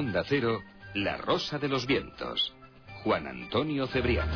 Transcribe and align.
Onda 0.00 0.24
Cero, 0.26 0.62
La 0.94 1.18
Rosa 1.18 1.58
de 1.58 1.68
los 1.68 1.86
Vientos. 1.86 2.54
Juan 3.04 3.26
Antonio 3.26 3.86
Cebrián. 3.86 4.30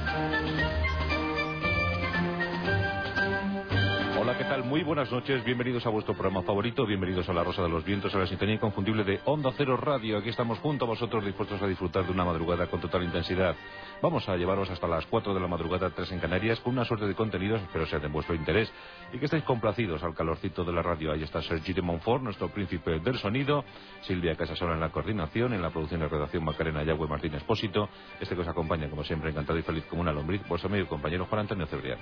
Tal? 4.54 4.64
Muy 4.64 4.84
buenas 4.84 5.10
noches, 5.10 5.44
bienvenidos 5.44 5.84
a 5.86 5.88
vuestro 5.88 6.14
programa 6.14 6.42
favorito, 6.42 6.86
bienvenidos 6.86 7.28
a 7.28 7.32
La 7.32 7.42
Rosa 7.42 7.62
de 7.62 7.68
los 7.68 7.84
Vientos, 7.84 8.14
a 8.14 8.18
la 8.18 8.26
sintonía 8.26 8.54
inconfundible 8.54 9.02
de 9.02 9.20
Onda 9.24 9.50
Cero 9.56 9.76
Radio. 9.76 10.18
Aquí 10.18 10.28
estamos 10.28 10.58
junto 10.58 10.84
a 10.84 10.88
vosotros 10.88 11.24
dispuestos 11.24 11.60
a 11.60 11.66
disfrutar 11.66 12.04
de 12.04 12.12
una 12.12 12.24
madrugada 12.24 12.68
con 12.68 12.80
total 12.80 13.02
intensidad. 13.02 13.56
Vamos 14.00 14.28
a 14.28 14.36
llevaros 14.36 14.70
hasta 14.70 14.86
las 14.86 15.06
4 15.06 15.34
de 15.34 15.40
la 15.40 15.48
madrugada, 15.48 15.90
3 15.90 16.12
en 16.12 16.20
Canarias, 16.20 16.60
con 16.60 16.74
una 16.74 16.84
suerte 16.84 17.06
de 17.06 17.14
contenidos, 17.14 17.62
espero 17.62 17.86
sean 17.86 18.02
de 18.02 18.08
vuestro 18.08 18.34
interés 18.34 18.72
y 19.12 19.18
que 19.18 19.24
estéis 19.24 19.42
complacidos 19.44 20.02
al 20.04 20.14
calorcito 20.14 20.62
de 20.62 20.72
la 20.72 20.82
radio. 20.82 21.12
Ahí 21.12 21.24
está 21.24 21.42
Sergi 21.42 21.72
de 21.72 21.82
Montfort, 21.82 22.22
nuestro 22.22 22.48
príncipe 22.48 23.00
del 23.00 23.18
sonido, 23.18 23.64
Silvia 24.02 24.36
Casasola 24.36 24.74
en 24.74 24.80
la 24.80 24.90
coordinación, 24.90 25.52
en 25.52 25.62
la 25.62 25.70
producción 25.70 26.02
y 26.02 26.06
redacción 26.06 26.44
Macarena 26.44 26.84
Yagüe 26.84 27.08
Martín 27.08 27.34
Espósito, 27.34 27.88
este 28.20 28.36
que 28.36 28.42
os 28.42 28.48
acompaña, 28.48 28.88
como 28.88 29.02
siempre, 29.02 29.30
encantado 29.30 29.58
y 29.58 29.62
feliz 29.62 29.84
como 29.86 30.02
una 30.02 30.12
lombriz, 30.12 30.46
vuestro 30.46 30.68
amigo 30.68 30.84
y 30.84 30.88
compañero 30.88 31.26
Juan 31.26 31.40
Antonio 31.40 31.66
Cebrián. 31.66 31.98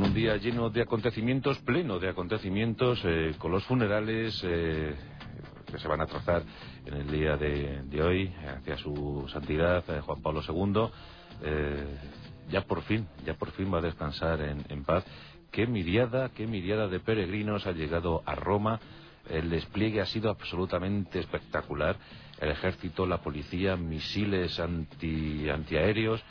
Un 0.00 0.14
día 0.14 0.38
lleno 0.38 0.70
de 0.70 0.80
acontecimientos, 0.80 1.58
pleno 1.58 1.98
de 1.98 2.08
acontecimientos, 2.08 3.02
eh, 3.04 3.34
con 3.36 3.52
los 3.52 3.62
funerales 3.64 4.40
eh, 4.44 4.94
que 5.70 5.78
se 5.78 5.86
van 5.86 6.00
a 6.00 6.06
trazar 6.06 6.42
en 6.86 6.94
el 6.94 7.10
día 7.10 7.36
de, 7.36 8.02
hoy 8.02 8.32
hacia 8.56 8.78
su 8.78 9.28
santidad 9.30 9.84
eh, 9.90 10.00
Juan 10.00 10.22
Pablo 10.22 10.40
II. 10.48 10.88
Ya 12.50 12.62
por 12.62 12.80
fin, 12.80 13.06
ya 13.26 13.34
por 13.34 13.50
fin 13.50 13.72
va 13.72 13.78
a 13.78 13.82
descansar 13.82 14.40
en, 14.40 14.84
paz. 14.84 15.04
Qué 15.52 15.66
miriada, 15.66 16.30
qué 16.30 16.46
miriada 16.46 16.88
de 16.88 17.00
peregrinos 17.00 17.66
ha 17.66 17.72
llegado 17.72 18.22
a 18.24 18.34
Roma. 18.34 18.80
El 19.28 19.50
despliegue 19.50 20.00
ha 20.00 20.06
sido 20.06 20.30
absolutamente 20.30 21.18
espectacular. 21.18 21.96
El 22.40 22.48
ejército, 22.48 23.04
la 23.04 23.18
policía, 23.18 23.76
misiles 23.76 24.58
anti, 24.60 25.50
antiaéreos, 25.50 26.24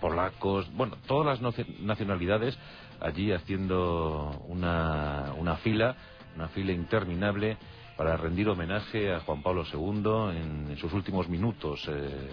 polacos, 0.00 0.70
bueno, 0.74 0.96
todas 1.06 1.40
las 1.40 1.54
nacionalidades 1.80 2.58
allí 3.00 3.32
haciendo 3.32 4.44
una, 4.48 5.32
una 5.38 5.56
fila, 5.56 5.96
una 6.36 6.48
fila 6.48 6.72
interminable 6.72 7.56
para 7.96 8.16
rendir 8.16 8.48
homenaje 8.48 9.12
a 9.12 9.20
Juan 9.20 9.42
Pablo 9.42 9.64
II 9.70 10.70
en, 10.70 10.76
sus 10.78 10.92
últimos 10.92 11.28
minutos 11.28 11.86
eh, 11.88 12.32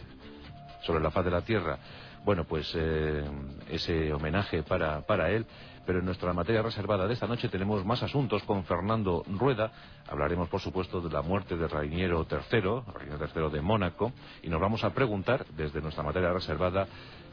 sobre 0.83 1.01
la 1.01 1.11
faz 1.11 1.25
de 1.25 1.31
la 1.31 1.41
tierra. 1.41 1.77
Bueno, 2.23 2.45
pues 2.45 2.71
eh, 2.75 3.23
ese 3.69 4.13
homenaje 4.13 4.63
para, 4.63 5.01
para 5.01 5.29
él, 5.29 5.45
pero 5.85 5.99
en 5.99 6.05
nuestra 6.05 6.33
materia 6.33 6.61
reservada 6.61 7.07
de 7.07 7.13
esta 7.13 7.27
noche 7.27 7.47
tenemos 7.47 7.85
más 7.85 8.03
asuntos 8.03 8.43
con 8.43 8.65
Fernando 8.65 9.23
Rueda. 9.27 9.71
Hablaremos, 10.09 10.49
por 10.49 10.59
supuesto, 10.59 10.99
de 10.99 11.09
la 11.09 11.21
muerte 11.21 11.55
de 11.55 11.67
Rainiero 11.67 12.27
III, 12.29 12.93
Rainiero 12.93 13.25
III 13.33 13.49
de 13.49 13.61
Mónaco, 13.61 14.11
y 14.43 14.49
nos 14.49 14.59
vamos 14.59 14.83
a 14.83 14.93
preguntar, 14.93 15.45
desde 15.55 15.81
nuestra 15.81 16.03
materia 16.03 16.33
reservada, 16.33 16.87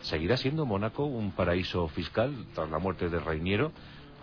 ¿seguirá 0.04 0.36
siendo 0.36 0.64
Mónaco 0.64 1.04
un 1.04 1.32
paraíso 1.32 1.88
fiscal 1.88 2.46
tras 2.54 2.70
la 2.70 2.78
muerte 2.78 3.08
de 3.08 3.20
Rainiero? 3.20 3.72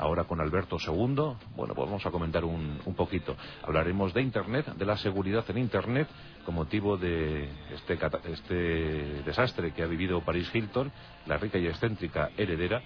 ahora 0.01 0.23
con 0.23 0.41
Alberto 0.41 0.77
II. 0.79 1.35
Bueno, 1.55 1.75
pues 1.75 1.87
vamos 1.87 2.05
a 2.05 2.11
comentar 2.11 2.43
un, 2.43 2.79
un, 2.85 2.95
poquito. 2.95 3.37
Hablaremos 3.63 4.13
de 4.13 4.21
Internet, 4.21 4.73
de 4.75 4.85
la 4.85 4.97
seguridad 4.97 5.45
en 5.49 5.59
Internet, 5.59 6.07
con 6.43 6.55
motivo 6.55 6.97
de 6.97 7.47
este, 7.73 7.99
este 8.31 9.23
desastre 9.23 9.73
que 9.73 9.83
ha 9.83 9.87
vivido 9.87 10.21
Paris 10.21 10.49
Hilton, 10.53 10.91
la 11.27 11.37
rica 11.37 11.59
y 11.59 11.67
excéntrica 11.67 12.31
heredera. 12.35 12.81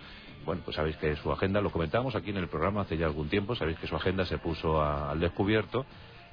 Bueno, 0.45 0.61
pues 0.63 0.75
sabéis 0.75 0.97
que 0.97 1.15
su 1.15 1.31
agenda, 1.31 1.61
lo 1.61 1.71
comentamos 1.71 2.15
aquí 2.15 2.29
en 2.31 2.37
el 2.37 2.49
programa 2.49 2.81
hace 2.81 2.97
ya 2.97 3.05
algún 3.05 3.29
tiempo, 3.29 3.55
sabéis 3.55 3.79
que 3.79 3.87
su 3.87 3.95
agenda 3.95 4.25
se 4.25 4.37
puso 4.37 4.83
al 4.83 5.19
descubierto. 5.19 5.85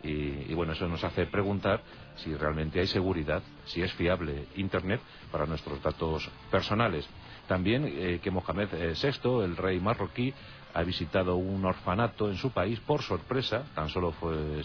Y, 0.02 0.50
y, 0.50 0.54
bueno, 0.54 0.72
eso 0.72 0.88
nos 0.88 1.04
hace 1.04 1.26
preguntar 1.26 1.80
si 2.16 2.34
realmente 2.34 2.80
hay 2.80 2.88
seguridad, 2.88 3.40
si 3.66 3.82
es 3.82 3.92
fiable 3.92 4.46
Internet 4.56 5.00
para 5.32 5.46
nuestros 5.46 5.82
datos 5.82 6.28
personales. 6.50 7.08
También 7.48 7.84
eh, 7.86 8.20
que 8.22 8.30
Mohamed 8.30 8.68
VI, 8.70 9.42
el 9.42 9.56
rey 9.56 9.80
marroquí, 9.80 10.32
ha 10.74 10.82
visitado 10.82 11.36
un 11.36 11.64
orfanato 11.64 12.28
en 12.28 12.36
su 12.36 12.50
país 12.50 12.80
por 12.80 13.02
sorpresa, 13.02 13.64
tan 13.74 13.88
solo 13.88 14.14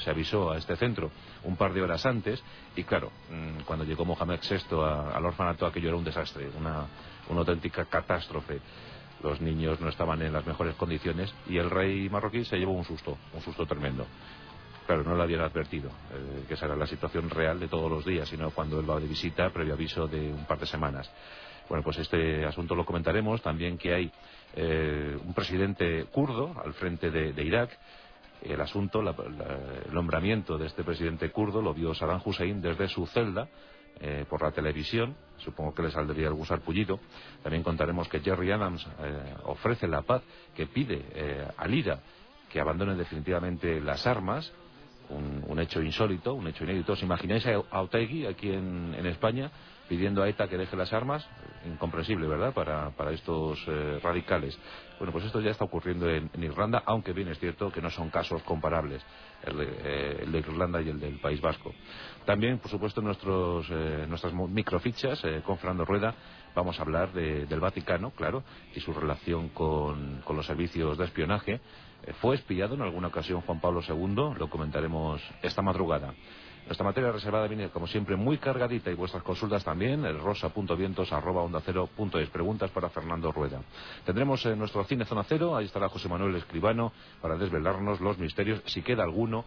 se 0.03 0.09
avisó 0.09 0.51
a 0.51 0.57
este 0.57 0.75
centro 0.75 1.11
un 1.43 1.55
par 1.55 1.73
de 1.73 1.81
horas 1.81 2.05
antes, 2.05 2.41
y 2.75 2.83
claro, 2.83 3.11
mmm, 3.29 3.63
cuando 3.65 3.83
llegó 3.83 4.05
Mohamed 4.05 4.39
VI 4.41 4.75
al 5.13 5.25
orfanato 5.25 5.65
aquello 5.65 5.89
era 5.89 5.97
un 5.97 6.03
desastre, 6.03 6.49
una, 6.57 6.85
una 7.29 7.39
auténtica 7.39 7.85
catástrofe. 7.85 8.61
Los 9.23 9.41
niños 9.41 9.81
no 9.81 9.89
estaban 9.89 10.21
en 10.21 10.31
las 10.31 10.45
mejores 10.45 10.75
condiciones 10.75 11.33
y 11.49 11.57
el 11.57 11.71
rey 11.71 12.07
marroquí 12.07 12.45
se 12.45 12.57
llevó 12.57 12.73
un 12.73 12.85
susto, 12.85 13.17
un 13.33 13.41
susto 13.41 13.65
tremendo. 13.65 14.05
Claro, 14.87 15.03
no 15.03 15.17
le 15.17 15.23
habían 15.23 15.41
advertido 15.41 15.89
eh, 16.13 16.45
que 16.47 16.53
esa 16.53 16.65
era 16.65 16.77
la 16.77 16.87
situación 16.87 17.29
real 17.29 17.59
de 17.59 17.67
todos 17.67 17.91
los 17.91 18.05
días, 18.05 18.29
sino 18.29 18.51
cuando 18.51 18.79
él 18.79 18.89
va 18.89 18.97
de 19.01 19.05
visita, 19.05 19.49
previo 19.49 19.73
aviso 19.73 20.07
de 20.07 20.31
un 20.31 20.45
par 20.45 20.57
de 20.59 20.65
semanas. 20.65 21.11
Bueno, 21.67 21.83
pues 21.83 21.97
este 21.97 22.45
asunto 22.45 22.73
lo 22.73 22.85
comentaremos. 22.85 23.41
También 23.41 23.77
que 23.77 23.93
hay 23.93 24.09
eh, 24.55 25.19
un 25.21 25.33
presidente 25.33 26.05
kurdo 26.05 26.55
al 26.63 26.73
frente 26.73 27.11
de, 27.11 27.43
Irak. 27.43 27.77
El 28.41 28.61
asunto, 28.61 29.01
la, 29.01 29.13
el 29.85 29.93
nombramiento 29.93 30.57
de 30.57 30.67
este 30.67 30.85
presidente 30.85 31.31
kurdo 31.31 31.61
lo 31.61 31.73
vio 31.73 31.93
Saddam 31.93 32.21
Hussein 32.23 32.61
desde 32.61 32.87
su 32.87 33.05
celda 33.07 33.49
eh, 33.99 34.23
por 34.29 34.41
la 34.41 34.51
televisión. 34.51 35.17
Supongo 35.39 35.73
que 35.73 35.81
le 35.81 35.91
saldría 35.91 36.29
algún 36.29 36.45
sarpullido. 36.45 36.97
También 37.43 37.61
contaremos 37.61 38.07
que 38.07 38.21
Jerry 38.21 38.51
Adams 38.51 38.87
ofrece 39.43 39.85
la 39.85 40.03
paz, 40.03 40.21
que 40.55 40.65
pide 40.67 41.03
al 41.57 41.73
IRA 41.73 41.99
que 42.49 42.61
abandone 42.61 42.95
definitivamente 42.95 43.81
las 43.81 44.07
armas. 44.07 44.53
Un, 45.09 45.43
un, 45.47 45.59
hecho 45.59 45.81
insólito, 45.81 46.33
un 46.33 46.47
hecho 46.47 46.63
inédito. 46.63 46.93
¿Os 46.93 47.01
imagináis 47.01 47.45
a 47.47 47.81
Otegui 47.81 48.25
aquí 48.25 48.51
en, 48.51 48.93
en 48.93 49.05
España 49.05 49.49
pidiendo 49.87 50.21
a 50.21 50.27
ETA 50.27 50.49
que 50.49 50.57
deje 50.57 50.75
las 50.75 50.91
armas? 50.91 51.25
Incomprensible, 51.65 52.27
¿verdad?, 52.27 52.53
para, 52.53 52.89
para 52.91 53.11
estos 53.11 53.57
eh, 53.67 53.99
radicales. 54.03 54.57
Bueno, 54.99 55.13
pues 55.13 55.25
esto 55.25 55.39
ya 55.39 55.51
está 55.51 55.63
ocurriendo 55.63 56.09
en, 56.09 56.29
Irlanda, 56.41 56.83
aunque 56.85 57.13
bien 57.13 57.27
es 57.27 57.39
cierto 57.39 57.71
que 57.71 57.81
no 57.81 57.89
son 57.89 58.09
casos 58.09 58.41
comparables, 58.43 59.01
el 59.43 59.57
de, 59.57 59.65
eh, 59.83 60.19
el 60.23 60.31
de 60.31 60.39
Irlanda 60.39 60.81
y 60.81 60.89
el 60.89 60.99
del 60.99 61.19
País 61.19 61.39
Vasco. 61.39 61.73
También, 62.25 62.57
por 62.57 62.71
supuesto, 62.71 63.01
nuestros, 63.01 63.67
eh, 63.69 64.05
nuestras 64.07 64.33
microfichas 64.33 65.23
eh, 65.23 65.41
con 65.45 65.57
Fernando 65.57 65.85
Rueda 65.85 66.13
vamos 66.55 66.79
a 66.79 66.81
hablar 66.81 67.13
de, 67.13 67.45
del 67.45 67.59
Vaticano, 67.59 68.11
claro, 68.11 68.43
y 68.73 68.79
su 68.79 68.91
relación 68.91 69.49
con, 69.49 70.21
con 70.23 70.35
los 70.35 70.45
servicios 70.45 70.97
de 70.97 71.05
espionaje. 71.05 71.61
Eh, 72.03 72.13
¿Fue 72.21 72.35
espiado 72.35 72.75
en 72.75 72.81
alguna 72.81 73.07
ocasión 73.07 73.41
Juan 73.41 73.59
Pablo 73.59 73.81
II? 73.87 74.37
Lo 74.37 74.49
comentaremos 74.49 75.21
esta 75.41 75.61
madrugada. 75.61 76.13
Nuestra 76.67 76.83
materia 76.83 77.13
reservada 77.13 77.47
viene, 77.47 77.69
como 77.69 77.87
siempre, 77.87 78.17
muy 78.17 78.39
cargadita 78.39 78.91
y 78.91 78.93
vuestras 78.93 79.23
consultas 79.23 79.63
también, 79.63 80.03
el 80.03 80.19
rosa.vientos.es. 80.19 82.29
Preguntas 82.29 82.69
para 82.71 82.89
Fernando 82.89 83.31
Rueda. 83.31 83.61
Tendremos 84.05 84.45
en 84.45 84.59
nuestro 84.59 84.83
cine 84.83 85.05
Zona 85.05 85.23
Cero, 85.23 85.55
ahí 85.55 85.65
estará 85.65 85.87
José 85.87 86.09
Manuel 86.09 86.35
Escribano 86.35 86.91
para 87.21 87.37
desvelarnos 87.37 88.01
los 88.01 88.17
misterios, 88.17 88.61
si 88.65 88.81
queda 88.81 89.03
alguno, 89.03 89.45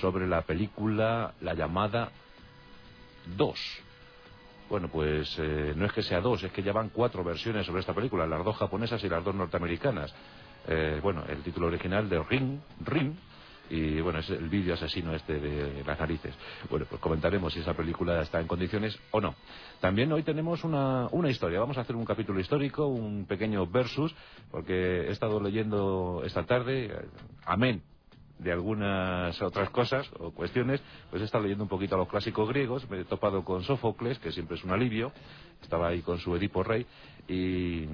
sobre 0.00 0.26
la 0.26 0.40
película 0.40 1.34
La 1.42 1.52
llamada 1.52 2.10
2. 3.36 3.58
Bueno, 4.70 4.88
pues 4.88 5.36
eh, 5.38 5.74
no 5.76 5.84
es 5.84 5.92
que 5.92 6.02
sea 6.02 6.22
dos, 6.22 6.42
es 6.42 6.50
que 6.50 6.62
ya 6.62 6.72
van 6.72 6.88
cuatro 6.88 7.22
versiones 7.22 7.66
sobre 7.66 7.80
esta 7.80 7.92
película, 7.92 8.26
las 8.26 8.42
dos 8.42 8.56
japonesas 8.56 9.04
y 9.04 9.08
las 9.10 9.22
dos 9.22 9.34
norteamericanas. 9.34 10.14
Eh, 10.66 11.00
bueno, 11.02 11.24
el 11.28 11.42
título 11.42 11.66
original 11.66 12.08
de 12.08 12.22
Ring, 12.22 12.58
Ring, 12.84 13.14
y 13.70 14.00
bueno, 14.00 14.18
es 14.18 14.28
el 14.30 14.48
vídeo 14.48 14.74
asesino 14.74 15.14
este 15.14 15.38
de 15.40 15.84
las 15.84 15.98
narices. 15.98 16.34
Bueno, 16.68 16.86
pues 16.88 17.00
comentaremos 17.00 17.52
si 17.52 17.60
esa 17.60 17.74
película 17.74 18.20
está 18.22 18.40
en 18.40 18.46
condiciones 18.46 18.98
o 19.10 19.20
no. 19.20 19.34
También 19.80 20.12
hoy 20.12 20.22
tenemos 20.22 20.64
una, 20.64 21.08
una 21.12 21.30
historia, 21.30 21.60
vamos 21.60 21.78
a 21.78 21.82
hacer 21.82 21.96
un 21.96 22.04
capítulo 22.04 22.40
histórico, 22.40 22.86
un 22.86 23.26
pequeño 23.26 23.66
versus, 23.66 24.14
porque 24.50 25.06
he 25.08 25.10
estado 25.10 25.40
leyendo 25.40 26.22
esta 26.24 26.44
tarde, 26.44 27.08
amén, 27.46 27.82
de 28.38 28.52
algunas 28.52 29.40
otras 29.42 29.70
cosas 29.70 30.10
o 30.18 30.30
cuestiones, 30.32 30.82
pues 31.10 31.22
he 31.22 31.24
estado 31.24 31.44
leyendo 31.44 31.64
un 31.64 31.68
poquito 31.68 31.94
a 31.94 31.98
los 31.98 32.08
clásicos 32.08 32.48
griegos, 32.48 32.88
me 32.90 33.00
he 33.00 33.04
topado 33.04 33.44
con 33.44 33.62
Sófocles, 33.62 34.18
que 34.18 34.32
siempre 34.32 34.56
es 34.56 34.64
un 34.64 34.72
alivio, 34.72 35.12
estaba 35.62 35.88
ahí 35.88 36.02
con 36.02 36.18
su 36.18 36.34
Edipo 36.34 36.62
Rey, 36.62 36.86
y, 37.28 37.86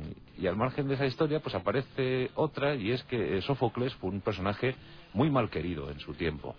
al 0.47 0.57
margen 0.57 0.89
de 0.89 0.95
esa 0.95 1.07
historia, 1.07 1.41
pues 1.41 1.55
aparece 1.55 2.31
otra, 2.35 2.75
y 2.75 2.91
es 2.91 3.03
que 3.05 3.41
Sófocles 3.43 3.95
fue 3.95 4.11
un 4.11 4.21
personaje 4.21 4.75
muy 5.13 5.31
mal 5.31 5.51
querido 5.51 5.91
en 5.91 6.01
su 6.01 6.15
tiempo. 6.15 6.57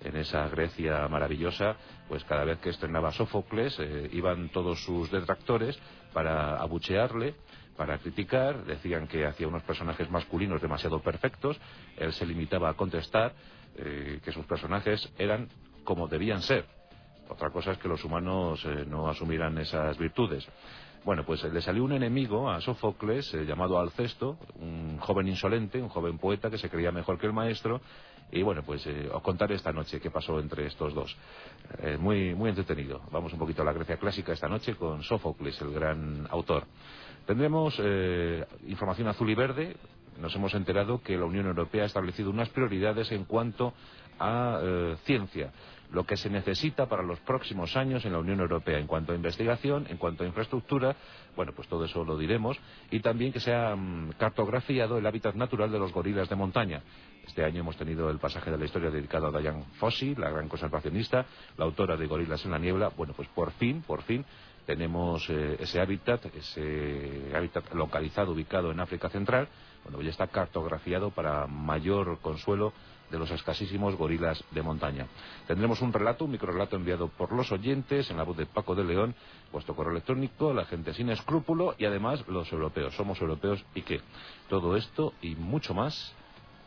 En 0.00 0.16
esa 0.16 0.48
Grecia 0.48 1.08
maravillosa, 1.08 1.76
pues 2.08 2.24
cada 2.24 2.44
vez 2.44 2.58
que 2.58 2.70
estrenaba 2.70 3.12
Sófocles, 3.12 3.76
eh, 3.78 4.08
iban 4.12 4.48
todos 4.50 4.82
sus 4.84 5.10
detractores 5.10 5.78
para 6.12 6.60
abuchearle, 6.60 7.34
para 7.76 7.98
criticar, 7.98 8.64
decían 8.64 9.06
que 9.06 9.26
hacía 9.26 9.48
unos 9.48 9.62
personajes 9.62 10.10
masculinos 10.10 10.62
demasiado 10.62 11.00
perfectos, 11.00 11.58
él 11.96 12.12
se 12.12 12.26
limitaba 12.26 12.68
a 12.68 12.74
contestar 12.74 13.32
eh, 13.76 14.20
que 14.24 14.32
sus 14.32 14.46
personajes 14.46 15.12
eran 15.18 15.48
como 15.84 16.08
debían 16.08 16.42
ser. 16.42 16.64
Otra 17.28 17.50
cosa 17.50 17.72
es 17.72 17.78
que 17.78 17.88
los 17.88 18.04
humanos 18.04 18.64
eh, 18.64 18.84
no 18.86 19.08
asumieran 19.08 19.58
esas 19.58 19.98
virtudes. 19.98 20.46
Bueno, 21.04 21.22
pues 21.26 21.44
le 21.44 21.60
salió 21.60 21.84
un 21.84 21.92
enemigo 21.92 22.50
a 22.50 22.62
Sófocles 22.62 23.34
eh, 23.34 23.44
llamado 23.44 23.78
Alcesto, 23.78 24.38
un 24.54 24.96
joven 24.98 25.28
insolente, 25.28 25.80
un 25.80 25.90
joven 25.90 26.16
poeta 26.16 26.48
que 26.48 26.56
se 26.56 26.70
creía 26.70 26.92
mejor 26.92 27.18
que 27.18 27.26
el 27.26 27.34
maestro 27.34 27.82
Y 28.32 28.42
bueno, 28.42 28.62
pues 28.64 28.86
eh, 28.86 29.10
os 29.12 29.22
contaré 29.22 29.54
esta 29.54 29.70
noche 29.70 30.00
qué 30.00 30.10
pasó 30.10 30.40
entre 30.40 30.66
estos 30.66 30.94
dos. 30.94 31.14
Eh, 31.78 31.98
muy, 31.98 32.34
muy 32.34 32.48
entretenido. 32.48 33.02
Vamos 33.10 33.34
un 33.34 33.38
poquito 33.38 33.60
a 33.60 33.66
la 33.66 33.74
Grecia 33.74 33.98
clásica 33.98 34.32
esta 34.32 34.48
noche 34.48 34.76
con 34.76 35.02
Sófocles, 35.02 35.60
el 35.60 35.72
gran 35.72 36.26
autor. 36.30 36.64
Tendremos 37.26 37.74
eh, 37.78 38.44
información 38.66 39.08
azul 39.08 39.30
y 39.30 39.34
verde. 39.34 39.76
Nos 40.20 40.34
hemos 40.34 40.54
enterado 40.54 41.02
que 41.02 41.16
la 41.16 41.24
Unión 41.24 41.46
Europea 41.46 41.84
ha 41.84 41.86
establecido 41.86 42.30
unas 42.30 42.50
prioridades 42.50 43.10
en 43.12 43.24
cuanto 43.24 43.72
a 44.18 44.60
eh, 44.62 44.96
ciencia 45.04 45.50
lo 45.94 46.04
que 46.04 46.16
se 46.16 46.28
necesita 46.28 46.86
para 46.86 47.02
los 47.02 47.20
próximos 47.20 47.76
años 47.76 48.04
en 48.04 48.12
la 48.12 48.18
Unión 48.18 48.40
Europea 48.40 48.78
en 48.78 48.86
cuanto 48.86 49.12
a 49.12 49.16
investigación, 49.16 49.86
en 49.88 49.96
cuanto 49.96 50.24
a 50.24 50.26
infraestructura, 50.26 50.96
bueno, 51.36 51.52
pues 51.54 51.68
todo 51.68 51.84
eso 51.84 52.04
lo 52.04 52.18
diremos, 52.18 52.58
y 52.90 53.00
también 53.00 53.32
que 53.32 53.40
se 53.40 53.54
ha 53.54 53.74
mm, 53.76 54.14
cartografiado 54.18 54.98
el 54.98 55.06
hábitat 55.06 55.34
natural 55.36 55.70
de 55.70 55.78
los 55.78 55.92
gorilas 55.92 56.28
de 56.28 56.36
montaña. 56.36 56.82
Este 57.26 57.44
año 57.44 57.60
hemos 57.60 57.76
tenido 57.76 58.10
el 58.10 58.18
pasaje 58.18 58.50
de 58.50 58.58
la 58.58 58.64
historia 58.64 58.90
dedicado 58.90 59.28
a 59.28 59.40
Diane 59.40 59.64
Fossey, 59.78 60.14
la 60.16 60.30
gran 60.30 60.48
conservacionista, 60.48 61.24
la 61.56 61.64
autora 61.64 61.96
de 61.96 62.06
Gorilas 62.06 62.44
en 62.44 62.50
la 62.50 62.58
Niebla. 62.58 62.90
Bueno, 62.96 63.14
pues 63.16 63.28
por 63.28 63.52
fin, 63.52 63.82
por 63.82 64.02
fin, 64.02 64.24
tenemos 64.66 65.28
eh, 65.28 65.56
ese 65.60 65.80
hábitat, 65.80 66.26
ese 66.26 67.32
hábitat 67.34 67.72
localizado, 67.74 68.32
ubicado 68.32 68.70
en 68.70 68.80
África 68.80 69.08
Central, 69.08 69.48
bueno, 69.84 70.00
ya 70.00 70.10
está 70.10 70.26
cartografiado 70.28 71.10
para 71.10 71.46
mayor 71.46 72.18
consuelo 72.20 72.72
de 73.10 73.18
los 73.18 73.30
escasísimos 73.30 73.96
gorilas 73.96 74.42
de 74.50 74.62
montaña. 74.62 75.06
Tendremos 75.46 75.80
un 75.82 75.92
relato, 75.92 76.24
un 76.24 76.32
microrelato 76.32 76.76
enviado 76.76 77.08
por 77.08 77.32
los 77.32 77.52
oyentes 77.52 78.10
en 78.10 78.16
la 78.16 78.24
voz 78.24 78.36
de 78.36 78.46
Paco 78.46 78.74
de 78.74 78.84
León, 78.84 79.14
vuestro 79.52 79.76
correo 79.76 79.92
electrónico, 79.92 80.52
la 80.52 80.64
gente 80.64 80.94
sin 80.94 81.10
escrúpulo 81.10 81.74
y 81.78 81.84
además 81.84 82.26
los 82.28 82.50
europeos. 82.50 82.94
Somos 82.94 83.20
europeos 83.20 83.64
y 83.74 83.82
qué. 83.82 84.00
Todo 84.48 84.76
esto 84.76 85.12
y 85.20 85.34
mucho 85.34 85.74
más. 85.74 86.14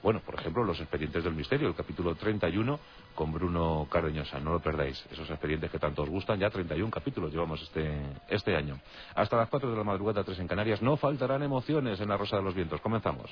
Bueno, 0.04 0.22
por 0.22 0.36
ejemplo, 0.36 0.64
los 0.64 0.80
expedientes 0.80 1.24
del 1.24 1.34
misterio, 1.34 1.68
el 1.68 1.76
capítulo 1.76 2.16
31 2.16 2.80
con 3.18 3.34
Bruno 3.34 3.88
Cardeñosa. 3.90 4.40
No 4.40 4.52
lo 4.54 4.60
perdáis. 4.60 5.04
Esos 5.12 5.28
expedientes 5.30 5.72
que 5.72 5.80
tanto 5.80 6.04
os 6.04 6.10
gustan. 6.10 6.40
Ya 6.40 6.52
31 6.52 6.92
capítulos 6.92 7.34
llevamos 7.34 7.60
este, 7.64 8.00
este 8.30 8.56
año. 8.56 8.80
Hasta 9.16 9.36
las 9.36 9.50
4 9.50 9.72
de 9.72 9.75
la 9.75 9.84
madrugada, 9.84 10.24
3 10.24 10.40
en 10.40 10.48
Canarias. 10.48 10.81
No 10.84 10.96
faltarán 10.96 11.42
emociones 11.42 12.00
en 12.00 12.10
la 12.10 12.16
Rosa 12.16 12.38
de 12.38 12.44
los 12.44 12.54
Vientos. 12.54 12.80
Comenzamos. 12.80 13.31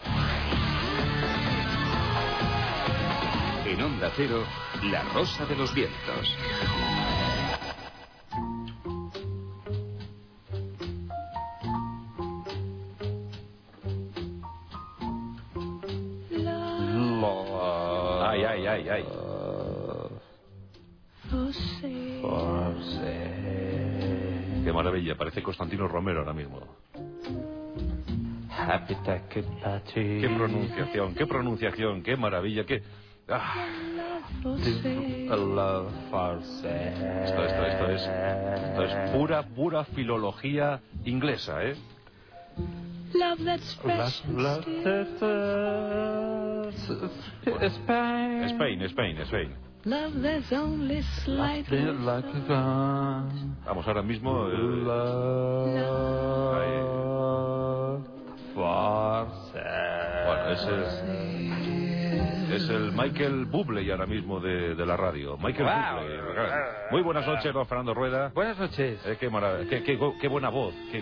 En 3.66 3.82
Onda 3.82 4.12
Cero, 4.16 4.44
La 4.86 5.04
Rosa 5.14 5.46
de 5.46 5.56
los 5.56 5.74
Vientos. 5.74 6.36
Ay, 18.28 18.44
ay, 18.68 18.90
ay, 18.90 19.25
ay. 21.84 22.22
Qué 24.64 24.74
maravilla. 24.74 25.16
Parece 25.16 25.44
Constantino 25.44 25.88
Romero 25.88 26.20
ahora 26.20 26.34
mismo. 26.34 26.60
Qué 30.22 30.30
pronunciación, 30.36 31.14
qué 31.14 31.28
pronunciación, 31.28 32.04
qué 32.04 32.18
maravilla, 32.18 32.66
qué... 32.66 32.82
Ah. 33.28 33.68
Esto, 37.24 37.44
esto, 37.44 37.66
esto 37.66 37.90
es, 37.92 38.02
esto 38.02 38.84
es 38.84 39.12
pura, 39.12 39.44
pura 39.44 39.84
filología 39.84 40.82
inglesa, 41.04 41.64
¿eh? 41.64 41.76
Love 43.14 43.44
that's 43.46 43.76
fresh. 43.76 44.24
Spain, 48.50 48.82
Spain, 48.82 49.18
Spain. 49.22 49.65
Love 49.86 50.14
that's 50.20 50.52
only 50.52 51.04
slightly 51.24 51.78
Vamos, 53.66 53.88
ahora 53.88 54.02
mismo... 54.02 54.48
el- 54.50 54.84
Bueno, 60.26 60.50
ese 60.50 60.72
es, 60.82 61.04
es 62.56 62.70
el 62.70 62.92
Michael 62.92 63.46
Bublé 63.46 63.92
ahora 63.92 64.06
mismo 64.06 64.40
de, 64.40 64.76
de 64.76 64.86
la 64.86 64.96
radio. 64.98 65.38
Michael 65.38 65.66
Wow. 65.66 66.02
Bublé. 66.04 66.52
Muy 66.92 67.02
buenas 67.02 67.26
noches, 67.28 67.54
don 67.54 67.66
Fernando 67.68 67.94
Rueda. 67.94 68.32
Buenas 68.34 68.58
noches. 68.58 69.00
Eh, 69.06 69.18
qué, 69.20 69.30
marav- 69.30 69.68
qué, 69.70 69.84
qué- 69.84 70.00
qué 70.22 70.28
buena 70.28 70.50
voz. 70.50 70.74
Qué, 70.92 71.02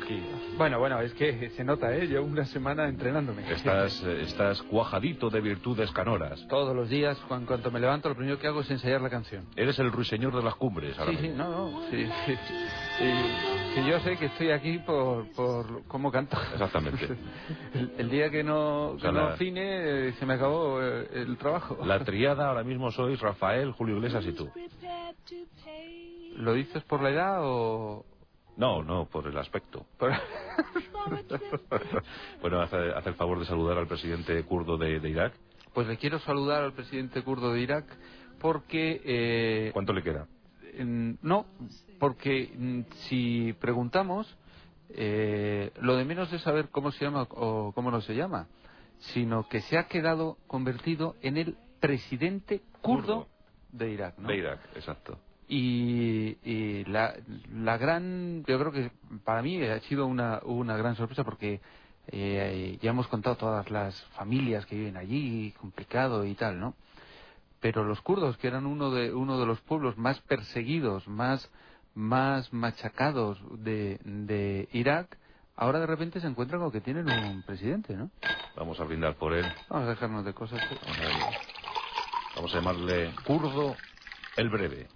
Bueno, 0.57 0.79
bueno, 0.79 1.00
es 1.01 1.13
que 1.13 1.50
se 1.51 1.63
nota, 1.63 1.95
¿eh? 1.95 2.07
Llevo 2.07 2.25
una 2.25 2.45
semana 2.45 2.88
entrenándome. 2.88 3.50
Estás, 3.51 4.01
eh, 4.03 4.21
estás 4.23 4.61
cuajadito 4.63 5.29
de 5.29 5.41
virtudes 5.41 5.91
canoras. 5.91 6.45
Todos 6.47 6.75
los 6.75 6.89
días, 6.89 7.17
cuan- 7.27 7.45
cuanto 7.45 7.71
me 7.71 7.79
levanto, 7.79 8.09
lo 8.09 8.15
primero 8.15 8.39
que 8.39 8.47
hago 8.47 8.61
es 8.61 8.71
ensayar 8.71 9.01
la 9.01 9.09
canción. 9.09 9.45
Eres 9.55 9.77
el 9.79 9.91
ruiseñor 9.91 10.35
de 10.35 10.44
las 10.44 10.55
cumbres 10.55 10.97
ahora 10.97 11.11
Sí, 11.11 11.17
sí, 11.21 11.29
no, 11.29 11.50
no, 11.50 11.81
sí, 11.91 12.07
sí. 12.25 12.33
Y, 13.01 13.88
yo 13.89 14.00
sé 14.01 14.17
que 14.17 14.25
estoy 14.27 14.51
aquí 14.51 14.77
por, 14.79 15.27
por 15.31 15.83
cómo 15.88 16.11
canto. 16.11 16.38
Exactamente. 16.53 17.07
El, 17.73 17.91
el 17.97 18.09
día 18.09 18.29
que 18.29 18.44
no, 18.44 18.95
sea, 19.00 19.11
no 19.11 19.29
la- 19.29 19.38
cine, 19.38 20.07
eh, 20.09 20.13
se 20.19 20.25
me 20.25 20.35
acabó 20.35 20.79
el 20.81 21.38
trabajo. 21.43 21.77
La 21.85 22.03
triada 22.03 22.47
ahora 22.49 22.63
mismo 22.63 22.91
sois 22.91 23.19
Rafael, 23.19 23.71
Julio 23.73 23.97
Iglesias 23.97 24.25
y 24.25 24.33
tú. 24.33 24.49
¿Lo 26.37 26.53
dices 26.53 26.83
por 26.83 27.01
la 27.01 27.09
edad 27.11 27.37
o...? 27.41 28.05
No, 28.57 28.83
no, 28.83 29.05
por 29.05 29.27
el 29.27 29.37
aspecto. 29.37 29.85
Bueno, 32.41 32.61
hace, 32.61 32.77
hace 32.95 33.09
el 33.09 33.15
favor 33.15 33.37
de 33.39 33.45
saludar 33.45 33.77
al 33.77 33.87
presidente 33.87 34.41
kurdo 34.45 34.77
de, 34.77 35.01
de 35.01 35.09
Irak. 35.09 35.33
Pues 35.73 35.85
le 35.85 35.97
quiero 35.97 36.17
saludar 36.19 36.63
al 36.63 36.71
presidente 36.71 37.21
kurdo 37.23 37.51
de 37.51 37.59
Irak 37.59 37.85
porque... 38.39 39.01
eh, 39.03 39.71
¿Cuánto 39.73 39.91
le 39.91 40.01
queda? 40.01 40.27
No, 41.21 41.45
porque 41.99 42.53
mm, 42.57 42.81
si 43.09 43.53
preguntamos, 43.59 44.33
eh, 44.89 45.71
lo 45.81 45.95
de 45.97 46.05
menos 46.05 46.31
es 46.31 46.41
saber 46.41 46.69
cómo 46.69 46.91
se 46.91 47.03
llama 47.03 47.27
o 47.31 47.73
cómo 47.73 47.91
no 47.91 47.99
se 48.01 48.15
llama, 48.15 48.47
sino 48.99 49.47
que 49.49 49.61
se 49.61 49.77
ha 49.77 49.87
quedado 49.87 50.37
convertido 50.47 51.15
en 51.21 51.37
el 51.37 51.57
presidente 51.79 52.61
kurdo 52.81 53.25
Kurdo. 53.25 53.27
de 53.71 53.91
Irak. 53.91 54.17
¿no? 54.17 54.27
De 54.29 54.37
Irak, 54.37 54.59
exacto. 54.75 55.19
Y, 55.47 56.37
y 56.43 56.85
la, 56.85 57.13
la 57.53 57.77
gran, 57.77 58.43
yo 58.47 58.57
creo 58.59 58.71
que 58.71 58.91
para 59.25 59.41
mí 59.41 59.61
ha 59.63 59.79
sido 59.81 60.05
una, 60.07 60.39
una 60.43 60.77
gran 60.77 60.95
sorpresa 60.95 61.23
porque 61.23 61.59
eh, 62.07 62.77
ya 62.81 62.89
hemos 62.89 63.07
contado 63.07 63.35
todas 63.35 63.69
las 63.69 64.01
familias 64.17 64.65
que 64.65 64.75
viven 64.75 64.97
allí, 64.97 65.51
complicado 65.59 66.25
y 66.25 66.33
tal, 66.35 66.59
¿no? 66.59 66.75
Pero 67.59 67.83
los 67.83 68.01
kurdos, 68.01 68.38
que 68.38 68.47
eran 68.47 68.65
uno 68.65 68.91
de, 68.91 69.13
uno 69.13 69.39
de 69.39 69.45
los 69.45 69.62
pueblos 69.62 69.97
más 69.97 70.19
perseguidos, 70.21 71.07
más, 71.07 71.50
más 71.93 72.51
machacados 72.51 73.39
de, 73.63 74.00
de 74.03 74.67
Irak, 74.73 75.17
ahora 75.55 75.79
de 75.79 75.88
repente 75.88 76.19
se 76.19 76.27
encuentran 76.27 76.62
con 76.62 76.72
que 76.72 76.81
tienen 76.81 77.10
un 77.10 77.43
presidente, 77.43 77.95
¿no? 77.95 78.10
Vamos 78.55 78.79
a 78.79 78.83
brindar 78.83 79.15
por 79.15 79.33
él. 79.33 79.45
Vamos 79.69 79.88
a 79.88 79.91
dejarnos 79.91 80.25
de 80.25 80.33
cosas. 80.33 80.62
Vamos 80.69 81.00
a, 81.00 81.31
vamos 82.36 82.51
a 82.53 82.57
llamarle 82.57 83.13
Kurdo 83.25 83.75
el 84.38 84.50
Breve. 84.50 84.88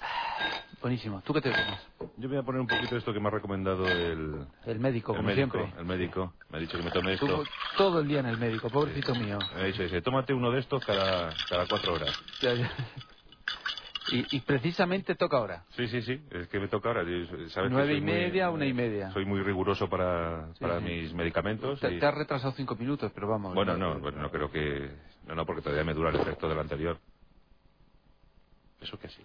Buenísimo. 0.80 1.22
¿Tú 1.24 1.32
qué 1.34 1.40
te 1.40 1.50
tomas? 1.50 1.80
Yo 2.18 2.28
voy 2.28 2.38
a 2.38 2.42
poner 2.42 2.60
un 2.60 2.66
poquito 2.66 2.94
de 2.94 2.98
esto 2.98 3.12
que 3.12 3.20
me 3.20 3.28
ha 3.28 3.30
recomendado 3.30 3.86
el, 3.88 4.46
El 4.64 4.78
médico, 4.80 5.12
el 5.12 5.16
como 5.18 5.28
médico. 5.28 5.58
siempre. 5.58 5.80
El 5.80 5.86
médico. 5.86 6.34
Me 6.50 6.58
ha 6.58 6.60
dicho 6.60 6.78
que 6.78 6.84
me 6.84 6.90
tome 6.90 7.12
esto. 7.14 7.26
Estuvo 7.26 7.44
todo 7.76 8.00
el 8.00 8.08
día 8.08 8.20
en 8.20 8.26
el 8.26 8.38
médico, 8.38 8.70
pobrecito 8.70 9.14
mío. 9.14 9.38
Me 9.54 9.62
ha 9.62 9.64
dicho, 9.64 9.82
dice, 9.82 10.00
tómate 10.00 10.32
uno 10.32 10.50
de 10.50 10.60
estos 10.60 10.82
cada, 10.84 11.34
cada 11.48 11.66
cuatro 11.66 11.94
horas. 11.94 12.10
Ya, 12.40 12.54
ya. 12.54 12.70
Y, 14.08 14.36
y 14.36 14.40
precisamente 14.40 15.14
toca 15.16 15.36
ahora. 15.38 15.64
Sí, 15.70 15.88
sí, 15.88 16.02
sí. 16.02 16.20
Es 16.30 16.48
que 16.48 16.60
me 16.60 16.68
toca 16.68 16.88
ahora. 16.90 17.02
sabes 17.48 17.70
Nueve 17.70 17.94
y 17.94 18.00
muy- 18.00 18.12
media, 18.12 18.50
una 18.50 18.66
y 18.66 18.72
media. 18.72 19.10
Soy 19.10 19.24
muy 19.24 19.40
riguroso 19.42 19.88
para, 19.88 20.52
Sí, 20.54 20.60
para 20.60 20.78
sí. 20.78 20.84
mis 20.84 21.12
medicamentos. 21.14 21.80
Te, 21.80 21.94
y- 21.94 21.98
te 21.98 22.06
has 22.06 22.14
retrasado 22.14 22.52
cinco 22.52 22.76
minutos, 22.76 23.10
pero 23.14 23.28
vamos. 23.28 23.54
Bueno, 23.54 23.76
no, 23.76 23.98
bueno, 23.98 24.22
no 24.22 24.30
creo 24.30 24.50
que... 24.50 24.90
No, 25.26 25.34
no, 25.34 25.44
porque 25.44 25.62
todavía 25.62 25.84
me 25.84 25.94
dura 25.94 26.10
el 26.10 26.16
efecto 26.16 26.48
del 26.48 26.58
anterior. 26.58 26.98
Eso 28.80 28.98
que 28.98 29.08
sí. 29.08 29.22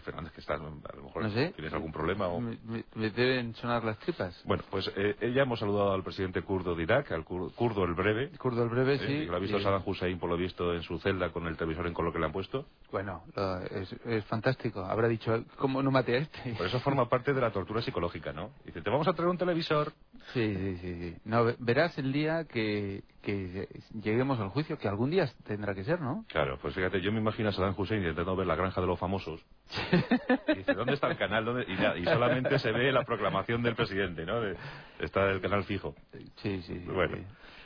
Fernández, 0.00 0.32
que 0.32 0.40
estás, 0.40 0.60
a 0.60 0.96
lo 0.96 1.02
mejor 1.02 1.22
No 1.22 1.30
sé. 1.30 1.52
tienes 1.54 1.72
algún 1.72 1.92
problema 1.92 2.28
o... 2.28 2.40
Me, 2.40 2.58
me- 2.64 2.84
me 2.94 3.10
deben 3.10 3.54
sonar 3.54 3.84
las 3.84 3.98
tripas. 3.98 4.40
Bueno, 4.44 4.62
pues 4.70 4.90
eh, 4.96 5.32
ya 5.34 5.42
hemos 5.42 5.58
saludado 5.58 5.92
al 5.92 6.02
presidente 6.02 6.42
kurdo 6.42 6.74
de 6.74 6.82
Irak, 6.82 7.12
al 7.12 7.24
kur- 7.24 7.52
kurdo 7.54 7.84
el 7.84 7.94
breve. 7.94 8.30
Kurdo 8.38 8.62
el 8.62 8.68
breve, 8.68 8.94
eh, 8.94 8.98
sí. 8.98 9.06
que 9.06 9.26
lo 9.26 9.36
ha 9.36 9.40
visto 9.40 9.58
y- 9.58 9.62
Saddam 9.62 9.82
Hussein, 9.84 10.18
por 10.18 10.30
lo 10.30 10.36
visto, 10.36 10.74
en 10.74 10.82
su 10.82 10.98
celda 10.98 11.30
con 11.30 11.46
el 11.46 11.56
televisor 11.56 11.86
en 11.86 11.94
color 11.94 12.12
que 12.12 12.18
le 12.18 12.26
han 12.26 12.32
puesto. 12.32 12.66
Bueno, 12.90 13.24
lo- 13.34 13.60
es, 13.62 13.92
es 14.04 14.24
fantástico. 14.26 14.80
Habrá 14.84 15.08
dicho, 15.08 15.44
¿cómo 15.58 15.82
no 15.82 15.90
maté 15.90 16.16
a 16.16 16.18
este? 16.18 16.54
Por 16.54 16.66
eso 16.66 16.80
forma 16.80 17.08
parte 17.08 17.32
de 17.34 17.40
la 17.40 17.50
tortura 17.50 17.82
psicológica, 17.82 18.32
¿no? 18.32 18.50
Dice, 18.64 18.82
te 18.82 18.90
vamos 18.90 19.08
a 19.08 19.12
traer 19.12 19.28
un 19.30 19.38
televisor. 19.38 19.92
Sí, 20.32 20.54
sí, 20.56 20.76
sí. 20.80 20.94
sí. 21.10 21.16
No, 21.24 21.44
ve- 21.44 21.56
verás 21.58 21.96
el 21.98 22.12
día 22.12 22.44
que, 22.44 23.02
que 23.26 23.68
lleguemos 24.02 24.38
al 24.38 24.50
juicio, 24.50 24.78
que 24.78 24.86
algún 24.86 25.10
día 25.10 25.28
tendrá 25.44 25.74
que 25.74 25.82
ser, 25.82 26.00
¿no? 26.00 26.24
Claro, 26.28 26.58
pues 26.62 26.74
fíjate, 26.74 27.00
yo 27.00 27.10
me 27.10 27.18
imagino 27.18 27.48
a 27.48 27.52
Saddam 27.52 27.74
Hussein 27.76 28.00
intentando 28.00 28.36
ver 28.36 28.46
la 28.46 28.54
granja 28.54 28.80
de 28.80 28.86
los 28.86 28.98
famosos. 28.98 29.40
Y 30.48 30.58
dice, 30.58 30.74
¿dónde 30.74 30.94
está 30.94 31.08
el 31.08 31.16
canal? 31.16 31.44
¿Dónde? 31.44 31.66
Y, 31.98 32.04
solamente 32.04 32.58
se 32.60 32.70
ve 32.70 32.92
la 32.92 33.02
proclamación 33.02 33.62
del 33.62 33.74
presidente, 33.74 34.24
¿no? 34.24 34.40
De- 34.40 34.56
está 35.00 35.28
el 35.30 35.40
canal 35.40 35.64
fijo. 35.64 35.94
Sí, 36.12 36.62
sí, 36.62 36.62
sí. 36.62 36.78
Bueno. 36.86 37.16
sí. 37.16 37.22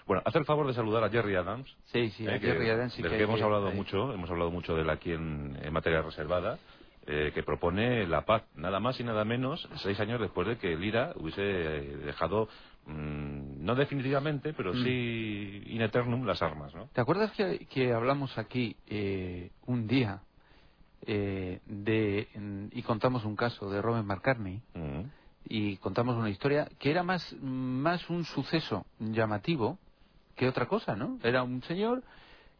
Bueno, 0.06 0.22
hace 0.24 0.38
el 0.38 0.44
favor 0.46 0.66
de 0.66 0.72
saludar 0.72 1.04
a 1.04 1.10
Jerry 1.10 1.36
Adams. 1.36 1.68
Sí, 1.92 2.08
sí, 2.10 2.26
eh, 2.26 2.34
a 2.34 2.38
Jerry 2.38 2.70
Adams 2.70 2.94
sí 2.94 3.02
del 3.02 3.12
que 3.12 3.18
que, 3.18 3.24
hemos 3.24 3.36
que- 3.36 3.44
hablado 3.44 3.70
mucho, 3.70 4.12
hemos 4.14 4.30
hablado 4.30 4.50
mucho 4.50 4.74
de 4.74 4.82
él 4.82 4.90
aquí 4.90 5.12
en, 5.12 5.56
en 5.62 5.72
materia 5.72 6.02
reservada, 6.02 6.58
eh, 7.06 7.30
que 7.34 7.42
propone 7.42 8.06
la 8.06 8.22
paz, 8.22 8.42
nada 8.56 8.80
más 8.80 8.98
y 8.98 9.04
nada 9.04 9.24
menos, 9.24 9.68
seis 9.76 10.00
años 10.00 10.20
después 10.20 10.48
de 10.48 10.56
que 10.58 10.72
el 10.72 10.82
IRA 10.82 11.12
hubiese 11.16 11.42
dejado, 11.42 12.48
mm, 12.90 13.64
no 13.64 13.74
definitivamente, 13.74 14.52
pero 14.54 14.72
Mm. 14.74 14.82
sí 14.82 15.62
in 15.66 15.80
eternum 15.82 16.24
las 16.24 16.42
armas, 16.42 16.74
¿no? 16.74 16.88
¿Te 16.92 17.00
acuerdas 17.00 17.32
que, 17.32 17.66
que 17.66 17.92
hablamos 17.92 18.36
aquí 18.38 18.76
eh, 18.86 19.50
un 19.66 19.86
día 19.86 20.22
eh, 21.06 21.60
de 21.66 22.28
en- 22.34 22.70
y 22.72 22.82
contamos 22.82 23.24
un 23.24 23.34
caso 23.36 23.70
de 23.70 23.80
Robert 23.80 24.04
McCartney 24.06 24.60
Mm. 24.74 25.02
y 25.44 25.76
contamos 25.78 26.16
una 26.16 26.28
historia 26.30 26.68
que 26.78 26.90
era 26.90 27.02
más 27.02 27.32
más 27.40 28.08
un 28.10 28.24
suceso 28.24 28.84
llamativo 28.98 29.78
que 30.36 30.46
otra 30.48 30.66
cosa, 30.66 30.96
¿no? 30.96 31.18
Era 31.22 31.42
un 31.42 31.62
señor 31.62 32.02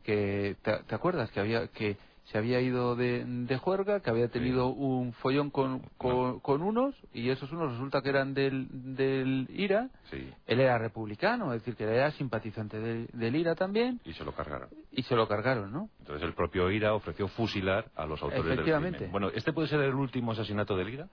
que 0.03 0.57
te, 0.63 0.83
te 0.85 0.95
acuerdas 0.95 1.31
que 1.31 1.41
había 1.41 1.69
que 1.69 1.99
se 2.31 2.39
había 2.39 2.61
ido 2.61 2.95
de, 2.97 3.25
de 3.25 3.59
juerga, 3.59 4.01
que 4.01 4.11
había 4.11 4.29
tenido 4.29 4.69
un 4.69 5.13
follón 5.15 5.51
con, 5.51 5.81
con, 5.99 6.41
con 6.41 6.63
unos 6.63 6.95
y 7.13 7.29
esos 7.31 7.51
unos 7.53 7.73
resulta 7.73 8.03
que 8.03 8.09
eran 8.11 8.35
del, 8.35 8.69
del 8.95 9.47
IRA. 9.51 9.89
Sí, 10.11 10.29
Él 10.47 10.61
era 10.61 10.79
republicano, 10.79 11.53
es 11.53 11.61
decir, 11.61 11.75
que 11.77 11.85
era 11.85 12.11
simpatizante 12.13 12.79
del- 12.79 13.09
del 13.13 13.35
IRA 13.37 13.55
también 13.55 14.01
y 14.05 14.13
se 14.13 14.25
lo 14.25 14.33
cargaron. 14.33 14.69
y 14.93 15.03
se 15.03 15.17
lo 15.17 15.27
cargaron, 15.27 15.73
¿no? 15.73 15.91
Entonces 16.01 16.23
el 16.27 16.35
propio 16.35 16.71
IRA 16.71 16.95
ofreció 16.95 17.27
fusilar 17.29 17.91
a 17.97 18.07
los 18.07 18.21
autores 18.23 18.45
del 18.57 18.65
crimen. 18.65 19.11
Bueno, 19.13 19.29
¿este 19.31 19.53
puede 19.53 19.69
ser 19.69 19.81
el 19.81 19.95
último 19.95 20.33
asesinato 20.33 20.77
del 20.77 20.89
IRA? 20.91 21.09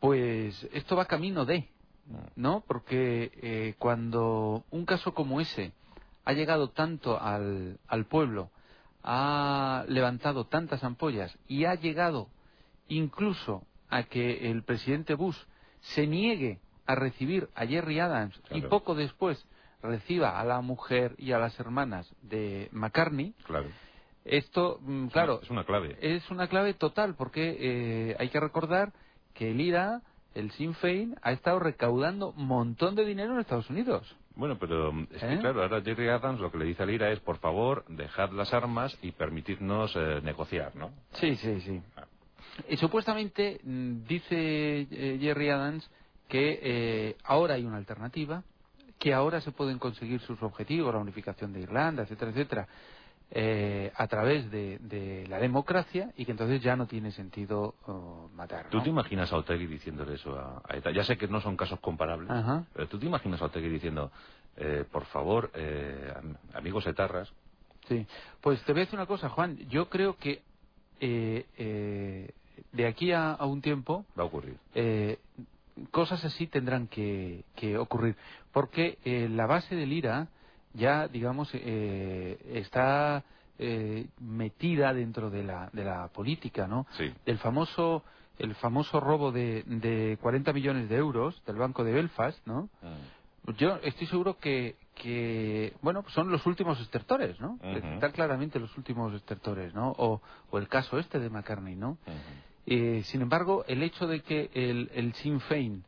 Pues 0.00 0.68
esto 0.72 0.96
va 0.96 1.04
camino 1.06 1.44
de, 1.44 1.68
¿no? 2.36 2.62
Porque 2.66 3.30
eh, 3.40 3.74
cuando 3.78 4.64
un 4.70 4.84
caso 4.84 5.14
como 5.14 5.40
ese 5.40 5.72
ha 6.24 6.32
llegado 6.32 6.70
tanto 6.70 7.20
al, 7.20 7.78
al 7.88 8.04
pueblo, 8.06 8.50
ha 9.02 9.84
levantado 9.88 10.46
tantas 10.46 10.84
ampollas 10.84 11.36
y 11.48 11.64
ha 11.64 11.74
llegado 11.74 12.28
incluso 12.88 13.64
a 13.88 14.04
que 14.04 14.50
el 14.50 14.62
presidente 14.62 15.14
Bush 15.14 15.36
se 15.80 16.06
niegue 16.06 16.60
a 16.86 16.94
recibir 16.94 17.48
a 17.54 17.66
Jerry 17.66 17.98
Adams 18.00 18.40
y 18.50 18.62
poco 18.62 18.94
después 18.94 19.44
reciba 19.82 20.38
a 20.40 20.44
la 20.44 20.60
mujer 20.60 21.14
y 21.18 21.32
a 21.32 21.38
las 21.38 21.58
hermanas 21.58 22.08
de 22.22 22.68
McCartney, 22.72 23.34
Claro. 23.44 23.68
esto, 24.24 24.78
mm, 24.82 25.06
claro, 25.08 25.40
Es 25.42 25.50
una 25.50 25.64
clave. 25.64 25.96
es 26.00 26.30
una 26.30 26.46
clave 26.48 26.74
total 26.74 27.14
porque 27.16 27.56
eh, 27.58 28.16
hay 28.18 28.28
que 28.28 28.38
recordar 28.40 28.92
que 29.34 29.50
el 29.50 29.60
IRA, 29.60 30.02
el 30.34 30.50
Sinn 30.52 30.74
Féin, 30.74 31.16
ha 31.22 31.32
estado 31.32 31.58
recaudando 31.58 32.30
un 32.36 32.46
montón 32.46 32.94
de 32.94 33.04
dinero 33.04 33.34
en 33.34 33.40
Estados 33.40 33.68
Unidos. 33.70 34.14
Bueno, 34.34 34.56
pero 34.58 34.92
mm, 34.92 35.06
es 35.12 35.20
que 35.20 35.34
¿Eh? 35.34 35.38
claro, 35.38 35.62
ahora 35.62 35.82
Jerry 35.82 36.08
Adams 36.08 36.40
lo 36.40 36.50
que 36.50 36.58
le 36.58 36.64
dice 36.64 36.82
al 36.82 36.90
IRA 36.90 37.10
es, 37.10 37.20
por 37.20 37.38
favor, 37.38 37.84
dejad 37.88 38.30
las 38.32 38.52
armas 38.52 38.96
y 39.02 39.12
permitidnos 39.12 39.92
eh, 39.96 40.20
negociar, 40.22 40.74
¿no? 40.76 40.90
Sí, 41.14 41.36
sí, 41.36 41.60
sí. 41.60 41.80
Y 42.68 42.76
supuestamente 42.76 43.60
mm, 43.62 44.04
dice 44.06 44.86
eh, 44.90 45.18
Jerry 45.20 45.50
Adams 45.50 45.88
que 46.28 46.60
eh, 46.62 47.16
ahora 47.24 47.54
hay 47.54 47.64
una 47.64 47.76
alternativa, 47.76 48.42
que 48.98 49.12
ahora 49.12 49.40
se 49.40 49.50
pueden 49.50 49.78
conseguir 49.78 50.20
sus 50.20 50.42
objetivos, 50.42 50.94
la 50.94 51.00
unificación 51.00 51.52
de 51.52 51.60
Irlanda, 51.60 52.04
etcétera, 52.04 52.30
etcétera, 52.30 52.68
eh, 53.34 53.90
a 53.96 54.06
través 54.08 54.50
de, 54.50 54.78
de 54.80 55.26
la 55.26 55.38
democracia 55.38 56.12
y 56.16 56.26
que 56.26 56.32
entonces 56.32 56.60
ya 56.60 56.76
no 56.76 56.86
tiene 56.86 57.12
sentido 57.12 57.74
oh, 57.86 58.28
matar. 58.34 58.68
¿Tú 58.68 58.82
te 58.82 58.90
imaginas 58.90 59.32
a 59.32 59.36
Otegi 59.38 59.66
diciéndole 59.66 60.14
eso 60.16 60.38
a, 60.38 60.60
a 60.68 60.76
ETA? 60.76 60.90
Ya 60.90 61.02
sé 61.04 61.16
que 61.16 61.26
no 61.28 61.40
son 61.40 61.56
casos 61.56 61.80
comparables, 61.80 62.30
Ajá. 62.30 62.64
pero 62.74 62.88
¿tú 62.88 62.98
te 62.98 63.06
imaginas 63.06 63.40
a 63.40 63.46
Otegi 63.46 63.68
diciendo, 63.68 64.12
eh, 64.56 64.84
por 64.92 65.06
favor, 65.06 65.50
eh, 65.54 66.12
am- 66.14 66.36
amigos 66.54 66.86
etarras, 66.86 67.32
Sí, 67.88 68.06
pues 68.42 68.62
te 68.64 68.72
voy 68.72 68.82
a 68.82 68.84
decir 68.84 68.98
una 68.98 69.06
cosa, 69.06 69.28
Juan. 69.30 69.56
Yo 69.68 69.88
creo 69.88 70.16
que 70.16 70.42
eh, 71.00 71.46
eh, 71.56 72.30
de 72.70 72.86
aquí 72.86 73.10
a, 73.12 73.32
a 73.32 73.46
un 73.46 73.60
tiempo 73.60 74.04
va 74.16 74.22
a 74.22 74.26
ocurrir? 74.26 74.56
eh, 74.74 75.18
cosas 75.90 76.22
así 76.24 76.46
tendrán 76.46 76.86
que, 76.86 77.44
que 77.56 77.78
ocurrir, 77.78 78.14
porque 78.52 78.98
la 79.30 79.46
base 79.46 79.74
del 79.74 79.92
IRA 79.92 80.28
ya, 80.74 81.08
digamos, 81.08 81.50
eh, 81.54 82.38
está 82.54 83.24
eh, 83.58 84.06
metida 84.20 84.92
dentro 84.92 85.30
de 85.30 85.44
la, 85.44 85.70
de 85.72 85.84
la 85.84 86.08
política, 86.08 86.66
¿no? 86.66 86.86
Sí. 86.96 87.12
El 87.26 87.38
famoso 87.38 88.02
el 88.38 88.54
famoso 88.56 88.98
robo 88.98 89.30
de, 89.30 89.62
de 89.66 90.18
40 90.20 90.52
millones 90.52 90.88
de 90.88 90.96
euros 90.96 91.40
del 91.46 91.56
Banco 91.56 91.84
de 91.84 91.92
Belfast, 91.92 92.44
¿no? 92.46 92.70
Mm. 92.82 93.52
Yo 93.56 93.76
estoy 93.82 94.06
seguro 94.06 94.38
que, 94.38 94.76
que 94.94 95.74
bueno, 95.82 96.02
pues 96.02 96.14
son 96.14 96.30
los 96.30 96.46
últimos 96.46 96.80
estertores, 96.80 97.40
¿no? 97.40 97.58
Están 97.62 98.12
claramente 98.12 98.60
los 98.60 98.76
últimos 98.78 99.12
estertores, 99.14 99.74
¿no? 99.74 99.90
O, 99.98 100.20
o 100.50 100.58
el 100.58 100.68
caso 100.68 100.98
este 100.98 101.18
de 101.18 101.28
McCartney, 101.28 101.74
¿no? 101.74 101.98
Eh, 102.66 103.02
sin 103.06 103.20
embargo, 103.20 103.64
el 103.66 103.82
hecho 103.82 104.06
de 104.06 104.20
que 104.20 104.50
el, 104.54 104.90
el 104.94 105.12
Sinn 105.14 105.40
Féin 105.40 105.84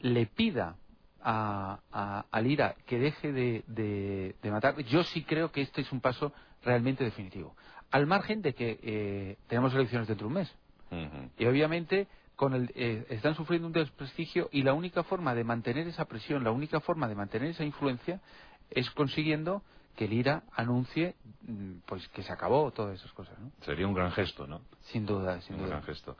le 0.00 0.26
pida 0.26 0.74
a, 1.22 1.78
a- 1.92 2.24
al 2.30 2.46
IRA 2.46 2.74
que 2.86 2.98
deje 2.98 3.32
de, 3.32 3.64
de- 3.66 4.34
de 4.42 4.50
matar, 4.50 4.78
yo 4.82 5.02
sí 5.04 5.22
creo 5.24 5.50
que 5.52 5.62
este 5.62 5.80
es 5.82 5.92
un 5.92 6.00
paso 6.00 6.32
realmente 6.62 7.04
definitivo. 7.04 7.54
Al 7.90 8.06
margen 8.06 8.42
de 8.42 8.54
que 8.54 8.78
eh, 8.82 9.36
tenemos 9.48 9.74
elecciones 9.74 10.08
dentro 10.08 10.26
de 10.26 10.28
un 10.28 10.34
mes. 10.40 10.54
Y 11.38 11.46
obviamente 11.46 12.06
con 12.36 12.54
el, 12.54 12.70
eh, 12.74 13.06
están 13.10 13.34
sufriendo 13.34 13.66
un 13.66 13.72
desprestigio 13.72 14.48
y 14.52 14.62
la 14.62 14.72
única 14.74 15.02
forma 15.04 15.34
de 15.34 15.44
mantener 15.44 15.86
esa 15.88 16.04
presión, 16.06 16.44
la 16.44 16.50
única 16.50 16.80
forma 16.80 17.08
de 17.08 17.14
mantener 17.14 17.48
esa 17.50 17.64
influencia 17.64 18.20
es 18.70 18.90
consiguiendo 18.90 19.62
que 19.96 20.06
el 20.06 20.12
IRA 20.14 20.42
anuncie 20.56 21.14
mm, 21.46 21.80
pues 21.86 22.06
que 22.08 22.22
se 22.22 22.32
acabó 22.32 22.70
todas 22.72 22.98
esas 22.98 23.12
cosas, 23.12 23.38
¿no? 23.38 23.50
Sería 23.64 23.86
un 23.86 23.94
gran 23.94 24.10
gesto, 24.12 24.46
¿no? 24.46 24.62
Sin 24.82 25.04
duda, 25.06 25.40
sin 25.42 25.56
un 25.56 25.62
duda. 25.62 25.70
gran 25.76 25.82
gesto. 25.84 26.16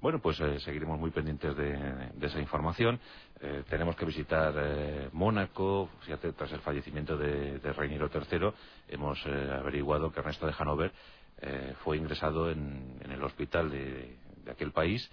Bueno, 0.00 0.18
pues 0.20 0.38
eh, 0.40 0.60
seguiremos 0.60 0.98
muy 0.98 1.10
pendientes 1.10 1.56
de, 1.56 1.72
de 2.14 2.26
esa 2.26 2.40
información. 2.40 3.00
Eh, 3.40 3.64
tenemos 3.68 3.96
que 3.96 4.04
visitar 4.04 4.54
eh, 4.56 5.08
Mónaco, 5.12 5.88
fíjate, 6.02 6.32
tras 6.32 6.52
el 6.52 6.60
fallecimiento 6.60 7.16
de, 7.16 7.58
de 7.58 7.72
Reiniero 7.72 8.10
III, 8.12 8.50
hemos 8.88 9.18
eh, 9.26 9.50
averiguado 9.52 10.12
que 10.12 10.20
Ernesto 10.20 10.46
de 10.46 10.54
Hanover 10.58 10.92
eh, 11.40 11.74
fue 11.82 11.96
ingresado 11.96 12.50
en, 12.50 12.98
en 13.02 13.12
el 13.12 13.22
hospital 13.22 13.70
de, 13.70 14.16
de 14.44 14.50
aquel 14.50 14.72
país 14.72 15.08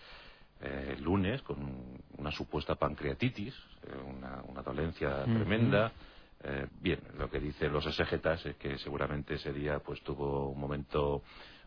el 0.62 1.02
lunes 1.02 1.42
con 1.42 1.58
una 2.20 2.32
supuesta 2.32 2.76
pancreatitis, 2.76 3.56
una, 4.06 4.44
una 4.48 4.62
dolencia 4.62 5.24
tremenda. 5.24 5.92
Eh, 6.44 6.68
bien, 6.80 7.00
lo 7.18 7.30
que 7.30 7.40
dicen 7.40 7.72
los 7.72 7.86
exegetas 7.86 8.44
es 8.46 8.56
que 8.58 8.78
seguramente 8.80 9.36
ese 9.36 9.54
día 9.54 9.80
pues 9.80 10.02
tuvo 10.04 10.50
un 10.50 10.60
momento 10.60 11.22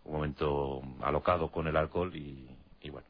un 0.05 0.13
momento 0.13 0.83
alocado 1.01 1.51
con 1.51 1.67
el 1.67 1.77
alcohol 1.77 2.15
y, 2.15 2.47
y 2.85 2.91
bueno. 2.91 3.07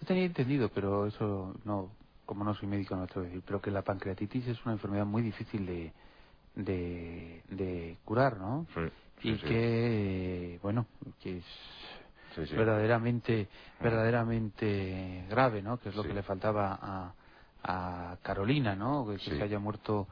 Yo 0.00 0.06
tenía 0.06 0.24
entendido, 0.24 0.70
pero 0.70 1.06
eso 1.06 1.54
no, 1.64 1.90
como 2.24 2.44
no 2.44 2.54
soy 2.54 2.68
médico 2.68 2.96
no 2.96 3.06
te 3.06 3.14
voy 3.18 3.24
a 3.24 3.28
decir, 3.28 3.42
pero 3.44 3.60
que 3.60 3.70
la 3.70 3.82
pancreatitis 3.82 4.46
es 4.48 4.64
una 4.64 4.72
enfermedad 4.74 5.04
muy 5.04 5.20
difícil 5.22 5.66
de, 5.66 5.92
de, 6.54 7.42
de 7.50 7.98
curar, 8.04 8.38
¿no? 8.38 8.66
Sí, 8.74 8.80
sí, 9.20 9.28
y 9.28 9.34
sí. 9.38 9.46
que, 9.46 10.58
bueno, 10.62 10.86
que 11.20 11.38
es 11.38 11.44
Sí, 12.34 12.46
sí. 12.46 12.54
verdaderamente 12.54 13.48
verdaderamente 13.80 15.24
grave 15.30 15.62
no 15.62 15.78
que 15.78 15.88
es 15.88 15.96
lo 15.96 16.02
que 16.02 16.12
le 16.12 16.22
faltaba 16.22 16.78
a, 16.82 17.14
a 17.62 18.16
Carolina 18.20 18.76
no 18.76 19.06
que, 19.06 19.18
se 19.18 19.42
haya 19.42 19.58
muerto 19.58 20.06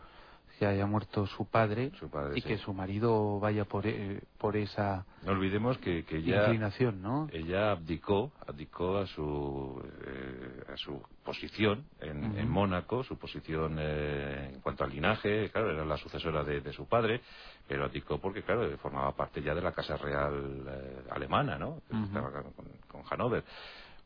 que 0.65 0.71
haya 0.71 0.87
muerto 0.87 1.27
su 1.27 1.45
padre, 1.47 1.91
Su 2.01 2.09
padre, 2.11 2.39
y 2.39 2.41
sí. 2.41 2.49
que 2.49 2.57
su 2.59 2.73
marido 2.73 3.39
vaya 3.39 3.67
por 3.67 3.87
e- 3.87 4.23
por 4.39 4.57
esa 4.57 5.05
No 5.23 5.33
olvidemos 5.33 5.77
que, 5.79 6.05
que 6.05 6.17
ella, 6.17 6.45
inclinación 6.47 7.03
no 7.03 7.29
ella 7.33 7.73
abdicó, 7.73 8.33
abdicó 8.47 8.97
a 8.99 9.07
su, 9.07 9.83
eh, 10.07 10.73
a 10.73 10.77
su 10.79 11.03
posición 11.23 11.85
en, 12.01 12.25
en 12.39 12.49
Mónaco, 12.49 13.05
su 13.05 13.19
posición 13.19 13.77
eh, 13.79 14.53
en 14.55 14.61
cuanto 14.63 14.85
al 14.85 14.91
linaje, 14.91 15.51
claro, 15.51 15.71
era 15.71 15.85
la 15.85 15.99
sucesora 15.99 16.43
de, 16.45 16.61
de 16.63 16.73
su 16.73 16.87
padre, 16.89 17.21
pero 17.69 17.85
abdicó 17.85 18.19
porque, 18.19 18.43
claro, 18.43 18.67
formaba 18.79 19.13
parte 19.15 19.43
ya 19.43 19.55
de 19.55 19.61
la 19.63 19.73
Casa 19.73 19.97
Real 19.99 20.65
eh, 20.67 21.03
alemana, 21.11 21.59
¿no? 21.59 21.83
Estaba 22.07 22.31
con, 22.33 22.67
con 22.89 23.03
Hannover. 23.03 23.45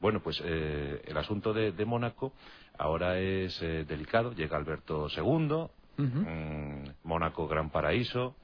Bueno, 0.00 0.20
pues 0.22 0.40
eh, 0.44 1.02
el 1.06 1.16
asunto 1.16 1.52
de, 1.52 1.72
de 1.72 1.84
Mónaco 1.84 2.32
ahora 2.78 3.18
es 3.18 3.60
eh, 3.62 3.84
delicado, 3.84 4.32
llega 4.32 4.56
Alberto 4.56 5.08
II, 5.16 5.66
Mm, 6.02 6.90
Mónaco 7.04 7.48
gran 7.48 7.70
paraíso, 7.70 8.36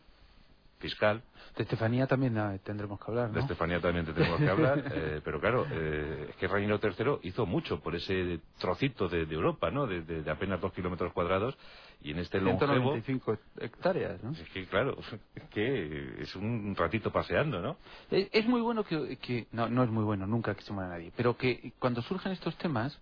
fiscal, 0.81 1.23
de 1.57 1.63
Estefanía 1.63 2.07
también 2.07 2.37
ah, 2.37 2.59
tendremos 2.63 2.99
que 2.99 3.07
hablar 3.09 3.31
de 3.31 3.41
Estefanía 3.41 3.81
también 3.81 4.05
te 4.05 4.13
tenemos 4.13 4.39
que 4.43 4.51
hablar, 4.51 4.83
eh, 4.91 5.21
pero 5.25 5.41
claro, 5.41 5.67
eh, 5.71 6.27
es 6.31 6.37
que 6.37 6.47
Reino 6.49 6.79
III 6.83 7.21
hizo 7.23 7.47
mucho 7.47 7.81
por 7.81 7.95
ese 7.95 8.41
trocito 8.59 9.09
de, 9.09 9.25
de 9.25 9.35
Europa, 9.35 9.71
¿no? 9.71 9.87
De, 9.87 10.03
de- 10.03 10.23
de 10.23 10.31
apenas 10.31 10.61
dos 10.61 10.73
kilómetros 10.73 11.13
cuadrados, 11.13 11.57
y 12.03 12.11
en 12.11 12.19
este 12.19 12.39
longevo, 12.41 12.93
195 12.93 13.39
hectáreas 13.61 14.23
no 14.23 14.33
es 14.33 14.49
que 14.51 14.67
claro, 14.67 14.99
es 15.37 15.43
que 15.51 16.17
es 16.23 16.35
un 16.37 16.75
ratito 16.77 17.11
paseando, 17.13 17.61
¿no? 17.63 17.79
Es, 18.11 18.29
es 18.33 18.47
muy 18.47 18.61
bueno 18.61 18.85
que, 18.85 19.17
que- 19.19 19.47
no, 19.53 19.69
no 19.71 19.85
es 19.85 19.91
muy 19.91 20.05
bueno, 20.05 20.27
nunca 20.27 20.55
que 20.55 20.63
se 20.63 20.73
muera 20.73 20.91
nadie, 20.91 21.13
pero 21.17 21.37
que 21.37 21.73
cuando 21.79 22.03
surgen 22.03 22.33
estos 22.33 22.57
temas, 22.59 23.01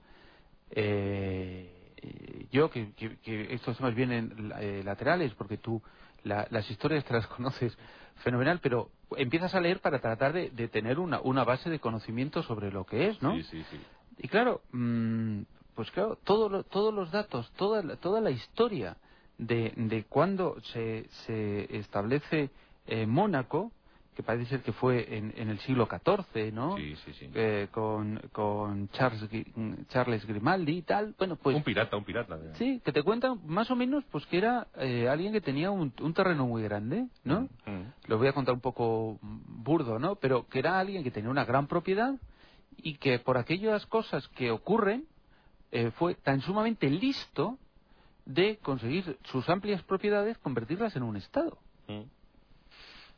eh, 0.70 1.71
eh, 2.02 2.46
yo 2.50 2.70
que, 2.70 2.92
que- 2.94 3.16
que 3.18 3.54
estos 3.54 3.76
temas 3.76 3.94
vienen 3.94 4.52
eh, 4.58 4.82
laterales, 4.84 5.32
porque 5.34 5.56
tú 5.58 5.82
la- 6.24 6.46
las 6.50 6.70
historias 6.70 7.04
te 7.04 7.14
las 7.14 7.26
conoces 7.36 7.76
fenomenal, 8.24 8.60
pero 8.62 8.90
empiezas 9.16 9.54
a 9.54 9.60
leer 9.60 9.80
para 9.80 10.00
tratar 10.00 10.32
de, 10.32 10.50
de 10.50 10.68
tener 10.68 10.98
una, 10.98 11.20
una 11.20 11.44
base 11.44 11.70
de 11.70 11.78
conocimiento 11.80 12.42
sobre 12.42 12.70
lo 12.70 12.84
que 12.84 13.08
es, 13.08 13.22
¿no? 13.22 13.34
Sí, 13.36 13.42
sí, 13.44 13.64
sí. 13.70 13.76
Y 14.18 14.28
claro, 14.28 14.62
mm, 14.72 15.40
pues 15.74 15.90
claro, 15.90 16.18
todo 16.24 16.48
lo- 16.48 16.64
todos 16.64 16.92
los 16.92 17.10
datos, 17.10 17.50
toda 17.52 17.82
la, 17.82 17.96
toda 17.96 18.20
la 18.20 18.30
historia 18.30 18.96
de, 19.38 19.72
de 19.76 20.04
cuando 20.04 20.60
se, 20.72 21.08
se 21.26 21.76
establece 21.78 22.50
eh, 22.86 23.06
Mónaco, 23.06 23.72
que 24.14 24.22
parece 24.22 24.46
ser 24.46 24.62
que 24.62 24.72
fue 24.72 25.16
en, 25.16 25.32
en 25.36 25.48
el 25.48 25.58
siglo 25.60 25.88
XIV, 25.88 26.52
¿no? 26.52 26.76
Sí, 26.76 26.94
sí, 27.04 27.12
sí. 27.14 27.30
Eh, 27.34 27.68
con, 27.70 28.20
con 28.32 28.88
Charles, 28.90 29.26
Charles 29.88 30.26
Grimaldi 30.26 30.78
y 30.78 30.82
tal, 30.82 31.14
bueno, 31.18 31.36
pues 31.36 31.56
un 31.56 31.62
pirata, 31.62 31.96
un 31.96 32.04
pirata. 32.04 32.38
sí, 32.54 32.80
que 32.84 32.92
te 32.92 33.02
cuentan 33.02 33.40
más 33.46 33.70
o 33.70 33.76
menos 33.76 34.04
pues 34.10 34.26
que 34.26 34.38
era 34.38 34.66
eh, 34.76 35.08
alguien 35.08 35.32
que 35.32 35.40
tenía 35.40 35.70
un, 35.70 35.92
un 36.00 36.14
terreno 36.14 36.46
muy 36.46 36.62
grande, 36.62 37.06
¿no? 37.24 37.48
Mm. 37.64 38.08
Lo 38.08 38.18
voy 38.18 38.28
a 38.28 38.32
contar 38.32 38.54
un 38.54 38.60
poco 38.60 39.18
burdo, 39.22 39.98
¿no? 39.98 40.16
Pero 40.16 40.46
que 40.48 40.58
era 40.58 40.78
alguien 40.78 41.02
que 41.02 41.10
tenía 41.10 41.30
una 41.30 41.44
gran 41.44 41.66
propiedad 41.66 42.14
y 42.76 42.96
que 42.96 43.18
por 43.18 43.38
aquellas 43.38 43.86
cosas 43.86 44.28
que 44.28 44.50
ocurren 44.50 45.06
eh, 45.70 45.90
fue 45.92 46.14
tan 46.16 46.42
sumamente 46.42 46.90
listo 46.90 47.58
de 48.26 48.58
conseguir 48.58 49.18
sus 49.24 49.48
amplias 49.48 49.82
propiedades 49.84 50.36
convertirlas 50.38 50.94
en 50.96 51.02
un 51.02 51.16
estado. 51.16 51.56
Mm. 51.88 52.02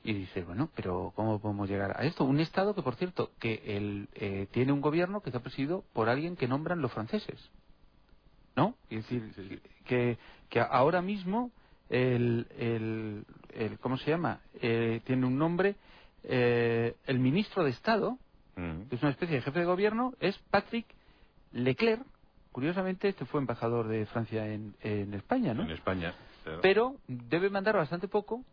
Y 0.04 0.12
dices, 0.12 0.46
bueno, 0.46 0.68
pero 0.76 1.12
¿cómo 1.16 1.40
podemos 1.40 1.68
llegar 1.68 1.99
a 1.99 2.04
esto? 2.04 2.25
Un 2.25 2.38
Estado 2.38 2.75
que, 2.75 2.82
por 2.82 2.94
cierto, 2.96 3.30
que 3.40 3.62
el, 3.76 4.08
eh, 4.14 4.46
tiene 4.52 4.70
un 4.73 4.82
gobierno 4.82 5.20
que 5.23 5.30
está 5.30 5.40
presidido 5.40 5.82
por 5.94 6.08
alguien 6.11 6.37
que 6.37 6.46
nombran 6.46 6.82
los 6.82 6.92
franceses. 6.92 7.50
¿No? 8.56 8.75
Es 8.90 8.99
decir, 9.08 9.32
Sí, 9.34 9.49
sí. 9.49 9.61
Que, 9.87 10.16
que 10.50 10.61
ahora 10.61 11.02
mismo 11.02 11.50
el, 11.88 12.46
el, 12.58 13.25
el- 13.54 13.78
¿cómo 13.80 13.96
se 13.99 14.11
llama? 14.11 14.40
Eh, 14.61 15.00
tiene 15.04 15.26
un 15.26 15.37
nombre, 15.38 15.75
eh, 16.23 16.94
el 17.06 17.18
ministro 17.18 17.64
de 17.64 17.70
Estado, 17.70 18.18
Mm. 18.56 18.82
que 18.88 18.94
es 18.94 19.02
una 19.02 19.11
especie 19.11 19.34
de 19.34 19.42
jefe 19.42 19.58
de 19.58 19.64
gobierno, 19.64 20.12
es 20.20 20.38
Patrick 20.50 20.87
Leclerc. 21.52 22.04
Curiosamente, 22.52 23.08
este 23.08 23.25
fue 23.25 23.40
embajador 23.40 23.88
de 23.88 24.06
Francia 24.06 24.46
en, 24.46 24.76
en 24.80 25.12
España, 25.14 25.54
¿no? 25.54 25.62
En 25.64 25.70
España. 25.73 26.14
claro. 26.44 26.61
pero 26.62 26.94
debe 27.08 27.50
mandar 27.50 27.75
bastante 27.76 28.06
poco 28.06 28.44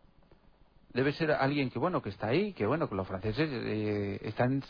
debe 0.93 1.13
ser 1.13 1.31
alguien 1.31 1.69
que 1.69 1.79
bueno 1.79 2.01
que 2.01 2.10
está 2.10 2.27
ahí 2.27 2.53
que 2.53 2.65
bueno 2.65 2.89
que 2.89 2.95
los 2.95 3.07
franceses 3.07 3.50
eh, 3.51 4.19
están 4.24 4.62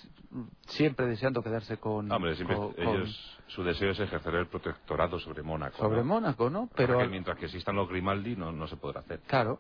siempre 0.68 1.08
deseando 1.08 1.42
quedarse 1.42 1.78
con, 1.78 2.12
Hombre, 2.12 2.36
siempre 2.36 2.56
con- 2.58 2.74
su 3.48 3.64
deseo 3.64 3.92
es 3.92 4.00
ejercer 4.00 4.36
el 4.36 4.48
protectorado 4.48 5.20
sobre 5.20 5.44
Mónaco. 5.44 5.78
sobre 5.78 5.98
¿no? 6.00 6.04
Mónaco 6.06 6.50
no 6.50 6.70
Pero 6.76 7.00
mientras 7.10 7.38
que 7.38 7.46
existan 7.46 7.76
los 7.76 7.90
Grimaldi 7.90 8.36
no, 8.36 8.52
no 8.52 8.68
se 8.68 8.78
podrá 8.78 9.02
hacer. 9.02 9.20
claro 9.28 9.60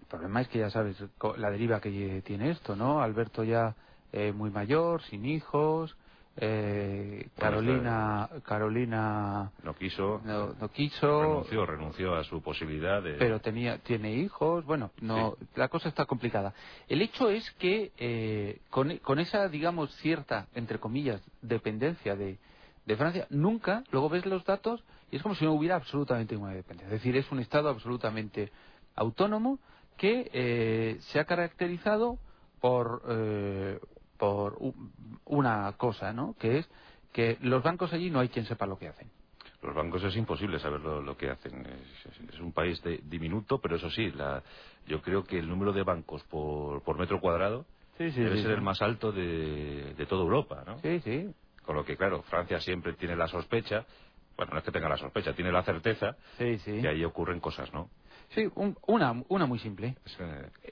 el 0.00 0.06
problema 0.06 0.40
es 0.42 0.48
que 0.48 0.58
ya 0.58 0.70
sabes 0.70 0.96
la 1.36 1.50
deriva 1.50 1.80
que 1.80 2.22
tiene 2.24 2.50
esto 2.50 2.74
no 2.76 3.02
Alberto 3.02 3.44
ya 3.44 3.74
eh, 4.12 4.32
muy 4.32 4.50
mayor 4.50 5.02
sin 5.02 5.24
hijos 5.24 5.96
eh, 6.36 7.28
Bueno, 7.36 7.56
Carolina 7.56 8.28
Carolina 8.44 9.52
No 9.62 9.74
quiso, 9.74 10.20
no, 10.24 10.54
no 10.54 10.68
quiso. 10.70 11.22
renunció, 11.22 11.66
renunció 11.66 12.14
a 12.14 12.24
su 12.24 12.40
posibilidad 12.42 13.02
de... 13.02 13.14
pero 13.14 13.40
tenía 13.40 13.78
tiene 13.78 14.14
hijos. 14.14 14.64
Bueno 14.64 14.90
no 15.00 15.36
la 15.56 15.68
cosa 15.68 15.88
está 15.88 16.06
complicada. 16.06 16.54
El 16.88 17.02
hecho 17.02 17.28
es 17.30 17.50
que 17.52 17.92
eh, 17.98 18.60
con, 18.70 18.96
con 18.98 19.18
esa 19.18 19.48
digamos 19.48 19.94
cierta 19.96 20.46
entre 20.54 20.78
comillas 20.78 21.20
dependencia 21.42 22.16
de, 22.16 22.38
de 22.86 22.96
Francia 22.96 23.26
nunca 23.30 23.84
luego 23.90 24.08
ves 24.08 24.24
los 24.26 24.44
datos 24.44 24.82
y 25.10 25.16
es 25.16 25.22
como 25.22 25.34
si 25.34 25.44
no 25.44 25.52
hubiera 25.52 25.76
absolutamente 25.76 26.34
ninguna 26.34 26.54
dependencia. 26.54 26.86
Es 26.94 27.02
decir 27.02 27.16
es 27.16 27.30
un 27.30 27.40
estado 27.40 27.68
absolutamente 27.68 28.50
autónomo 28.96 29.58
que 29.98 30.30
eh, 30.32 30.96
se 31.00 31.20
ha 31.20 31.24
caracterizado 31.26 32.18
por 32.60 33.02
eh, 33.08 33.78
por 34.22 34.56
una 35.24 35.72
cosa 35.72 36.12
no 36.12 36.36
que 36.38 36.58
es 36.58 36.70
que 37.12 37.38
los 37.40 37.60
bancos 37.60 37.92
allí 37.92 38.08
no 38.08 38.20
hay 38.20 38.28
quien 38.28 38.46
sepa 38.46 38.66
lo 38.66 38.78
que 38.78 38.86
hacen 38.86 39.10
Los 39.60 39.74
bancos 39.74 40.00
es 40.04 40.14
imposible 40.14 40.60
saber 40.60 40.80
lo, 40.80 41.02
lo 41.02 41.16
que 41.16 41.28
hacen. 41.28 41.66
Es, 42.32 42.38
un 42.38 42.52
país 42.52 42.80
de- 42.82 43.00
diminuto, 43.02 43.58
pero 43.60 43.74
eso 43.76 43.90
sí, 43.90 44.12
la, 44.12 44.40
yo 44.86 45.02
creo 45.02 45.24
que 45.24 45.40
el 45.40 45.48
número 45.48 45.72
de 45.72 45.82
bancos 45.82 46.22
por, 46.30 46.82
por 46.84 46.96
metro 46.98 47.20
cuadrado 47.20 47.66
sí 47.98 48.10
debe 48.12 48.40
ser 48.42 48.52
el 48.52 48.60
más 48.62 48.80
alto 48.80 49.10
de, 49.10 49.94
de 49.94 50.06
toda 50.06 50.22
Europa, 50.22 50.62
¿no? 50.64 50.78
sí 50.82 51.00
sí 51.00 51.34
Con 51.64 51.74
lo 51.74 51.84
que, 51.84 51.96
claro, 51.96 52.22
Francia 52.22 52.60
siempre 52.60 52.92
tiene 52.94 53.16
la 53.16 53.26
sospecha, 53.26 53.84
bueno, 54.36 54.52
no 54.52 54.58
es 54.58 54.64
que 54.64 54.70
tenga 54.70 54.88
la 54.88 54.98
sospecha, 54.98 55.34
tiene 55.34 55.50
la 55.50 55.64
certeza 55.64 56.16
sí 56.38 56.58
sí 56.58 56.80
que 56.80 56.86
ahí 56.88 57.04
ocurren 57.04 57.40
cosas, 57.40 57.72
¿no? 57.72 57.90
Sí, 58.34 58.48
un- 58.54 58.76
una, 58.86 59.22
una 59.28 59.46
muy 59.46 59.58
simple. 59.58 59.96
Es, 60.06 60.16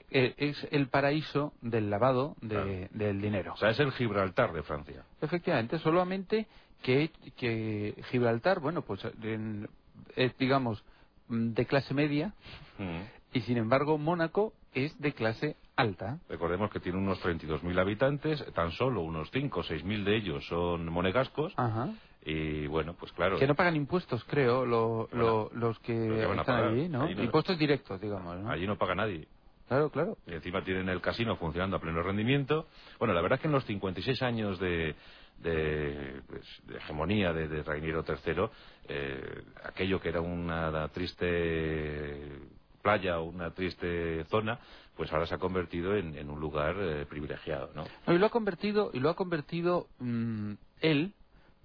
eh, 0.09 0.33
es 0.37 0.67
el 0.71 0.87
paraíso 0.87 1.53
del 1.61 1.89
lavado 1.89 2.35
de- 2.41 2.87
Claro. 2.89 3.05
del 3.05 3.21
dinero. 3.21 3.53
o 3.53 3.57
sea, 3.57 3.69
es 3.69 3.79
el 3.79 3.91
Gibraltar 3.91 4.51
de 4.53 4.63
Francia. 4.63 5.03
Efectivamente, 5.21 5.77
solamente 5.79 6.47
que, 6.81 7.11
que 7.37 7.95
Gibraltar, 8.09 8.59
bueno, 8.59 8.81
pues 8.81 9.01
en- 9.21 9.69
es, 10.15 10.35
digamos, 10.37 10.83
mm, 11.27 11.53
de 11.53 11.65
clase 11.65 11.93
media 11.93 12.33
Mm. 12.79 13.01
y 13.33 13.41
sin 13.41 13.57
embargo 13.57 13.97
Mónaco 13.99 14.53
es 14.73 14.97
de 14.99 15.13
clase 15.13 15.55
alta. 15.75 16.17
Recordemos 16.29 16.71
que 16.71 16.79
tiene 16.79 16.97
unos 16.97 17.19
32.000 17.21 17.77
habitantes, 17.79 18.43
tan 18.53 18.71
solo 18.71 19.01
unos 19.01 19.29
5 19.31 19.59
o 19.59 19.63
6.000 19.63 20.03
de 20.03 20.15
ellos 20.15 20.45
son 20.47 20.87
monegascos, 20.87 21.53
Ajá. 21.57 21.89
Y 22.23 22.67
bueno, 22.67 22.93
pues 22.99 23.11
claro, 23.13 23.37
Que 23.39 23.47
no 23.47 23.55
pagan 23.55 23.75
impuestos, 23.75 24.23
creo, 24.25 24.65
lo- 24.65 25.09
lo- 25.11 25.49
los 25.53 25.79
que 25.79 25.93
Lo 25.93 26.15
que 26.19 26.25
van 26.25 26.37
a 26.39 26.41
están 26.41 26.55
pagar. 26.57 26.71
allí, 26.71 26.87
¿no? 26.89 27.03
Allí 27.03 27.15
no- 27.15 27.23
Impuestos 27.23 27.57
directos, 27.57 27.99
digamos, 28.01 28.37
¿no? 28.39 28.49
allí 28.51 28.67
no 28.67 28.77
paga 28.77 28.95
nadie. 28.95 29.27
Claro, 29.67 29.89
claro. 29.89 30.17
Y 30.27 30.33
encima 30.33 30.63
tienen 30.63 30.89
el 30.89 30.99
casino 31.01 31.37
funcionando 31.37 31.77
a 31.77 31.79
pleno 31.79 32.03
rendimiento. 32.03 32.67
Bueno, 32.99 33.13
la 33.13 33.21
verdad 33.21 33.37
es 33.37 33.41
que 33.41 33.47
en 33.47 33.53
los 33.53 33.63
56 33.65 34.21
años 34.21 34.59
de, 34.59 34.95
de, 35.37 36.21
pues, 36.27 36.43
de 36.67 36.77
hegemonía 36.77 37.31
de, 37.33 37.47
de 37.47 37.63
Reiniero 37.63 38.03
III, 38.07 38.49
eh, 38.89 39.43
aquello 39.63 40.01
que 40.01 40.09
era 40.09 40.19
una 40.21 40.87
triste 40.89 42.39
playa 42.81 43.19
o 43.19 43.23
una 43.25 43.51
triste 43.51 44.25
zona, 44.25 44.59
pues 44.97 45.11
ahora 45.13 45.25
se 45.27 45.35
ha 45.35 45.37
convertido 45.37 45.95
en, 45.95 46.17
en 46.17 46.29
un 46.29 46.39
lugar 46.39 46.75
eh, 46.79 47.05
privilegiado, 47.07 47.71
¿no? 47.75 47.85
No, 48.07 48.13
y 48.13 48.17
lo 48.17 48.25
ha 48.25 48.29
convertido, 48.29 48.89
y 48.93 48.99
lo 48.99 49.09
ha 49.09 49.15
convertido 49.15 49.87
mm, 49.99 50.53
él, 50.81 51.13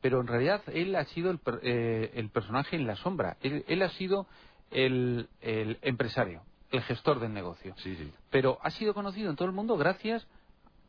pero 0.00 0.20
en 0.20 0.26
realidad 0.26 0.62
él 0.72 0.94
ha 0.96 1.04
sido 1.06 1.30
el, 1.30 1.40
eh, 1.62 2.12
el 2.14 2.30
personaje 2.30 2.76
en 2.76 2.86
la 2.86 2.96
sombra. 2.96 3.36
Él, 3.40 3.64
él 3.68 3.82
ha 3.82 3.88
sido 3.90 4.26
el, 4.70 5.28
el 5.40 5.78
empresario, 5.82 6.42
el 6.70 6.82
gestor 6.82 7.20
del 7.20 7.32
negocio. 7.32 7.74
Sí, 7.78 7.96
sí. 7.96 8.12
Pero 8.30 8.58
ha 8.62 8.70
sido 8.70 8.94
conocido 8.94 9.30
en 9.30 9.36
todo 9.36 9.48
el 9.48 9.54
mundo 9.54 9.76
gracias, 9.76 10.26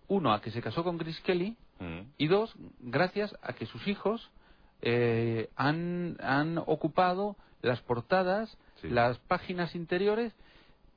uno, 0.08 0.34
a 0.34 0.42
que 0.42 0.52
se 0.52 0.62
casó 0.62 0.84
con 0.84 0.98
Chris 0.98 1.20
Kelly, 1.22 1.56
Mm. 1.80 2.10
y 2.18 2.26
dos, 2.28 2.56
gracias 2.80 3.36
a 3.44 3.54
que 3.54 3.68
sus 3.68 3.88
hijos 3.88 4.32
eh, 4.82 5.50
han, 5.56 6.18
han 6.22 6.58
ocupado 6.58 7.36
las 7.62 7.82
portadas, 7.82 8.58
Sí. 8.82 8.90
las 8.90 9.20
páginas 9.20 9.76
interiores, 9.76 10.34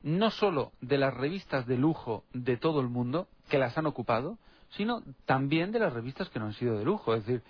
no 0.03 0.31
solo 0.31 0.73
de 0.81 0.97
las 0.97 1.13
revistas 1.13 1.67
de 1.67 1.77
lujo 1.77 2.25
de 2.33 2.57
todo 2.57 2.81
el 2.81 2.89
mundo, 2.89 3.29
que 3.51 3.59
las 3.59 3.77
han 3.77 3.85
ocupado, 3.85 4.39
sino 4.71 5.03
también 5.27 5.71
de 5.71 5.81
las 5.81 5.93
revistas 5.93 6.31
que 6.31 6.39
no 6.39 6.47
han 6.47 6.55
sido 6.55 6.79
de 6.79 6.85
lujo. 6.87 7.15
Es 7.15 7.27
decir, 7.27 7.43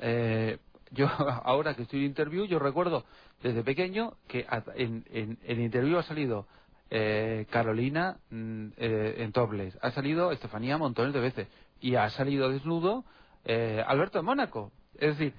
eh, 0.00 0.58
yo 0.92 1.06
ahora 1.44 1.74
que 1.74 1.82
estoy 1.82 2.00
en 2.00 2.06
interview, 2.06 2.44
yo 2.44 2.58
recuerdo 2.58 3.04
desde 3.42 3.62
pequeño 3.64 4.14
que 4.28 4.46
en, 4.76 5.04
en, 5.10 5.60
interview 5.60 5.98
ha 5.98 6.02
salido 6.02 6.46
eh, 6.90 7.46
Carolina 7.50 8.18
mm, 8.30 8.66
eh, 8.76 9.14
en 9.18 9.32
topless, 9.32 9.76
ha 9.82 9.90
salido 9.90 10.30
Estefanía 10.30 10.78
montones 10.78 11.14
de 11.14 11.20
veces 11.20 11.48
y 11.80 11.96
ha 11.96 12.08
salido 12.10 12.48
desnudo 12.50 13.04
eh, 13.44 13.82
Alberto 13.86 14.18
de 14.18 14.22
Mónaco. 14.22 14.70
Es 14.94 15.18
decir, 15.18 15.34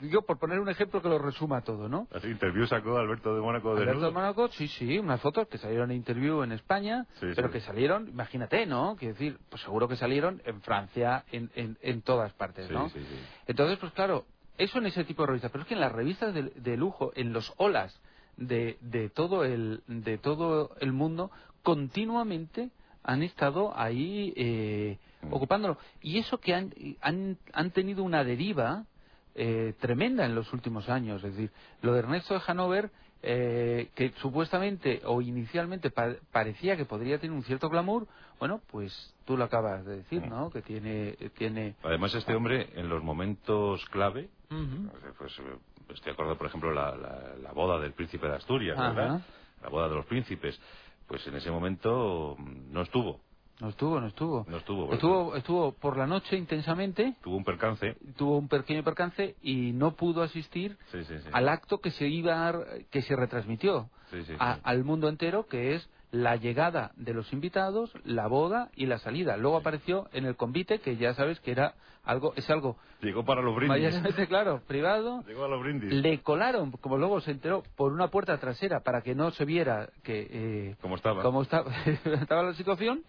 digo 0.00 0.22
por 0.22 0.38
poner 0.38 0.58
un 0.60 0.68
ejemplo 0.68 1.00
que 1.02 1.08
lo 1.08 1.18
resuma 1.18 1.62
todo, 1.62 1.88
¿no? 1.88 2.06
Así, 2.12 2.28
interview 2.28 2.66
sacó 2.66 2.96
Alberto 2.98 3.34
de 3.34 3.40
Mónaco 3.40 3.74
de 3.74 3.82
Alberto 3.82 4.06
de 4.06 4.10
Mónaco, 4.12 4.48
sí, 4.48 4.68
sí, 4.68 4.98
unas 4.98 5.20
fotos 5.20 5.48
que 5.48 5.58
salieron 5.58 5.90
en 5.90 5.96
interview 5.98 6.42
en 6.42 6.52
España, 6.52 7.06
Sí, 7.20 7.26
pero 7.34 7.48
sí. 7.48 7.54
que 7.54 7.60
salieron, 7.60 8.08
imagínate, 8.08 8.66
¿no? 8.66 8.96
Quiero 8.98 9.14
decir, 9.14 9.38
pues 9.48 9.62
seguro 9.62 9.88
que 9.88 9.96
salieron 9.96 10.40
en 10.44 10.60
Francia, 10.62 11.24
en, 11.32 11.50
en, 11.54 11.76
en 11.82 12.02
todas 12.02 12.32
partes, 12.34 12.70
¿no? 12.70 12.88
sí, 12.90 12.98
sí. 13.00 13.16
Entonces, 13.46 13.78
pues 13.78 13.92
claro, 13.92 14.24
eso 14.56 14.78
en 14.78 14.86
ese 14.86 15.04
tipo 15.04 15.22
de 15.22 15.28
revistas, 15.28 15.50
pero 15.50 15.62
es 15.62 15.68
que 15.68 15.74
en 15.74 15.80
las 15.80 15.92
revistas 15.92 16.34
de, 16.34 16.42
de 16.44 16.76
lujo, 16.76 17.12
en 17.14 17.32
los 17.32 17.52
olas 17.58 17.98
de, 18.36 18.78
de 18.80 19.08
todo 19.10 19.44
el 19.44 19.82
de 19.86 20.18
todo 20.18 20.70
el 20.80 20.92
mundo, 20.92 21.30
continuamente 21.62 22.70
han 23.02 23.22
estado 23.22 23.72
ahí 23.76 24.32
eh, 24.36 24.98
Mm. 25.20 25.32
ocupándolo. 25.34 25.78
Y 26.00 26.18
eso 26.18 26.38
que 26.38 26.54
han, 26.54 26.72
han, 27.00 27.38
han 27.52 27.72
tenido 27.72 28.04
una 28.04 28.22
deriva 28.22 28.84
eh, 29.34 29.74
tremenda 29.80 30.24
en 30.24 30.34
los 30.34 30.52
últimos 30.52 30.88
años. 30.88 31.22
Es 31.24 31.32
decir, 31.34 31.50
lo 31.82 31.92
de 31.92 32.00
Ernesto 32.00 32.34
de 32.34 32.40
Hanover, 32.46 32.90
eh, 33.22 33.90
que 33.94 34.12
supuestamente 34.20 35.02
o 35.04 35.20
inicialmente 35.20 35.90
pa- 35.90 36.16
parecía 36.32 36.76
que 36.76 36.84
podría 36.84 37.18
tener 37.18 37.36
un 37.36 37.44
cierto 37.44 37.68
glamour, 37.68 38.06
bueno, 38.38 38.60
pues 38.70 38.92
tú 39.24 39.36
lo 39.36 39.44
acabas 39.44 39.84
de 39.84 39.98
decir. 39.98 40.22
¿no? 40.26 40.50
Que 40.50 40.62
tiene... 40.62 41.12
tiene 41.36 41.76
Además, 41.82 42.14
este 42.14 42.34
hombre, 42.34 42.68
en 42.74 42.88
los 42.88 43.02
momentos 43.02 43.84
clave, 43.90 44.28
pues 45.18 45.38
eh, 45.38 45.42
estoy 45.90 46.12
acordado, 46.12 46.36
por 46.38 46.46
ejemplo, 46.46 46.72
la, 46.72 46.94
la, 46.96 47.34
la 47.42 47.52
boda 47.52 47.78
del 47.80 47.92
príncipe 47.92 48.26
de 48.28 48.36
Asturias, 48.36 48.78
Ajá. 48.78 48.92
¿verdad? 48.92 49.20
La 49.62 49.68
boda 49.68 49.88
de 49.88 49.96
los 49.96 50.06
príncipes. 50.06 50.58
pues 51.06 51.26
en 51.26 51.34
ese 51.36 51.50
momento 51.50 52.36
mm, 52.38 52.72
no 52.72 52.82
estuvo. 52.82 53.20
No 53.60 53.70
estuvo, 53.70 54.00
no 54.00 54.06
estuvo. 54.06 54.44
No 54.48 54.56
estuvo. 54.58 54.92
Estuvo, 54.92 55.34
estuvo 55.36 55.72
por 55.72 55.96
la 55.96 56.06
noche 56.06 56.36
intensamente, 56.36 57.16
Tuvo 57.22 57.36
un 57.36 57.44
percance. 57.44 57.96
tuvo 58.16 58.38
un 58.38 58.48
pequeño 58.48 58.84
percance 58.84 59.36
y 59.42 59.72
no 59.72 59.96
pudo 59.96 60.22
asistir 60.22 60.78
Sí, 60.92 61.02
sí, 61.04 61.18
sí. 61.18 61.28
al 61.32 61.48
acto 61.48 61.80
que 61.80 61.90
se 61.90 62.06
iba 62.06 62.48
a- 62.48 62.62
que 62.90 63.02
se 63.02 63.16
retransmitió 63.16 63.90
a- 64.38 64.58
al 64.62 64.84
mundo 64.84 65.08
entero 65.08 65.46
que 65.46 65.74
es 65.74 65.90
la 66.10 66.36
llegada 66.36 66.92
de 66.96 67.14
los 67.14 67.32
invitados, 67.32 67.92
la 68.04 68.26
boda 68.26 68.70
y 68.74 68.86
la 68.86 68.98
salida. 68.98 69.36
Luego 69.36 69.56
apareció 69.58 70.08
en 70.12 70.24
el 70.24 70.36
convite 70.36 70.78
que 70.80 70.96
ya 70.96 71.14
sabes 71.14 71.40
que 71.40 71.50
era 71.52 71.74
algo 72.04 72.32
es 72.36 72.48
algo 72.48 72.76
Llegó 73.02 73.24
para 73.24 73.42
los 73.42 73.54
brindis. 73.54 74.02
claro, 74.28 74.62
privado. 74.66 75.22
Llegó 75.26 75.44
a 75.44 75.48
los 75.48 75.60
brindis. 75.60 75.92
Le 75.92 76.20
colaron, 76.22 76.72
como 76.72 76.96
luego 76.96 77.20
se 77.20 77.30
enteró, 77.32 77.62
por 77.76 77.92
una 77.92 78.08
puerta 78.08 78.38
trasera 78.38 78.80
para 78.80 79.02
que 79.02 79.14
no 79.14 79.30
se 79.30 79.44
viera 79.44 79.90
que 80.02 80.26
eh, 80.30 80.76
Como 80.80 80.96
estaba. 80.96 81.22
cómo 81.22 81.42
estaba, 81.42 81.70
estaba 82.04 82.42
la 82.42 82.54
situación. 82.54 83.02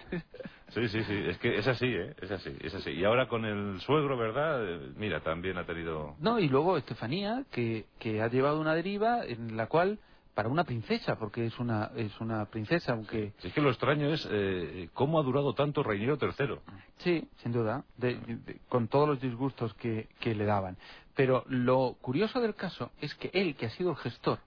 Sí, 0.70 0.88
sí, 0.90 1.04
sí. 1.04 1.14
Es 1.28 1.38
que 1.40 1.58
es 1.58 1.68
así, 1.68 1.88
¿eh? 1.88 2.14
Es 2.22 2.30
así, 2.30 2.52
es 2.62 2.76
así. 2.76 2.92
Y 2.92 3.04
ahora 3.06 3.28
con 3.28 3.46
el 3.46 3.80
suegro, 3.82 4.18
¿verdad? 4.18 4.64
Eh, 4.68 4.92
Mira, 4.98 5.22
también 5.22 5.58
ha 5.58 5.66
tenido... 5.66 6.16
No, 6.20 6.38
y 6.38 6.48
luego 6.50 6.78
Estefanía, 6.78 7.46
que, 7.52 7.86
que 8.00 8.22
ha 8.22 8.28
llevado 8.28 8.60
una 8.60 8.76
deriva 8.76 9.26
en 9.26 9.58
la 9.58 9.68
cual, 9.68 9.98
para 10.34 10.48
una 10.50 10.64
princesa, 10.64 11.18
porque 11.18 11.46
es 11.46 11.60
una, 11.60 11.92
es 11.96 12.20
una 12.22 12.46
princesa, 12.46 12.94
aunque 12.94 13.34
Si 13.40 13.48
es 13.48 13.54
que 13.54 13.62
lo 13.62 13.70
extraño 13.70 14.14
es 14.14 14.28
eh, 14.32 14.90
cómo 14.94 15.20
ha 15.20 15.24
durado 15.24 15.54
tanto 15.54 15.84
Reiniero 15.84 16.18
III. 16.22 16.60
Sí, 17.00 17.28
sin 17.44 17.52
duda, 17.52 17.84
de- 17.98 18.16
de- 18.16 18.60
con 18.70 18.88
todos 18.88 19.08
los 19.08 19.20
disgustos 19.22 19.74
que, 19.76 20.08
que 20.20 20.36
le 20.36 20.46
daban. 20.46 20.78
Pero 21.16 21.44
lo 21.48 21.98
curioso 22.02 22.40
del 22.40 22.56
caso 22.56 22.92
es 23.02 23.14
que 23.16 23.30
él, 23.34 23.56
que 23.56 23.66
ha 23.66 23.70
sido 23.72 23.92
el 23.92 23.98
gestor, 23.98 24.40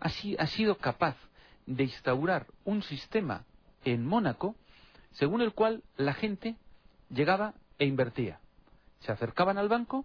ha, 0.00 0.08
si- 0.08 0.36
ha 0.38 0.46
sido 0.48 0.76
capaz 0.78 1.16
de 1.66 1.84
instaurar 1.84 2.46
un 2.64 2.82
sistema 2.82 3.44
en 3.84 4.04
Mónaco 4.06 4.56
según 5.12 5.40
el 5.42 5.52
cual 5.52 5.82
la 5.96 6.14
gente 6.14 6.56
llegaba 7.10 7.54
e 7.78 7.84
invertía. 7.86 8.40
Se 9.00 9.12
acercaban 9.12 9.58
al 9.58 9.68
banco, 9.68 10.04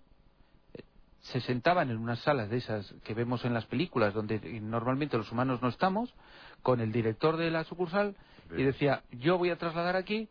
se 1.23 1.39
sentaban 1.41 1.89
en 1.89 1.97
unas 1.97 2.19
salas 2.19 2.49
de 2.49 2.57
esas 2.57 2.93
que 3.03 3.13
vemos 3.13 3.43
en 3.45 3.53
las 3.53 3.65
películas, 3.65 4.13
donde 4.13 4.39
normalmente 4.61 5.17
los 5.17 5.31
humanos 5.31 5.61
no 5.61 5.69
estamos, 5.69 6.13
con 6.61 6.79
el 6.81 6.91
director 6.91 7.37
de 7.37 7.49
la 7.49 7.63
sucursal 7.63 8.15
y 8.57 8.63
decía, 8.63 9.03
yo 9.11 9.37
voy 9.37 9.49
a 9.49 9.57
trasladar 9.57 9.95
aquí 9.95 10.27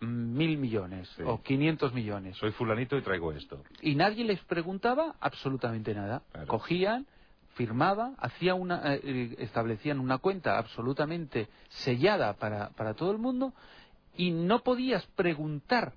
mm, 0.00 0.36
mil 0.36 0.58
millones 0.58 1.08
Sí. 1.16 1.22
o 1.24 1.40
500 1.42 1.92
millones. 1.94 2.36
Soy 2.36 2.50
fulanito 2.52 2.96
y 2.96 3.02
traigo 3.02 3.32
esto. 3.32 3.62
Y 3.80 3.94
nadie 3.94 4.24
les 4.24 4.40
preguntaba 4.44 5.14
absolutamente 5.20 5.94
nada. 5.94 6.22
Claro. 6.32 6.48
Cogían, 6.48 7.06
firmaba, 7.54 8.14
hacía 8.18 8.54
una, 8.54 8.80
eh, 8.94 9.36
establecían 9.38 10.00
una 10.00 10.18
cuenta 10.18 10.58
absolutamente 10.58 11.48
sellada 11.68 12.34
para, 12.34 12.70
para 12.70 12.94
todo 12.94 13.12
el 13.12 13.18
mundo 13.18 13.52
y 14.16 14.32
no 14.32 14.62
podías 14.64 15.06
preguntar 15.14 15.94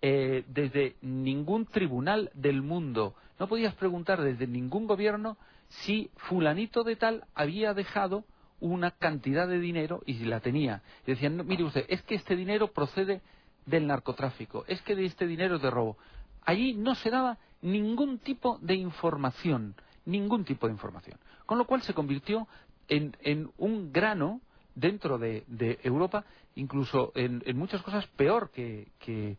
eh, 0.00 0.44
desde 0.48 0.96
ningún 1.02 1.66
tribunal 1.66 2.30
del 2.34 2.62
mundo, 2.62 3.14
no 3.38 3.48
podías 3.48 3.74
preguntar 3.74 4.20
desde 4.22 4.46
ningún 4.46 4.86
gobierno 4.86 5.36
si 5.68 6.10
fulanito 6.16 6.84
de 6.84 6.96
tal 6.96 7.24
había 7.34 7.74
dejado 7.74 8.24
una 8.60 8.92
cantidad 8.92 9.48
de 9.48 9.58
dinero 9.58 10.02
y 10.06 10.14
si 10.14 10.24
la 10.24 10.40
tenía. 10.40 10.82
Decían, 11.06 11.36
"No, 11.36 11.44
mire 11.44 11.64
usted, 11.64 11.84
es 11.88 12.02
que 12.02 12.14
este 12.14 12.36
dinero 12.36 12.68
procede 12.68 13.20
del 13.66 13.86
narcotráfico, 13.86 14.64
es 14.68 14.80
que 14.82 14.94
de 14.94 15.06
este 15.06 15.26
dinero 15.26 15.56
es 15.56 15.62
de 15.62 15.70
robo. 15.70 15.96
Allí 16.44 16.74
no 16.74 16.94
se 16.94 17.10
daba 17.10 17.38
ningún 17.62 18.18
tipo 18.18 18.58
de 18.60 18.74
información, 18.74 19.74
ningún 20.04 20.44
tipo 20.44 20.66
de 20.66 20.72
información. 20.72 21.18
Con 21.46 21.58
lo 21.58 21.66
cual 21.66 21.82
se 21.82 21.94
convirtió 21.94 22.46
en, 22.88 23.16
en 23.22 23.50
un 23.58 23.92
grano 23.92 24.40
dentro 24.74 25.18
de, 25.18 25.44
Europa, 25.82 26.24
incluso 26.54 27.12
en, 27.14 27.42
muchas 27.56 27.82
cosas 27.82 28.06
peor 28.08 28.50
que, 28.50 29.36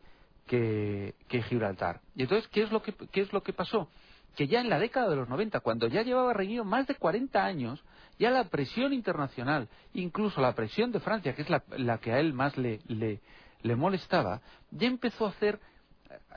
que- 0.47 1.13
Gibraltar. 1.49 2.01
Y 2.15 2.23
entonces, 2.23 2.47
¿qué 2.49 2.63
es, 2.63 2.71
lo 2.71 2.81
que, 2.81 2.93
¿qué 2.93 3.21
es 3.21 3.33
lo 3.33 3.43
que 3.43 3.53
pasó? 3.53 3.89
Que 4.35 4.47
ya 4.47 4.61
en 4.61 4.69
la 4.69 4.79
década 4.79 5.09
de 5.09 5.15
los 5.15 5.27
90, 5.29 5.59
cuando 5.61 5.87
ya 5.87 6.01
llevaba 6.01 6.33
reñido 6.33 6.63
más 6.63 6.87
de 6.87 6.95
40 6.95 7.43
años, 7.45 7.83
ya 8.19 8.29
la 8.31 8.45
presión 8.45 8.93
internacional, 8.93 9.67
incluso 9.93 10.39
la 10.41 10.53
presión 10.55 10.91
de 10.91 10.99
Francia, 10.99 11.35
que 11.35 11.41
es 11.41 11.49
la, 11.49 11.63
la 11.77 11.97
que 11.99 12.11
a 12.13 12.19
él 12.19 12.33
más 12.33 12.57
le, 12.57 12.79
le, 12.87 13.19
le 13.61 13.75
molestaba, 13.75 14.41
ya 14.71 14.87
empezó 14.87 15.25
a 15.25 15.29
hacer 15.29 15.59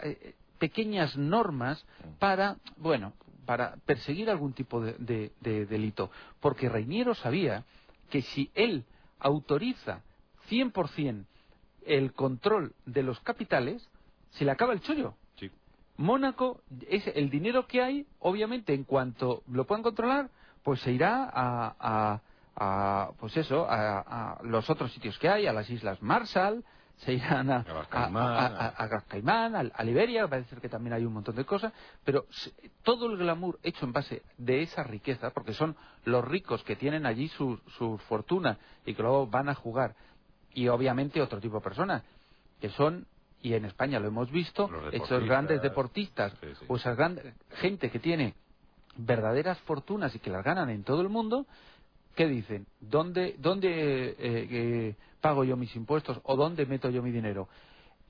eh, 0.03 0.35
pequeñas 0.59 1.17
normas 1.17 1.85
para, 2.19 2.57
bueno, 2.77 3.13
para 3.47 3.77
perseguir 3.87 4.29
algún 4.31 4.53
tipo 4.53 4.81
de, 4.81 4.95
de- 4.99 5.33
de 5.41 5.67
delito. 5.67 6.11
Porque 6.41 6.69
Reiniero 6.69 7.15
sabía 7.15 7.65
que 8.11 8.23
si 8.23 8.51
él 8.55 8.85
autoriza 9.21 10.03
100% 10.51 11.25
el 11.87 12.13
control 12.13 12.75
de 12.87 13.03
los 13.03 13.19
capitales, 13.21 13.89
se 14.31 14.45
le 14.45 14.51
acaba 14.51 14.73
el 14.73 14.81
chollo. 14.81 15.15
Sí. 15.37 15.51
Mónaco, 15.97 16.63
es 16.89 17.07
el 17.09 17.31
dinero 17.31 17.67
que 17.67 17.83
hay, 17.83 18.07
obviamente, 18.21 18.73
en 18.75 18.85
cuanto 18.85 19.43
lo 19.49 19.67
puedan 19.67 19.83
controlar, 19.83 20.31
pues 20.63 20.81
se 20.81 20.93
irá 20.93 21.25
a, 21.33 21.75
a- 21.81 22.21
a, 22.61 23.11
pues 23.19 23.37
eso, 23.37 23.67
a, 23.71 24.01
a 24.01 24.43
los 24.43 24.69
otros 24.69 24.93
sitios 24.93 25.17
que 25.19 25.29
hay, 25.29 25.47
a 25.47 25.53
las 25.53 25.71
Islas 25.71 26.03
Marshall, 26.03 26.65
se 26.99 27.13
irán 27.13 27.49
a, 27.51 27.65
A 28.83 29.01
Caimán, 29.07 29.55
a- 29.55 29.83
Liberia, 29.85 30.27
parece 30.27 30.51
ser 30.51 30.61
que 30.61 30.69
también 30.69 30.93
hay 30.95 31.05
un 31.05 31.13
montón 31.13 31.37
de 31.37 31.45
cosas, 31.45 31.73
pero 32.05 32.27
todo 32.83 33.07
el 33.07 33.17
glamour 33.17 33.61
hecho 33.63 33.85
en 33.87 33.93
base 33.93 34.23
de 34.37 34.63
esa 34.63 34.83
riqueza, 34.83 35.31
porque 35.31 35.53
son 35.53 35.77
los 36.05 36.25
ricos 36.25 36.65
que 36.65 36.75
tienen 36.75 37.07
allí 37.07 37.29
su, 37.29 37.61
su 37.79 37.99
fortuna 38.09 38.59
y 38.85 38.95
que 38.95 39.03
luego 39.03 39.29
van 39.29 39.49
a 39.49 39.55
jugar, 39.55 39.95
y 40.53 40.67
obviamente 40.67 41.23
otro 41.23 41.41
tipo 41.41 41.57
de 41.59 41.63
personas, 41.63 42.03
que 42.61 42.71
son, 42.71 43.07
y 43.43 43.55
en 43.55 43.65
España 43.65 44.01
lo 44.01 44.09
hemos 44.09 44.31
visto, 44.31 44.69
esos 44.93 45.25
grandes 45.25 45.63
deportistas, 45.63 46.33
Sí, 46.41 46.49
sí. 46.59 46.65
o 46.69 46.77
esa 46.77 46.95
gran 46.95 47.21
gente 47.57 47.91
que 47.91 47.99
tiene 47.99 48.35
verdaderas 48.97 49.59
fortunas 49.61 50.15
y 50.15 50.19
que 50.19 50.31
las 50.31 50.45
ganan 50.45 50.71
en 50.71 50.83
todo 50.83 51.01
el 51.03 51.09
mundo, 51.09 51.47
¿qué 52.17 52.27
dicen? 52.27 52.67
¿Dónde, 52.81 53.37
dónde 53.39 53.69
eh, 53.71 54.17
eh, 54.19 54.95
pago 55.21 55.45
yo 55.45 55.57
mis 55.57 55.75
impuestos 55.77 56.21
o 56.25 56.37
dónde 56.37 56.67
meto 56.67 56.91
yo 56.91 57.03
mi 57.03 57.13
dinero? 57.13 57.49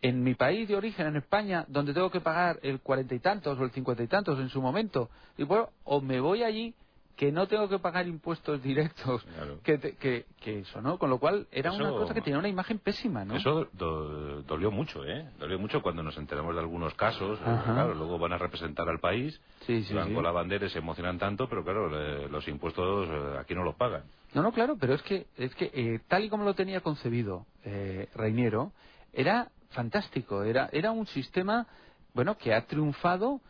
En 0.01 0.23
mi 0.23 0.35
país 0.35 0.69
de 0.69 0.77
origen, 0.77 1.09
en 1.09 1.17
España, 1.17 1.65
donde 1.69 1.93
tengo 1.93 2.11
que 2.11 2.21
pagar 2.21 2.59
el 2.63 2.81
cuarenta 2.81 3.15
y 3.15 3.19
tantos 3.19 3.59
o 3.59 3.65
el 3.65 3.71
cincuenta 3.73 4.03
y 4.03 4.07
tantos 4.07 4.39
en 4.39 4.49
su 4.49 4.63
momento, 4.63 5.11
y 5.37 5.43
bueno, 5.43 5.71
o 5.85 6.01
me 6.01 6.21
voy 6.21 6.43
allí 6.43 6.75
que 7.19 7.33
no 7.33 7.49
tengo 7.49 7.69
que 7.69 7.81
pagar 7.81 8.07
impuestos 8.07 8.63
directos, 8.63 9.25
Claro. 9.25 9.59
que, 9.65 9.77
te- 9.77 9.97
que, 9.97 10.27
que 10.41 10.61
eso, 10.61 10.81
¿no? 10.81 10.99
Con 10.99 11.11
lo 11.11 11.19
cual 11.19 11.49
era 11.51 11.73
una 11.73 11.91
cosa 11.91 12.15
que 12.15 12.21
tenía 12.23 12.39
una 12.39 12.49
imagen 12.49 12.79
pésima, 12.79 13.25
¿no? 13.25 13.35
Eso 13.35 13.67
do- 13.73 14.43
dolió 14.45 14.71
mucho, 14.71 15.05
¿eh? 15.05 15.29
Dolió 15.37 15.59
mucho 15.59 15.83
cuando 15.83 16.01
nos 16.05 16.17
enteramos 16.17 16.55
de 16.55 16.61
algunos 16.61 16.95
casos. 16.95 17.41
Claro, 17.41 17.93
luego 17.95 18.21
van 18.21 18.35
a 18.35 18.39
representar 18.39 18.89
al 18.89 19.01
país, 19.01 19.39
Sí, 19.67 19.83
sí, 19.83 19.95
van 19.95 20.09
sí. 20.11 20.15
con 20.15 20.23
la 20.23 20.31
bandera 20.31 20.67
y 20.67 20.71
se 20.71 20.79
emocionan 20.79 21.19
tanto, 21.19 21.49
pero 21.49 21.65
claro, 21.65 21.91
le- 21.91 22.29
los 22.29 22.47
impuestos 22.47 23.09
eh, 23.11 23.39
aquí 23.41 23.53
no 23.57 23.65
los 23.65 23.75
pagan. 23.75 24.05
No, 24.33 24.43
no, 24.43 24.53
claro, 24.53 24.77
pero 24.79 24.95
es 24.95 25.03
que, 25.03 25.27
es 25.37 25.53
que 25.57 25.73
eh, 25.75 26.01
tal 26.07 26.23
y 26.23 26.29
como 26.29 26.45
lo 26.45 26.55
tenía 26.55 26.83
concebido 26.83 27.47
eh, 27.65 28.09
Reiniero, 28.15 28.73
era 29.13 29.51
fantástico, 29.71 30.45
era, 30.45 30.69
era 30.73 30.93
un 30.93 31.07
sistema, 31.09 31.67
bueno, 32.15 32.39
que 32.39 32.55
ha 32.55 32.65
triunfado 32.67 33.41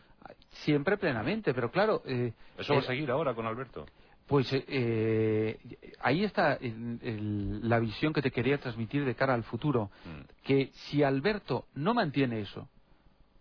siempre 0.65 0.97
plenamente, 0.97 1.55
pero 1.55 1.71
claro, 1.71 2.03
eh, 2.07 2.33
¿Eso 2.59 2.75
va 2.75 2.81
a 2.81 2.83
eh, 2.83 2.87
seguir 2.87 3.11
ahora 3.11 3.35
con 3.35 3.47
Alberto? 3.47 3.87
pues 4.27 4.53
eh, 4.53 4.65
eh, 4.69 5.59
ahí 6.01 6.25
está 6.25 6.55
el- 6.55 6.99
el- 7.03 7.69
la 7.69 7.79
visión 7.79 8.13
que 8.13 8.21
te 8.21 8.31
quería 8.31 8.59
transmitir 8.59 9.05
de 9.05 9.15
cara 9.15 9.33
al 9.35 9.45
futuro, 9.45 9.91
Mm. 10.05 10.45
que 10.45 10.71
si 10.73 11.03
Alberto 11.03 11.65
no 11.75 11.95
mantiene 11.95 12.41
eso, 12.41 12.69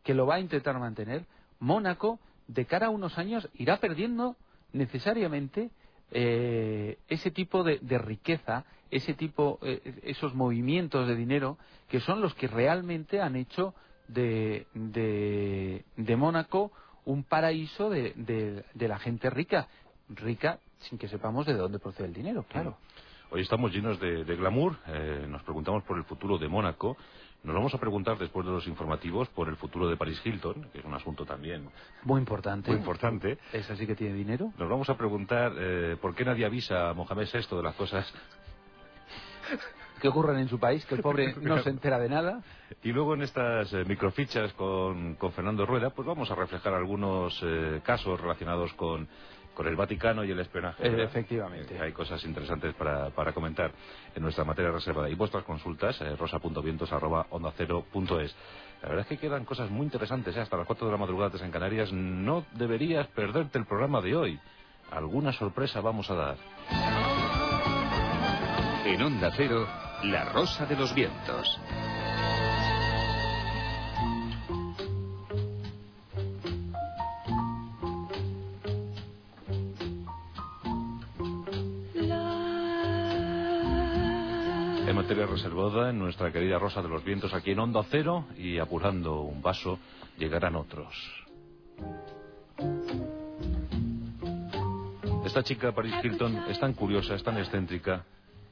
que 0.04 0.14
lo 0.14 0.26
va 0.26 0.36
a 0.36 0.40
intentar 0.40 0.80
mantener, 0.80 1.26
Mónaco, 1.60 2.20
de 2.48 2.66
cara 2.66 2.88
a 2.88 2.90
unos 2.90 3.18
años, 3.18 3.50
irá 3.56 3.78
perdiendo 3.82 4.38
necesariamente 4.72 5.72
eh, 6.12 7.00
ese 7.10 7.32
tipo 7.32 7.66
de, 7.66 7.80
de 7.80 7.98
riqueza, 7.98 8.64
ese 8.90 9.14
tipo, 9.14 9.60
eh, 9.62 10.00
esos 10.04 10.34
movimientos 10.34 11.06
de 11.06 11.16
dinero, 11.18 11.58
que 11.90 12.00
son 12.00 12.22
los 12.22 12.34
que 12.36 12.48
realmente 12.48 13.20
han 13.20 13.36
hecho 13.36 13.74
de, 14.08 14.68
de, 14.74 15.84
de 15.96 16.16
Mónaco 16.16 16.72
un 17.06 17.24
paraíso 17.24 17.90
de, 17.90 18.14
de- 18.16 18.64
de 18.74 18.88
la 18.88 19.00
gente 19.00 19.30
rica, 19.30 19.68
rica 20.10 20.60
sin 20.80 20.98
que 20.98 21.08
sepamos 21.08 21.46
de 21.46 21.54
dónde 21.54 21.80
procede 21.80 22.08
el 22.08 22.14
dinero, 22.14 22.46
claro. 22.50 22.78
Hoy 23.30 23.42
estamos 23.42 23.74
llenos 23.74 24.00
de, 24.00 24.24
de 24.24 24.36
glamour, 24.38 24.78
eh, 24.88 25.26
nos 25.28 25.44
preguntamos 25.44 25.84
por 25.84 25.98
el 25.98 26.06
futuro 26.06 26.38
de 26.38 26.48
Mónaco, 26.48 26.96
nos 27.44 27.54
vamos 27.56 27.74
a 27.74 27.78
preguntar 27.78 28.18
después 28.18 28.46
de 28.46 28.52
los 28.54 28.66
informativos 28.68 29.28
por 29.30 29.50
el 29.50 29.58
futuro 29.58 29.88
de 29.90 29.98
Paris 29.98 30.20
Hilton, 30.24 30.70
que 30.72 30.80
es 30.80 30.86
un 30.86 30.94
asunto 30.94 31.26
también 31.26 31.70
Muy 32.04 32.20
importante. 32.20 32.72
muy 32.72 32.80
importante. 32.80 33.38
¿Esa 33.52 33.76
sí 33.76 33.86
que 33.86 33.96
tiene 33.96 34.14
dinero? 34.16 34.54
Nos 34.58 34.70
vamos 34.70 34.90
a 34.90 34.96
preguntar 34.98 35.52
eh, 35.58 35.98
por 36.02 36.16
qué 36.16 36.24
nadie 36.24 36.46
avisa 36.46 36.90
a 36.90 36.94
Mohamed 36.94 37.28
VI 37.34 37.56
de 37.58 37.64
las 37.64 37.76
cosas 37.76 38.06
que 40.02 40.08
ocurren 40.08 40.40
en 40.40 40.50
su 40.50 40.60
país, 40.60 40.86
que 40.86 40.96
el 40.96 41.02
pobre 41.02 41.36
no 41.42 41.62
se 41.62 41.70
entera 41.70 42.00
de 42.00 42.10
nada. 42.10 42.42
Y 42.84 42.92
luego 42.92 43.14
en 43.14 43.22
estas 43.22 43.72
eh, 43.74 43.84
microfichas 43.86 44.54
con, 44.54 45.16
con 45.16 45.32
Fernando 45.34 45.66
Rueda, 45.66 45.90
pues 45.90 46.08
vamos 46.08 46.32
a 46.32 46.36
reflejar 46.36 46.74
algunos 46.74 47.40
eh, 47.44 47.82
casos 47.84 48.20
relacionados 48.20 48.74
con, 48.74 49.08
con 49.58 49.68
el 49.68 49.76
Vaticano 49.76 50.24
y 50.24 50.30
el 50.30 50.40
espionaje. 50.40 50.86
Eh, 50.86 50.92
¿verdad? 50.92 51.08
efectivamente. 51.08 51.76
Eh, 51.76 51.82
hay 51.82 51.92
cosas 51.92 52.24
interesantes 52.24 52.76
para, 52.76 53.10
para 53.10 53.34
comentar 53.34 53.72
en 54.14 54.22
nuestra 54.22 54.44
materia 54.44 54.72
reservada. 54.72 55.10
Y 55.10 55.16
vuestras 55.16 55.44
consultas, 55.46 56.00
eh, 56.00 56.16
rosa.vientos.onda0.es. 56.16 58.36
La 58.84 58.90
verdad 58.90 59.02
es 59.02 59.08
que 59.08 59.18
quedan 59.18 59.46
cosas 59.46 59.72
muy 59.72 59.86
interesantes. 59.86 60.38
¿eh? 60.38 60.42
Hasta 60.42 60.58
las 60.58 60.68
4 60.68 60.86
de 60.86 60.92
la 60.92 61.00
madrugada 61.00 61.44
en 61.44 61.50
Canarias. 61.50 61.92
No 61.92 62.46
deberías 62.54 63.08
perderte 63.08 63.58
el 63.58 63.66
programa 63.66 64.00
de 64.00 64.16
hoy. 64.16 64.40
Alguna 64.92 65.34
sorpresa 65.34 65.82
vamos 65.82 66.08
a 66.12 66.14
dar. 66.14 66.38
En 68.86 69.02
Onda 69.02 69.32
Cero, 69.36 69.66
La 70.04 70.26
Rosa 70.26 70.66
de 70.68 70.76
los 70.76 70.94
Vientos. 70.94 71.60
En 84.88 84.96
materia 84.96 85.26
reservada, 85.26 85.90
en 85.90 85.98
nuestra 85.98 86.32
querida 86.32 86.60
Rosa 86.60 86.84
de 86.84 86.90
los 86.90 87.04
Vientos, 87.04 87.34
aquí 87.34 87.52
en 87.52 87.60
Onda 87.60 87.84
Cero, 87.90 88.26
y 88.38 88.60
apurando 88.60 89.22
un 89.22 89.42
vaso, 89.42 89.80
llegarán 90.20 90.56
otros. 90.56 90.94
Esta 95.26 95.44
chica, 95.44 95.72
Paris 95.72 95.94
Hilton, 96.04 96.46
es 96.50 96.60
tan 96.60 96.74
curiosa, 96.74 97.16
es 97.16 97.24
tan 97.24 97.38
excéntrica. 97.38 98.06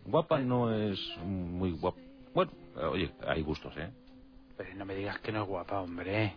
Guapa 0.05 0.39
no 0.39 0.71
es 0.73 0.99
muy 1.23 1.71
guapa. 1.71 1.97
Bueno, 2.33 2.51
oye, 2.91 3.11
hay 3.25 3.41
gustos, 3.41 3.73
¿eh? 3.77 3.89
Pero 4.57 4.73
no 4.75 4.85
me 4.85 4.95
digas 4.95 5.19
que 5.19 5.31
no 5.31 5.41
es 5.43 5.47
guapa, 5.47 5.81
hombre. 5.81 6.35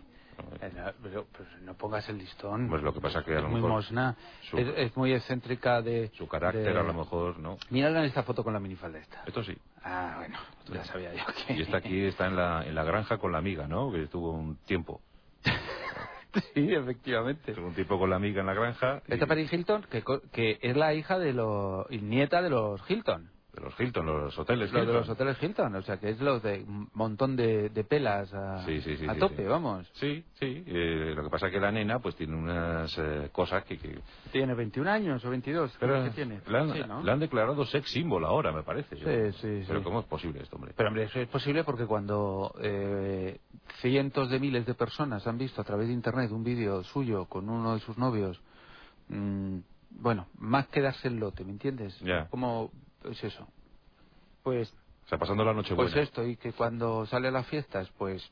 Eh, 0.61 0.71
Pero, 1.03 1.27
pero 1.31 1.49
no 1.61 1.73
pongas 1.75 2.07
el 2.09 2.17
listón. 2.17 2.69
Pues 2.69 2.81
lo 2.81 2.93
que 2.93 3.01
pasa 3.01 3.23
que 3.23 3.35
a 3.35 3.39
es 3.39 3.45
muy 3.45 3.61
mosna. 3.61 4.15
su- 4.49 4.57
Es, 4.57 4.67
es 4.77 4.95
muy 4.97 5.11
excéntrica 5.13 5.81
de... 5.81 6.11
Su 6.15 6.27
carácter 6.27 6.73
de- 6.73 6.79
a 6.79 6.83
lo 6.83 6.93
mejor, 6.93 7.37
¿no? 7.39 7.57
Mírala 7.69 7.99
en 7.99 8.05
esta 8.05 8.23
foto 8.23 8.43
con 8.43 8.53
la 8.53 8.59
minifalda 8.59 8.99
esta. 8.99 9.21
Esto 9.27 9.43
sí. 9.43 9.55
Ah, 9.83 10.15
bueno, 10.17 10.37
ya 10.71 10.83
sabía 10.85 11.13
yo 11.13 11.23
que... 11.47 11.53
Y 11.53 11.61
está 11.61 11.77
aquí, 11.77 11.99
está 12.05 12.27
en 12.27 12.35
la, 12.37 12.65
en 12.65 12.73
la 12.73 12.83
granja 12.85 13.17
con 13.17 13.33
la 13.33 13.37
amiga, 13.37 13.67
¿no? 13.67 13.91
Que 13.91 14.03
estuvo 14.03 14.31
un 14.31 14.55
tiempo. 14.65 15.01
sí, 16.53 16.73
efectivamente. 16.73 17.51
Estuvo 17.51 17.67
un 17.67 17.75
tiempo 17.75 17.99
con 17.99 18.09
la 18.09 18.15
amiga 18.15 18.39
en 18.41 18.47
la 18.47 18.53
granja. 18.53 19.01
y- 19.09 19.13
Esta 19.13 19.27
Paris 19.27 19.51
Hilton, 19.51 19.83
que, 19.91 20.03
que 20.31 20.57
es 20.61 20.75
la 20.77 20.93
hija 20.93 21.19
de 21.19 21.33
los... 21.33 21.89
nieta 21.91 22.41
de 22.41 22.49
los 22.49 22.81
Hilton. 22.89 23.29
De 23.53 23.61
los 23.61 23.79
Hilton, 23.79 24.05
los 24.05 24.37
hoteles. 24.37 24.71
Los 24.71 24.73
de 24.73 24.79
Hilton. 24.81 24.95
los 24.95 25.09
hoteles 25.09 25.41
Hilton, 25.41 25.75
o 25.75 25.81
sea, 25.81 25.97
que 25.97 26.09
es 26.09 26.19
los 26.21 26.43
de 26.43 26.59
un 26.67 26.87
montón 26.93 27.35
de, 27.35 27.69
de 27.69 27.83
pelas 27.83 28.31
a, 28.31 28.63
Sí, 28.65 28.79
sí, 28.81 28.95
sí, 28.95 29.07
a 29.07 29.13
sí, 29.15 29.19
tope, 29.19 29.47
vamos. 29.47 29.89
Sí, 29.93 30.23
sí. 30.39 30.63
eh, 30.67 31.13
lo 31.15 31.23
que 31.23 31.29
pasa 31.31 31.47
es 31.47 31.53
que 31.53 31.59
la 31.59 31.71
nena 31.71 31.97
pues 31.97 32.15
tiene 32.15 32.35
unas 32.35 32.95
eh, 32.99 33.29
cosas 33.31 33.63
que... 33.63 33.79
que- 33.79 33.99
Tiene 34.31 34.53
21 34.53 34.87
años 34.91 35.25
o 35.25 35.31
22, 35.31 35.75
Pero 35.79 36.03
que 36.03 36.09
tiene. 36.11 36.41
la, 36.47 36.59
han, 36.59 36.73
Sí, 36.73 36.81
¿no? 36.87 37.01
la 37.01 37.13
han 37.13 37.19
declarado 37.19 37.65
sex 37.65 37.89
symbol 37.89 38.23
ahora, 38.23 38.51
me 38.51 38.61
parece. 38.61 38.95
Sí, 38.97 39.37
sí, 39.41 39.65
Pero. 39.67 39.81
¿cómo 39.83 40.01
es 40.01 40.05
posible 40.05 40.41
esto, 40.43 40.55
hombre? 40.55 40.73
Pero 40.77 40.89
hombre, 40.89 41.05
eso 41.05 41.19
es 41.19 41.27
posible 41.27 41.63
porque 41.63 41.87
cuando 41.87 42.53
eh, 42.61 43.39
cientos 43.81 44.29
de 44.29 44.39
miles 44.39 44.67
de 44.67 44.75
personas 44.75 45.25
han 45.25 45.39
visto 45.39 45.59
a 45.59 45.63
través 45.63 45.87
de 45.87 45.93
internet 45.93 46.29
un 46.31 46.43
vídeo 46.43 46.83
suyo 46.83 47.25
con 47.25 47.49
uno 47.49 47.73
de 47.73 47.79
sus 47.79 47.97
novios, 47.97 48.39
mm, 49.07 49.57
bueno, 49.91 50.27
más 50.37 50.67
que 50.67 50.81
darse 50.81 51.07
el 51.07 51.15
lote, 51.17 51.43
¿me 51.43 51.51
entiendes? 51.51 51.99
Ya. 52.01 52.27
Como 52.29 52.71
es 53.05 53.23
eso. 53.23 53.47
Pues, 54.43 54.73
O 55.05 55.09
sea, 55.09 55.17
pasando 55.17 55.43
la 55.43 55.53
noche 55.53 55.75
pues 55.75 55.91
buena. 55.91 56.03
esto, 56.03 56.25
y 56.25 56.35
que 56.37 56.53
cuando 56.53 57.05
sale 57.05 57.27
a 57.27 57.31
las 57.31 57.47
fiestas, 57.47 57.89
pues 57.97 58.27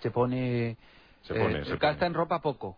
se 0.00 0.10
pone... 0.10 0.76
Se 1.22 1.34
pone, 1.34 1.60
eh, 1.60 1.64
se 1.64 1.76
gasta 1.76 1.94
pone. 2.00 2.06
en 2.08 2.14
ropa 2.14 2.40
poco. 2.40 2.76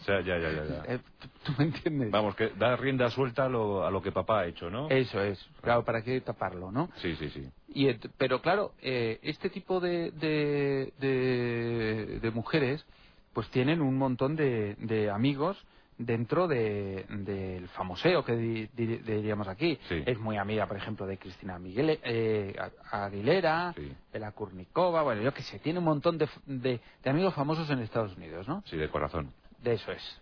O 0.00 0.04
sea, 0.04 0.20
ya, 0.20 0.38
ya, 0.38 0.50
ya. 0.52 0.64
ya. 0.64 0.94
Eh, 0.94 0.98
¿tú- 1.18 1.28
¿Tú 1.44 1.52
me 1.58 1.64
entiendes? 1.64 2.10
Vamos, 2.10 2.34
que 2.36 2.50
da 2.50 2.76
rienda 2.76 3.10
suelta 3.10 3.46
a 3.46 3.48
lo, 3.48 3.84
a 3.84 3.90
lo 3.90 4.00
que 4.00 4.12
papá 4.12 4.40
ha 4.40 4.46
hecho, 4.46 4.70
¿no? 4.70 4.88
Eso 4.90 5.20
es, 5.22 5.44
claro, 5.60 5.84
¿para 5.84 6.02
qué 6.02 6.20
taparlo, 6.20 6.70
no? 6.70 6.88
Sí, 6.96 7.16
sí, 7.16 7.28
sí. 7.30 7.50
Y, 7.68 7.92
pero 8.16 8.40
claro, 8.40 8.74
eh, 8.80 9.18
este 9.22 9.50
tipo 9.50 9.80
de, 9.80 10.10
de, 10.12 10.92
de, 10.98 12.20
de 12.20 12.30
mujeres 12.30 12.84
pues 13.32 13.48
tienen 13.50 13.80
un 13.80 13.96
montón 13.96 14.34
de, 14.36 14.74
de 14.76 15.10
amigos 15.10 15.56
dentro 16.02 16.48
de- 16.48 17.04
del 17.08 17.68
famoseo 17.68 18.24
que 18.24 18.34
di- 18.34 18.66
di- 18.74 18.96
diríamos 18.98 19.46
aquí. 19.48 19.78
Sí. 19.88 20.02
Es 20.06 20.18
muy 20.18 20.38
amiga, 20.38 20.66
por 20.66 20.76
ejemplo, 20.78 21.06
de 21.06 21.18
Cristina 21.18 21.58
Miguel, 21.58 21.98
eh, 22.02 22.56
Aguilera, 22.90 23.72
Sí. 23.76 23.92
de 24.12 24.18
la 24.18 24.32
Kurnikova, 24.32 25.02
bueno, 25.02 25.20
yo 25.22 25.34
que 25.34 25.42
sé, 25.42 25.58
tiene 25.58 25.78
un 25.78 25.84
montón 25.84 26.16
de, 26.16 26.28
de, 26.46 26.80
de 27.04 27.10
amigos 27.10 27.34
famosos 27.34 27.68
en 27.70 27.80
Estados 27.80 28.16
Unidos, 28.16 28.48
¿no? 28.48 28.62
Sí, 28.66 28.76
de 28.76 28.88
corazón. 28.88 29.32
De 29.62 29.74
eso 29.74 29.92
es. 29.92 30.20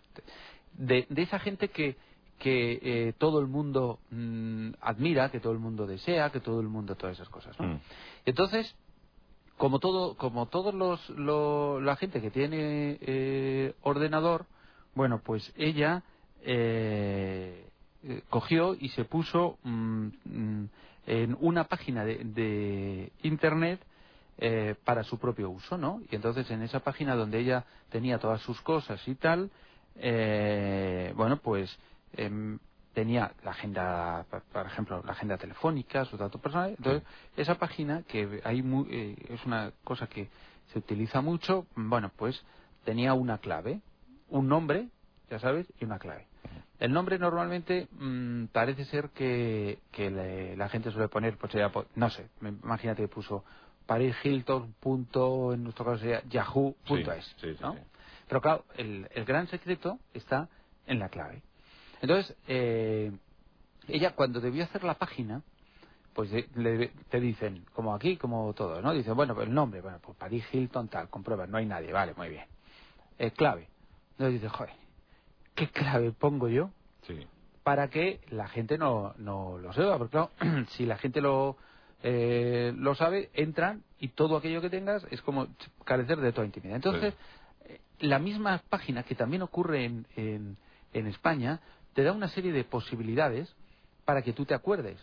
De, 0.73 1.07
de 1.09 1.23
esa 1.23 1.38
gente 1.38 1.69
que, 1.69 1.97
que 2.41 2.79
eh, 2.83 3.12
todo 3.19 3.38
el 3.41 3.47
mundo 3.47 4.01
mm, 4.11 4.71
admira, 4.81 5.31
que 5.31 5.38
todo 5.41 5.53
el 5.53 5.59
mundo 5.61 5.87
desea, 5.87 6.31
que 6.31 6.41
todo 6.41 6.61
el 6.61 6.69
mundo 6.69 6.97
todas 6.97 7.17
esas 7.17 7.29
cosas. 7.29 7.59
¿no? 7.61 7.67
Mm. 7.67 7.81
Entonces, 8.27 8.75
como 9.57 9.79
todo, 9.79 10.17
como 10.17 10.47
todos 10.47 10.75
los, 10.75 11.09
lo- 11.11 11.81
la 11.81 11.95
gente 11.97 12.21
que 12.21 12.31
tiene 12.31 12.99
eh, 13.01 13.75
ordenador, 13.83 14.47
bueno, 14.94 15.20
pues 15.24 15.53
ella 15.57 16.03
eh, 16.42 17.66
eh, 18.05 18.22
cogió 18.29 18.74
y 18.74 18.88
se 18.90 19.05
puso 19.05 19.59
mm, 19.62 20.07
mm, 20.24 20.68
en 21.07 21.37
una 21.40 21.64
página 21.64 22.05
de, 22.05 22.24
de 22.24 23.12
internet 23.22 23.81
eh, 24.40 24.77
para 24.85 25.03
su 25.03 25.18
propio 25.18 25.51
uso, 25.51 25.77
¿no? 25.77 26.01
Y 26.09 26.14
entonces 26.14 26.48
en 26.53 26.62
esa 26.62 26.79
página 26.79 27.16
donde 27.16 27.40
ella 27.40 27.64
tenía 27.90 28.18
todas 28.18 28.40
sus 28.42 28.61
cosas 28.61 29.01
y 29.09 29.16
tal, 29.16 29.51
eh, 29.96 31.12
bueno, 31.16 31.38
pues 31.38 31.77
em, 32.12 32.61
tenía 32.94 33.33
la 33.42 33.51
agenda, 33.51 34.27
por 34.53 34.66
ejemplo, 34.66 35.03
la 35.05 35.11
agenda 35.11 35.38
telefónica, 35.38 36.05
sus 36.05 36.20
datos 36.20 36.40
personales. 36.40 36.77
Entonces, 36.79 37.03
esa 37.37 37.57
página, 37.57 38.05
que 38.05 38.40
hay 38.44 38.62
eh, 38.90 39.16
es 39.29 39.44
una 39.44 39.72
cosa 39.83 40.07
que 40.07 40.29
se 40.72 40.79
utiliza 40.79 41.20
mucho, 41.20 41.66
bueno, 41.74 42.12
pues 42.16 42.40
tenía 42.85 43.14
una 43.14 43.38
clave, 43.38 43.81
un 44.29 44.49
nombre, 44.49 44.88
ya 45.31 45.38
sabes, 45.38 45.67
y 45.81 45.85
una 45.85 45.99
clave. 45.99 46.27
El 46.79 46.93
nombre 46.93 47.19
normalmente 47.19 47.88
mm, 47.93 48.47
parece 48.47 48.85
ser 48.87 49.11
que, 49.11 49.81
que 49.91 50.11
le- 50.11 50.57
la 50.57 50.69
gente 50.69 50.91
suele 50.93 51.09
poner, 51.09 51.37
pues 51.37 51.51
sería, 51.53 51.71
po- 51.73 51.87
no 51.97 52.09
sé, 52.11 52.29
imagínate 52.41 53.03
que 53.03 53.09
puso 53.09 53.45
Paris 53.87 54.14
Hilton. 54.23 54.75
punto, 54.81 55.53
en 55.55 55.64
nuestro 55.64 55.85
caso 55.85 55.99
sería 55.99 56.23
yahoo.es, 56.29 57.25
Sí, 57.41 57.55
sí, 57.55 57.57
sí. 57.57 57.64
Pero 58.29 58.41
claro, 58.41 58.64
el, 58.77 59.09
el 59.12 59.25
gran 59.25 59.49
secreto 59.49 59.99
está 60.14 60.49
en 60.87 60.99
la 61.01 61.09
clave. 61.09 61.43
Entonces, 62.01 62.37
eh, 62.47 63.11
ella 63.88 64.14
cuando 64.14 64.41
debió 64.41 64.64
hacer 64.64 64.85
la 64.85 64.95
página, 64.95 65.43
pues 66.14 66.31
le- 66.55 66.88
te 67.11 67.21
dicen, 67.21 67.64
como 67.73 67.95
aquí, 67.95 68.17
como 68.17 68.53
todo, 68.55 68.81
¿no? 68.83 68.93
Dicen, 68.93 69.14
bueno, 69.17 69.35
pues 69.35 69.49
el 69.49 69.55
nombre, 69.55 69.81
bueno, 69.81 69.99
pues 70.01 70.17
Paris 70.17 70.45
Hilton, 70.53 70.88
tal, 70.88 71.09
comprueba, 71.09 71.47
no 71.47 71.57
hay 71.59 71.67
nadie, 71.67 71.93
vale, 71.93 72.14
muy 72.14 72.29
bien. 72.29 72.45
Eh, 73.19 73.31
clave. 73.33 73.69
Entonces 74.18 74.40
dices, 74.42 74.50
joder, 74.57 74.72
¿qué 75.54 75.68
clave 75.68 76.11
pongo 76.11 76.48
yo 76.48 76.70
Sí. 77.02 77.24
para 77.62 77.88
que 77.88 78.20
la 78.31 78.48
gente 78.48 78.76
no, 78.76 79.14
no 79.16 79.59
lo 79.59 79.72
sepa? 79.72 79.96
Porque 79.96 80.11
claro, 80.11 80.31
si 80.76 80.87
la 80.87 80.98
gente 80.98 81.20
lo, 81.20 81.57
eh, 82.02 82.72
lo 82.76 82.96
sabe, 82.96 83.31
entran 83.35 83.85
y 84.00 84.09
todo 84.09 84.37
aquello 84.37 84.61
que 84.61 84.70
tengas 84.70 85.07
es 85.12 85.22
como 85.22 85.46
carecer 85.85 86.18
de 86.18 86.33
toda 86.33 86.46
intimidad. 86.46 86.74
Entonces, 86.74 87.14
eh, 87.66 87.81
la 88.00 88.18
misma 88.18 88.61
página, 88.68 89.04
que 89.04 89.14
también 89.14 89.42
ocurre 89.42 89.85
en, 89.85 90.04
en, 90.16 90.57
en 90.92 91.07
España, 91.07 91.61
te 91.94 92.02
da 92.02 92.11
una 92.12 92.28
serie 92.28 92.50
de 92.50 92.64
posibilidades 92.64 93.54
para 94.04 94.22
que 94.22 94.33
tú 94.33 94.44
te 94.44 94.54
acuerdes. 94.54 94.98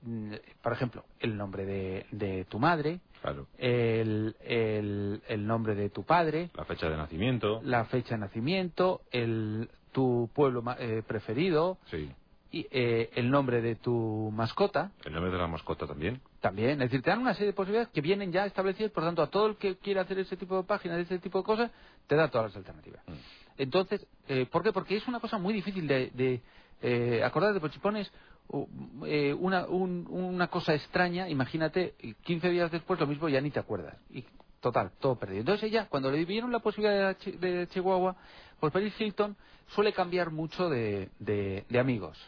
Mm, 0.00 0.32
Por 0.62 0.72
ejemplo, 0.72 1.04
el 1.18 1.36
nombre 1.36 1.66
de, 1.66 2.06
de 2.10 2.46
tu 2.46 2.58
madre, 2.58 3.00
Claro. 3.22 3.46
el, 3.58 4.34
el, 4.44 5.22
el 5.28 5.46
nombre 5.46 5.74
de 5.74 5.90
tu 5.90 6.04
padre, 6.04 6.50
La 6.54 6.64
fecha 6.64 6.88
de 6.88 6.96
nacimiento. 6.96 7.60
la 7.64 7.84
fecha 7.86 8.14
de 8.14 8.20
nacimiento, 8.20 9.02
el, 9.10 9.68
tu 9.92 10.30
pueblo 10.34 10.62
eh, 10.78 11.02
preferido, 11.06 11.76
Sí. 11.90 12.10
y, 12.52 12.66
eh, 12.70 13.10
el 13.14 13.30
nombre 13.30 13.60
de 13.60 13.76
tu 13.76 14.30
mascota 14.34 14.90
El 15.04 15.12
nombre 15.12 15.30
de 15.30 15.38
la 15.38 15.46
mascota 15.46 15.86
también. 15.86 16.20
también. 16.40 16.70
Es 16.82 16.90
decir, 16.90 17.02
te 17.02 17.10
dan 17.10 17.20
una 17.20 17.34
serie 17.34 17.48
de 17.48 17.52
posibilidades 17.52 17.88
que 17.92 18.00
vienen 18.00 18.32
ya 18.32 18.46
establecidas, 18.46 18.90
por 18.92 19.04
tanto, 19.04 19.22
a 19.22 19.26
todo 19.28 19.46
el 19.48 19.56
que 19.56 19.76
quiera 19.76 20.02
hacer 20.02 20.18
ese 20.18 20.36
tipo 20.36 20.56
de 20.56 20.62
páginas, 20.64 20.98
ese 20.98 21.18
tipo 21.18 21.38
de 21.38 21.44
cosas, 21.44 21.70
te 22.06 22.16
da 22.16 22.28
todas 22.28 22.48
las 22.48 22.56
alternativas. 22.56 23.02
Mm. 23.06 23.12
Entonces, 23.58 24.06
eh, 24.28 24.46
¿por 24.50 24.62
qué? 24.62 24.72
Porque 24.72 24.96
es 24.96 25.06
una 25.06 25.20
cosa 25.20 25.36
muy 25.38 25.52
difícil 25.52 25.86
de, 25.86 26.10
de 26.14 26.40
eh, 26.82 27.22
acordarte, 27.22 27.60
porque 27.60 27.74
si 27.74 27.80
pones 27.80 28.10
eh, 29.06 29.32
una, 29.34 29.66
un- 29.66 30.06
una 30.10 30.48
cosa 30.48 30.74
extraña, 30.74 31.28
imagínate, 31.28 31.94
15 32.22 32.50
días 32.50 32.70
después 32.70 32.98
lo 32.98 33.06
mismo 33.06 33.28
ya 33.28 33.40
ni 33.40 33.50
te 33.50 33.60
acuerdas. 33.60 33.96
Y 34.10 34.24
total, 34.60 34.92
todo 35.00 35.16
perdido. 35.18 35.40
Entonces 35.40 35.64
ella, 35.70 35.86
cuando 35.88 36.10
le 36.10 36.24
dieron 36.26 36.50
la 36.52 36.58
posibilidad 36.58 37.16
de, 37.16 37.32
de 37.32 37.68
Chihuahua, 37.68 38.16
pues 38.58 38.72
Paris 38.72 38.92
Hilton 39.00 39.36
suele 39.68 39.92
cambiar 39.92 40.30
mucho 40.30 40.68
de, 40.68 41.10
de- 41.18 41.64
de 41.68 41.78
amigos. 41.78 42.18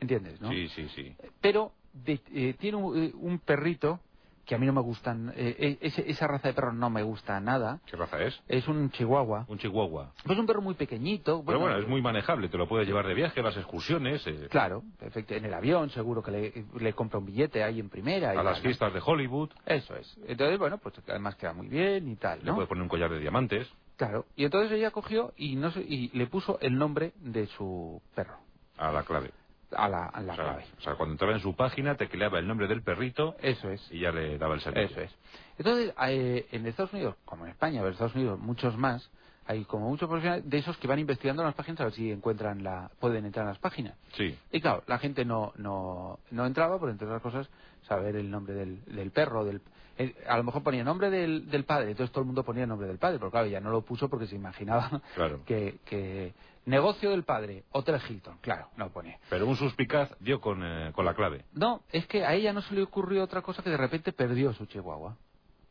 ¿Entiendes? 0.00 0.40
¿no? 0.40 0.50
Sí, 0.50 0.68
sí, 0.68 0.88
sí. 0.94 1.14
pero 1.40 1.72
de- 1.92 2.20
eh, 2.34 2.54
tiene 2.58 2.76
un, 2.78 2.96
eh, 3.04 3.12
un 3.14 3.38
perrito 3.38 4.00
que 4.44 4.54
a 4.54 4.58
mí 4.58 4.66
no 4.66 4.72
me 4.72 4.80
gustan. 4.80 5.32
eh, 5.36 5.56
eh, 5.58 5.78
ese- 5.80 6.10
esa 6.10 6.26
raza 6.26 6.48
de 6.48 6.54
perro 6.54 6.72
no 6.72 6.90
me 6.90 7.02
gusta 7.02 7.38
nada. 7.40 7.80
¿Qué 7.86 7.96
raza 7.96 8.20
es? 8.22 8.40
Es 8.48 8.66
un 8.68 8.90
chihuahua. 8.90 9.44
Un 9.48 9.58
chihuahua. 9.58 10.12
Pues 10.24 10.38
un 10.38 10.46
perro 10.46 10.60
muy 10.62 10.74
pequeñito. 10.74 11.42
Pero 11.46 11.60
bueno, 11.60 11.78
es 11.78 11.86
muy 11.86 12.02
manejable, 12.02 12.48
te 12.48 12.58
lo 12.58 12.66
puedes 12.68 12.86
llevar 12.88 13.06
de 13.06 13.14
viaje, 13.14 13.40
las 13.42 13.56
excursiones, 13.56 14.26
eh, 14.26 14.48
Claro, 14.50 14.82
perfecto. 14.98 15.34
En 15.34 15.44
el 15.44 15.54
avión 15.54 15.90
seguro 15.90 16.22
que 16.22 16.30
le, 16.32 16.64
le 16.80 16.92
compra 16.92 17.18
un 17.18 17.26
billete 17.26 17.62
ahí 17.62 17.78
en 17.80 17.88
primera. 17.88 18.34
y 18.34 18.38
a 18.38 18.42
las 18.42 18.54
tal, 18.54 18.62
¿no? 18.62 18.68
fiestas 18.68 18.92
de 18.94 19.00
Hollywood, 19.04 19.50
Eso 19.66 19.94
es. 19.96 20.16
Entonces, 20.26 20.58
bueno, 20.58 20.78
pues 20.78 20.94
además 21.08 21.36
queda 21.36 21.52
muy 21.52 21.68
bien 21.68 22.08
y 22.08 22.16
tal, 22.16 22.40
le 22.40 22.46
¿no? 22.46 22.54
puedes 22.54 22.68
poner 22.68 22.82
un 22.82 22.88
collar 22.88 23.10
de 23.10 23.20
diamantes. 23.20 23.68
Claro. 23.96 24.26
Y 24.34 24.44
entonces 24.44 24.72
ella 24.72 24.90
cogió 24.90 25.32
y, 25.36 25.54
no 25.54 25.70
sé, 25.70 25.80
y 25.80 26.08
le 26.16 26.26
puso 26.26 26.58
el 26.60 26.76
nombre 26.76 27.12
de 27.20 27.46
su 27.46 28.02
perro 28.16 28.36
A 28.76 28.90
la 28.90 29.04
clave. 29.04 29.30
A 29.76 29.88
la, 29.88 30.06
a 30.06 30.20
la 30.20 30.32
o, 30.32 30.36
sea, 30.36 30.44
clave. 30.44 30.64
o 30.78 30.80
sea, 30.82 30.94
cuando 30.94 31.12
entraba 31.14 31.34
en 31.34 31.40
su 31.40 31.54
página, 31.54 31.96
te 31.96 32.08
creaba 32.08 32.38
el 32.38 32.46
nombre 32.46 32.68
del 32.68 32.82
perrito 32.82 33.36
Eso 33.40 33.70
es. 33.70 33.86
y 33.90 34.00
ya 34.00 34.12
le 34.12 34.38
daba 34.38 34.54
el 34.54 34.60
servicio. 34.60 34.88
Eso 34.90 35.00
es. 35.00 35.10
Entonces, 35.58 35.94
eh, 36.08 36.46
en 36.52 36.66
Estados 36.66 36.92
Unidos, 36.92 37.16
como 37.24 37.44
en 37.44 37.50
España, 37.52 37.76
pero 37.80 37.88
en 37.88 37.92
Estados 37.92 38.14
Unidos 38.14 38.38
muchos 38.38 38.76
más, 38.76 39.10
hay 39.46 39.64
como 39.64 39.88
muchos 39.88 40.08
profesionales 40.08 40.48
de 40.48 40.58
esos 40.58 40.76
que 40.78 40.86
van 40.86 40.98
investigando 41.00 41.42
las 41.42 41.54
páginas 41.54 41.80
a 41.80 41.84
ver 41.84 41.92
si 41.94 42.10
encuentran 42.12 42.62
la, 42.62 42.90
pueden 43.00 43.24
entrar 43.26 43.44
en 43.44 43.48
las 43.50 43.58
páginas. 43.58 43.96
Sí. 44.16 44.36
Y 44.52 44.60
claro, 44.60 44.84
la 44.86 44.98
gente 44.98 45.24
no, 45.24 45.52
no, 45.56 46.20
no 46.30 46.46
entraba 46.46 46.78
por, 46.78 46.90
entre 46.90 47.06
otras 47.06 47.22
cosas, 47.22 47.48
saber 47.88 48.14
el 48.16 48.30
nombre 48.30 48.54
del, 48.54 48.84
del 48.84 49.10
perro, 49.10 49.44
del... 49.44 49.60
eh, 49.98 50.14
a 50.28 50.36
lo 50.36 50.44
mejor 50.44 50.62
ponía 50.62 50.84
nombre 50.84 51.10
del, 51.10 51.50
del 51.50 51.64
padre, 51.64 51.90
entonces 51.90 52.12
todo 52.12 52.20
el 52.22 52.26
mundo 52.26 52.44
ponía 52.44 52.62
el 52.62 52.68
nombre 52.68 52.86
del 52.86 52.98
padre, 52.98 53.18
pero 53.18 53.32
claro, 53.32 53.48
ya 53.48 53.58
no 53.60 53.70
lo 53.70 53.82
puso 53.82 54.08
porque 54.08 54.28
se 54.28 54.36
imaginaba 54.36 55.02
Claro. 55.16 55.40
que, 55.46 55.78
que 55.86 56.32
negocio 56.64 57.10
del 57.10 57.24
padre, 57.24 57.64
Hotel 57.72 58.00
Hilton, 58.08 58.38
claro, 58.40 58.68
no 58.76 58.90
ponía. 58.90 59.18
Pero 59.30 59.46
un 59.46 59.56
suspicaz 59.56 60.10
dio 60.20 60.40
con, 60.40 60.62
eh, 60.64 60.92
con 60.94 61.04
la 61.04 61.14
clave. 61.14 61.44
No, 61.52 61.82
es 61.90 62.06
que 62.06 62.24
a 62.24 62.34
ella 62.34 62.52
no 62.52 62.62
se 62.62 62.74
le 62.74 62.82
ocurrió 62.82 63.22
otra 63.24 63.42
cosa 63.42 63.62
que 63.62 63.70
de 63.70 63.76
repente 63.76 64.12
perdió 64.12 64.52
su 64.54 64.66
chihuahua. 64.66 65.16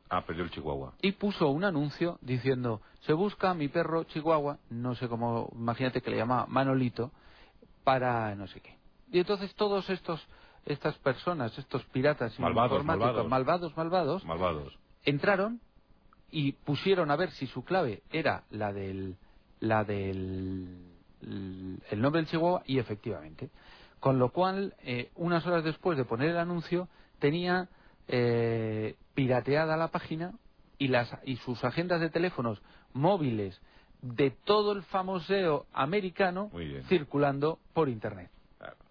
Ah, 0.09 0.23
perdió 0.25 0.43
el 0.43 0.51
chihuahua. 0.51 0.93
y 1.01 1.13
puso 1.13 1.47
un 1.49 1.63
anuncio 1.63 2.17
diciendo 2.21 2.81
se 3.05 3.13
busca 3.13 3.53
mi 3.53 3.69
perro 3.69 4.03
chihuahua 4.03 4.57
no 4.69 4.93
sé 4.95 5.07
cómo 5.07 5.49
imagínate 5.53 6.01
que 6.01 6.11
le 6.11 6.17
llama 6.17 6.45
Manolito 6.49 7.11
para 7.85 8.35
no 8.35 8.45
sé 8.47 8.59
qué 8.59 8.75
y 9.09 9.19
entonces 9.19 9.55
todos 9.55 9.89
estos 9.89 10.21
estas 10.65 10.97
personas 10.97 11.57
estos 11.57 11.85
piratas 11.85 12.37
Malvados, 12.41 12.71
informáticos 12.81 13.25
malvados. 13.29 13.73
malvados 13.77 13.77
malvados 13.77 14.25
Malvados. 14.25 14.77
entraron 15.05 15.61
y 16.29 16.51
pusieron 16.51 17.09
a 17.09 17.15
ver 17.15 17.31
si 17.31 17.47
su 17.47 17.63
clave 17.63 18.03
era 18.11 18.43
la 18.49 18.73
del 18.73 19.15
la 19.61 19.83
del 19.85 20.87
el 21.21 22.01
nombre 22.01 22.21
del 22.21 22.29
chihuahua 22.29 22.63
y 22.65 22.79
efectivamente 22.79 23.49
con 23.99 24.17
lo 24.19 24.29
cual 24.31 24.73
eh, 24.79 25.11
unas 25.15 25.45
horas 25.45 25.63
después 25.63 25.97
de 25.97 26.05
poner 26.05 26.29
el 26.31 26.37
anuncio 26.37 26.87
tenía 27.19 27.69
eh, 28.07 28.95
pirateada 29.13 29.77
la 29.77 29.89
página 29.89 30.33
y 30.79 30.87
las 30.87 31.09
y 31.23 31.37
sus 31.37 31.63
agendas 31.63 32.01
de 32.01 32.09
teléfonos 32.09 32.61
móviles 32.93 33.61
de 34.01 34.31
todo 34.31 34.71
el 34.71 34.81
famoseo 34.83 35.67
americano 35.73 36.49
circulando 36.89 37.59
por 37.73 37.87
internet 37.87 38.31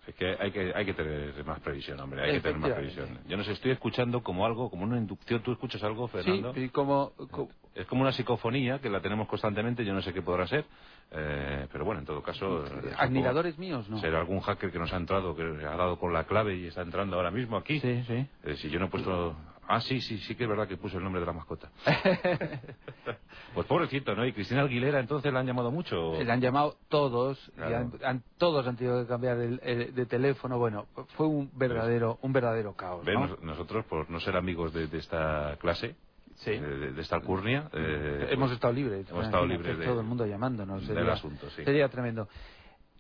Es 0.07 0.15
que 0.15 0.37
hay, 0.39 0.53
que 0.53 0.73
hay 0.75 0.87
que 0.87 0.95
tener 0.95 1.45
más 1.45 1.61
previsión, 1.61 1.99
hombre. 2.01 2.23
Hay 2.23 2.33
que 2.35 2.41
tener 2.41 2.59
más 2.59 2.71
Efectivamente. 2.71 3.03
previsión. 3.03 3.29
Yo 3.29 3.37
no 3.37 3.45
sé, 3.45 3.53
estoy 3.53 3.73
escuchando 3.73 4.23
como 4.23 4.47
algo, 4.47 4.71
como 4.71 4.85
una 4.85 4.99
inducción. 4.99 5.43
¿Tú 5.43 5.53
escuchas 5.53 5.83
algo, 5.83 6.09
Fernando? 6.09 6.55
sí 6.55 6.61
y 6.65 6.69
como, 6.71 7.13
co- 7.31 7.49
Es 7.75 7.87
como 7.87 8.03
una 8.03 8.13
psicofonía 8.13 8.81
que 8.81 8.91
la 8.91 9.01
tenemos 9.01 9.29
constantemente. 9.29 9.85
Yo 9.85 9.95
no 9.95 10.03
sé 10.03 10.13
qué 10.13 10.23
podrá 10.23 10.47
ser. 10.47 10.65
eh, 11.13 11.67
pero 11.73 11.85
bueno, 11.85 12.01
en 12.01 12.07
todo 12.07 12.23
caso. 12.23 12.65
eh, 12.67 12.93
admiradores 12.99 13.59
míos 13.59 13.89
no 13.89 13.99
Será 14.01 14.19
algún 14.21 14.41
hacker 14.41 14.71
que 14.73 14.79
nos 14.79 14.93
ha 14.93 14.97
entrado, 14.97 15.35
que 15.37 15.43
ha 15.43 15.77
dado 15.77 15.99
con 15.99 16.13
la 16.13 16.25
clave 16.25 16.57
y 16.57 16.67
está 16.67 16.83
entrando 16.83 17.17
ahora 17.17 17.31
mismo 17.31 17.57
aquí. 17.57 17.79
sí 17.81 18.03
sí 18.07 18.27
Eh, 18.45 18.57
si 18.57 18.71
yo 18.71 18.79
no 18.81 18.87
he 18.87 18.89
puesto... 18.89 19.37
Ah, 19.73 19.81
sí, 19.81 20.01
sí, 20.01 20.19
sí 20.19 20.35
que 20.35 20.43
es 20.45 20.49
verdad 20.51 20.67
que 20.67 20.77
puse 20.77 20.97
el 20.97 21.05
nombre 21.05 21.21
de 21.21 21.27
la 21.27 21.33
mascota. 21.33 21.71
pues 23.55 23.67
pobrecito, 23.69 24.15
¿no? 24.17 24.25
¿Y 24.27 24.33
Cristina 24.33 24.63
Aguilera 24.63 24.99
entonces 25.01 25.33
la 25.33 25.41
han 25.41 25.47
llamado 25.47 25.71
mucho? 25.71 26.21
Le 26.21 26.31
han 26.33 26.41
llamado 26.41 26.77
todos, 26.89 27.53
y 27.57 27.61
han- 27.73 27.93
han- 28.05 28.23
todos 28.39 28.67
han 28.67 28.77
tenido 28.77 29.01
que 29.03 29.09
cambiar 29.09 29.39
el, 29.39 29.61
el- 29.63 29.95
de 29.95 30.07
teléfono. 30.07 30.59
Bueno, 30.59 30.87
fue 31.17 31.27
un 31.27 31.51
verdadero, 31.55 32.19
un 32.23 32.33
verdadero 32.33 32.75
caos. 32.75 33.07
¿no? 33.07 33.27
nos- 33.29 33.43
nosotros, 33.43 33.85
por 33.87 34.11
no 34.11 34.19
ser 34.19 34.37
amigos 34.37 34.73
de, 34.73 34.87
de 34.89 34.99
esta 34.99 35.57
clase, 35.61 35.95
Sí. 36.37 36.51
eh, 36.53 36.61
de, 36.61 36.93
de 36.93 37.03
esta 37.03 37.16
alcurnia, 37.16 37.69
eh, 37.73 38.29
Hemos 38.31 38.49
pues, 38.49 38.53
estado 38.57 38.73
libres. 38.73 39.09
hemos 39.11 39.25
estado 39.27 39.47
libres 39.47 39.79
de- 39.79 39.85
todo 39.85 40.01
el 40.01 40.07
mundo 40.07 40.27
llamándonos. 40.27 40.87
del 40.87 40.97
sería- 40.97 41.12
asunto, 41.12 41.51
sí. 41.51 41.64
Sería 41.64 41.88
tremendo. 41.88 42.29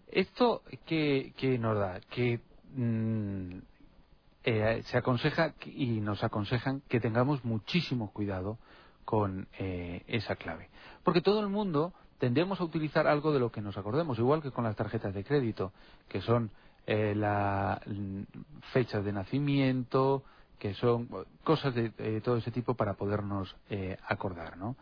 Esto 0.08 0.62
que, 0.86 1.32
que 1.36 1.58
nos 1.58 1.78
da, 1.78 2.00
que 2.10 2.40
mm, 2.74 3.58
eh, 4.44 4.82
se 4.86 4.98
aconseja 4.98 5.54
y 5.66 6.00
nos 6.00 6.24
aconsejan 6.24 6.82
que 6.88 7.00
tengamos 7.00 7.44
muchísimo 7.44 8.12
cuidado 8.12 8.58
con 9.04 9.48
eh, 9.58 10.02
esa 10.06 10.36
clave. 10.36 10.68
Porque 11.04 11.20
todo 11.20 11.40
el 11.40 11.48
mundo 11.48 11.92
tendemos 12.18 12.60
a 12.60 12.64
utilizar 12.64 13.06
algo 13.06 13.32
de 13.32 13.40
lo 13.40 13.50
que 13.50 13.60
nos 13.60 13.76
acordemos, 13.76 14.18
igual 14.18 14.42
que 14.42 14.50
con 14.50 14.64
las 14.64 14.76
tarjetas 14.76 15.14
de 15.14 15.24
crédito, 15.24 15.72
que 16.08 16.20
son 16.20 16.50
eh, 16.86 17.14
la 17.16 17.80
mm, 17.86 18.22
fechas 18.72 19.04
de 19.04 19.12
nacimiento, 19.12 20.24
que 20.60 20.74
son 20.74 21.08
cosas 21.42 21.74
de 21.74 21.90
eh, 21.98 22.20
todo 22.22 22.36
ese 22.36 22.50
tipo 22.50 22.74
para 22.74 22.92
podernos 22.94 23.56
eh, 23.70 23.96
acordar, 24.06 24.58
¿no? 24.58 24.76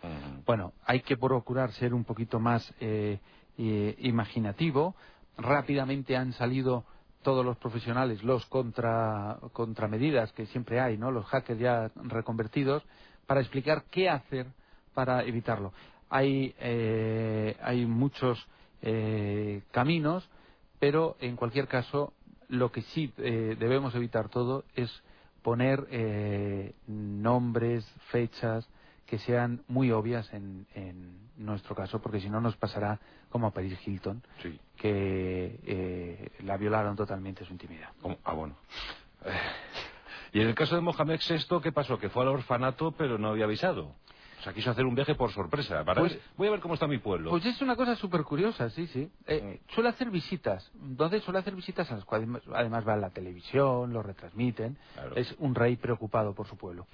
Bueno, 0.44 0.72
hay 0.84 1.00
que 1.00 1.16
procurar 1.16 1.72
ser 1.72 1.94
un 1.94 2.04
poquito 2.04 2.40
más 2.40 2.74
eh, 2.80 3.20
eh, 3.56 3.94
imaginativo. 4.00 4.96
Rápidamente 5.38 6.16
han 6.16 6.32
salido 6.32 6.84
todos 7.22 7.44
los 7.44 7.56
profesionales, 7.58 8.24
los 8.24 8.44
contra, 8.46 9.38
contramedidas 9.52 10.32
que 10.32 10.46
siempre 10.46 10.80
hay, 10.80 10.98
¿no? 10.98 11.12
Los 11.12 11.26
hackers 11.26 11.60
ya 11.60 11.92
reconvertidos, 11.94 12.82
para 13.26 13.40
explicar 13.40 13.84
qué 13.90 14.10
hacer 14.10 14.48
para 14.94 15.22
evitarlo. 15.22 15.72
Hay, 16.10 16.56
eh, 16.58 17.56
hay 17.62 17.86
muchos 17.86 18.44
eh, 18.82 19.62
caminos, 19.70 20.28
pero 20.80 21.16
en 21.20 21.36
cualquier 21.36 21.68
caso, 21.68 22.14
lo 22.48 22.72
que 22.72 22.82
sí 22.82 23.12
debemos 23.16 23.94
evitar 23.94 24.30
todo 24.30 24.64
es 24.74 24.90
poner 25.42 25.86
eh, 25.90 26.74
nombres, 26.86 27.84
fechas 28.10 28.68
que 29.06 29.18
sean 29.18 29.62
muy 29.68 29.90
obvias 29.90 30.32
en, 30.34 30.66
en 30.74 31.18
nuestro 31.38 31.74
caso, 31.74 32.00
porque 32.00 32.20
si 32.20 32.28
no 32.28 32.40
nos 32.40 32.56
pasará 32.56 33.00
como 33.30 33.46
a 33.46 33.50
Paris 33.52 33.78
Hilton, 33.86 34.22
Sí. 34.42 34.58
que 34.76 35.58
eh, 35.64 36.30
la 36.40 36.56
violaron 36.58 36.94
totalmente 36.96 37.44
su 37.44 37.52
intimidad. 37.52 37.88
¿Cómo? 38.02 38.18
Ah, 38.24 38.34
bueno. 38.34 38.54
Eh, 39.24 39.30
Y 40.34 40.40
en 40.42 40.48
el 40.48 40.54
caso 40.54 40.74
de 40.74 40.82
Mohamed 40.82 41.20
VI, 41.26 41.60
¿qué 41.62 41.72
pasó? 41.72 41.98
Que 41.98 42.10
fue 42.10 42.22
al 42.22 42.28
orfanato, 42.28 42.92
pero 42.92 43.16
no 43.16 43.28
había 43.28 43.44
avisado. 43.46 43.94
Sea, 44.48 44.54
quiso 44.54 44.70
hacer 44.70 44.86
un 44.86 44.94
viaje 44.94 45.14
por 45.14 45.30
sorpresa. 45.32 45.84
Para 45.84 46.00
Pues- 46.00 46.18
voy 46.36 46.48
a 46.48 46.52
ver 46.52 46.60
cómo 46.60 46.74
está 46.74 46.86
mi 46.86 46.96
pueblo. 46.98 47.28
Pues 47.30 47.44
es 47.44 47.60
una 47.60 47.76
cosa 47.76 47.96
súper 47.96 48.22
curiosa, 48.22 48.70
sí, 48.70 48.86
sí. 48.86 49.10
Eh, 49.26 49.60
Mm. 49.68 49.74
suele 49.74 49.90
hacer 49.90 50.10
visitas. 50.10 50.70
Entonces 50.82 51.22
suele 51.22 51.40
hacer 51.40 51.54
visitas 51.54 51.90
a 51.92 51.96
las 51.96 52.04
cuales 52.06 52.28
además 52.54 52.86
va 52.88 52.94
a 52.94 52.96
la 52.96 53.10
televisión, 53.10 53.92
lo 53.92 54.02
retransmiten. 54.02 54.78
Claro. 54.94 55.16
Es 55.16 55.34
un 55.38 55.54
rey 55.54 55.76
preocupado 55.76 56.34
por 56.34 56.46
su 56.46 56.56
pueblo. 56.56 56.86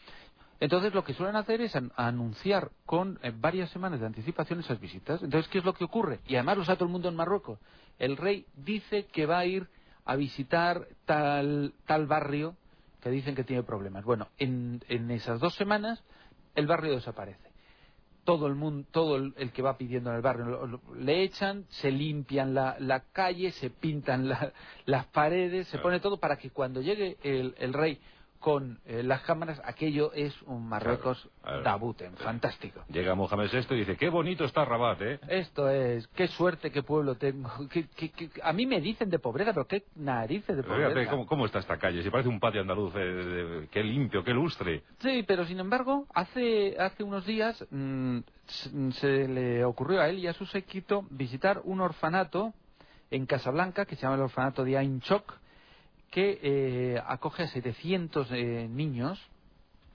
Entonces 0.58 0.92
lo 0.94 1.04
que 1.04 1.14
suelen 1.14 1.36
hacer 1.36 1.60
es 1.60 1.76
an- 1.76 1.92
anunciar 1.96 2.70
con 2.86 3.18
eh, 3.22 3.32
varias 3.36 3.70
semanas 3.70 4.00
de 4.00 4.06
anticipación 4.06 4.60
esas 4.60 4.80
visitas. 4.80 5.22
Entonces, 5.22 5.48
¿qué 5.50 5.58
es 5.58 5.64
lo 5.64 5.74
que 5.74 5.84
ocurre? 5.84 6.20
Y 6.26 6.34
además 6.36 6.56
lo 6.58 6.64
sabe 6.64 6.76
todo 6.78 6.86
el 6.86 6.92
mundo 6.92 7.08
en 7.08 7.16
Marruecos. 7.16 7.58
El 7.98 8.16
rey 8.16 8.46
dice 8.56 9.06
que 9.12 9.26
va 9.26 9.38
a 9.38 9.46
ir 9.46 9.68
a 10.04 10.16
visitar 10.16 10.88
tal, 11.04 11.72
tal 11.86 12.06
barrio 12.06 12.56
que 13.00 13.10
dicen 13.10 13.34
que 13.36 13.44
tiene 13.44 13.62
problemas. 13.62 14.04
Bueno, 14.04 14.28
en, 14.38 14.82
en 14.88 15.10
esas 15.10 15.38
dos 15.38 15.54
semanas 15.54 16.02
el 16.54 16.66
barrio 16.66 16.92
desaparece 16.92 17.43
todo 18.24 18.46
el 18.46 18.54
mundo, 18.54 18.86
todo 18.90 19.16
el, 19.16 19.52
que 19.52 19.62
va 19.62 19.76
pidiendo 19.76 20.10
en 20.10 20.16
el 20.16 20.22
barrio, 20.22 20.80
le 20.98 21.22
echan, 21.22 21.64
se 21.68 21.90
limpian 21.90 22.54
la, 22.54 22.76
la 22.80 23.00
calle, 23.12 23.52
se 23.52 23.70
pintan 23.70 24.28
la- 24.28 24.52
las 24.86 25.06
paredes, 25.06 25.68
se 25.68 25.78
pone 25.78 26.00
todo 26.00 26.18
para 26.18 26.36
que 26.36 26.50
cuando 26.50 26.80
llegue 26.80 27.16
el, 27.22 27.54
el 27.58 27.72
rey 27.72 27.98
con 28.44 28.78
eh, 28.84 29.02
las 29.02 29.22
cámaras, 29.22 29.58
aquello 29.64 30.12
es 30.12 30.34
un 30.42 30.68
Marruecos 30.68 31.30
Claro, 31.42 31.62
dabuten, 31.62 32.14
fantástico. 32.18 32.84
Llega 32.90 33.14
Mohamed 33.14 33.48
VI 33.50 33.74
y 33.74 33.78
dice, 33.78 33.96
qué 33.96 34.10
bonito 34.10 34.44
está 34.44 34.66
Rabat, 34.66 35.00
¿eh? 35.00 35.18
Esto 35.28 35.70
es, 35.70 36.06
qué 36.08 36.28
suerte, 36.28 36.70
qué 36.70 36.82
pueblo 36.82 37.14
tengo. 37.14 37.50
Qué- 37.70 37.88
qué- 37.96 38.10
qué- 38.10 38.28
a 38.42 38.52
mí 38.52 38.66
me 38.66 38.82
dicen 38.82 39.08
de 39.08 39.18
pobreza, 39.18 39.54
pero 39.54 39.66
qué 39.66 39.84
narices 39.94 40.58
de 40.58 40.62
Fíjate 40.62 40.84
pobreza. 40.90 41.10
cómo, 41.10 41.26
cómo 41.26 41.46
está 41.46 41.60
esta 41.60 41.78
calle. 41.78 42.02
Si 42.02 42.10
parece 42.10 42.28
un 42.28 42.38
patio 42.38 42.60
andaluz, 42.60 42.92
eh, 42.96 43.66
qué 43.70 43.82
limpio, 43.82 44.22
qué 44.22 44.34
lustre. 44.34 44.82
Sí, 44.98 45.24
pero 45.26 45.46
sin 45.46 45.58
embargo, 45.60 46.06
hace, 46.12 46.76
hace 46.78 47.02
unos 47.02 47.24
días 47.24 47.64
mm, 47.70 48.18
s- 48.46 48.92
se 49.00 49.26
le 49.26 49.64
ocurrió 49.64 50.02
a 50.02 50.08
él 50.10 50.18
y 50.18 50.26
a 50.26 50.34
su 50.34 50.44
séquito 50.44 51.06
visitar 51.08 51.62
un 51.64 51.80
orfanato 51.80 52.52
en 53.10 53.24
Casablanca 53.24 53.86
que 53.86 53.96
se 53.96 54.02
llama 54.02 54.16
el 54.16 54.20
orfanato 54.20 54.64
de 54.64 54.76
Ain 54.76 55.00
Chok, 55.00 55.32
que 56.14 56.38
eh, 56.44 57.02
acoge 57.08 57.42
a 57.42 57.48
700 57.48 58.30
eh, 58.30 58.68
niños 58.70 59.20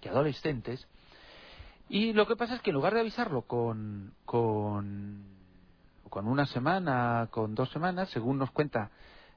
y 0.02 0.10
adolescentes. 0.10 0.86
Y 1.88 2.12
lo 2.12 2.28
que 2.28 2.36
pasa 2.36 2.56
es 2.56 2.62
que 2.62 2.72
en 2.72 2.76
lugar 2.76 2.94
de 2.94 3.00
avisarlo 3.00 3.44
con, 3.44 4.12
con, 4.26 5.24
una 6.12 6.46
semana, 6.48 7.30
con 7.32 7.56
dos 7.56 7.70
semanas, 7.72 8.10
según 8.10 8.38
nos 8.38 8.52
cuenta 8.52 8.92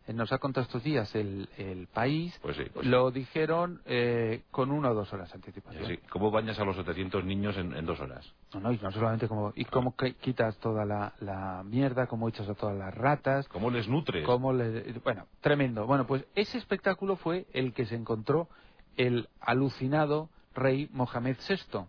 nos 0.08 0.32
ha 0.32 0.38
contado 0.38 0.64
estos 0.64 0.82
días 0.82 1.14
el, 1.14 1.48
el 1.58 1.86
país, 1.88 2.36
Pues 2.42 2.56
sí, 2.56 2.64
pues 2.72 2.86
lo 2.86 3.10
dijeron 3.10 3.80
eh, 3.84 4.42
con 4.50 4.70
una 4.70 4.90
o 4.90 4.94
dos 4.94 5.12
horas 5.12 5.28
de 5.30 5.36
anticipación. 5.36 5.86
Sí, 5.86 5.98
¿Cómo 6.10 6.30
bañas 6.30 6.58
a 6.58 6.64
los 6.64 6.76
700 6.76 7.24
niños 7.24 7.56
en, 7.56 7.74
en 7.74 7.86
dos 7.86 8.00
horas? 8.00 8.26
No, 8.54 8.60
no, 8.60 8.72
y 8.72 8.78
no 8.78 8.90
solamente 8.92 9.28
como... 9.28 9.52
Y 9.54 9.64
cómo 9.66 9.94
qui- 9.96 10.16
quitas 10.16 10.58
toda 10.58 10.84
la, 10.84 11.14
la 11.20 11.62
mierda, 11.64 12.06
cómo 12.06 12.28
echas 12.28 12.48
a 12.48 12.54
todas 12.54 12.76
las 12.76 12.92
ratas, 12.94 13.48
¿Cómo 13.48 13.70
les 13.70 13.88
nutres? 13.88 14.24
cómo 14.24 14.52
le... 14.52 14.92
Bueno, 15.04 15.26
tremendo. 15.40 15.86
Bueno, 15.86 16.06
pues 16.06 16.24
ese 16.34 16.58
espectáculo 16.58 17.16
fue 17.16 17.46
el 17.52 17.72
que 17.72 17.86
se 17.86 17.94
encontró 17.94 18.48
el 18.96 19.28
alucinado 19.40 20.28
rey 20.54 20.88
Mohamed 20.92 21.36
VI, 21.48 21.86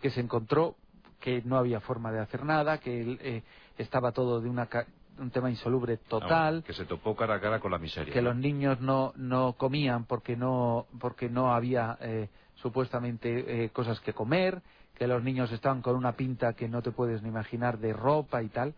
que 0.00 0.10
se 0.10 0.20
encontró 0.20 0.76
que 1.20 1.42
no 1.44 1.58
había 1.58 1.80
forma 1.80 2.10
de 2.10 2.20
hacer 2.20 2.44
nada, 2.44 2.78
que 2.78 3.00
él, 3.02 3.18
eh, 3.22 3.42
estaba 3.76 4.10
todo 4.12 4.40
de 4.40 4.48
una 4.48 4.66
ca- 4.66 4.86
un 5.20 5.30
tema 5.30 5.50
insoluble 5.50 5.98
total, 5.98 6.58
Ah, 6.62 6.66
que 6.66 6.72
se 6.72 6.84
topó 6.86 7.14
cara 7.14 7.34
a 7.34 7.40
cara 7.40 7.60
con 7.60 7.70
la 7.70 7.78
miseria. 7.78 8.12
que 8.12 8.22
los 8.22 8.36
niños 8.36 8.80
no, 8.80 9.12
no 9.16 9.54
comían 9.54 10.04
porque 10.06 10.36
no, 10.36 10.86
porque 10.98 11.28
no 11.28 11.52
había 11.52 11.96
eh, 12.00 12.28
supuestamente 12.56 13.64
eh, 13.64 13.70
cosas 13.70 14.00
que 14.00 14.12
comer, 14.12 14.62
que 14.94 15.06
los 15.06 15.22
niños 15.22 15.50
estaban 15.52 15.82
con 15.82 15.96
una 15.96 16.12
pinta 16.12 16.52
que 16.54 16.68
no 16.68 16.82
te 16.82 16.90
puedes 16.92 17.22
ni 17.22 17.28
imaginar 17.28 17.78
de 17.78 17.92
ropa 17.92 18.42
y 18.42 18.48
tal. 18.48 18.74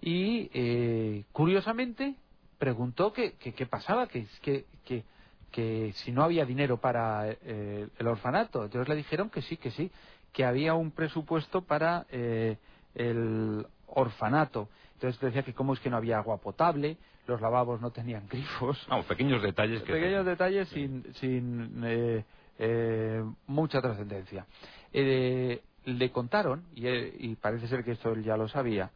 Y 0.00 0.50
eh, 0.54 1.24
curiosamente 1.32 2.16
preguntó 2.58 3.12
que 3.12 3.32
que- 3.34 3.52
qué 3.54 3.66
pasaba, 3.66 4.06
que, 4.06 4.26
que, 4.42 4.66
que, 4.84 5.04
que 5.50 5.92
si 5.96 6.12
no 6.12 6.22
había 6.22 6.44
dinero 6.46 6.78
para 6.78 7.28
eh, 7.30 7.88
el 7.98 8.06
orfanato. 8.06 8.64
Entonces 8.64 8.88
le 8.88 8.96
dijeron 8.96 9.28
que 9.30 9.42
sí, 9.42 9.56
que 9.56 9.70
sí, 9.72 9.90
que 10.32 10.44
había 10.44 10.74
un 10.74 10.92
presupuesto 10.92 11.62
para 11.62 12.06
eh, 12.10 12.56
el 12.94 13.66
orfanato. 13.86 14.68
Entonces 15.00 15.18
decía 15.18 15.42
que 15.42 15.54
cómo 15.54 15.72
es 15.72 15.80
que 15.80 15.88
no 15.88 15.96
había 15.96 16.18
agua 16.18 16.36
potable, 16.42 16.98
los 17.26 17.40
lavabos 17.40 17.80
no 17.80 17.90
tenían 17.90 18.28
grifos. 18.28 18.84
Vamos, 18.90 19.06
pequeños 19.06 19.40
detalles 19.42 19.82
que... 19.82 19.94
Pequeños 19.94 20.26
detalles 20.26 20.68
sin, 20.68 21.06
sin 21.14 21.80
eh, 21.84 22.22
eh, 22.58 23.24
mucha 23.46 23.80
trascendencia. 23.80 24.44
Eh, 24.92 25.62
le 25.86 26.10
contaron, 26.12 26.64
y, 26.74 26.86
eh, 26.86 27.14
y 27.18 27.34
parece 27.36 27.66
ser 27.66 27.82
que 27.82 27.92
esto 27.92 28.12
él 28.12 28.22
ya 28.22 28.36
lo 28.36 28.46
sabía, 28.48 28.90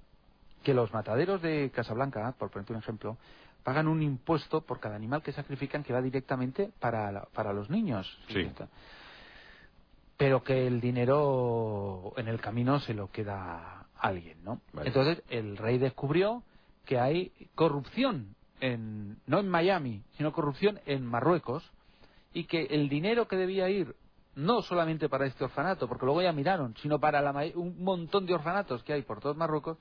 que 0.62 0.74
los 0.74 0.92
mataderos 0.92 1.40
de 1.40 1.70
Casablanca, 1.74 2.34
por 2.38 2.50
ponerte 2.50 2.74
un 2.74 2.80
ejemplo, 2.80 3.16
pagan 3.62 3.88
un 3.88 4.02
impuesto 4.02 4.61
por 4.61 4.80
cada 4.80 4.96
animal 4.96 5.22
que 5.22 5.32
sacrifican 5.32 5.82
que 5.82 5.94
va 5.94 6.02
directamente 6.02 6.70
para, 6.80 7.11
la- 7.11 7.24
para 7.32 7.55
los 7.55 7.70
niños. 7.70 8.07
Sí. 8.28 8.46
Pero 10.18 10.44
que 10.44 10.66
el 10.66 10.82
dinero 10.82 12.12
en 12.18 12.28
el 12.28 12.40
camino 12.42 12.78
se 12.80 12.92
lo 12.92 13.11
queda 13.11 13.84
alguien, 14.09 14.42
¿no? 14.44 14.61
Vale. 14.72 14.88
Entonces 14.88 15.22
el 15.28 15.57
rey 15.57 15.78
descubrió 15.78 16.42
que 16.84 16.98
hay 16.98 17.32
corrupción, 17.55 18.34
en, 18.61 19.18
no 19.26 19.40
en 19.40 19.48
Miami, 19.48 20.02
sino 20.16 20.32
corrupción 20.32 20.80
en 20.86 21.05
Marruecos, 21.05 21.68
y 22.32 22.44
que 22.44 22.64
el 22.64 22.88
dinero 22.88 23.26
que 23.28 23.36
debía 23.36 23.68
ir 23.68 23.94
no 24.34 24.62
solamente 24.62 25.09
para 25.09 25.26
este 25.26 25.44
orfanato, 25.44 25.86
porque 25.88 26.05
luego 26.05 26.20
ya 26.22 26.32
miraron, 26.32 26.74
sino 26.78 26.98
para 26.98 27.20
la 27.22 27.30
un 27.55 27.82
montón 27.82 28.26
de 28.26 28.34
orfanatos 28.34 28.82
que 28.82 28.92
hay 28.92 29.02
por 29.02 29.20
todo 29.20 29.34
Marruecos, 29.34 29.78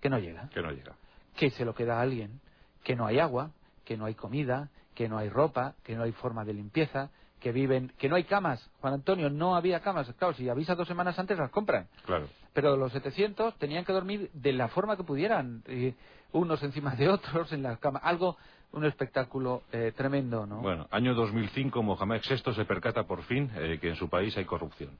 que 0.00 0.10
no 0.10 0.18
llega 0.18 0.48
Que 0.48 0.60
no 0.62 0.70
llega. 0.72 0.94
que 1.36 1.50
se 1.50 1.64
lo 1.64 1.74
queda 1.74 1.98
a 1.98 2.00
alguien, 2.02 2.40
que 2.82 2.96
no 2.96 3.06
hay 3.06 3.18
agua, 3.18 3.52
que 3.84 3.96
no 3.96 4.06
hay 4.06 4.14
comida, 4.14 4.70
que 4.94 5.08
no 5.08 5.18
hay 5.18 5.28
ropa, 5.28 5.74
que 5.84 5.94
no 5.94 6.02
hay 6.02 6.12
forma 6.12 6.44
de 6.44 6.54
limpieza, 6.54 7.10
que 7.38 7.52
viven, 7.52 7.92
que 7.98 8.08
no 8.08 8.16
hay 8.16 8.24
camas. 8.24 8.68
Juan 8.80 8.94
Antonio, 8.94 9.30
no 9.30 9.54
había 9.54 9.80
camas. 9.80 10.12
Claro, 10.18 10.34
si 10.34 10.48
avisa 10.48 10.74
dos 10.74 10.88
semanas 10.88 11.18
antes 11.18 11.38
las 11.38 11.50
compran. 11.50 11.86
Claro. 12.04 12.28
Pero 12.52 12.76
los 12.76 12.92
700 12.92 13.56
tenían 13.58 13.84
que 13.84 13.92
dormir 13.92 14.30
de 14.32 14.52
la 14.52 14.68
forma 14.68 14.96
que 14.96 15.04
pudieran, 15.04 15.62
eh, 15.66 15.94
unos 16.32 16.62
encima 16.62 16.94
de 16.96 17.08
otros 17.08 17.52
en 17.52 17.62
las 17.62 17.78
camas. 17.78 18.02
Algo, 18.04 18.36
un 18.72 18.84
espectáculo 18.84 19.62
eh, 19.72 19.92
tremendo, 19.96 20.46
¿no? 20.46 20.60
Bueno, 20.60 20.86
año 20.90 21.14
2005, 21.14 21.82
Mohamed 21.82 22.22
VI 22.28 22.54
se 22.54 22.64
percata 22.64 23.04
por 23.04 23.22
fin 23.24 23.50
eh, 23.56 23.78
que 23.80 23.90
en 23.90 23.96
su 23.96 24.08
país 24.08 24.36
hay 24.36 24.44
corrupción. 24.44 24.90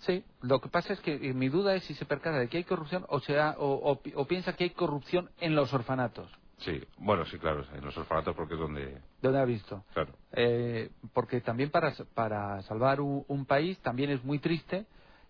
Sí, 0.00 0.24
lo 0.42 0.60
que 0.60 0.68
pasa 0.68 0.92
es 0.92 1.00
que 1.00 1.14
eh, 1.14 1.32
mi 1.32 1.48
duda 1.48 1.74
es 1.74 1.84
si 1.84 1.94
se 1.94 2.04
percata 2.04 2.38
de 2.38 2.48
que 2.48 2.58
hay 2.58 2.64
corrupción 2.64 3.06
o, 3.08 3.20
sea, 3.20 3.56
o, 3.58 3.98
o 4.14 4.26
piensa 4.26 4.54
que 4.54 4.64
hay 4.64 4.70
corrupción 4.70 5.30
en 5.40 5.54
los 5.54 5.72
orfanatos. 5.72 6.30
Sí, 6.58 6.82
bueno, 6.98 7.24
sí, 7.26 7.38
claro, 7.38 7.64
en 7.74 7.84
los 7.84 7.96
orfanatos 7.96 8.34
porque 8.34 8.54
es 8.54 8.60
donde... 8.60 8.98
¿Dónde 9.20 9.38
ha 9.38 9.44
visto? 9.44 9.84
Claro. 9.92 10.12
Eh, 10.32 10.90
porque 11.12 11.40
también 11.40 11.70
para, 11.70 11.92
para 12.14 12.62
salvar 12.62 13.00
un, 13.00 13.24
un 13.28 13.44
país 13.44 13.78
también 13.80 14.10
es 14.10 14.24
muy 14.24 14.38
triste 14.38 14.86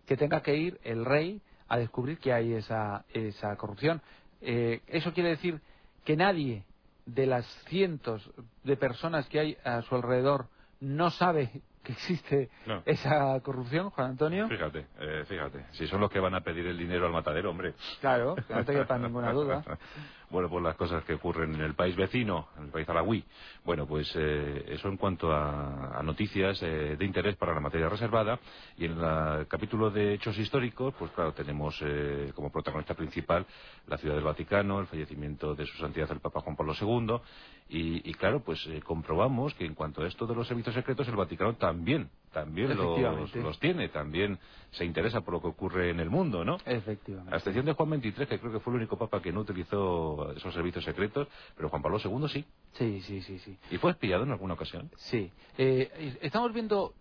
que 0.07 0.17
tenga 0.17 0.41
que 0.43 0.57
ir 0.57 0.81
el 0.85 1.05
rey 1.05 1.41
a 1.69 1.79
descubrir 1.79 2.19
que 2.19 2.33
hay 2.33 2.53
esa, 2.55 3.05
esa 3.13 3.57
corrupción. 3.57 4.01
Eh, 4.41 4.81
eso 4.87 5.13
quiere 5.13 5.31
decir 5.31 5.61
que 6.05 6.17
nadie 6.17 6.65
de 7.07 7.27
las 7.27 7.47
cientos 7.69 8.31
de 8.65 8.77
personas 8.77 9.29
que 9.29 9.39
hay 9.41 9.57
a 9.65 9.83
su 9.83 9.95
alrededor 9.95 10.47
no 10.81 11.11
sabe 11.11 11.51
que 11.83 11.93
existe 11.93 12.51
No. 12.67 12.83
esa 12.85 13.39
corrupción, 13.41 13.91
Juan 13.91 14.11
Antonio. 14.11 14.49
Fíjate, 14.49 14.87
eh, 14.99 15.25
fíjate. 15.29 15.67
Si 15.73 15.87
son 15.87 16.01
los 16.01 16.11
que 16.11 16.19
van 16.19 16.35
a 16.35 16.41
pedir 16.41 16.67
el 16.67 16.77
dinero 16.77 17.07
al 17.07 17.13
matadero, 17.13 17.51
hombre. 17.51 17.75
Claro, 18.01 18.35
no 18.49 18.65
te 18.65 18.73
quepa 18.73 18.99
ninguna 18.99 19.33
duda. 19.33 19.63
Bueno, 20.31 20.49
pues 20.49 20.63
las 20.63 20.77
cosas 20.77 21.05
que 21.05 21.15
ocurren 21.15 21.55
en 21.55 21.61
el 21.61 21.75
país 21.75 21.95
vecino, 21.95 22.49
en 22.59 22.65
el 22.65 22.71
país 22.71 22.89
alawí. 22.89 23.25
Bueno, 23.65 23.87
pues 23.87 24.11
eh, 24.17 24.65
eso 24.69 24.89
en 24.89 24.97
cuanto 24.97 25.33
a, 25.33 25.99
a 25.99 26.03
noticias 26.03 26.61
eh, 26.63 26.97
de 26.99 27.05
interés 27.05 27.37
para 27.37 27.55
la 27.55 27.61
materia 27.61 27.89
reservada. 27.89 28.39
Y 28.77 28.87
en 28.87 28.99
el 28.99 29.47
capítulo 29.47 29.91
de 29.91 30.15
hechos 30.15 30.37
históricos, 30.39 30.95
pues 30.99 31.11
claro, 31.13 31.33
tenemos 31.33 31.79
eh, 31.83 32.33
como 32.35 32.51
protagonista 32.51 32.95
principal 32.95 33.47
la 33.87 33.99
ciudad 33.99 34.17
del 34.17 34.25
Vaticano, 34.25 34.81
el 34.81 34.87
fallecimiento 34.87 35.55
de 35.55 35.67
su 35.67 35.79
santidad 35.79 36.11
el 36.11 36.21
Papa 36.21 36.41
Juan 36.41 36.57
Pablo 36.57 36.75
II. 36.81 37.21
Y, 37.69 38.09
y 38.09 38.15
claro, 38.15 38.41
pues 38.41 38.65
eh, 38.67 38.81
comprobamos 38.83 39.55
que 39.55 39.65
en 39.65 39.75
cuanto 39.75 40.03
a 40.03 40.09
esto 40.09 40.27
de 40.27 40.35
los 40.35 40.47
servicios 40.47 40.75
secretos, 40.75 41.09
el 41.09 41.17
Vaticano 41.17 41.55
también, 41.55 42.11
también 42.37 42.77
los, 42.77 43.35
los 43.35 43.59
tiene, 43.59 43.89
también 43.89 44.39
se 44.73 44.85
interesa 44.85 45.23
por 45.23 45.33
lo 45.33 45.41
que 45.41 45.47
ocurre 45.49 45.89
en 45.89 46.01
el 46.01 46.11
mundo, 46.11 46.45
¿no? 46.45 46.57
A 46.67 46.71
Efectivamente. 46.71 47.35
excepción 47.35 47.65
de 47.65 47.73
Juan 47.73 47.89
XXIII, 47.99 48.27
que 48.27 48.39
creo 48.39 48.53
que 48.53 48.61
fue 48.61 48.75
el 48.75 48.77
único 48.81 48.99
papa 48.99 49.23
que 49.23 49.33
no 49.33 49.41
utilizó 49.41 50.33
esos 50.33 50.53
servicios 50.53 50.85
secretos, 50.85 51.29
pero 51.57 51.71
Juan 51.71 51.81
Pablo 51.81 51.99
II 51.99 52.29
sí. 52.29 52.45
Sí, 52.75 53.01
sí, 53.01 53.23
sí, 53.23 53.39
sí. 53.39 53.57
¿Y 53.71 53.79
fue 53.79 53.93
espiado 53.93 54.25
en 54.25 54.33
alguna 54.33 54.53
ocasión? 54.53 54.91
Sí. 54.97 55.33
Eh, 55.57 56.19
estamos 56.21 56.53
viendo 56.53 56.93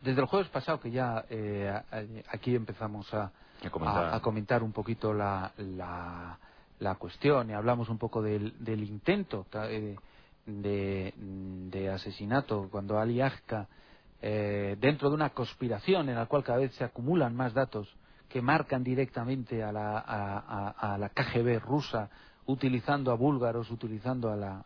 desde 0.00 0.20
el 0.20 0.28
jueves 0.28 0.48
pasado 0.48 0.78
que 0.78 0.92
ya 0.92 1.24
eh, 1.28 1.68
a- 1.74 1.84
a- 1.96 2.04
aquí 2.30 2.54
empezamos 2.54 3.12
a, 3.12 3.32
A 3.64 3.70
comentar. 3.70 4.04
a- 4.04 4.14
a 4.14 4.20
comentar 4.20 4.62
un 4.62 4.70
poquito 4.70 5.12
la, 5.12 5.50
la, 5.56 6.38
la 6.78 6.94
cuestión 6.94 7.50
y 7.50 7.52
hablamos 7.52 7.88
un 7.88 7.98
poco 7.98 8.22
del, 8.22 8.54
del 8.62 8.84
intento 8.84 9.44
eh, 9.64 9.96
de, 10.46 11.12
de 11.16 11.90
asesinato 11.90 12.68
cuando 12.70 13.00
Ali 13.00 13.20
Agca, 13.20 13.66
eh, 14.20 14.76
dentro 14.80 15.08
de 15.08 15.14
una 15.14 15.30
conspiración 15.30 16.08
en 16.08 16.16
la 16.16 16.26
cual 16.26 16.42
cada 16.44 16.58
vez 16.58 16.74
se 16.74 16.84
acumulan 16.84 17.34
más 17.34 17.54
datos 17.54 17.88
que 18.28 18.42
marcan 18.42 18.82
directamente 18.84 19.62
a 19.62 19.72
la, 19.72 19.98
a, 19.98 20.98
la 20.98 21.08
KGB 21.10 21.60
rusa 21.60 22.10
utilizando 22.46 23.10
a 23.10 23.14
búlgaros, 23.14 23.70
utilizando 23.70 24.30
a, 24.30 24.36
la, 24.36 24.64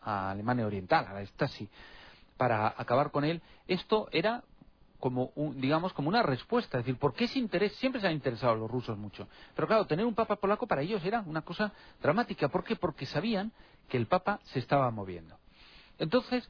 a, 0.00 0.30
Alemania 0.30 0.66
Oriental, 0.66 1.06
a 1.06 1.14
la 1.14 1.26
Stasi, 1.26 1.68
para 2.36 2.68
acabar 2.76 3.10
con 3.10 3.24
él, 3.24 3.42
esto 3.66 4.08
era 4.12 4.42
como 4.98 5.32
un- 5.34 5.60
digamos 5.60 5.92
como 5.92 6.08
una 6.08 6.22
respuesta, 6.22 6.78
es 6.78 6.84
decir, 6.84 6.98
¿por 6.98 7.12
qué 7.14 7.24
ese 7.24 7.38
interés? 7.38 7.74
Siempre 7.76 8.00
se 8.00 8.06
han 8.06 8.14
interesado 8.14 8.54
los 8.54 8.70
rusos 8.70 8.96
mucho, 8.96 9.28
pero 9.54 9.68
claro, 9.68 9.86
tener 9.86 10.06
un 10.06 10.14
papa 10.14 10.36
polaco 10.36 10.66
para 10.66 10.82
ellos 10.82 11.04
era 11.04 11.20
una 11.20 11.42
cosa 11.42 11.72
dramática, 12.00 12.48
¿por 12.48 12.64
qué? 12.64 12.76
Porque 12.76 13.04
sabían 13.06 13.52
que 13.88 13.98
el 13.98 14.06
papa 14.06 14.40
se 14.44 14.60
estaba 14.60 14.90
moviendo. 14.90 15.36
Entonces, 15.98 16.48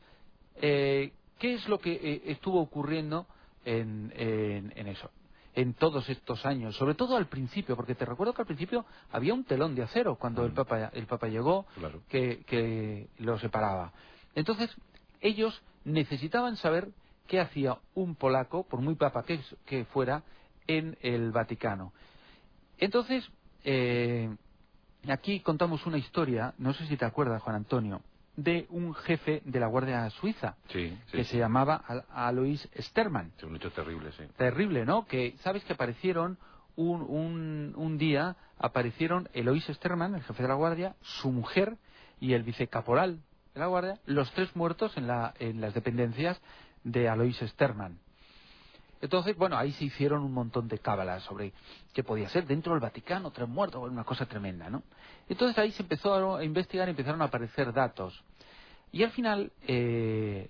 eh, 0.56 1.12
¿qué 1.44 1.52
es 1.52 1.68
lo 1.68 1.78
que 1.78 1.92
eh, 1.92 2.22
estuvo 2.28 2.58
ocurriendo 2.58 3.26
en, 3.66 4.10
en- 4.16 4.72
en 4.76 4.86
eso? 4.86 5.10
En 5.52 5.74
todos 5.74 6.08
estos 6.08 6.46
años, 6.46 6.74
sobre 6.76 6.94
todo 6.94 7.18
al 7.18 7.26
principio, 7.26 7.76
porque 7.76 7.94
te 7.94 8.06
recuerdo 8.06 8.32
que 8.32 8.40
al 8.40 8.46
principio 8.46 8.86
había 9.10 9.34
un 9.34 9.44
telón 9.44 9.74
de 9.74 9.82
acero 9.82 10.16
cuando 10.16 10.46
el 10.46 10.52
Mm. 10.52 10.54
papa 10.54 10.90
el 10.94 11.06
papa 11.06 11.28
llegó, 11.28 11.66
Claro. 11.78 12.00
que, 12.08 12.44
que 12.46 13.10
lo 13.18 13.38
separaba. 13.38 13.92
Entonces, 14.34 14.74
ellos 15.20 15.60
necesitaban 15.84 16.56
saber 16.56 16.88
qué 17.26 17.40
hacía 17.40 17.76
un 17.94 18.14
polaco, 18.16 18.66
por 18.66 18.80
muy 18.80 18.94
papa 18.94 19.22
que, 19.24 19.38
que 19.66 19.84
fuera, 19.84 20.22
en 20.66 20.96
el 21.02 21.30
Vaticano. 21.30 21.92
Entonces, 22.78 23.22
eh, 23.64 24.34
aquí 25.10 25.40
contamos 25.40 25.84
una 25.84 25.98
historia, 25.98 26.54
no 26.56 26.72
sé 26.72 26.86
si 26.86 26.96
te 26.96 27.04
acuerdas, 27.04 27.42
Juan 27.42 27.56
Antonio, 27.56 28.00
de 28.36 28.66
un 28.70 28.94
jefe 28.94 29.42
de 29.44 29.60
la 29.60 29.66
Guardia 29.68 30.08
Suiza 30.10 30.56
Sí, 30.68 30.96
sí. 31.06 31.16
que 31.18 31.24
se 31.24 31.38
llamaba 31.38 31.82
Al- 31.86 32.04
Alois 32.10 32.68
Sterman. 32.78 33.32
Un 33.44 33.56
hecho 33.56 33.70
terrible, 33.70 34.10
sí. 34.12 34.24
Terrible, 34.36 34.84
¿no? 34.84 35.06
Que 35.06 35.36
sabes 35.42 35.62
que 35.64 35.72
aparecieron 35.74 36.38
un, 36.76 37.02
un, 37.02 37.72
un 37.76 37.98
día, 37.98 38.36
aparecieron 38.58 39.28
Eloís 39.32 39.64
Sterman, 39.66 40.14
el 40.16 40.22
jefe 40.24 40.42
de 40.42 40.48
la 40.48 40.54
Guardia, 40.54 40.96
su 41.02 41.30
mujer 41.30 41.76
y 42.20 42.32
el 42.32 42.42
vicecaporal 42.42 43.20
de 43.54 43.60
la 43.60 43.66
Guardia, 43.66 44.00
los 44.06 44.30
tres 44.32 44.54
muertos 44.56 44.96
en, 44.96 45.06
la, 45.06 45.34
en 45.38 45.60
las 45.60 45.72
dependencias 45.74 46.40
de 46.82 47.08
Alois 47.08 47.38
Sterman. 47.38 47.98
Entonces, 49.04 49.36
bueno, 49.36 49.56
ahí 49.58 49.70
se 49.72 49.84
hicieron 49.84 50.22
un 50.22 50.32
montón 50.32 50.66
de 50.66 50.78
cábalas 50.78 51.22
sobre 51.24 51.52
qué 51.92 52.02
podía 52.02 52.28
ser 52.30 52.46
dentro 52.46 52.72
del 52.72 52.80
Vaticano, 52.80 53.30
tres 53.32 53.48
muertos, 53.48 53.82
una 53.90 54.02
cosa 54.04 54.24
tremenda, 54.26 54.70
¿no? 54.70 54.82
Entonces 55.28 55.58
ahí 55.58 55.70
se 55.72 55.82
empezó 55.82 56.36
a 56.36 56.42
investigar 56.42 56.88
y 56.88 56.92
empezaron 56.92 57.20
a 57.20 57.26
aparecer 57.26 57.72
datos. 57.74 58.24
Y 58.92 59.02
al 59.02 59.10
final, 59.10 59.52
eh, 59.68 60.48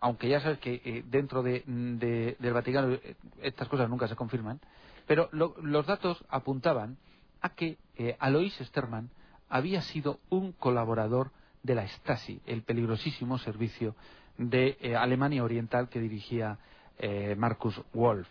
aunque 0.00 0.28
ya 0.28 0.40
sabes 0.40 0.58
que 0.60 0.80
eh, 0.84 1.02
dentro 1.08 1.42
de, 1.42 1.64
de- 1.66 2.36
del 2.38 2.52
Vaticano 2.52 2.92
eh, 2.92 3.16
estas 3.42 3.66
cosas 3.68 3.88
nunca 3.90 4.06
se 4.06 4.14
confirman, 4.14 4.60
pero 5.08 5.28
lo- 5.32 5.56
los 5.60 5.84
datos 5.84 6.24
apuntaban 6.28 6.96
a 7.40 7.50
que 7.50 7.78
eh, 7.96 8.16
Alois 8.20 8.54
Sterman 8.54 9.10
había 9.48 9.82
sido 9.82 10.20
un 10.30 10.52
colaborador 10.52 11.32
de 11.64 11.74
la 11.74 11.88
Stasi, 11.88 12.40
el 12.46 12.62
peligrosísimo 12.62 13.38
servicio 13.38 13.96
de 14.38 14.94
Alemania 14.96 15.42
Oriental 15.42 15.88
que 15.88 15.98
dirigía 16.00 16.58
eh, 16.98 17.34
Marcus 17.36 17.80
Wolf. 17.92 18.28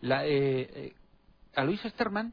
La, 0.00 0.26
eh, 0.26 0.30
eh, 0.30 0.94
Alois 1.54 1.80
Sterman 1.80 2.32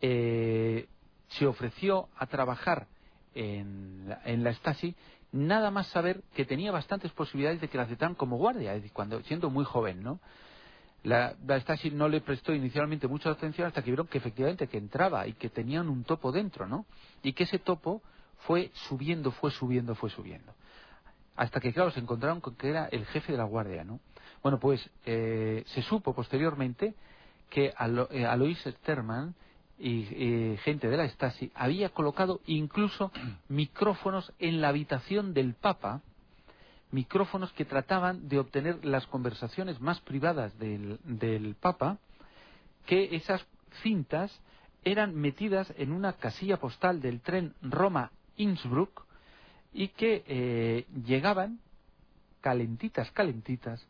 eh, 0.00 0.88
se 1.28 1.46
ofreció 1.46 2.08
a 2.16 2.26
trabajar 2.26 2.86
en 3.34 4.08
la, 4.08 4.20
en 4.24 4.44
la 4.44 4.52
Stasi 4.54 4.94
nada 5.32 5.70
más 5.70 5.88
saber 5.88 6.22
que 6.34 6.44
tenía 6.44 6.70
bastantes 6.70 7.10
posibilidades 7.12 7.60
de 7.60 7.68
que 7.68 7.76
la 7.76 7.84
aceptaran 7.84 8.14
como 8.14 8.36
guardia, 8.36 8.80
cuando 8.92 9.20
siendo 9.22 9.50
muy 9.50 9.64
joven, 9.64 10.02
¿no? 10.02 10.20
La, 11.02 11.34
la 11.44 11.58
Stasi 11.60 11.90
no 11.90 12.08
le 12.08 12.20
prestó 12.20 12.54
inicialmente 12.54 13.08
mucha 13.08 13.30
atención 13.30 13.66
hasta 13.66 13.82
que 13.82 13.90
vieron 13.90 14.06
que 14.06 14.18
efectivamente 14.18 14.68
que 14.68 14.78
entraba 14.78 15.26
y 15.26 15.34
que 15.34 15.50
tenían 15.50 15.88
un 15.88 16.04
topo 16.04 16.30
dentro, 16.32 16.66
¿no? 16.66 16.86
Y 17.22 17.32
que 17.32 17.44
ese 17.44 17.58
topo 17.58 18.00
fue 18.46 18.70
subiendo, 18.88 19.32
fue 19.32 19.50
subiendo, 19.50 19.94
fue 19.94 20.08
subiendo. 20.08 20.54
Hasta 21.36 21.60
que, 21.60 21.72
claro, 21.72 21.90
se 21.90 22.00
encontraron 22.00 22.40
con 22.40 22.54
que 22.54 22.68
era 22.70 22.86
el 22.86 23.04
jefe 23.06 23.32
de 23.32 23.38
la 23.38 23.44
guardia, 23.44 23.84
¿no? 23.84 24.00
Bueno, 24.44 24.60
pues 24.60 24.90
eh, 25.06 25.64
se 25.68 25.80
supo 25.80 26.12
posteriormente 26.12 26.92
que 27.48 27.72
Alo- 27.78 28.10
eh, 28.10 28.26
Alois 28.26 28.58
Sterman 28.62 29.34
y 29.78 30.06
eh, 30.10 30.58
gente 30.62 30.86
de 30.90 30.98
la 30.98 31.08
Stasi 31.08 31.50
había 31.54 31.88
colocado 31.88 32.42
incluso 32.44 33.10
micrófonos 33.48 34.30
en 34.38 34.60
la 34.60 34.68
habitación 34.68 35.32
del 35.32 35.54
Papa, 35.54 36.02
micrófonos 36.92 37.54
que 37.54 37.64
trataban 37.64 38.28
de 38.28 38.38
obtener 38.38 38.84
las 38.84 39.06
conversaciones 39.06 39.80
más 39.80 39.98
privadas 40.00 40.58
del, 40.58 40.98
del 41.04 41.54
Papa, 41.54 41.96
que 42.84 43.16
esas 43.16 43.46
cintas 43.82 44.30
eran 44.84 45.14
metidas 45.14 45.72
en 45.78 45.90
una 45.90 46.12
casilla 46.12 46.58
postal 46.58 47.00
del 47.00 47.22
tren 47.22 47.54
Roma-Innsbruck 47.62 49.06
y 49.72 49.88
que 49.88 50.22
eh, 50.26 50.84
llegaban 51.06 51.60
calentitas, 52.42 53.10
calentitas 53.12 53.82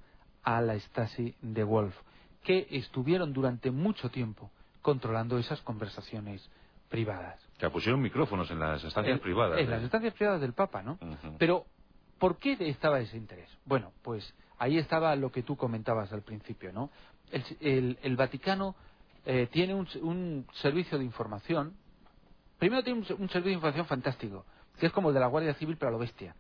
a 0.45 0.61
la 0.61 0.75
Stasi 0.79 1.35
de 1.43 1.65
Wolf, 1.65 1.95
que 2.43 2.67
estuvieron 2.71 3.33
durante 3.33 3.71
mucho 3.71 4.11
tiempo 4.11 4.51
controlando 4.83 5.39
esas 5.39 5.61
conversaciones 5.63 6.49
privadas. 6.91 7.41
Que 7.59 7.69
pusieron 7.71 8.01
micrófonos 8.03 8.51
en 8.51 8.59
las 8.61 8.85
estancias 8.85 9.17
En- 9.17 9.23
privadas. 9.23 9.59
En 9.59 9.71
las 9.71 9.83
estancias 9.83 10.13
privadas 10.15 10.41
del 10.41 10.53
Papa, 10.53 10.83
¿no? 10.83 10.99
Pero, 11.39 11.65
¿por 12.19 12.39
qué 12.39 12.57
estaba 12.61 13.01
ese 13.01 13.17
interés? 13.17 13.49
Bueno, 13.65 13.93
pues 14.03 14.35
ahí 14.59 14.79
estaba 14.79 15.17
lo 15.17 15.33
que 15.33 15.43
tú 15.43 15.57
comentabas 15.57 16.13
al 16.13 16.23
principio, 16.23 16.73
¿no? 16.73 16.91
El, 17.33 17.45
el- 17.61 17.99
el 18.03 18.17
Vaticano 18.17 18.77
eh, 19.25 19.49
tiene 19.51 19.75
un, 19.75 19.89
un 20.03 20.47
servicio 20.53 20.99
de 20.99 21.05
información. 21.05 21.75
Primero 22.59 22.83
tiene 22.85 23.01
un, 23.01 23.07
un 23.23 23.29
servicio 23.31 23.45
de 23.45 23.53
información 23.53 23.87
fantástico, 23.87 24.45
que 24.79 24.87
es 24.87 24.93
como 24.93 25.09
el 25.09 25.15
de 25.15 25.21
la 25.21 25.27
Guardia 25.29 25.55
Civil, 25.55 25.77
pero 25.79 25.89
a 25.89 25.93
lo 25.93 25.99
bestia. 25.99 26.37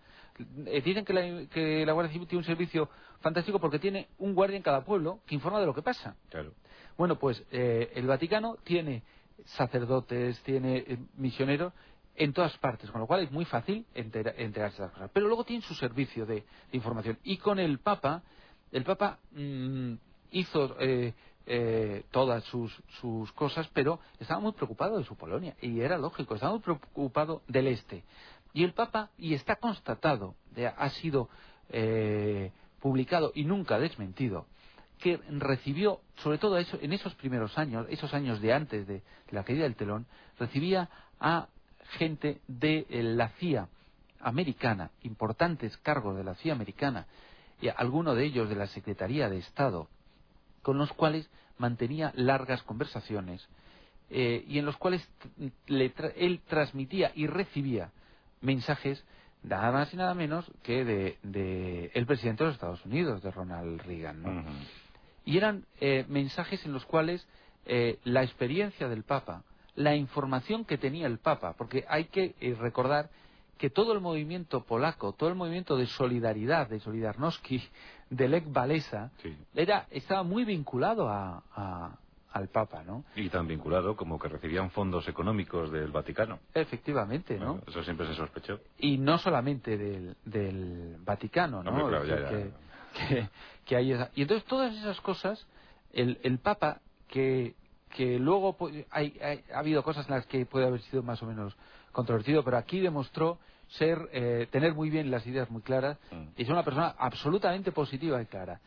Eh, 0.66 0.82
dicen 0.84 1.04
que 1.04 1.12
la, 1.12 1.46
que 1.46 1.86
la 1.86 1.92
Guardia 1.92 2.12
Civil 2.12 2.26
tiene 2.28 2.40
un 2.40 2.44
servicio 2.46 2.88
fantástico 3.20 3.60
porque 3.60 3.78
tiene 3.78 4.08
un 4.18 4.34
guardia 4.34 4.56
en 4.56 4.62
cada 4.62 4.84
pueblo 4.84 5.20
que 5.26 5.34
informa 5.34 5.60
de 5.60 5.66
lo 5.66 5.74
que 5.74 5.82
pasa. 5.82 6.16
Claro. 6.30 6.52
Bueno, 6.98 7.18
pues 7.18 7.42
eh, 7.50 7.92
el 7.94 8.06
Vaticano 8.06 8.56
tiene 8.64 9.02
sacerdotes, 9.44 10.40
tiene 10.42 10.78
eh, 10.78 10.98
misioneros 11.16 11.72
en 12.16 12.32
todas 12.32 12.56
partes, 12.58 12.90
con 12.90 13.00
lo 13.00 13.06
cual 13.06 13.22
es 13.22 13.30
muy 13.32 13.44
fácil 13.44 13.84
entera- 13.94 14.34
enterarse 14.36 14.76
de 14.78 14.82
las 14.84 14.92
cosas. 14.92 15.10
Pero 15.12 15.26
luego 15.26 15.44
tiene 15.44 15.62
su 15.62 15.74
servicio 15.74 16.26
de, 16.26 16.36
de 16.36 16.44
información. 16.72 17.18
Y 17.24 17.38
con 17.38 17.58
el 17.58 17.78
Papa, 17.78 18.22
el 18.70 18.84
Papa 18.84 19.18
mm, 19.32 19.94
hizo 20.30 20.76
eh, 20.80 21.14
eh, 21.46 22.04
todas 22.10 22.44
sus, 22.44 22.72
sus 23.00 23.30
cosas, 23.32 23.68
pero 23.72 24.00
estaba 24.20 24.40
muy 24.40 24.52
preocupado 24.52 24.98
de 24.98 25.04
su 25.04 25.16
Polonia. 25.16 25.56
Y 25.60 25.80
era 25.80 25.98
lógico, 25.98 26.34
estaba 26.34 26.52
muy 26.52 26.62
preocupado 26.62 27.42
del 27.48 27.66
Este. 27.68 28.04
Y 28.54 28.64
el 28.64 28.72
Papa, 28.72 29.10
y 29.18 29.34
está 29.34 29.56
constatado, 29.56 30.36
ha 30.76 30.88
sido 30.90 31.28
eh, 31.70 32.52
publicado 32.80 33.32
y 33.34 33.44
nunca 33.44 33.78
desmentido, 33.78 34.46
que 35.00 35.18
recibió, 35.28 36.00
sobre 36.22 36.38
todo 36.38 36.56
en 36.58 36.92
esos 36.92 37.14
primeros 37.16 37.58
años, 37.58 37.86
esos 37.90 38.14
años 38.14 38.40
de 38.40 38.52
antes 38.52 38.86
de 38.86 39.02
la 39.30 39.42
caída 39.44 39.64
del 39.64 39.74
telón, 39.74 40.06
recibía 40.38 40.88
a 41.20 41.48
gente 41.98 42.40
de 42.46 42.86
eh, 42.88 43.02
la 43.02 43.28
CIA 43.40 43.68
americana, 44.20 44.90
importantes 45.02 45.76
cargos 45.78 46.16
de 46.16 46.24
la 46.24 46.34
CIA 46.36 46.52
americana, 46.54 47.06
y 47.60 47.68
alguno 47.68 48.14
de 48.14 48.24
ellos 48.24 48.48
de 48.48 48.54
la 48.56 48.68
Secretaría 48.68 49.28
de 49.28 49.38
Estado, 49.38 49.88
con 50.62 50.78
los 50.78 50.92
cuales 50.92 51.28
mantenía 51.58 52.12
largas 52.14 52.62
conversaciones 52.62 53.46
eh, 54.10 54.44
y 54.46 54.58
en 54.58 54.64
los 54.64 54.76
cuales 54.76 55.06
le 55.66 55.94
tra- 55.94 56.12
él 56.16 56.40
transmitía 56.46 57.10
y 57.14 57.26
recibía 57.26 57.90
mensajes 58.44 59.04
nada 59.42 59.72
más 59.72 59.92
y 59.92 59.96
nada 59.96 60.14
menos 60.14 60.50
que 60.62 60.84
de, 60.84 61.18
de 61.22 61.90
el 61.94 62.06
presidente 62.06 62.44
de 62.44 62.48
los 62.48 62.54
Estados 62.54 62.84
Unidos, 62.86 63.22
de 63.22 63.30
Ronald 63.30 63.82
Reagan. 63.82 64.22
¿no? 64.22 64.42
Y 65.24 65.36
eran 65.36 65.64
eh, 65.80 66.04
mensajes 66.08 66.64
en 66.64 66.72
los 66.72 66.84
cuales 66.86 67.26
eh, 67.66 67.98
la 68.04 68.22
experiencia 68.22 68.88
del 68.88 69.02
Papa, 69.04 69.42
la 69.74 69.96
información 69.96 70.64
que 70.64 70.78
tenía 70.78 71.06
el 71.06 71.18
Papa, 71.18 71.54
porque 71.58 71.84
hay 71.88 72.04
que 72.06 72.34
eh, 72.40 72.54
recordar 72.58 73.10
que 73.58 73.70
todo 73.70 73.92
el 73.92 74.00
movimiento 74.00 74.64
polaco, 74.64 75.12
todo 75.12 75.28
el 75.28 75.34
movimiento 75.34 75.76
de 75.76 75.86
solidaridad, 75.86 76.68
de 76.68 76.80
Solidarnosky, 76.80 77.62
de 78.10 78.28
Lech 78.28 78.44
Walesa, 78.54 79.10
Sí. 79.22 79.36
era, 79.54 79.86
estaba 79.90 80.22
muy 80.22 80.44
vinculado 80.44 81.08
a, 81.08 81.42
a- 81.54 81.98
al 82.34 82.48
Papa, 82.48 82.82
¿no? 82.84 83.04
Y 83.16 83.28
tan 83.30 83.46
vinculado 83.48 83.96
como 83.96 84.18
que 84.18 84.28
recibían 84.28 84.70
fondos 84.70 85.08
económicos 85.08 85.70
del 85.72 85.90
Vaticano. 85.90 86.40
Efectivamente, 86.52 87.38
¿no? 87.38 87.46
Bueno, 87.54 87.62
eso 87.68 87.82
siempre 87.84 88.06
se 88.08 88.14
sospechó. 88.14 88.60
y 88.78 88.98
no 88.98 89.18
solamente 89.18 89.78
del, 89.78 90.16
del 90.24 90.96
Vaticano, 90.98 91.62
¿no? 91.62 91.70
Hombre, 91.70 91.86
claro, 91.86 92.04
ya, 92.04 92.20
ya. 92.20 92.28
Que, 92.28 92.50
que- 93.08 93.28
que 93.64 93.76
hay 93.76 93.92
esa- 93.92 94.10
y 94.14 94.22
entonces 94.22 94.44
todas 94.46 94.74
esas 94.74 95.00
cosas, 95.00 95.46
el, 95.92 96.18
el 96.22 96.38
Papa 96.38 96.80
que 97.08 97.54
que 97.90 98.18
luego 98.18 98.56
hay, 98.90 99.16
hay- 99.22 99.44
ha 99.54 99.60
habido 99.60 99.84
cosas 99.84 100.08
en 100.08 100.14
las 100.16 100.26
que 100.26 100.44
puede 100.46 100.66
haber 100.66 100.80
sido 100.80 101.04
más 101.04 101.22
o 101.22 101.26
menos 101.26 101.56
controvertido, 101.92 102.42
pero 102.42 102.56
aquí 102.56 102.80
demostró 102.80 103.38
ser 103.68 104.08
eh, 104.12 104.48
tener 104.50 104.74
muy 104.74 104.90
bien 104.90 105.12
las 105.12 105.24
ideas 105.28 105.48
muy 105.48 105.62
claras 105.62 105.96
Mm. 106.10 106.30
y 106.36 106.44
ser 106.44 106.52
una 106.54 106.64
persona 106.64 106.96
absolutamente 106.98 107.70
positiva 107.70 108.20
y 108.20 108.26
clara. 108.26 108.58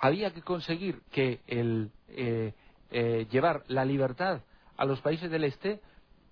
Había 0.00 0.32
que 0.32 0.42
conseguir 0.42 1.00
que 1.10 1.40
el 1.48 1.90
eh, 2.08 2.54
eh, 2.92 3.26
llevar 3.30 3.64
la 3.68 3.84
libertad 3.84 4.42
a 4.76 4.84
los 4.84 5.00
países 5.00 5.30
del 5.30 5.44
este 5.44 5.80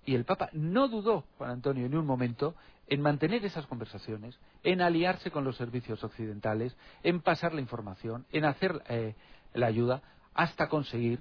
y 0.05 0.15
el 0.15 0.25
Papa 0.25 0.49
no 0.53 0.87
dudó, 0.87 1.25
Juan 1.37 1.51
Antonio, 1.51 1.85
en 1.85 1.95
un 1.95 2.05
momento 2.05 2.55
en 2.87 3.01
mantener 3.01 3.45
esas 3.45 3.67
conversaciones, 3.67 4.37
en 4.63 4.81
aliarse 4.81 5.31
con 5.31 5.43
los 5.43 5.55
servicios 5.55 6.03
occidentales, 6.03 6.75
en 7.03 7.21
pasar 7.21 7.53
la 7.53 7.61
información, 7.61 8.25
en 8.31 8.45
hacer 8.45 8.81
eh, 8.89 9.15
la 9.53 9.67
ayuda, 9.67 10.01
hasta 10.33 10.67
conseguir 10.67 11.19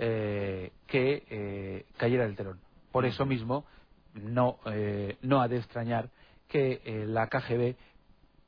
eh, 0.00 0.70
que 0.86 1.24
eh, 1.28 1.86
cayera 1.96 2.24
el 2.24 2.36
telón. 2.36 2.60
Por 2.92 3.04
eso 3.04 3.26
mismo, 3.26 3.64
no, 4.14 4.58
eh, 4.66 5.16
no 5.22 5.40
ha 5.40 5.48
de 5.48 5.56
extrañar 5.56 6.08
que 6.46 7.04
la 7.06 7.26
KGB 7.26 7.74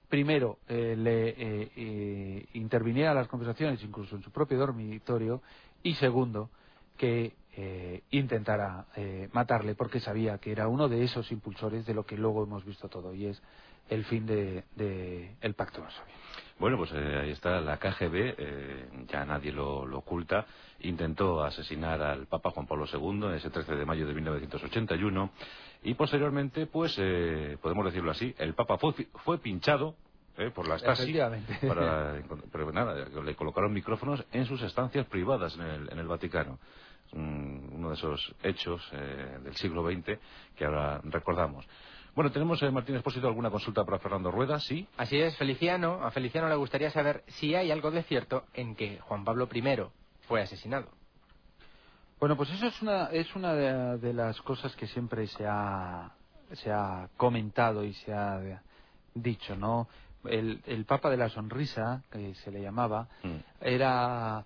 primero 0.09 0.59
le 0.69 2.47
interviniera 2.55 3.11
en 3.11 3.17
las 3.17 3.29
conversaciones, 3.29 3.83
incluso 3.83 4.17
en 4.17 4.23
su 4.23 4.31
propio 4.31 4.59
dormitorio, 4.59 5.43
y 5.83 5.95
segundo, 5.95 6.51
que 6.97 7.33
eh, 7.57 8.03
intentara 8.11 8.87
eh, 8.97 9.29
matarle, 9.33 9.75
porque 9.75 10.01
sabía 10.01 10.39
que 10.39 10.53
era 10.53 10.69
uno 10.69 10.89
de 10.89 11.05
esos 11.05 11.31
impulsores 11.33 11.87
de 11.87 11.95
lo 11.95 12.05
que 12.05 12.17
luego 12.17 12.45
hemos 12.45 12.65
visto 12.65 12.89
todo, 12.89 13.15
y 13.15 13.27
es 13.27 13.43
el 13.89 14.05
fin 14.05 14.25
del 14.27 14.65
de, 14.77 15.35
el 15.41 15.55
pacto 15.55 15.83
Varsovia. 15.83 16.15
Bueno, 16.61 16.77
pues 16.77 16.91
eh, 16.93 17.21
ahí 17.23 17.31
está 17.31 17.59
la 17.61 17.79
KGB, 17.79 18.35
eh, 18.37 18.89
ya 19.09 19.25
nadie 19.25 19.51
lo, 19.51 19.81
oculta, 19.97 20.45
intentó 20.81 21.43
asesinar 21.43 22.03
al 22.03 22.27
Papa 22.27 22.51
Juan 22.51 22.67
Pablo 22.67 22.85
II 22.93 23.35
ese 23.35 23.49
13 23.49 23.77
de 23.77 23.87
mayo 23.87 24.07
de 24.07 24.13
1981 24.13 25.31
y 25.85 25.95
posteriormente, 25.95 26.67
pues, 26.67 26.95
eh, 26.99 27.57
podemos 27.63 27.87
decirlo 27.87 28.11
así, 28.11 28.35
el 28.37 28.53
Papa 28.53 28.77
fue, 28.77 28.93
fue 29.25 29.39
pinchado 29.39 29.95
eh, 30.41 30.51
por 30.51 30.67
la 30.67 30.79
Stasi, 30.79 31.03
Efectivamente. 31.03 31.59
para, 31.69 32.21
pero 32.51 32.73
nada, 32.73 32.95
le 32.95 33.35
colocaron 33.37 33.73
micrófonos 33.73 34.25
en 34.33 34.47
sus 34.47 34.63
estancias 34.63 35.07
privadas 35.07 35.55
en 35.57 35.63
el, 35.63 35.93
en 35.93 35.99
el 35.99 36.07
Vaticano. 36.07 36.59
Uno 37.13 37.89
de 37.89 37.95
esos 37.95 38.35
hechos 38.43 38.81
eh, 38.93 39.39
del 39.43 39.57
siglo 39.57 39.85
XX 39.91 40.19
que 40.57 40.65
ahora 40.65 41.01
recordamos. 41.05 41.67
Bueno, 42.15 42.31
tenemos, 42.33 42.63
eh, 42.63 42.71
Martín 42.71 42.97
Espósito, 42.97 43.27
alguna 43.27 43.51
consulta 43.51 43.85
para 43.85 43.99
Fernando 43.99 44.31
Rueda, 44.31 44.59
¿sí? 44.61 44.87
Así 44.97 45.17
es, 45.17 45.37
Feliciano. 45.37 46.05
A 46.05 46.11
Feliciano 46.11 46.49
le 46.49 46.57
gustaría 46.57 46.91
saber 46.91 47.23
si 47.27 47.55
hay 47.55 47.71
algo 47.71 47.91
de 47.91 48.03
cierto 48.05 48.45
en 48.55 48.75
que 48.75 48.99
Juan 49.01 49.25
Pablo 49.25 49.49
I 49.53 49.63
fue 50.27 50.43
asesinado. 50.43 50.89
Bueno, 52.19 52.37
pues 52.37 52.51
eso 52.51 52.67
es 52.67 52.83
una, 52.83 53.07
es 53.07 53.35
una 53.35 53.55
de, 53.55 53.99
de 53.99 54.13
las 54.13 54.41
cosas 54.43 54.75
que 54.77 54.87
siempre 54.87 55.27
se 55.27 55.47
ha, 55.47 56.13
se 56.53 56.71
ha 56.71 57.09
comentado 57.17 57.85
y 57.85 57.95
se 57.95 58.13
ha 58.13 58.63
dicho, 59.15 59.57
¿no? 59.57 59.89
El, 60.25 60.61
el 60.67 60.85
Papa 60.85 61.09
de 61.11 61.17
la 61.17 61.29
Sonrisa, 61.31 62.03
que 62.11 62.35
se 62.37 62.51
le 62.51 62.61
llamaba, 62.63 63.09
Mm. 63.23 63.37
era 63.63 64.45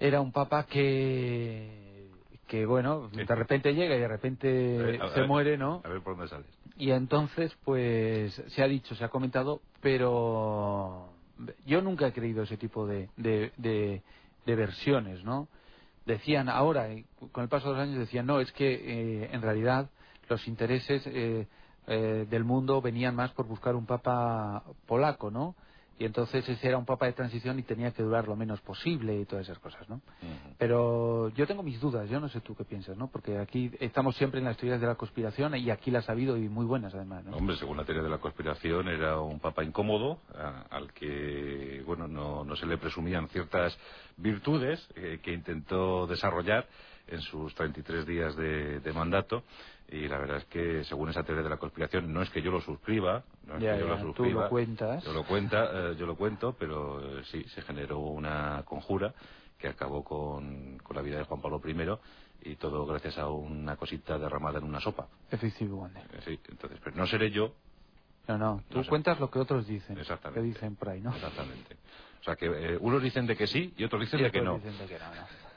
era 0.00 0.20
un 0.20 0.32
papa 0.32 0.64
que 0.66 2.06
que 2.46 2.64
bueno 2.64 3.10
Sí. 3.12 3.24
de 3.24 3.34
repente 3.34 3.74
llega 3.74 3.96
y 3.96 4.00
de 4.00 4.08
repente 4.08 4.48
ver, 4.48 5.08
se 5.10 5.20
ver. 5.20 5.28
muere 5.28 5.58
no 5.58 5.82
A 5.84 5.88
ver 5.88 6.00
por 6.02 6.16
dónde 6.16 6.28
sales. 6.28 6.46
y 6.76 6.90
entonces 6.92 7.52
pues 7.64 8.32
se 8.48 8.62
ha 8.62 8.68
dicho 8.68 8.94
se 8.94 9.04
ha 9.04 9.08
comentado 9.08 9.60
pero 9.80 11.10
yo 11.66 11.82
nunca 11.82 12.06
he 12.06 12.12
creído 12.12 12.44
ese 12.44 12.56
tipo 12.56 12.86
de 12.86 13.10
de, 13.16 13.52
de, 13.56 14.02
de 14.46 14.54
versiones 14.56 15.24
no 15.24 15.48
decían 16.06 16.48
ahora 16.48 16.90
eh, 16.90 17.04
con 17.32 17.42
el 17.42 17.48
paso 17.50 17.68
de 17.70 17.74
los 17.78 17.82
años 17.82 17.98
decían 17.98 18.24
no 18.26 18.40
es 18.40 18.50
que 18.52 18.72
eh, 18.72 19.30
en 19.32 19.42
realidad 19.42 19.90
los 20.28 20.46
intereses 20.46 21.02
eh, 21.06 21.46
eh, 21.88 22.26
del 22.28 22.44
mundo 22.44 22.80
venían 22.80 23.14
más 23.16 23.32
por 23.32 23.46
buscar 23.46 23.74
un 23.74 23.86
papa 23.86 24.62
polaco 24.86 25.30
no 25.30 25.54
y 25.98 26.04
entonces 26.04 26.48
ese 26.48 26.68
era 26.68 26.78
un 26.78 26.84
papa 26.86 27.06
de 27.06 27.12
transición 27.12 27.58
y 27.58 27.62
tenía 27.62 27.90
que 27.90 28.02
durar 28.04 28.28
lo 28.28 28.36
menos 28.36 28.60
posible 28.60 29.18
y 29.20 29.24
todas 29.24 29.46
esas 29.46 29.58
cosas 29.58 29.88
no 29.88 30.00
pero 30.58 31.28
yo 31.30 31.46
tengo 31.46 31.62
mis 31.62 31.80
dudas 31.80 32.08
yo 32.10 32.20
no 32.20 32.28
sé 32.28 32.40
tú 32.40 32.54
qué 32.54 32.64
piensas 32.64 32.96
no 32.96 33.08
porque 33.08 33.38
aquí 33.38 33.70
estamos 33.80 34.16
siempre 34.16 34.38
en 34.40 34.46
las 34.46 34.56
teorías 34.56 34.80
de 34.80 34.86
la 34.86 34.94
conspiración 34.96 35.54
y 35.56 35.70
aquí 35.70 35.90
las 35.90 36.08
ha 36.08 36.12
habido 36.12 36.36
y 36.36 36.48
muy 36.48 36.66
buenas 36.66 36.94
además 36.94 37.24
no 37.24 37.36
Hombre, 37.36 37.56
según 37.56 37.76
la 37.76 37.84
teoría 37.84 38.02
de 38.02 38.08
la 38.10 38.18
conspiración, 38.18 38.88
era 38.88 39.20
un 39.20 39.38
papa 39.38 39.62
incómodo, 39.62 40.18
a- 40.34 40.62
al 40.70 40.92
que, 40.92 41.82
bueno, 41.86 42.08
no, 42.08 42.42
no 42.44 42.56
se 42.56 42.64
le 42.66 42.78
presumían 42.78 43.28
ciertas 43.28 43.76
virtudes 44.16 44.86
eh, 44.96 45.20
que 45.22 45.32
intentó 45.32 46.06
desarrollar 46.06 46.66
en 47.06 47.20
sus 47.20 47.54
33 47.54 48.06
días 48.06 48.34
de, 48.36 48.80
de 48.80 48.92
mandato. 48.92 49.44
Y 49.90 50.06
la 50.06 50.18
verdad 50.18 50.36
es 50.38 50.44
que, 50.46 50.84
según 50.84 51.08
esa 51.08 51.22
teoría 51.22 51.42
de 51.42 51.48
la 51.50 51.56
conspiración, 51.56 52.12
no 52.12 52.20
es 52.22 52.28
que 52.30 52.42
yo 52.42 52.50
lo 52.50 52.60
suscriba, 52.60 53.24
no 53.46 53.56
es 53.56 53.62
Ya, 53.62 53.72
que 53.74 53.80
yo 53.80 53.86
ya, 53.86 53.92
lo 53.94 53.98
tú 53.98 54.06
suscriba. 54.14 54.42
lo 54.44 54.48
cuentas. 54.50 55.02
Yo 55.04 55.12
lo, 55.14 55.24
cuenta, 55.24 55.70
eh, 55.72 55.96
yo 55.96 56.06
lo 56.06 56.14
cuento, 56.16 56.54
pero 56.58 57.18
eh, 57.20 57.22
sí, 57.24 57.42
se 57.44 57.62
generó 57.62 57.98
una 58.00 58.62
conjura 58.66 59.14
que 59.56 59.66
acabó 59.68 60.04
con, 60.04 60.78
con 60.78 60.94
la 60.94 61.02
vida 61.02 61.16
de 61.18 61.24
Juan 61.24 61.40
Pablo 61.40 61.60
I 61.64 62.50
y 62.50 62.56
todo 62.56 62.86
gracias 62.86 63.18
a 63.18 63.28
una 63.28 63.76
cosita 63.76 64.18
derramada 64.18 64.58
en 64.58 64.64
una 64.64 64.78
sopa. 64.80 65.08
efectivamente 65.30 66.00
Eh, 66.12 66.20
Sí, 66.24 66.40
entonces, 66.48 66.78
pero 66.84 66.94
no 66.96 67.06
seré 67.06 67.30
yo 67.30 67.54
no 68.28 68.36
no 68.38 68.62
tú 68.68 68.78
No 68.78 68.84
sé. 68.84 68.90
cuentas 68.90 69.18
lo 69.18 69.30
que 69.30 69.38
otros 69.38 69.66
dicen 69.66 69.98
Exactamente. 69.98 70.40
que 70.40 70.46
dicen 70.46 70.76
por 70.76 70.90
ahí 70.90 71.00
no 71.00 71.12
Exactamente. 71.14 71.76
O 72.20 72.24
sea 72.24 72.36
que 72.36 72.46
eh, 72.46 72.78
unos 72.80 73.02
dicen 73.02 73.26
de 73.26 73.36
que 73.36 73.46
sí 73.46 73.74
y 73.76 73.84
otros 73.84 74.02
dicen 74.02 74.20
Y 74.20 74.24
de 74.24 74.30
que 74.30 74.40
otros 74.40 74.60
no. 74.60 74.68
dicen 74.68 74.78
de 74.78 74.94
que 74.94 74.98
no, 75.02 75.14
no. 75.14 75.47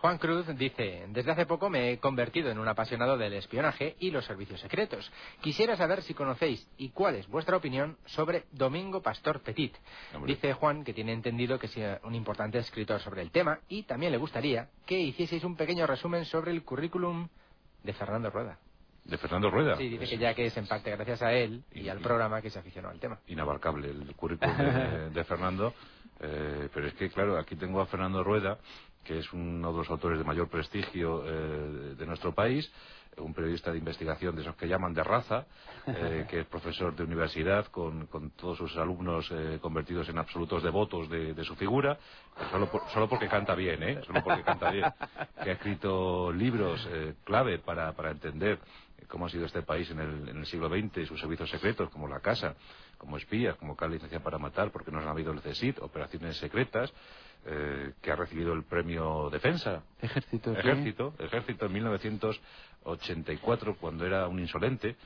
Juan 0.00 0.16
Cruz 0.16 0.46
dice, 0.56 1.04
desde 1.10 1.30
hace 1.32 1.44
poco 1.44 1.68
me 1.68 1.90
he 1.92 1.98
convertido 1.98 2.50
en 2.50 2.58
un 2.58 2.66
apasionado 2.66 3.18
del 3.18 3.34
espionaje 3.34 3.96
y 4.00 4.10
los 4.10 4.24
servicios 4.24 4.58
secretos. 4.60 5.10
Quisiera 5.42 5.76
saber 5.76 6.02
si 6.02 6.14
conocéis 6.14 6.66
y 6.78 6.88
cuál 6.90 7.16
es 7.16 7.28
vuestra 7.28 7.56
opinión 7.58 7.98
sobre 8.06 8.44
Domingo 8.52 9.02
Pastor 9.02 9.40
Petit. 9.42 9.74
Hombre. 10.14 10.34
Dice 10.34 10.54
Juan 10.54 10.84
que 10.84 10.94
tiene 10.94 11.12
entendido 11.12 11.58
que 11.58 11.66
es 11.66 11.76
un 12.02 12.14
importante 12.14 12.56
escritor 12.58 12.98
sobre 13.00 13.20
el 13.20 13.30
tema 13.30 13.58
y 13.68 13.82
también 13.82 14.12
le 14.12 14.18
gustaría 14.18 14.70
que 14.86 14.98
hicieseis 14.98 15.44
un 15.44 15.54
pequeño 15.56 15.86
resumen 15.86 16.24
sobre 16.24 16.50
el 16.52 16.64
currículum 16.64 17.28
de 17.82 17.92
Fernando 17.92 18.30
Rueda. 18.30 18.58
De 19.04 19.18
Fernando 19.18 19.50
Rueda. 19.50 19.76
Sí, 19.76 19.88
dice 19.88 20.04
Es 20.04 20.10
que 20.10 20.18
ya 20.18 20.34
que 20.34 20.46
es 20.46 20.56
en 20.56 20.66
parte 20.66 20.90
gracias 20.90 21.20
a 21.22 21.32
él 21.32 21.62
y 21.72 21.80
Y- 21.82 21.88
al 21.90 22.00
y- 22.00 22.02
programa 22.02 22.40
que 22.40 22.48
se 22.48 22.58
aficionó 22.58 22.88
al 22.88 22.98
tema. 23.00 23.18
Inabarcable 23.26 23.88
el 23.90 24.14
currículum 24.14 24.56
de, 24.56 25.10
de 25.10 25.24
Fernando. 25.24 25.74
eh, 26.20 26.68
pero 26.72 26.86
es 26.86 26.94
que, 26.94 27.08
claro, 27.10 27.38
aquí 27.38 27.56
tengo 27.56 27.80
a 27.80 27.86
Fernando 27.86 28.22
Rueda, 28.22 28.58
que 29.04 29.18
es 29.18 29.32
uno 29.32 29.72
de 29.72 29.78
los 29.78 29.90
autores 29.90 30.18
de 30.18 30.24
mayor 30.24 30.48
prestigio 30.48 31.22
eh, 31.26 31.94
de 31.96 32.06
nuestro 32.06 32.32
país, 32.34 32.70
un 33.16 33.34
periodista 33.34 33.72
de 33.72 33.78
investigación 33.78 34.36
de 34.36 34.42
esos 34.42 34.54
que 34.56 34.68
llaman 34.68 34.94
de 34.94 35.02
raza, 35.02 35.44
eh, 35.86 36.26
que 36.30 36.40
es 36.40 36.46
profesor 36.46 36.94
de 36.94 37.02
universidad 37.02 37.66
con, 37.66 38.06
con 38.06 38.30
todos 38.30 38.58
sus 38.58 38.76
alumnos 38.76 39.28
eh, 39.32 39.58
convertidos 39.60 40.08
en 40.08 40.18
absolutos 40.18 40.62
devotos 40.62 41.08
de, 41.10 41.34
de 41.34 41.44
su 41.44 41.56
figura, 41.56 41.98
solo, 42.50 42.70
por- 42.70 42.88
solo 42.90 43.08
porque 43.08 43.28
canta 43.28 43.54
bien, 43.54 43.82
¿eh? 43.82 44.00
Solo 44.06 44.22
porque 44.22 44.42
canta 44.42 44.70
bien. 44.70 44.84
Que 45.42 45.50
ha 45.50 45.54
escrito 45.54 46.32
libros 46.32 46.86
eh, 46.90 47.14
clave 47.24 47.58
para, 47.58 47.92
para 47.92 48.10
entender 48.12 48.58
cómo 49.08 49.26
ha 49.26 49.28
sido 49.28 49.44
este 49.46 49.62
país 49.62 49.90
en 49.90 49.98
el, 49.98 50.28
en 50.28 50.36
el 50.38 50.46
siglo 50.46 50.68
XX 50.68 50.98
y 50.98 51.06
sus 51.06 51.18
servicios 51.20 51.50
secretos, 51.50 51.90
como 51.90 52.06
la 52.06 52.20
Casa, 52.20 52.54
como 52.96 53.16
espías, 53.16 53.56
como 53.56 53.74
Cali 53.74 53.94
licencia 53.94 54.20
para 54.20 54.38
matar, 54.38 54.70
porque 54.70 54.92
no 54.92 54.98
han 55.00 55.08
habido 55.08 55.32
el 55.32 55.40
CSIT, 55.40 55.78
operaciones 55.80 56.36
secretas, 56.36 56.92
eh, 57.46 57.92
que 58.00 58.12
ha 58.12 58.16
recibido 58.16 58.52
el 58.52 58.64
premio 58.64 59.30
Defensa, 59.30 59.82
ejército 60.00 60.52
sí. 60.52 60.58
Ejército, 60.60 61.14
Ejército 61.18 61.66
en 61.66 61.72
1984, 61.72 63.76
cuando 63.76 64.06
era 64.06 64.28
un 64.28 64.38
insolente, 64.38 64.90
eh, 64.90 64.96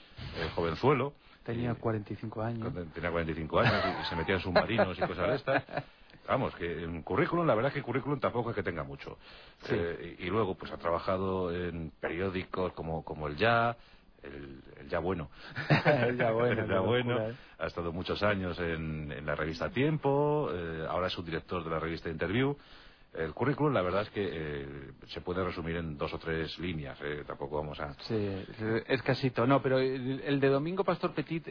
jovenzuelo. 0.54 1.14
tenía 1.44 1.72
eh, 1.72 1.76
45 1.78 2.42
años 2.42 2.72
tenía 2.92 3.10
45 3.10 3.60
años 3.60 3.84
y, 3.84 4.02
y 4.02 4.04
se 4.06 4.16
metía 4.16 4.34
en 4.36 4.40
submarinos 4.40 4.98
y 4.98 5.00
cosas 5.06 5.28
de 5.28 5.34
estas. 5.36 5.64
Vamos, 6.26 6.54
que 6.54 6.84
en 6.84 7.02
currículum, 7.02 7.46
la 7.46 7.54
verdad 7.54 7.68
es 7.68 7.74
que 7.74 7.82
currículum 7.82 8.18
tampoco 8.18 8.48
es 8.50 8.56
que 8.56 8.62
tenga 8.62 8.82
mucho. 8.82 9.18
Sí. 9.64 9.74
Eh, 9.74 10.16
y, 10.18 10.24
y 10.24 10.30
luego, 10.30 10.54
pues 10.54 10.72
ha 10.72 10.78
trabajado 10.78 11.54
en 11.54 11.90
periódicos 12.00 12.72
como, 12.72 13.04
como 13.04 13.28
el 13.28 13.36
Ya, 13.36 13.76
el, 14.24 14.62
el 14.80 14.88
Ya 14.88 14.98
Bueno. 14.98 15.30
El 15.86 16.16
Ya 16.16 16.30
Bueno, 16.32 16.62
El 16.62 16.66
qué 16.66 16.72
Ya 16.72 16.80
Bueno. 16.80 17.10
locura, 17.14 17.30
¿eh? 17.30 17.34
Ha 17.58 17.66
estado 17.66 17.92
muchos 17.92 18.22
años 18.22 18.58
en, 18.58 19.12
en 19.12 19.26
la 19.26 19.34
revista 19.34 19.70
Tiempo, 19.70 20.50
eh, 20.52 20.86
ahora 20.88 21.06
es 21.08 21.12
subdirector 21.12 21.64
de 21.64 21.70
la 21.70 21.78
revista 21.78 22.08
Interview. 22.10 22.56
El 23.12 23.32
currículum, 23.32 23.72
la 23.72 23.82
verdad 23.82 24.02
es 24.02 24.10
que 24.10 24.28
eh, 24.28 24.66
se 25.06 25.20
puede 25.20 25.44
resumir 25.44 25.76
en 25.76 25.96
dos 25.96 26.12
o 26.12 26.18
tres 26.18 26.58
líneas. 26.58 26.98
eh, 27.00 27.22
tampoco 27.24 27.58
vamos 27.58 27.78
a. 27.78 27.94
Sí, 28.08 28.44
es 28.88 29.02
casito. 29.02 29.46
No, 29.46 29.62
pero 29.62 29.78
el, 29.78 30.20
el 30.24 30.40
de 30.40 30.48
Domingo 30.48 30.82
Pastor 30.82 31.14
Petit 31.14 31.44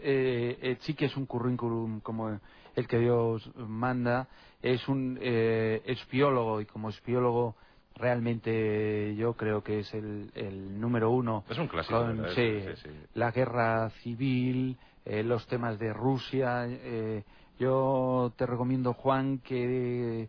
sí 0.82 0.94
que 0.94 1.06
es 1.06 1.16
un 1.16 1.26
currículum 1.26 2.02
como 2.02 2.38
el 2.76 2.88
que 2.88 3.00
Dios 3.00 3.50
manda. 3.56 4.28
Es 4.62 4.88
un 4.90 5.18
eh, 5.22 5.82
espiólogo 5.86 6.60
y 6.60 6.66
como 6.66 6.90
espiólogo 6.90 7.56
realmente 7.96 9.16
yo 9.16 9.34
creo 9.34 9.64
que 9.64 9.80
es 9.80 9.94
el, 9.94 10.32
el 10.36 10.80
número 10.80 11.12
uno. 11.12 11.44
Es 11.50 11.58
un 11.58 11.68
clásico, 11.68 12.00
Con, 12.00 12.26
sí, 12.30 12.34
Sí, 12.36 12.62
sí, 12.76 12.82
sí. 12.84 12.90
la 13.14 13.32
guerra 13.32 13.90
civil, 14.02 14.78
eh, 15.06 15.24
los 15.24 15.46
temas 15.48 15.78
de 15.80 15.94
Rusia. 15.94 16.66
eh, 16.68 17.24
yo 17.60 18.34
te 18.36 18.46
recomiendo, 18.46 18.94
Juan, 18.94 19.40
que 19.40 20.28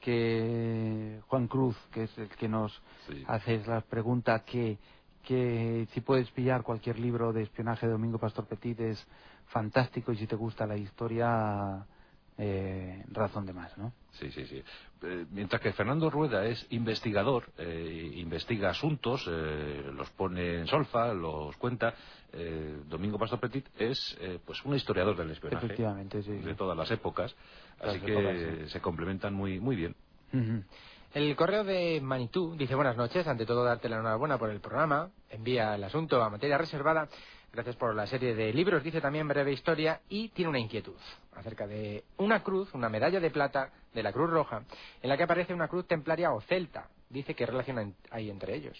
que 0.00 1.20
Juan 1.28 1.46
Cruz, 1.46 1.76
que 1.92 2.04
es 2.04 2.18
el 2.18 2.28
que 2.30 2.48
nos 2.48 2.72
Sí. 3.06 3.22
haces 3.26 3.66
la 3.66 3.82
pregunta 3.82 4.40
que, 4.44 4.78
que 5.22 5.86
si 5.92 6.00
puedes 6.00 6.30
pillar 6.30 6.62
cualquier 6.62 6.98
libro 6.98 7.32
de 7.32 7.42
espionaje 7.42 7.86
de 7.86 7.92
Domingo 7.92 8.18
Pastor 8.18 8.46
Petit 8.46 8.80
es 8.80 9.06
fantástico 9.46 10.12
y 10.12 10.16
si 10.16 10.26
te 10.26 10.36
gusta 10.36 10.66
la 10.66 10.76
historia, 10.76 11.84
eh, 12.42 13.04
razón 13.12 13.44
de 13.44 13.52
más, 13.52 13.76
¿no? 13.76 13.92
Sí, 14.12 14.30
sí, 14.30 14.46
sí. 14.46 14.62
Eh, 15.02 15.26
mientras 15.30 15.60
que 15.60 15.72
Fernando 15.72 16.08
Rueda 16.08 16.46
es 16.46 16.66
investigador, 16.70 17.44
eh, 17.58 18.12
investiga 18.16 18.70
asuntos, 18.70 19.24
eh, 19.28 19.90
los 19.94 20.08
pone 20.10 20.60
en 20.60 20.66
solfa, 20.66 21.12
los 21.12 21.54
cuenta. 21.58 21.94
eh, 22.32 22.80
Domingo 22.88 23.18
Pastor 23.18 23.40
Petit 23.40 23.66
es 23.78 24.16
eh, 24.20 24.38
pues 24.44 24.64
un 24.64 24.74
historiador 24.74 25.16
del 25.16 25.30
espionaje 25.32 25.66
Efectivamente, 25.66 26.22
sí. 26.22 26.32
de 26.32 26.54
todas 26.54 26.76
las 26.76 26.90
épocas, 26.90 27.34
Las 27.80 27.90
así 27.96 28.00
que 28.00 28.12
épocas, 28.12 28.36
sí. 28.64 28.68
se 28.70 28.80
complementan 28.80 29.34
muy 29.34 29.60
muy 29.60 29.76
bien. 29.76 29.94
El 31.12 31.34
correo 31.34 31.64
de 31.64 32.00
Manitú 32.00 32.54
dice 32.56 32.74
buenas 32.76 32.96
noches, 32.96 33.26
ante 33.26 33.44
todo 33.44 33.64
darte 33.64 33.88
la 33.88 33.96
enhorabuena 33.96 34.38
por 34.38 34.48
el 34.50 34.60
programa, 34.60 35.10
envía 35.28 35.74
el 35.74 35.82
asunto 35.84 36.22
a 36.22 36.30
materia 36.30 36.56
reservada, 36.56 37.08
gracias 37.52 37.76
por 37.76 37.94
la 37.94 38.06
serie 38.06 38.34
de 38.34 38.52
libros, 38.52 38.82
dice 38.82 39.00
también 39.00 39.26
breve 39.28 39.52
historia 39.52 40.00
y 40.08 40.28
tiene 40.30 40.48
una 40.50 40.58
inquietud 40.58 40.94
acerca 41.34 41.66
de 41.66 42.04
una 42.18 42.42
cruz, 42.42 42.72
una 42.74 42.88
medalla 42.88 43.20
de 43.20 43.30
plata 43.30 43.70
de 43.94 44.02
la 44.02 44.12
Cruz 44.12 44.30
Roja, 44.30 44.62
en 45.02 45.08
la 45.08 45.16
que 45.16 45.22
aparece 45.24 45.54
una 45.54 45.68
cruz 45.68 45.86
templaria 45.86 46.32
o 46.32 46.40
celta, 46.42 46.88
dice 47.08 47.34
qué 47.34 47.46
relación 47.46 47.94
hay- 48.10 48.30
entre 48.30 48.54
ellos. 48.56 48.78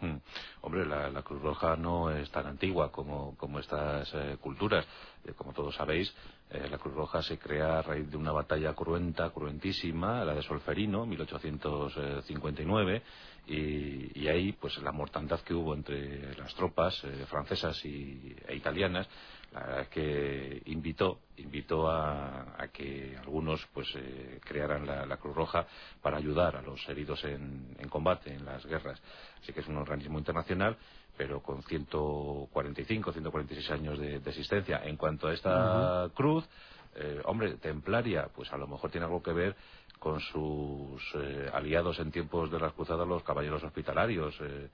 Hmm. 0.00 0.16
Hombre, 0.62 0.86
la, 0.86 1.10
la 1.10 1.20
Cruz 1.22 1.42
Roja 1.42 1.76
no 1.76 2.10
es 2.10 2.30
tan 2.30 2.46
antigua 2.46 2.90
como, 2.90 3.36
como 3.36 3.58
estas 3.58 4.10
eh, 4.14 4.38
culturas. 4.40 4.86
Eh, 5.26 5.34
como 5.36 5.52
todos 5.52 5.74
sabéis, 5.76 6.10
eh, 6.48 6.68
la 6.70 6.78
Cruz 6.78 6.94
Roja 6.94 7.22
se 7.22 7.38
crea 7.38 7.80
a 7.80 7.82
raíz 7.82 8.10
de 8.10 8.16
una 8.16 8.32
batalla 8.32 8.72
cruenta, 8.72 9.28
cruentísima, 9.28 10.24
la 10.24 10.32
de 10.34 10.42
Solferino, 10.42 11.04
1859, 11.04 13.02
y, 13.46 14.20
y 14.20 14.28
ahí, 14.28 14.52
pues 14.52 14.78
la 14.78 14.92
mortandad 14.92 15.40
que 15.40 15.54
hubo 15.54 15.74
entre 15.74 16.34
las 16.36 16.54
tropas 16.54 17.02
eh, 17.04 17.26
francesas 17.28 17.84
y, 17.84 18.36
e 18.46 18.54
italianas, 18.54 19.08
la 19.52 19.60
verdad 19.60 19.80
es 19.80 19.88
que 19.88 20.62
invitó, 20.66 21.18
invitó 21.38 21.88
a, 21.88 22.54
a 22.56 22.68
que 22.68 23.16
algunos 23.18 23.66
pues 23.74 23.88
eh, 23.96 24.38
crearan 24.44 24.86
la, 24.86 25.04
la 25.06 25.16
Cruz 25.16 25.34
Roja 25.34 25.66
para 26.00 26.18
ayudar 26.18 26.56
a 26.56 26.62
los 26.62 26.88
heridos 26.88 27.24
en, 27.24 27.74
en 27.78 27.88
combate, 27.88 28.32
en 28.32 28.44
las 28.44 28.64
guerras. 28.64 29.00
Así 29.42 29.52
que 29.52 29.60
es 29.60 29.66
un 29.66 29.78
organismo 29.78 30.18
internacional, 30.18 30.76
pero 31.16 31.42
con 31.42 31.62
145, 31.62 33.12
146 33.12 33.70
años 33.72 33.98
de, 33.98 34.20
de 34.20 34.30
existencia. 34.30 34.82
En 34.84 34.96
cuanto 34.96 35.26
a 35.26 35.34
esta 35.34 36.08
cruz, 36.14 36.48
eh, 36.94 37.20
hombre, 37.24 37.54
templaria, 37.54 38.28
pues 38.34 38.52
a 38.52 38.56
lo 38.56 38.66
mejor 38.66 38.90
tiene 38.90 39.06
algo 39.06 39.22
que 39.22 39.32
ver 39.32 39.54
con 40.00 40.18
sus 40.18 41.00
eh, 41.14 41.48
aliados 41.52 41.98
en 42.00 42.10
tiempos 42.10 42.50
de 42.50 42.58
las 42.58 42.72
cruzadas, 42.72 43.06
los 43.06 43.22
caballeros 43.22 43.62
hospitalarios. 43.62 44.34
eh, 44.40 44.68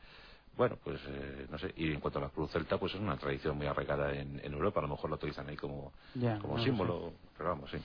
bueno, 0.57 0.79
pues 0.83 0.99
eh, 1.09 1.47
no 1.51 1.59
sé. 1.59 1.75
Y 1.77 1.93
en 1.93 2.01
cuanto 2.01 2.19
a 2.19 2.23
la 2.23 2.29
cruz 2.31 2.51
celta, 2.51 2.79
pues 2.79 2.95
es 2.95 3.01
una 3.01 3.19
tradición 3.19 3.59
muy 3.59 3.67
arraigada 3.67 4.15
en, 4.15 4.41
en 4.43 4.53
Europa. 4.55 4.81
A 4.81 4.85
lo 4.85 4.89
mejor 4.89 5.11
lo 5.11 5.17
utilizan 5.17 5.49
ahí 5.49 5.57
como, 5.57 5.93
como 6.41 6.57
no 6.57 6.65
símbolo, 6.65 7.13
pero 7.37 7.51
vamos, 7.51 7.71
sí. 7.71 7.79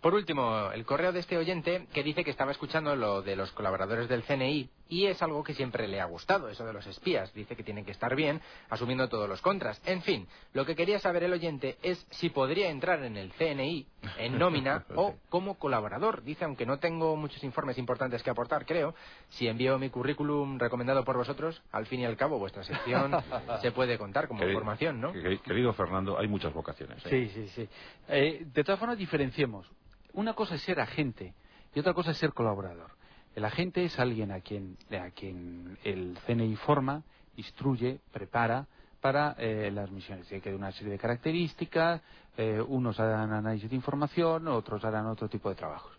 Por 0.00 0.14
último, 0.14 0.70
el 0.72 0.84
correo 0.86 1.12
de 1.12 1.20
este 1.20 1.36
oyente 1.36 1.86
que 1.92 2.02
dice 2.04 2.24
que 2.24 2.30
estaba 2.30 2.52
escuchando 2.52 2.94
lo 2.96 3.20
de 3.20 3.34
los 3.36 3.50
colaboradores 3.52 4.08
del 4.08 4.22
CNI 4.22 4.70
y 4.90 5.06
es 5.06 5.20
algo 5.22 5.42
que 5.44 5.52
siempre 5.54 5.86
le 5.88 6.00
ha 6.00 6.06
gustado, 6.06 6.48
eso 6.48 6.64
de 6.64 6.72
los 6.72 6.86
espías. 6.86 7.34
Dice 7.34 7.54
que 7.56 7.62
tienen 7.64 7.84
que 7.84 7.90
estar 7.90 8.14
bien, 8.16 8.40
asumiendo 8.70 9.08
todos 9.08 9.28
los 9.28 9.42
contras. 9.42 9.82
En 9.84 10.00
fin, 10.02 10.26
lo 10.54 10.64
que 10.64 10.74
quería 10.76 10.98
saber 11.00 11.24
el 11.24 11.32
oyente 11.34 11.76
es 11.82 12.06
si 12.12 12.30
podría 12.30 12.70
entrar 12.70 13.02
en 13.02 13.16
el 13.18 13.32
CNI 13.32 13.86
en 14.18 14.38
nómina 14.38 14.84
o 14.94 15.16
como 15.28 15.58
colaborador. 15.58 16.22
Dice, 16.22 16.44
aunque 16.44 16.64
no 16.64 16.78
tengo 16.78 17.16
muchos 17.16 17.42
informes 17.44 17.76
importantes 17.76 18.22
que 18.22 18.30
aportar, 18.30 18.64
creo, 18.64 18.94
si 19.30 19.48
envío 19.48 19.78
mi 19.78 19.90
currículum 19.90 20.58
recomendado 20.58 21.04
por 21.04 21.16
vosotros, 21.18 21.60
al 21.72 21.84
fin 21.86 22.00
y 22.00 22.06
al 22.06 22.16
cabo 22.16 22.38
vuestra 22.38 22.62
sección 22.62 23.12
se 23.60 23.72
puede 23.72 23.98
contar 23.98 24.28
como 24.28 24.40
Querido- 24.40 24.54
formación, 24.60 25.00
¿no? 25.00 25.12
que- 25.12 25.40
Querido 25.40 25.72
Fernando, 25.74 26.16
hay 26.18 26.28
muchas 26.28 26.54
vocaciones. 26.54 27.04
¿eh? 27.06 27.10
Sí, 27.10 27.28
sí, 27.34 27.48
sí. 27.48 27.68
Eh, 28.08 28.46
de 28.54 28.64
todas 28.64 28.77
formas, 28.78 28.98
diferenciemos. 28.98 29.70
Una 30.12 30.34
cosa 30.34 30.54
es 30.54 30.62
ser 30.62 30.80
agente 30.80 31.34
y 31.74 31.80
otra 31.80 31.94
cosa 31.94 32.12
es 32.12 32.18
ser 32.18 32.32
colaborador. 32.32 32.90
El 33.34 33.44
agente 33.44 33.84
es 33.84 33.98
alguien 33.98 34.32
a 34.32 34.40
quien, 34.40 34.76
a 34.90 35.10
quien 35.10 35.78
el 35.84 36.18
CNI 36.26 36.56
forma, 36.56 37.02
instruye, 37.36 38.00
prepara 38.12 38.66
para 39.00 39.36
eh, 39.38 39.70
las 39.72 39.90
misiones. 39.90 40.26
Tiene 40.26 40.42
que 40.42 40.50
dar 40.50 40.58
una 40.58 40.72
serie 40.72 40.92
de 40.92 40.98
características, 40.98 42.02
eh, 42.36 42.60
unos 42.60 42.98
harán 42.98 43.32
análisis 43.32 43.70
de 43.70 43.76
información, 43.76 44.48
otros 44.48 44.84
harán 44.84 45.06
otro 45.06 45.28
tipo 45.28 45.48
de 45.48 45.54
trabajos. 45.54 45.92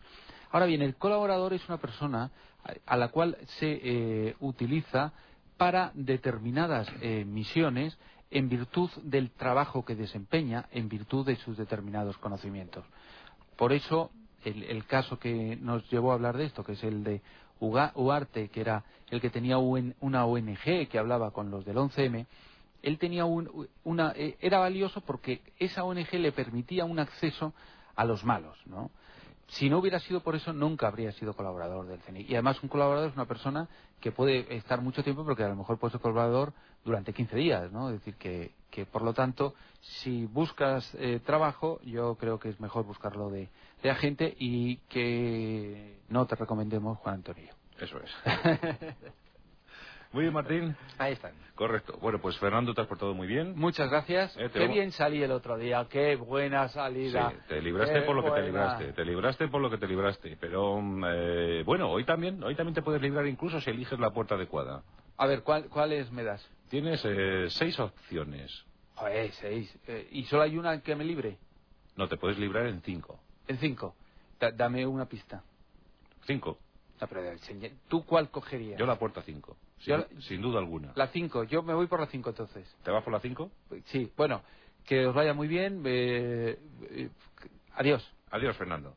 Ahora 0.51 0.65
bien, 0.65 0.81
el 0.81 0.95
colaborador 0.95 1.53
es 1.53 1.65
una 1.69 1.77
persona 1.77 2.31
a, 2.63 2.93
a 2.93 2.97
la 2.97 3.09
cual 3.09 3.37
se 3.59 3.79
eh, 3.81 4.35
utiliza 4.39 5.13
para 5.59 5.91
determinadas 5.93 6.87
eh, 7.01 7.25
misiones 7.25 7.97
en 8.31 8.49
virtud 8.49 8.89
del 9.03 9.31
trabajo 9.31 9.83
que 9.83 9.95
desempeña, 9.95 10.67
en 10.71 10.89
virtud 10.89 11.25
de 11.25 11.35
sus 11.37 11.57
determinados 11.57 12.17
conocimientos. 12.17 12.85
Por 13.55 13.73
eso, 13.73 14.11
el, 14.45 14.85
caso 14.85 15.19
que 15.19 15.57
nos 15.57 15.89
llevó 15.89 16.11
a 16.11 16.15
hablar 16.15 16.37
de 16.37 16.45
esto, 16.45 16.63
que 16.63 16.73
es 16.73 16.83
el 16.83 17.03
de 17.03 17.21
Ugarte, 17.59 18.47
que 18.49 18.61
era 18.61 18.83
el 19.09 19.19
que 19.19 19.29
tenía 19.29 19.57
un- 19.57 19.95
una 19.99 20.25
ONG 20.25 20.87
que 20.87 20.99
hablaba 20.99 21.31
con 21.31 21.51
los 21.51 21.65
del 21.65 21.77
11M, 21.77 22.25
él 22.81 22.97
tenía 22.97 23.25
un- 23.25 23.67
una, 23.83 24.13
eh, 24.15 24.37
era 24.39 24.59
valioso 24.59 25.01
porque 25.01 25.41
esa 25.57 25.83
ONG 25.83 26.13
le 26.19 26.31
permitía 26.31 26.85
un 26.85 26.99
acceso 26.99 27.53
a 27.95 28.05
los 28.05 28.23
malos, 28.23 28.57
¿no? 28.65 28.91
Si 29.49 29.69
no 29.69 29.79
hubiera 29.79 29.99
sido 29.99 30.21
por 30.21 30.35
eso, 30.35 30.53
nunca 30.53 30.87
habría 30.87 31.11
sido 31.11 31.33
colaborador 31.33 31.87
del 31.87 31.99
CNI. 31.99 32.25
Y 32.27 32.33
además, 32.35 32.61
un 32.61 32.69
colaborador 32.69 33.09
es 33.09 33.15
una 33.15 33.25
persona 33.25 33.67
que 33.99 34.11
puede 34.11 34.55
estar 34.55 34.81
mucho 34.81 35.03
tiempo, 35.03 35.25
porque 35.25 35.43
a 35.43 35.49
lo 35.49 35.55
mejor 35.55 35.79
puede 35.79 35.93
ser 35.93 36.01
colaborador 36.01 36.53
durante 36.85 37.13
15 37.13 37.35
días, 37.35 37.71
¿no? 37.71 37.89
Es 37.89 37.99
decir, 37.99 38.15
que, 38.15 38.53
que 38.69 38.85
por 38.85 39.01
lo 39.01 39.13
tanto, 39.13 39.55
si 39.81 40.25
buscas 40.27 40.93
eh, 40.95 41.19
trabajo, 41.25 41.79
yo 41.83 42.15
creo 42.15 42.39
que 42.39 42.49
es 42.49 42.59
mejor 42.59 42.85
buscarlo 42.85 43.29
de, 43.29 43.49
de 43.81 43.89
agente 43.89 44.35
y 44.37 44.77
que 44.87 45.99
no 46.09 46.27
te 46.27 46.35
recomendemos 46.35 46.99
Juan 46.99 47.15
Antonio. 47.15 47.53
Eso 47.79 47.97
es. 47.99 48.11
Muy 50.11 50.23
bien, 50.23 50.33
Martín. 50.33 50.75
Ahí 50.97 51.13
están. 51.13 51.33
Correcto. 51.53 51.97
Bueno, 52.01 52.19
pues 52.19 52.37
Fernando, 52.39 52.73
te 52.73 52.81
has 52.81 52.87
portado 52.87 53.13
muy 53.13 53.27
bien. 53.27 53.53
Muchas 53.55 53.89
gracias. 53.89 54.35
Eh, 54.37 54.49
Qué 54.51 54.59
vamos- 54.59 54.73
bien 54.75 54.91
salí 54.91 55.21
el 55.21 55.31
otro 55.31 55.57
día. 55.57 55.85
Qué 55.89 56.15
buena 56.15 56.67
Sí, 56.67 56.73
salida. 56.73 57.31
te 57.47 57.61
libraste 57.61 57.99
Qué 57.99 58.01
por 58.05 58.15
lo 58.15 58.23
que 58.23 58.31
te 58.31 58.41
libraste, 58.41 58.93
te 58.93 59.05
libraste 59.05 59.47
por 59.49 59.61
lo 59.61 59.69
que 59.69 59.77
te 59.77 59.87
libraste, 59.87 60.37
pero 60.39 60.81
eh, 61.07 61.63
bueno, 61.65 61.89
hoy 61.91 62.05
también, 62.05 62.41
hoy 62.43 62.55
también 62.55 62.73
te 62.73 62.81
puedes 62.81 63.01
librar 63.01 63.27
incluso 63.27 63.61
si 63.61 63.69
eliges 63.69 63.99
la 63.99 64.09
puerta 64.11 64.35
adecuada. 64.35 64.83
A 65.17 65.27
ver, 65.27 65.43
¿cuál, 65.43 65.69
¿cuáles 65.69 66.11
me 66.11 66.23
das? 66.23 66.43
Tienes 66.69 67.01
eh, 67.05 67.47
seis 67.49 67.79
opciones, 67.79 68.65
Joder, 68.95 69.31
seis. 69.33 69.73
Eh, 69.87 70.07
¿Y 70.11 70.23
solo 70.25 70.43
hay 70.43 70.57
una 70.57 70.81
que 70.81 70.95
me 70.95 71.03
libre? 71.05 71.37
no 71.95 72.07
te 72.07 72.17
puedes 72.17 72.37
librar 72.39 72.65
en 72.67 72.81
cinco, 72.81 73.19
En 73.47 73.57
cinco. 73.59 73.95
Da- 74.39 74.51
dame 74.51 74.85
una 74.87 75.05
pista. 75.05 75.43
cinco. 76.25 76.57
No, 77.01 77.07
pero, 77.07 77.21
¿Tú 77.87 78.05
cuál 78.05 78.29
cogerías? 78.29 78.79
Yo 78.79 78.85
la 78.85 78.97
puerta 78.97 79.21
cinco, 79.21 79.57
sin, 79.79 79.95
Yo- 79.97 80.21
sin 80.21 80.41
duda 80.41 80.59
alguna. 80.59 80.91
La 80.95 81.07
cinco. 81.07 81.43
Yo 81.43 81.63
me 81.63 81.73
voy 81.73 81.87
por 81.87 81.99
la 81.99 82.07
cinco 82.07 82.29
entonces. 82.29 82.67
¿Te 82.83 82.91
vas 82.91 83.03
por 83.03 83.13
la 83.13 83.19
cinco? 83.19 83.51
Sí, 83.85 84.11
bueno, 84.15 84.41
que 84.85 85.05
os 85.07 85.13
vaya 85.15 85.33
muy 85.33 85.47
bien. 85.47 85.81
eh, 85.85 86.59
eh, 86.91 87.09
adiós. 87.73 88.07
Adiós, 88.31 88.55
Fernando. 88.57 88.95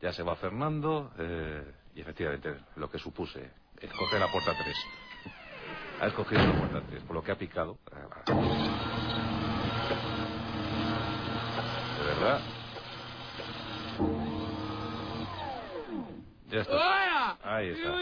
Ya 0.00 0.12
se 0.12 0.22
va 0.22 0.34
Fernando 0.36 1.12
eh, 1.18 1.64
y 1.94 2.00
efectivamente 2.00 2.54
lo 2.76 2.90
que 2.90 2.98
supuse, 2.98 3.50
escoge 3.80 4.18
la 4.18 4.30
puerta 4.32 4.52
tres. 4.56 4.76
Ha 6.00 6.06
escogido 6.06 6.40
la 6.46 6.58
puerta 6.58 6.80
tres, 6.88 7.02
por 7.02 7.14
lo 7.16 7.22
que 7.22 7.32
ha 7.32 7.36
picado. 7.36 7.76
De 11.98 12.04
verdad. 12.04 12.40
Ya 16.48 16.60
está. 16.62 17.36
Ahí 17.56 17.68
está. 17.68 17.98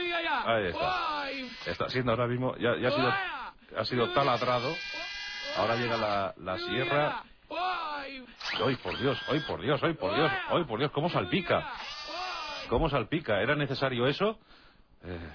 Ahí 0.47 0.65
está. 0.67 1.18
Está 1.71 1.89
siendo 1.91 2.13
ahora 2.13 2.27
mismo, 2.27 2.57
ya, 2.57 2.71
ha 2.73 2.91
sido, 2.91 3.13
ha 3.79 3.85
sido 3.85 4.09
taladrado. 4.13 4.75
Ahora 5.57 5.77
llega 5.77 5.97
la, 5.97 6.35
la 6.39 6.59
sierra. 6.59 7.23
¡Ay, 7.51 8.77
por 8.83 8.99
Dios! 8.99 9.19
¡Ay, 9.29 9.41
por 9.41 9.61
Dios! 9.61 9.81
¡Ay, 9.83 9.93
por 9.95 10.15
Dios! 10.15 10.33
¡Ay, 10.51 10.65
por 10.65 10.79
Dios! 10.79 10.91
¿Cómo 10.93 11.11
salpica? 11.11 11.67
¿Cómo 12.69 12.89
salpica? 12.89 13.41
¿Era 13.41 13.55
necesario 13.55 14.07
eso? 14.07 14.39
Eh, 15.05 15.31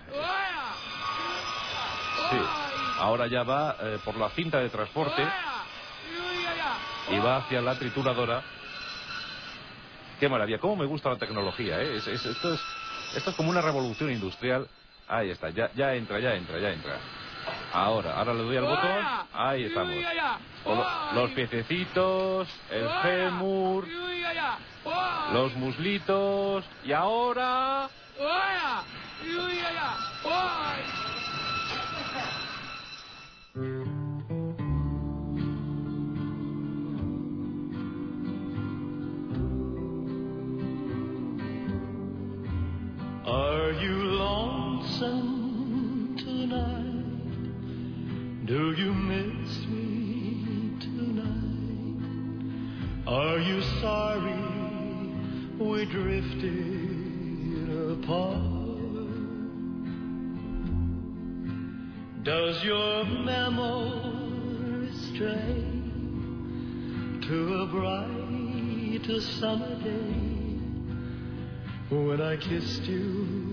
sí. 2.29 2.38
Ahora 2.99 3.27
ya 3.27 3.43
va 3.43 3.75
eh, 3.79 3.99
por 4.03 4.15
la 4.17 4.29
cinta 4.29 4.59
de 4.59 4.69
transporte 4.69 5.27
y 7.11 7.17
va 7.19 7.38
hacia 7.38 7.61
la 7.61 7.77
trituradora. 7.77 8.41
¡Qué 10.19 10.29
maravilla! 10.29 10.59
¿Cómo 10.59 10.75
me 10.77 10.86
gusta 10.86 11.09
la 11.09 11.17
tecnología? 11.17 11.79
¿eh? 11.81 11.97
Es- 11.97 12.07
es- 12.07 12.25
esto, 12.25 12.53
es, 12.53 12.61
esto 13.15 13.29
es 13.31 13.36
como 13.36 13.49
una 13.49 13.61
revolución 13.61 14.11
industrial. 14.11 14.67
Ahí 15.08 15.30
está, 15.32 15.49
ya, 15.49 15.70
ya 15.76 15.93
entra, 15.95 16.20
ya 16.20 16.34
entra, 16.36 16.60
ya 16.60 16.72
entra. 16.72 16.97
Ahora, 17.74 18.16
ahora 18.18 18.34
le 18.34 18.43
doy 18.43 18.58
al 18.58 18.64
botón. 18.66 19.06
Ahí 19.34 19.64
estamos. 19.66 19.95
Lo- 20.66 21.22
los 21.22 21.32
piececitos, 21.32 22.47
el 22.70 22.89
fémur, 23.01 23.86
los 25.34 25.54
muslitos. 25.56 26.66
Y 26.84 26.93
ahora... 26.93 27.89
tonight? 46.17 46.85
Do 48.45 48.73
you 48.73 48.93
miss 48.93 49.65
me 49.67 50.77
tonight? 50.79 52.43
Are 53.07 53.39
you 53.39 53.61
sorry 53.81 54.43
we 55.59 55.85
drifted 55.85 57.69
apart? 58.03 58.53
Does 62.23 62.63
your 62.63 63.05
memory 63.05 64.91
stray 65.09 65.63
to 67.27 67.53
a 67.61 67.65
bright 67.67 68.13
summer 69.39 69.75
day? 69.83 70.33
when 71.89 72.21
I 72.21 72.35
kissed 72.37 72.83
you 72.83 73.53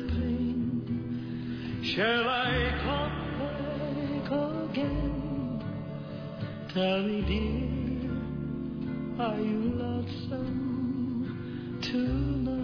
Shall 1.95 2.29
I 2.29 2.71
come 2.85 3.15
back 3.37 4.31
again? 4.69 5.61
Tell 6.73 7.01
me, 7.03 7.21
dear, 7.27 7.67
are 9.19 9.37
you 9.41 9.59
lonesome 9.75 10.47
tonight? 11.81 12.55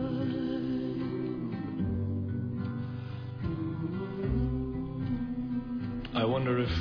I 6.15 6.23
wonder 6.23 6.59
if 6.59 6.71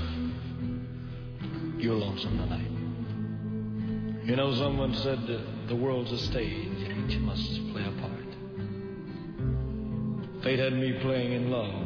you're 1.79 1.97
lonesome 1.97 2.39
tonight. 2.39 2.71
You 4.25 4.37
know, 4.37 4.55
someone 4.55 4.95
said 4.95 5.19
the 5.67 5.75
world's 5.75 6.13
a 6.13 6.19
stage 6.19 6.83
and 6.83 7.11
each 7.11 7.19
must 7.19 7.73
play 7.73 7.83
a 7.83 7.91
part. 8.01 8.13
Fate 10.45 10.61
had 10.61 10.75
me 10.75 10.93
playing 11.01 11.33
in 11.33 11.51
love 11.51 11.86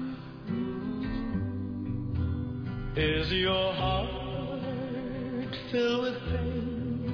Is 2.93 3.31
your 3.31 3.73
heart 3.73 4.09
filled 5.71 6.03
with 6.03 6.19
pain? 6.25 7.13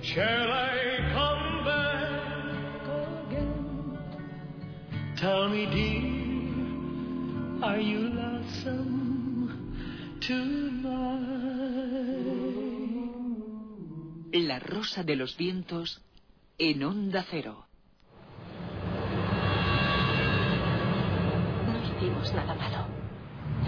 Shall 0.00 0.52
I 0.52 1.10
come 1.12 1.64
back 1.64 2.86
again? 3.26 3.98
Tell 5.16 5.48
me, 5.48 5.66
dear, 5.66 7.64
are 7.66 7.80
you 7.80 7.98
lonesome 7.98 9.74
tonight? 10.20 10.86
La 14.34 14.60
Rosa 14.60 15.02
de 15.02 15.16
los 15.16 15.36
Vientos 15.36 16.00
en 16.60 16.84
Onda 16.84 17.24
Cero. 17.28 17.66
No 21.66 21.76
hicimos 21.82 22.32
nada 22.34 22.54
malo. 22.54 22.87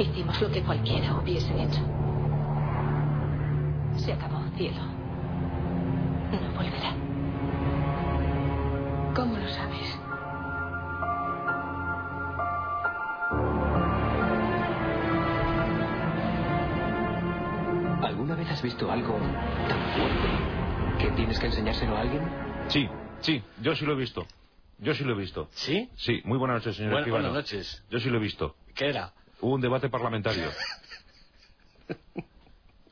Hicimos 0.00 0.40
lo 0.40 0.50
que 0.50 0.62
cualquiera 0.62 1.14
hubiese 1.14 1.52
hecho. 1.62 1.80
Se 3.98 4.12
acabó, 4.12 4.40
cielo. 4.56 4.80
No 6.32 6.52
volverá. 6.56 6.94
¿Cómo 9.14 9.36
lo 9.36 9.48
sabes? 9.48 9.98
¿Alguna 18.02 18.34
vez 18.34 18.50
has 18.50 18.62
visto 18.62 18.90
algo 18.90 19.18
tan 19.68 19.80
fuerte 19.94 21.04
que 21.04 21.10
tienes 21.16 21.38
que 21.38 21.46
enseñárselo 21.46 21.96
a 21.96 22.00
alguien? 22.00 22.22
Sí, 22.68 22.88
sí, 23.20 23.42
yo 23.62 23.74
sí 23.76 23.84
lo 23.84 23.92
he 23.92 23.96
visto. 23.96 24.26
Yo 24.78 24.94
sí 24.94 25.04
lo 25.04 25.12
he 25.12 25.18
visto. 25.18 25.48
¿Sí? 25.52 25.90
Sí, 25.96 26.22
muy 26.24 26.38
buenas 26.38 26.56
noches, 26.58 26.76
señor 26.76 26.92
Bueno, 26.92 27.00
Escribano. 27.04 27.28
buenas 27.28 27.44
noches. 27.44 27.84
Yo 27.90 28.00
sí 28.00 28.08
lo 28.08 28.16
he 28.16 28.20
visto. 28.20 28.56
¿Qué 28.74 28.88
era? 28.88 29.12
Un 29.42 29.60
debate 29.60 29.88
parlamentario. 29.88 30.50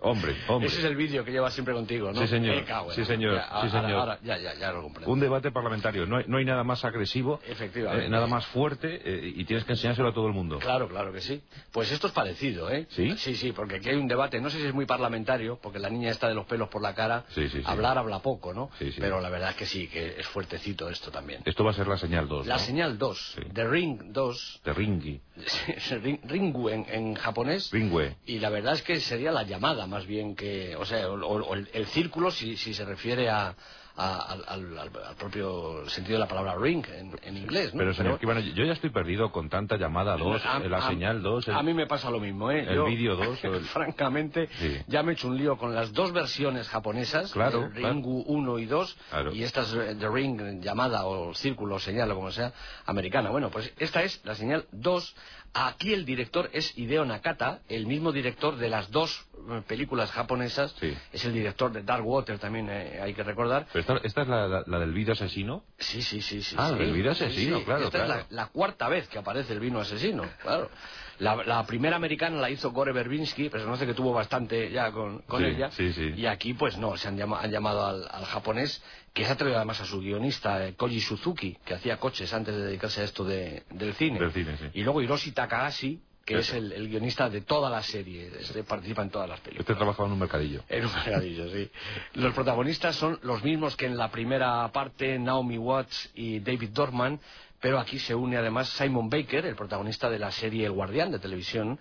hombre, 0.00 0.36
hombre. 0.48 0.68
Ese 0.68 0.78
es 0.80 0.84
el 0.84 0.96
vídeo 0.96 1.24
que 1.24 1.32
llevas 1.32 1.52
siempre 1.54 1.74
contigo, 1.74 2.12
¿no? 2.12 2.20
Sí, 2.20 2.26
señor. 2.28 2.56
Me 2.56 2.64
cago 2.64 2.90
Sí, 2.92 3.04
señor. 3.04 3.34
Ya, 3.34 3.42
Sí, 3.42 3.48
ahora- 3.50 3.70
señor. 3.70 3.92
ahora- 4.00 4.18
ya, 4.22 4.38
ya, 4.38 4.54
ya 4.54 4.72
lo 4.72 4.82
comprendo. 4.82 5.10
Un 5.12 5.20
debate 5.20 5.50
parlamentario. 5.50 6.06
No 6.06 6.16
hay, 6.18 6.24
no 6.26 6.38
hay 6.38 6.44
nada 6.44 6.64
más 6.64 6.84
agresivo, 6.84 7.40
Efectivamente. 7.48 8.06
eh, 8.06 8.08
nada 8.08 8.26
más 8.26 8.46
fuerte 8.46 9.00
eh, 9.04 9.32
y 9.36 9.44
tienes 9.44 9.64
que 9.64 9.72
enseñárselo 9.72 10.08
a 10.08 10.12
todo 10.14 10.26
el 10.26 10.32
mundo. 10.32 10.58
Claro, 10.58 10.88
claro 10.88 11.12
que 11.12 11.20
sí. 11.20 11.42
Pues 11.72 11.90
esto 11.92 12.06
es 12.08 12.12
parecido, 12.12 12.70
¿eh? 12.70 12.86
¿Sí? 12.90 13.16
Sí, 13.18 13.34
sí, 13.34 13.52
porque 13.52 13.76
aquí 13.76 13.88
hay 13.90 13.96
un 13.96 14.08
debate, 14.08 14.40
no 14.40 14.50
sé 14.50 14.58
si 14.60 14.66
es 14.66 14.74
muy 14.74 14.86
parlamentario, 14.86 15.58
porque 15.62 15.78
la 15.78 15.90
niña 15.90 16.10
está 16.10 16.28
de 16.28 16.34
los 16.34 16.46
pelos 16.46 16.68
por 16.68 16.82
la 16.82 16.94
cara, 16.94 17.24
Sí, 17.30 17.48
sí, 17.48 17.58
sí. 17.58 17.62
hablar 17.66 17.98
habla 17.98 18.20
poco, 18.20 18.54
¿no? 18.54 18.70
Sí, 18.78 18.92
sí. 18.92 19.00
Pero 19.00 19.20
la 19.20 19.30
verdad 19.30 19.50
es 19.50 19.56
que 19.56 19.66
sí, 19.66 19.88
que 19.88 20.20
es 20.20 20.26
fuertecito 20.26 20.88
esto 20.88 21.10
también. 21.10 21.42
Esto 21.44 21.64
va 21.64 21.70
a 21.72 21.74
ser 21.74 21.86
la 21.88 21.96
señal 21.98 22.28
2. 22.28 22.46
La 22.46 22.54
¿no? 22.54 22.60
señal 22.60 22.98
2, 22.98 23.32
Sí. 23.34 23.42
The 23.52 23.66
Ring 23.68 24.12
2, 24.12 24.60
De 24.64 24.72
Ringi. 24.72 25.20
Ring- 26.02 26.20
Ringu 26.24 26.68
en, 26.68 26.86
en 26.88 27.14
japonés, 27.14 27.70
Ringwe. 27.72 28.16
y 28.26 28.38
la 28.38 28.50
verdad 28.50 28.74
es 28.74 28.82
que 28.82 29.00
sería 29.00 29.32
la 29.32 29.42
llamada 29.42 29.86
más 29.88 30.06
bien 30.06 30.36
que, 30.36 30.76
o 30.76 30.84
sea, 30.84 31.08
o, 31.10 31.14
o 31.14 31.54
el, 31.54 31.68
el 31.72 31.86
círculo 31.86 32.30
si, 32.30 32.56
si 32.56 32.74
se 32.74 32.84
refiere 32.84 33.28
a, 33.28 33.54
a- 34.00 34.32
al, 34.32 34.44
al- 34.46 34.78
al 34.78 35.16
propio 35.16 35.88
sentido 35.88 36.14
de 36.14 36.20
la 36.20 36.28
palabra 36.28 36.54
ring 36.56 36.86
en, 36.88 37.18
en 37.20 37.36
inglés, 37.36 37.74
¿no? 37.74 37.78
Pero, 37.80 37.92
señor 37.94 38.12
Escribano, 38.12 38.38
yo 38.40 38.64
ya 38.64 38.72
estoy 38.74 38.90
perdido 38.90 39.32
con 39.32 39.48
tanta 39.48 39.76
llamada 39.76 40.16
2, 40.16 40.44
A- 40.46 40.58
la 40.60 40.78
a- 40.78 40.88
señal 40.88 41.20
2. 41.20 41.48
A 41.48 41.62
mí 41.64 41.74
me 41.74 41.86
pasa 41.88 42.08
lo 42.08 42.20
mismo, 42.20 42.50
¿eh? 42.52 42.60
el 42.68 42.76
Yo, 42.76 42.84
vídeo 42.84 43.16
2 43.16 43.44
o 43.44 43.54
el- 43.54 43.64
francamente, 43.64 44.48
Sí. 44.60 44.76
ya 44.86 45.02
me 45.02 45.10
he 45.10 45.14
hecho 45.14 45.26
un 45.26 45.36
lío 45.36 45.56
con 45.56 45.74
las 45.74 45.92
dos 45.92 46.12
versiones 46.12 46.68
japonesas, 46.68 47.32
Claro, 47.32 47.64
el 47.64 47.74
Ringu 47.74 48.22
1 48.28 48.58
y 48.60 48.66
2, 48.66 48.96
Claro. 49.10 49.32
y 49.34 49.42
esta 49.42 49.62
es 49.62 49.74
eh, 49.74 49.96
The 49.98 50.08
Ring 50.08 50.60
llamada 50.62 51.04
o 51.06 51.34
círculo, 51.34 51.80
señal 51.80 52.08
o 52.12 52.14
como 52.14 52.30
sea, 52.30 52.52
americana. 52.86 53.30
Bueno, 53.30 53.50
pues 53.50 53.72
esta 53.78 54.02
es 54.04 54.20
la 54.24 54.36
señal 54.36 54.64
2. 54.70 55.14
Aquí 55.54 55.92
el 55.92 56.04
director 56.04 56.50
es 56.52 56.76
Hideo 56.78 57.04
Nakata, 57.04 57.60
el 57.68 57.86
mismo 57.86 58.12
director 58.12 58.56
de 58.56 58.68
las 58.68 58.90
dos 58.90 59.26
eh, 59.50 59.62
películas 59.66 60.10
japonesas. 60.12 60.74
Sí. 60.78 60.94
Es 61.12 61.24
el 61.24 61.32
director 61.32 61.72
de 61.72 61.82
Dark 61.82 62.06
Water 62.06 62.38
también, 62.38 62.68
eh, 62.70 63.00
hay 63.02 63.14
que 63.14 63.22
recordar. 63.22 63.66
Pero 63.72 63.80
esta, 63.80 63.96
esta 64.06 64.22
es 64.22 64.28
la, 64.28 64.46
la- 64.46 64.64
la 64.66 64.78
del 64.78 64.92
vídeo 64.92 65.14
asesino. 65.14 65.64
Sí, 65.78 66.02
sí, 66.02 66.20
sí, 66.22 66.42
sí. 66.42 66.54
Ah, 66.58 66.70
sí. 66.72 66.78
del 66.84 66.92
Sí, 67.02 67.08
asesino, 67.08 67.58
sí. 67.58 67.64
claro, 67.64 67.84
Esta 67.86 68.04
claro. 68.04 68.20
es 68.20 68.30
la, 68.30 68.42
la 68.44 68.48
cuarta 68.50 68.88
vez 68.88 69.08
que 69.08 69.18
aparece 69.18 69.52
el 69.54 69.60
vino 69.60 69.80
asesino, 69.80 70.24
claro. 70.42 70.70
La, 71.18 71.34
la 71.34 71.66
primera 71.66 71.96
americana 71.96 72.36
la 72.40 72.48
hizo 72.50 72.70
Gore 72.70 72.92
Verbinski, 72.92 73.48
pero 73.48 73.58
se 73.60 73.64
conoce 73.64 73.86
que 73.86 73.94
tuvo 73.94 74.12
bastante 74.12 74.70
ya 74.70 74.92
con, 74.92 75.18
con 75.22 75.44
ella. 75.44 75.70
sí, 75.72 75.92
sí. 75.92 76.12
Y 76.16 76.26
aquí, 76.26 76.54
pues 76.54 76.76
no, 76.78 76.96
se 76.96 77.08
han, 77.08 77.16
llama- 77.16 77.40
han 77.40 77.50
llamado 77.50 77.84
al, 77.84 78.06
al 78.08 78.24
japonés, 78.26 78.80
que 79.18 79.24
se 79.26 79.32
ha 79.32 79.36
traído 79.36 79.56
además 79.56 79.80
a 79.80 79.84
su 79.84 80.00
guionista, 80.00 80.64
eh, 80.66 80.74
Koji 80.74 81.00
Suzuki, 81.00 81.56
que 81.64 81.74
hacía 81.74 81.96
coches 81.98 82.32
antes 82.32 82.54
de 82.54 82.62
dedicarse 82.62 83.00
a 83.00 83.04
esto 83.04 83.24
de- 83.24 83.64
del 83.70 83.92
cine. 83.94 84.18
Del 84.20 84.30
cine, 84.32 84.56
sí. 84.56 84.66
Y 84.74 84.82
luego 84.82 85.02
Hiroshi 85.02 85.32
Takahashi, 85.32 86.00
que 86.24 86.38
es 86.38 86.52
el, 86.52 86.70
el 86.72 86.88
guionista 86.88 87.28
de 87.28 87.40
toda 87.40 87.68
la 87.70 87.82
serie, 87.82 88.30
este 88.38 88.62
participa 88.62 89.02
en 89.02 89.10
todas 89.10 89.28
las 89.28 89.40
películas. 89.40 89.62
Este 89.68 89.74
trabajaba 89.74 90.06
en 90.06 90.12
un 90.12 90.18
mercadillo. 90.20 90.62
En 90.68 90.84
un 90.86 90.92
mercadillo, 90.94 91.50
sí. 91.50 91.70
Los 92.14 92.32
protagonistas 92.34 92.94
son 92.96 93.18
los 93.22 93.42
mismos 93.42 93.76
que 93.76 93.86
en 93.86 93.96
la 93.96 94.10
primera 94.10 94.70
parte, 94.70 95.18
Naomi 95.18 95.58
Watts 95.58 96.10
y 96.14 96.38
David 96.40 96.68
Dorman, 96.70 97.18
pero 97.60 97.80
aquí 97.80 97.98
se 97.98 98.14
une 98.14 98.36
además 98.36 98.68
Simon 98.68 99.08
Baker, 99.10 99.44
el 99.46 99.56
protagonista 99.56 100.08
de 100.08 100.18
la 100.20 100.30
serie 100.30 100.66
El 100.66 100.72
Guardián 100.72 101.10
de 101.10 101.18
televisión, 101.18 101.78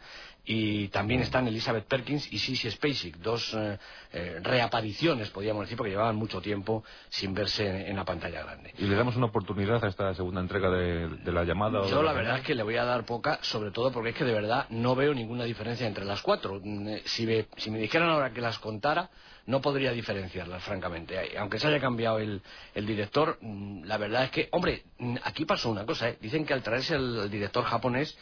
y 0.50 0.88
también 0.88 1.20
están 1.22 1.45
Elizabeth 1.45 1.86
Perkins 1.86 2.32
y 2.32 2.39
Sissy 2.39 2.72
Spacek, 2.72 3.18
dos 3.18 3.54
eh, 3.54 3.78
eh, 4.14 4.39
reapariciones, 4.41 5.30
podríamos 5.30 5.66
decir, 5.66 5.76
porque 5.76 5.91
llevaban 5.91 6.16
mucho 6.16 6.39
tiempo 6.39 6.86
sin 7.10 7.34
verse 7.34 7.68
en, 7.68 7.88
en 7.88 7.95
la 7.98 8.06
pantalla 8.06 8.43
grande. 8.43 8.74
¿Y 8.78 8.86
le 8.86 8.95
damos 8.95 9.18
una 9.18 9.26
oportunidad 9.26 9.84
a 9.84 9.89
esta 9.89 10.14
segunda 10.14 10.39
entrega 10.39 10.70
de, 10.70 11.10
de 11.10 11.32
la 11.34 11.43
llamada? 11.43 11.86
Yo 11.88 12.02
la 12.02 12.14
verdad 12.14 12.38
es 12.38 12.43
que 12.45 12.56
le 12.56 12.64
voy 12.64 12.78
a 12.78 12.86
dar 12.86 13.06
poca, 13.06 13.39
sobre 13.41 13.72
todo 13.72 13.91
porque 13.91 14.12
es 14.12 14.16
que 14.16 14.24
de 14.24 14.34
verdad 14.34 14.68
no 14.70 14.95
veo 14.95 15.14
ninguna 15.14 15.43
diferencia 15.43 15.86
entre 15.86 16.06
las 16.06 16.22
cuatro. 16.22 16.62
Mm, 16.64 16.88
eh, 16.88 17.02
Si 17.06 17.26
me, 17.26 17.48
si 17.58 17.70
me 17.70 17.80
dijeran 17.80 18.10
ahora 18.10 18.32
que 18.32 18.39
las 18.39 18.58
contara, 18.58 19.10
no 19.48 19.60
podría 19.62 19.91
diferenciarlas, 19.91 20.64
francamente. 20.64 21.38
Aunque 21.38 21.60
se 21.60 21.68
haya 21.68 21.80
cambiado 21.82 22.20
el, 22.20 22.41
el 22.74 22.86
director, 22.86 23.38
mm, 23.41 23.84
la 23.84 23.98
verdad 23.98 24.24
es 24.24 24.32
que, 24.32 24.48
hombre, 24.52 24.84
mm, 24.98 25.18
aquí 25.24 25.43
pasó 25.43 25.70
una 25.70 25.86
cosa, 25.86 26.08
¿eh? 26.08 26.18
Dicen 26.22 26.45
que 26.45 26.54
al 26.54 26.64
traerse 26.64 26.95
el, 26.95 27.18
el 27.24 27.30
director 27.30 27.66
japonés, 27.66 28.18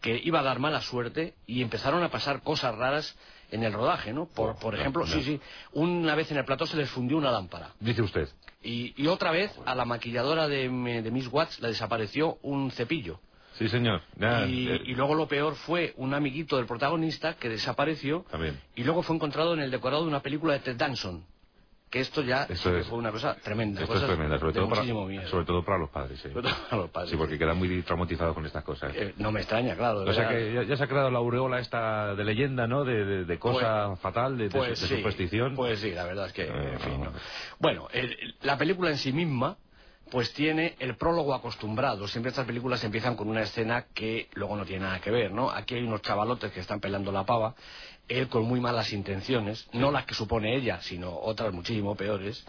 que 0.00 0.20
iba 0.22 0.40
a 0.40 0.42
dar 0.42 0.58
mala 0.58 0.80
suerte 0.80 1.34
y 1.46 1.62
empezaron 1.62 2.02
a 2.02 2.10
pasar 2.10 2.42
cosas 2.42 2.74
raras 2.76 3.16
en 3.50 3.62
el 3.64 3.72
rodaje, 3.72 4.12
¿no? 4.12 4.26
Por, 4.26 4.56
por 4.58 4.74
ejemplo, 4.74 5.06
sí, 5.06 5.22
sí, 5.22 5.40
una 5.72 6.14
vez 6.14 6.30
en 6.30 6.38
el 6.38 6.44
plató 6.44 6.66
se 6.66 6.76
les 6.76 6.90
fundió 6.90 7.16
una 7.16 7.30
lámpara. 7.30 7.70
Dice 7.80 8.02
usted. 8.02 8.28
Y, 8.62 8.92
y 9.02 9.06
otra 9.06 9.30
vez 9.30 9.50
a 9.64 9.74
la 9.74 9.84
maquilladora 9.84 10.48
de, 10.48 10.68
de 10.68 11.10
Miss 11.10 11.28
Watts 11.28 11.60
le 11.60 11.68
desapareció 11.68 12.38
un 12.42 12.70
cepillo. 12.70 13.20
Sí, 13.54 13.68
señor. 13.68 14.02
Y, 14.48 14.68
eh, 14.68 14.80
y 14.84 14.94
luego 14.94 15.14
lo 15.14 15.26
peor 15.26 15.54
fue 15.56 15.92
un 15.96 16.14
amiguito 16.14 16.56
del 16.56 16.66
protagonista 16.66 17.34
que 17.34 17.48
desapareció 17.48 18.24
También. 18.30 18.60
y 18.76 18.84
luego 18.84 19.02
fue 19.02 19.16
encontrado 19.16 19.54
en 19.54 19.60
el 19.60 19.70
decorado 19.70 20.02
de 20.02 20.08
una 20.08 20.20
película 20.20 20.52
de 20.52 20.60
Ted 20.60 20.76
Danson. 20.76 21.24
Que 21.90 22.00
esto 22.00 22.22
ya 22.22 22.44
Esto 22.48 22.76
es- 22.76 22.86
fue 22.86 22.98
una 22.98 23.10
cosa 23.10 23.34
tremenda. 23.36 23.80
Esto 23.82 23.94
es 23.94 24.04
tremenda, 24.04 24.38
sobre 24.38 24.52
de 24.52 24.58
todo, 24.60 24.68
para, 24.68 24.80
muchísimo 24.82 25.06
miedo. 25.06 25.28
sobre 25.28 25.44
todo 25.46 25.64
para 25.64 25.78
los 25.78 25.90
padres. 25.90 26.20
Sí, 26.20 26.28
Sobre 26.30 26.42
todo 26.48 26.54
para 26.68 26.76
los 26.82 26.90
padres, 26.90 27.10
Sí, 27.10 27.16
porque 27.16 27.38
quedan 27.38 27.56
muy 27.58 27.82
traumatizados 27.82 28.34
con 28.34 28.44
estas 28.46 28.64
cosas. 28.64 28.92
Eh, 28.94 29.14
no 29.18 29.32
me 29.32 29.40
extraña, 29.40 29.74
claro. 29.76 30.00
O 30.00 30.12
sea 30.12 30.28
que 30.28 30.52
ya, 30.54 30.62
ya 30.64 30.76
se 30.76 30.84
ha 30.84 30.86
creado 30.86 31.10
la 31.10 31.18
aureola 31.18 31.58
esta 31.60 32.14
de 32.14 32.24
leyenda, 32.24 32.66
¿no? 32.66 32.84
De, 32.84 33.04
de- 33.04 33.24
de 33.24 33.38
cosa 33.38 33.96
fatal, 33.96 34.36
de, 34.36 34.50
Pues 34.50 34.70
de 34.80 34.86
sí, 34.88 34.96
superstición. 34.96 35.54
Pues 35.54 35.78
sí, 35.80 35.90
la 35.92 36.04
verdad 36.04 36.26
es 36.26 36.32
que, 36.32 36.42
Eh, 36.44 36.72
en 36.72 36.80
fin, 36.80 36.98
no. 37.00 37.10
¿no? 37.10 37.12
Bueno, 37.58 37.88
el- 37.92 38.34
la 38.42 38.56
película 38.58 38.90
en 38.90 38.98
sí 38.98 39.12
misma, 39.12 39.56
pues 40.10 40.32
tiene 40.32 40.74
el 40.78 40.96
prólogo 40.96 41.34
acostumbrado. 41.34 42.08
Siempre 42.08 42.30
estas 42.30 42.46
películas 42.46 42.82
empiezan 42.82 43.14
con 43.14 43.28
una 43.28 43.42
escena 43.42 43.86
que 43.92 44.28
luego 44.34 44.56
no 44.56 44.64
tiene 44.64 44.84
nada 44.86 45.00
que 45.00 45.10
ver, 45.10 45.32
¿no? 45.32 45.50
Aquí 45.50 45.74
hay 45.74 45.82
unos 45.82 46.00
chavalotes 46.00 46.50
que 46.50 46.60
están 46.60 46.80
pelando 46.80 47.12
la 47.12 47.24
pava, 47.24 47.54
él 48.08 48.28
con 48.28 48.44
muy 48.44 48.60
malas 48.60 48.92
intenciones, 48.92 49.68
no 49.72 49.90
las 49.90 50.06
que 50.06 50.14
supone 50.14 50.56
ella, 50.56 50.80
sino 50.82 51.16
otras 51.16 51.52
muchísimo 51.52 51.94
peores. 51.94 52.44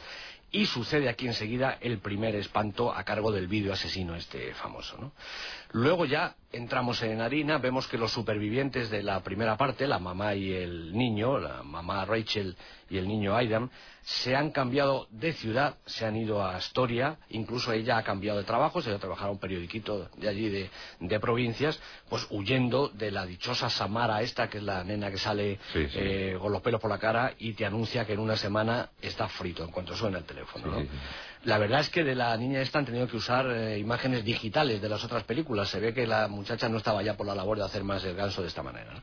Y 0.52 0.66
sucede 0.66 1.10
aquí 1.10 1.28
enseguida 1.28 1.78
el 1.80 2.00
primer 2.00 2.36
espanto 2.36 2.92
a 2.92 3.04
cargo 3.04 3.32
del 3.32 3.48
vídeo 3.48 3.72
asesino 3.72 4.16
este 4.16 4.54
famoso, 4.56 4.98
¿no? 4.98 5.12
Luego 5.72 6.06
ya 6.06 6.36
entramos 6.52 7.02
en 7.04 7.22
harina, 7.22 7.60
vemos 7.60 7.88
que 7.88 7.98
los 8.00 8.12
supervivientes 8.12 8.90
de 8.90 9.04
la 9.04 9.20
primera 9.22 9.56
parte, 9.56 9.86
la 9.86 10.00
mamá 10.00 10.34
y 10.34 10.52
el 10.52 10.94
niño, 10.98 11.38
la 11.38 11.62
mamá 11.62 12.06
Rachel 12.06 12.56
y 12.90 12.98
el 12.98 13.08
niño 13.08 13.36
Aidan, 13.36 13.70
se 14.02 14.36
han 14.36 14.50
cambiado 14.50 15.06
de 15.12 15.34
ciudad, 15.34 15.76
se 15.86 16.08
han 16.08 16.16
ido 16.16 16.42
a 16.42 16.56
Astoria, 16.56 17.18
incluso 17.30 17.72
ella 17.72 17.98
ha 18.00 18.04
cambiado 18.04 18.40
de 18.40 18.46
trabajo, 18.46 18.82
se 18.82 18.88
ha 18.88 18.92
ido 18.92 18.98
a 18.98 19.02
trabajar 19.02 19.28
a 19.28 19.32
un 19.32 19.38
periodiquito 19.38 20.10
de 20.18 20.28
allí 20.28 20.50
de, 20.50 20.72
de 21.02 21.20
provincias, 21.20 21.80
pues 22.10 22.26
huyendo 22.32 22.88
de 22.90 23.12
la 23.12 23.28
dichosa 23.28 23.70
Samara 23.70 24.24
esta, 24.24 24.50
que 24.50 24.58
es 24.58 24.64
la 24.64 24.84
nena 24.84 25.12
que 25.12 25.20
sale 25.20 25.60
Sí, 25.72 25.86
sí. 25.88 26.00
eh, 26.02 26.38
con 26.42 26.52
los 26.52 26.64
pelos 26.64 26.82
por 26.82 26.90
la 26.90 26.98
cara 26.98 27.34
y 27.38 27.54
te 27.54 27.68
anuncia 27.68 28.06
que 28.08 28.14
en 28.14 28.20
una 28.20 28.36
semana 28.38 28.90
está 29.00 29.28
frito 29.28 29.64
en 29.64 29.70
cuanto 29.70 29.96
suena 29.96 30.18
el 30.18 30.24
teléfono. 30.24 30.66
¿no? 30.66 30.80
sí. 30.82 30.90
La 31.46 31.58
verdad 31.58 31.80
es 31.80 31.90
que 31.90 32.04
de 32.04 32.16
la 32.16 32.36
niña 32.36 32.62
esta 32.62 32.80
han 32.80 32.86
tenido 32.86 33.08
que 33.08 33.16
usar 33.16 33.50
eh, 33.50 33.80
imágenes 33.80 34.26
digitales 34.26 34.82
de 34.82 34.90
las 34.90 35.04
otras 35.04 35.24
películas. 35.24 35.70
Se 35.70 35.80
ve 35.80 35.94
que 35.94 36.06
la 36.06 36.28
muchacha 36.28 36.68
no 36.68 36.78
estaba 36.78 37.02
ya 37.02 37.16
por 37.16 37.26
la 37.26 37.36
labor 37.36 37.58
de 37.58 37.64
hacer 37.64 37.84
más 37.84 38.04
el 38.04 38.16
ganso 38.16 38.42
de 38.42 38.50
esta 38.50 38.62
manera. 38.62 38.94
¿no? 38.94 39.02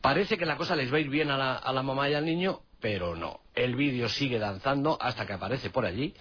Parece 0.00 0.38
que 0.38 0.46
la 0.46 0.56
cosa 0.56 0.76
les 0.76 0.92
va 0.92 0.98
a 0.98 1.00
ir 1.00 1.08
bien 1.08 1.30
a 1.30 1.36
la, 1.36 1.56
a 1.56 1.72
la 1.72 1.82
mamá 1.82 2.08
y 2.08 2.14
al 2.14 2.24
niño, 2.24 2.60
pero 2.80 3.16
no. 3.16 3.40
El 3.54 3.74
vídeo 3.74 4.08
sigue 4.08 4.38
danzando 4.38 4.96
hasta 5.00 5.26
que 5.26 5.32
aparece 5.32 5.70
por 5.70 5.84
allí. 5.84 6.14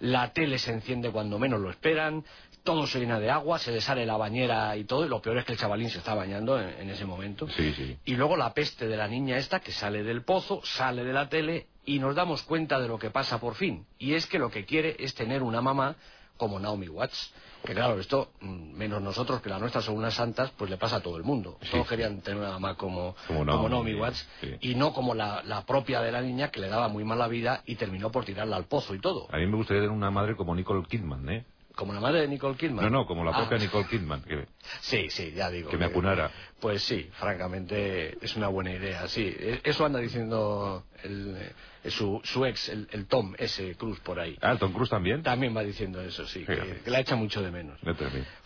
La 0.00 0.32
tele 0.32 0.58
se 0.58 0.72
enciende 0.72 1.10
cuando 1.10 1.38
menos 1.38 1.60
lo 1.60 1.70
esperan. 1.70 2.24
Todo 2.64 2.88
se 2.88 2.98
llena 2.98 3.20
de 3.20 3.30
agua, 3.30 3.60
se 3.60 3.70
le 3.70 3.80
sale 3.80 4.04
la 4.04 4.16
bañera 4.16 4.76
y 4.76 4.84
todo. 4.84 5.06
Y 5.06 5.08
lo 5.08 5.22
peor 5.22 5.38
es 5.38 5.44
que 5.44 5.52
el 5.52 5.58
chavalín 5.58 5.88
se 5.88 5.98
está 5.98 6.14
bañando 6.14 6.60
en, 6.60 6.68
en 6.80 6.90
ese 6.90 7.04
momento. 7.04 7.48
Sí, 7.48 7.72
sí. 7.74 7.96
Y 8.06 8.16
luego 8.16 8.36
la 8.36 8.52
peste 8.52 8.88
de 8.88 8.96
la 8.96 9.06
niña 9.06 9.36
esta 9.36 9.60
que 9.60 9.70
sale 9.70 10.02
del 10.02 10.24
pozo, 10.24 10.60
sale 10.64 11.04
de 11.04 11.12
la 11.12 11.28
tele 11.28 11.68
y 11.86 11.98
nos 11.98 12.14
damos 12.14 12.42
cuenta 12.42 12.78
de 12.78 12.88
lo 12.88 12.98
que 12.98 13.10
pasa 13.10 13.40
por 13.40 13.54
fin. 13.54 13.86
Y 13.98 14.14
es 14.14 14.26
que 14.26 14.38
lo 14.38 14.50
que 14.50 14.64
quiere 14.64 14.96
es 14.98 15.14
tener 15.14 15.42
una 15.42 15.62
mamá 15.62 15.96
como 16.36 16.58
Naomi 16.58 16.88
Watts. 16.88 17.32
Que 17.64 17.74
claro, 17.74 17.98
esto, 17.98 18.30
mm, 18.40 18.74
menos 18.74 19.02
nosotros, 19.02 19.40
que 19.40 19.48
las 19.48 19.60
nuestras 19.60 19.84
son 19.84 19.96
unas 19.96 20.14
santas, 20.14 20.52
pues 20.56 20.70
le 20.70 20.76
pasa 20.76 20.96
a 20.96 21.00
todo 21.00 21.16
el 21.16 21.24
mundo. 21.24 21.58
Sí, 21.62 21.70
Todos 21.72 21.88
querían 21.88 22.20
tener 22.20 22.38
una 22.40 22.52
mamá 22.52 22.76
como, 22.76 23.16
Como 23.26 23.40
como 23.40 23.44
Naomi, 23.68 23.70
Naomi, 23.70 23.94
Watts 23.94 24.28
sí. 24.40 24.54
y 24.60 24.74
no 24.74 24.92
como 24.92 25.14
la, 25.14 25.42
la 25.42 25.64
propia 25.64 26.00
de 26.00 26.12
la 26.12 26.20
niña 26.20 26.50
que 26.50 26.60
le 26.60 26.68
daba 26.68 26.88
muy 26.88 27.02
mala 27.04 27.26
vida 27.26 27.62
y 27.66 27.74
terminó 27.76 28.12
por 28.12 28.24
tirarla 28.24 28.56
al 28.56 28.66
pozo 28.66 28.94
y 28.94 29.00
todo. 29.00 29.26
A 29.32 29.38
mí 29.38 29.46
me 29.46 29.56
gustaría 29.56 29.82
tener 29.82 29.96
una 29.96 30.10
madre 30.10 30.36
como 30.36 30.54
Nicole 30.54 30.86
Kidman, 30.86 31.28
¿eh? 31.28 31.44
Como 31.76 31.92
la 31.92 32.00
madre 32.00 32.22
de 32.22 32.28
Nicole 32.28 32.56
Kidman. 32.56 32.84
No, 32.86 32.90
no, 32.90 33.06
como 33.06 33.22
la 33.22 33.32
Ah, 33.32 33.36
propia 33.36 33.58
Nicole 33.58 33.86
Kidman, 33.86 34.22
que, 34.22 34.46
Sí, 34.80 35.10
sí, 35.10 35.32
ya 35.32 35.50
digo. 35.50 35.68
que 35.68 35.76
me 35.76 35.84
acunara. 35.84 36.30
Pues 36.58 36.82
sí, 36.82 37.08
francamente 37.12 38.16
es 38.24 38.34
una 38.34 38.48
buena 38.48 38.72
idea, 38.72 39.06
sí. 39.08 39.22
E- 39.38 39.60
Eso 39.62 39.84
anda 39.84 39.98
diciendo 40.00 40.84
el, 41.02 41.36
eh, 41.84 41.90
su, 41.90 42.18
su 42.24 42.46
ex, 42.46 42.70
el, 42.70 42.88
el 42.92 43.06
Tom, 43.06 43.34
ese 43.38 43.74
Cruz 43.76 44.00
por 44.00 44.18
ahí. 44.18 44.38
Ah, 44.40 44.56
Tom 44.58 44.72
Cruise 44.72 44.88
también. 44.88 45.22
También 45.22 45.54
va 45.54 45.62
diciendo 45.62 46.00
eso, 46.00 46.26
sí, 46.26 46.46
que, 46.46 46.80
la 46.86 46.98
echa 47.00 47.14
mucho 47.14 47.42
de 47.42 47.50
menos. 47.50 47.78
No. 47.82 47.94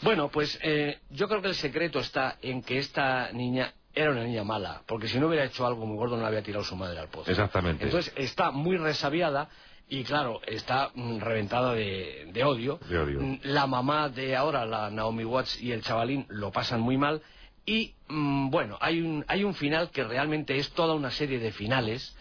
Bueno, 0.02 0.28
pues 0.28 0.58
eh, 0.64 0.98
yo 1.10 1.28
creo 1.28 1.40
que 1.40 1.48
el 1.48 1.54
secreto 1.54 2.00
está 2.00 2.36
en 2.42 2.62
que 2.62 2.78
esta 2.78 3.30
niña 3.30 3.72
era 3.94 4.10
una 4.10 4.24
niña 4.24 4.42
mala, 4.42 4.82
porque 4.86 5.06
si 5.06 5.20
no 5.20 5.28
hubiera 5.28 5.44
hecho 5.44 5.64
algo 5.66 5.86
muy 5.86 5.96
gordo 5.96 6.16
no 6.16 6.22
la 6.22 6.28
había 6.28 6.42
tirado 6.42 6.64
su 6.64 6.74
madre 6.74 6.98
al 6.98 7.08
pozo. 7.08 7.30
Exactamente. 7.30 7.84
Entonces 7.84 8.12
está 8.16 8.50
muy 8.50 8.76
resabiada 8.76 9.48
y 9.90 10.04
claro, 10.04 10.40
está 10.46 10.90
mm, 10.94 11.18
reventada 11.18 11.74
de, 11.74 12.30
de 12.32 12.44
odio. 12.44 12.78
De 12.88 12.98
odio. 12.98 13.20
Mm, 13.20 13.38
La 13.42 13.66
mamá 13.66 14.08
de 14.08 14.34
ahora, 14.36 14.64
la 14.64 14.88
Naomi 14.90 15.24
Watts 15.24 15.60
y 15.60 15.72
el 15.72 15.82
chavalín 15.82 16.24
lo 16.28 16.50
pasan 16.50 16.80
muy 16.80 16.96
mal 16.96 17.20
y 17.66 17.94
mm, 18.08 18.48
bueno, 18.50 18.78
hay 18.80 19.00
un, 19.02 19.24
hay 19.28 19.44
un 19.44 19.54
final 19.54 19.90
que 19.90 20.04
realmente 20.04 20.56
es 20.56 20.70
toda 20.70 20.94
una 20.94 21.10
serie 21.10 21.38
de 21.38 21.52
finales 21.52 22.16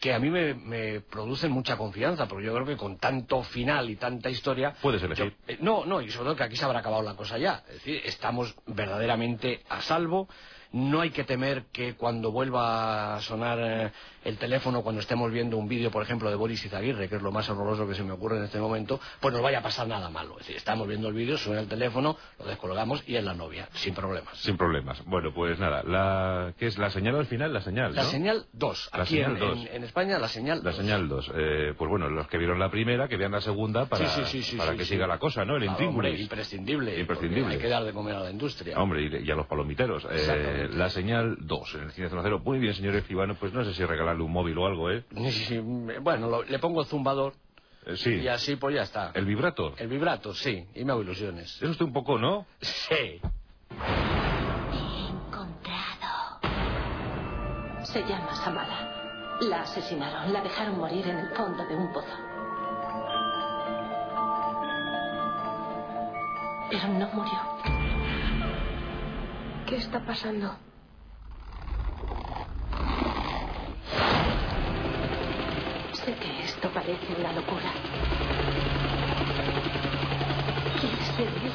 que 0.00 0.14
a 0.14 0.18
mí 0.18 0.30
me, 0.30 0.54
me 0.54 1.00
producen 1.02 1.52
mucha 1.52 1.76
confianza, 1.76 2.26
porque 2.26 2.46
yo 2.46 2.54
creo 2.54 2.64
que 2.64 2.76
con 2.78 2.96
tanto 2.96 3.42
final 3.42 3.90
y 3.90 3.96
tanta 3.96 4.30
historia... 4.30 4.74
Puedes 4.80 5.02
elegir. 5.02 5.26
yo- 5.26 5.32
eh, 5.46 5.58
no, 5.60 5.84
no, 5.84 6.00
y 6.00 6.10
sobre 6.10 6.24
todo 6.24 6.36
que 6.36 6.44
aquí 6.44 6.56
se 6.56 6.64
habrá 6.64 6.78
acabado 6.78 7.02
la 7.02 7.14
cosa 7.16 7.36
ya. 7.36 7.62
Es 7.68 7.74
decir, 7.74 8.00
estamos 8.06 8.54
verdaderamente 8.66 9.60
a 9.68 9.82
salvo. 9.82 10.26
No 10.72 11.00
hay 11.02 11.10
que 11.10 11.24
temer 11.24 11.64
que 11.72 11.94
cuando 11.96 12.30
vuelva 12.32 13.16
a 13.16 13.20
sonar 13.20 13.58
eh, 13.60 13.92
el 14.24 14.36
teléfono, 14.38 14.82
cuando 14.82 15.00
estemos 15.00 15.30
viendo 15.32 15.56
un 15.56 15.68
vídeo, 15.68 15.90
por 15.90 16.02
ejemplo, 16.02 16.28
de 16.30 16.36
Boris 16.36 16.64
Izaguirre, 16.64 17.08
que 17.08 17.16
es 17.16 17.22
lo 17.22 17.32
más 17.32 17.48
horroroso 17.48 17.86
que 17.88 17.94
se 17.94 18.02
me 18.04 18.12
ocurre 18.12 18.38
en 18.38 18.44
este 18.44 18.58
momento, 18.60 19.00
pues 19.20 19.32
nos 19.32 19.42
vaya 19.42 19.58
a 19.58 19.62
pasar 19.62 19.86
nada 19.88 20.10
malo. 20.10 20.32
Es 20.34 20.46
decir, 20.46 20.56
estamos 20.56 20.86
viendo 20.86 21.08
el 21.08 21.14
vídeo, 21.14 21.38
suena 21.38 21.60
el 21.60 21.68
teléfono, 21.68 22.16
lo 22.38 22.44
descolgamos 22.46 23.02
y 23.08 23.16
es 23.16 23.24
la 23.24 23.34
novia, 23.34 23.68
sin 23.72 23.94
problemas. 23.94 24.36
Sin 24.38 24.56
problemas. 24.56 25.02
Bueno, 25.06 25.32
pues 25.34 25.58
nada, 25.58 25.82
la, 25.82 26.52
¿qué 26.58 26.66
es 26.66 26.78
la 26.78 26.90
señal 26.90 27.16
al 27.16 27.26
final? 27.26 27.52
La 27.52 27.60
señal, 27.62 27.94
La 27.94 28.02
¿no? 28.02 28.08
señal 28.10 28.46
2. 28.52 28.90
La 28.92 29.02
Aquí 29.02 29.14
señal 29.16 29.32
en, 29.32 29.38
dos. 29.38 29.58
en- 29.58 29.74
en 29.76 29.84
España, 29.84 30.18
la 30.18 30.28
señal 30.28 30.58
La 30.58 30.70
2. 30.70 30.76
señal 30.76 31.08
2. 31.08 31.32
Eh, 31.34 31.74
pues 31.78 31.88
bueno, 31.90 32.08
los 32.08 32.26
que 32.28 32.38
vieron 32.38 32.58
la 32.58 32.70
primera, 32.70 33.08
que 33.08 33.16
vean 33.16 33.32
la 33.32 33.40
segunda 33.40 33.86
para, 33.86 34.06
Sí, 34.08 34.20
sí, 34.24 34.30
sí, 34.30 34.42
sí, 34.42 34.56
para 34.56 34.74
que 34.74 34.84
siga 34.84 35.06
la 35.06 35.18
cosa, 35.18 35.44
¿no? 35.44 35.56
El 35.56 35.64
Claro, 35.64 35.88
hombre, 35.88 36.10
imprescindible. 36.18 36.98
Imprescindible. 37.00 37.54
Hay 37.54 37.58
que 37.58 37.68
dar 37.68 37.84
de 37.84 37.92
comer 37.92 38.16
a 38.16 38.20
la 38.20 38.30
industria. 38.30 38.78
Hombre, 38.78 39.02
y, 39.02 39.26
y 39.26 39.30
a 39.30 39.34
los 39.34 39.46
palomiteros. 39.46 40.06
Eh, 40.10 40.68
la 40.72 40.90
señal 40.90 41.36
2 41.40 41.74
en 41.76 41.80
el 41.82 41.92
cine 41.92 42.08
Zona 42.08 42.22
Cero. 42.22 42.40
Muy 42.44 42.58
bien, 42.58 42.74
señor 42.74 42.94
Escribano, 42.96 43.34
pues 43.36 43.52
no 43.52 43.64
sé 43.64 43.72
si 43.74 43.84
regalarle 44.10 44.22
un 44.24 44.32
móvil 44.32 44.58
o 44.58 44.66
algo, 44.66 44.90
¿eh? 44.90 45.04
Sí, 45.14 45.30
sí, 45.32 45.44
sí. 45.44 45.58
Bueno, 46.00 46.28
lo- 46.28 46.42
le 46.42 46.58
pongo 46.58 46.84
zumbador 46.84 47.34
Eh, 47.86 47.96
sí. 47.96 48.10
y 48.16 48.28
así 48.28 48.56
pues 48.56 48.74
ya 48.74 48.82
está. 48.82 49.12
¿El 49.14 49.24
vibrato? 49.24 49.74
El 49.78 49.88
vibrato, 49.88 50.34
sí, 50.34 50.66
y 50.74 50.84
me 50.84 50.92
hago 50.92 51.02
ilusiones. 51.02 51.60
Es 51.62 51.68
usted 51.70 51.84
un 51.86 51.92
poco, 51.92 52.18
¿no? 52.18 52.46
Sí. 52.60 53.20
Encontrado. 55.08 56.40
Se 57.84 58.00
llama 58.04 58.34
Samala. 58.36 58.96
La 59.42 59.62
asesinaron, 59.62 60.32
la 60.32 60.42
dejaron 60.42 60.78
morir 60.78 61.06
en 61.08 61.18
el 61.18 61.28
fondo 61.34 61.64
de 61.64 61.74
un 61.74 61.90
pozo. 61.92 62.16
Pero 66.70 66.88
no 66.88 67.08
murió. 67.14 67.40
¿Qué 69.66 69.76
está 69.76 70.04
pasando? 70.04 70.54
Sé 75.92 76.14
que 76.14 76.42
esto 76.60 76.74
parece 76.74 77.14
una 77.18 77.32
locura. 77.32 77.72
¿Quieres 80.78 81.16
vivir? 81.16 81.52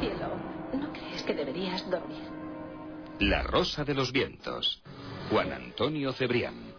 Cielo, 0.00 0.30
¿no 0.72 0.90
crees 0.94 1.22
que 1.22 1.34
deberías 1.34 1.90
dormir? 1.90 2.22
La 3.18 3.42
Rosa 3.42 3.84
de 3.84 3.92
los 3.92 4.10
Vientos. 4.10 4.80
Juan 5.28 5.52
Antonio 5.52 6.14
Cebrián. 6.14 6.72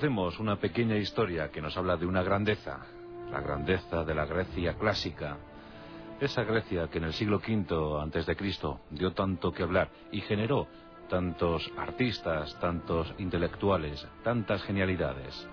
Os 0.00 0.04
ofrecemos 0.04 0.40
una 0.40 0.56
pequeña 0.56 0.96
historia 0.96 1.50
que 1.50 1.60
nos 1.60 1.76
habla 1.76 1.94
de 1.98 2.06
una 2.06 2.22
grandeza, 2.22 2.86
la 3.30 3.38
grandeza 3.42 4.02
de 4.02 4.14
la 4.14 4.24
Grecia 4.24 4.72
clásica. 4.78 5.36
Esa 6.18 6.42
Grecia 6.42 6.88
que 6.88 6.96
en 6.96 7.04
el 7.04 7.12
siglo 7.12 7.36
V 7.36 8.00
antes 8.00 8.24
de 8.24 8.34
Cristo 8.34 8.80
dio 8.88 9.12
tanto 9.12 9.52
que 9.52 9.62
hablar 9.62 9.90
y 10.10 10.22
generó 10.22 10.68
tantos 11.10 11.70
artistas, 11.76 12.58
tantos 12.60 13.12
intelectuales, 13.18 14.08
tantas 14.24 14.62
genialidades. 14.62 15.46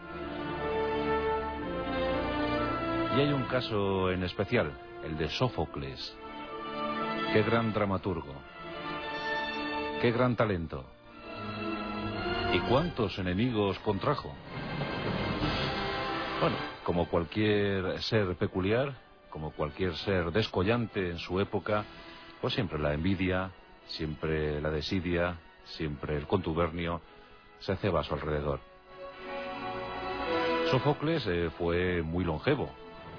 Y 3.18 3.20
hay 3.20 3.34
un 3.34 3.44
caso 3.48 4.12
en 4.12 4.24
especial, 4.24 4.72
el 5.04 5.18
de 5.18 5.28
Sófocles. 5.28 6.18
Qué 7.34 7.44
gran 7.44 7.74
dramaturgo. 7.74 8.34
Qué 10.02 10.10
gran 10.14 10.38
talento. 10.38 10.97
¿Y 12.54 12.60
cuántos 12.62 13.20
enemigos 13.20 13.78
contrajo? 13.80 14.34
Bueno, 16.40 16.56
como 16.84 17.08
cualquier 17.10 18.02
ser 18.04 18.36
peculiar, 18.36 18.96
como 19.30 19.52
cualquier 19.52 19.96
ser 19.98 20.32
descollante 20.32 21.10
en 21.10 21.18
su 21.18 21.40
época, 21.40 21.84
pues 22.40 22.54
siempre 22.54 22.80
la 22.80 22.94
envidia, 22.94 23.52
siempre 23.88 24.62
la 24.62 24.72
desidia, 24.72 25.38
siempre 25.66 26.16
el 26.16 26.26
contubernio, 26.26 27.02
se 27.60 27.76
ceba 27.78 28.00
a 28.00 28.04
su 28.04 28.14
alrededor. 28.14 28.60
Sófocles 30.72 31.26
eh, 31.28 31.50
fue 31.58 32.02
muy 32.02 32.24
longevo, 32.24 32.70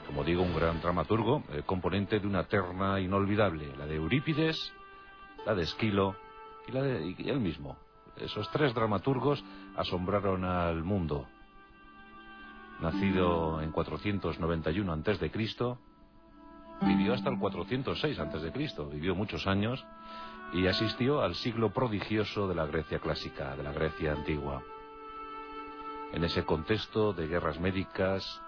como 0.06 0.24
digo, 0.24 0.42
un 0.42 0.54
gran 0.54 0.80
dramaturgo, 0.80 1.42
eh, 1.52 1.62
componente 1.66 2.18
de 2.18 2.26
una 2.26 2.44
terna 2.44 2.98
inolvidable, 3.00 3.76
la 3.76 3.86
de 3.86 3.96
Eurípides, 3.96 4.72
la 5.44 5.54
de 5.54 5.64
Esquilo 5.64 6.16
y 6.66 6.72
la 6.72 6.82
de 6.82 7.14
y 7.18 7.28
él 7.28 7.40
mismo. 7.40 7.76
Esos 8.20 8.50
tres 8.50 8.74
dramaturgos 8.74 9.44
asombraron 9.76 10.44
al 10.44 10.82
mundo. 10.82 11.26
Nacido 12.80 13.60
en 13.60 13.72
491 13.72 14.92
a.C., 14.92 15.30
vivió 16.82 17.14
hasta 17.14 17.30
el 17.30 17.38
406 17.38 18.18
a.C., 18.18 18.52
vivió 18.92 19.14
muchos 19.14 19.46
años 19.46 19.84
y 20.52 20.66
asistió 20.66 21.20
al 21.20 21.34
siglo 21.34 21.72
prodigioso 21.72 22.48
de 22.48 22.54
la 22.54 22.66
Grecia 22.66 22.98
clásica, 22.98 23.56
de 23.56 23.62
la 23.62 23.72
Grecia 23.72 24.12
antigua. 24.12 24.62
En 26.12 26.24
ese 26.24 26.44
contexto 26.44 27.12
de 27.12 27.26
guerras 27.26 27.60
médicas, 27.60 28.40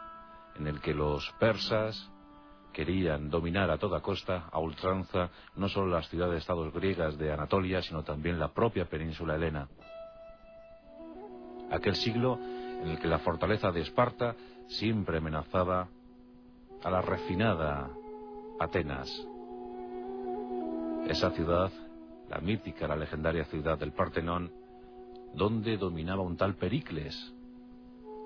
en 0.56 0.66
el 0.66 0.80
que 0.80 0.94
los 0.94 1.30
persas 1.38 2.10
querían 2.72 3.30
dominar 3.30 3.70
a 3.70 3.78
toda 3.78 4.00
costa, 4.00 4.48
a 4.50 4.58
ultranza, 4.58 5.30
no 5.56 5.68
solo 5.68 5.88
las 5.88 6.08
ciudades-estados 6.08 6.72
griegas 6.72 7.18
de 7.18 7.32
Anatolia, 7.32 7.82
sino 7.82 8.02
también 8.02 8.38
la 8.38 8.48
propia 8.48 8.86
península 8.86 9.34
helena. 9.34 9.68
Aquel 11.70 11.94
siglo 11.94 12.38
en 12.82 12.88
el 12.88 12.98
que 12.98 13.08
la 13.08 13.18
fortaleza 13.18 13.70
de 13.70 13.82
Esparta 13.82 14.34
siempre 14.68 15.18
amenazaba 15.18 15.88
a 16.82 16.90
la 16.90 17.02
refinada 17.02 17.90
Atenas. 18.58 19.08
Esa 21.08 21.30
ciudad, 21.30 21.70
la 22.28 22.38
mítica, 22.40 22.86
la 22.86 22.96
legendaria 22.96 23.44
ciudad 23.44 23.78
del 23.78 23.92
Partenón, 23.92 24.50
donde 25.34 25.76
dominaba 25.76 26.22
un 26.22 26.36
tal 26.36 26.54
Pericles. 26.54 27.34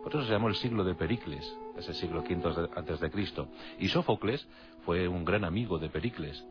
Por 0.04 0.14
eso 0.14 0.24
se 0.26 0.32
llamó 0.32 0.48
el 0.48 0.54
siglo 0.56 0.84
de 0.84 0.94
Pericles, 0.94 1.50
ese 1.78 1.94
siglo 1.94 2.20
V 2.20 2.68
antes 2.76 3.00
de 3.00 3.10
Cristo. 3.10 3.48
Y 3.78 3.88
Sófocles 3.88 4.46
fue 4.84 5.08
un 5.08 5.24
gran 5.24 5.46
amigo 5.46 5.78
de 5.78 5.88
Pericles. 5.88 6.44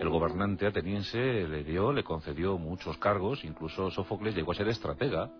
El 0.00 0.08
gobernante 0.08 0.66
ateniense 0.66 1.46
le 1.46 1.62
dio, 1.62 1.92
le 1.92 2.02
concedió 2.02 2.58
muchos 2.58 2.98
cargos, 2.98 3.44
incluso 3.44 3.88
Sófocles 3.92 4.34
llegó 4.34 4.50
a 4.50 4.56
ser 4.56 4.66
estratega. 4.66 5.30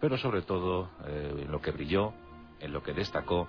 Pero 0.00 0.16
sobre 0.16 0.40
todo, 0.40 0.88
eh, 1.06 1.42
en 1.42 1.52
lo 1.52 1.60
que 1.60 1.72
brilló, 1.72 2.14
en 2.58 2.72
lo 2.72 2.82
que 2.82 2.94
destacó, 2.94 3.48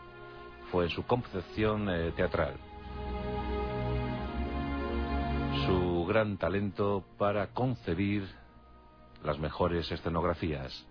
fue 0.74 0.90
su 0.90 1.06
concepción 1.06 1.90
eh, 1.90 2.12
teatral. 2.12 2.56
Su 5.66 6.06
gran 6.06 6.38
talento 6.38 7.06
para 7.18 7.54
concebir 7.54 8.28
las 9.24 9.40
mejores 9.40 9.90
escenografías. 9.90 10.89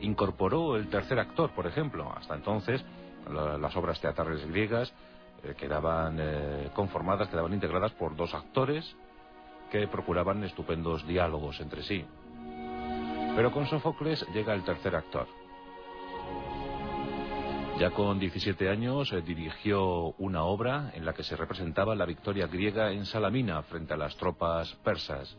Incorporó 0.00 0.76
el 0.76 0.88
tercer 0.88 1.18
actor, 1.18 1.50
por 1.50 1.66
ejemplo. 1.66 2.12
Hasta 2.16 2.34
entonces, 2.34 2.84
la- 3.30 3.58
las 3.58 3.76
obras 3.76 4.00
teatrales 4.00 4.46
griegas 4.46 4.92
eh, 5.42 5.54
quedaban 5.58 6.16
eh, 6.20 6.70
conformadas, 6.74 7.28
quedaban 7.28 7.52
integradas 7.54 7.92
por 7.92 8.14
dos 8.16 8.34
actores 8.34 8.96
que 9.70 9.86
procuraban 9.88 10.42
estupendos 10.44 11.06
diálogos 11.06 11.60
entre 11.60 11.82
sí. 11.82 12.04
Pero 13.36 13.52
con 13.52 13.66
Sófocles 13.66 14.26
llega 14.34 14.52
el 14.54 14.64
tercer 14.64 14.96
actor. 14.96 15.26
Ya 17.78 17.90
con 17.92 18.18
17 18.18 18.68
años 18.68 19.10
eh, 19.12 19.22
dirigió 19.22 20.12
una 20.18 20.42
obra 20.44 20.90
en 20.94 21.06
la 21.06 21.14
que 21.14 21.22
se 21.22 21.36
representaba 21.36 21.94
la 21.94 22.04
victoria 22.04 22.46
griega 22.46 22.90
en 22.92 23.06
Salamina 23.06 23.62
frente 23.62 23.94
a 23.94 23.96
las 23.96 24.14
tropas 24.16 24.74
persas. 24.84 25.34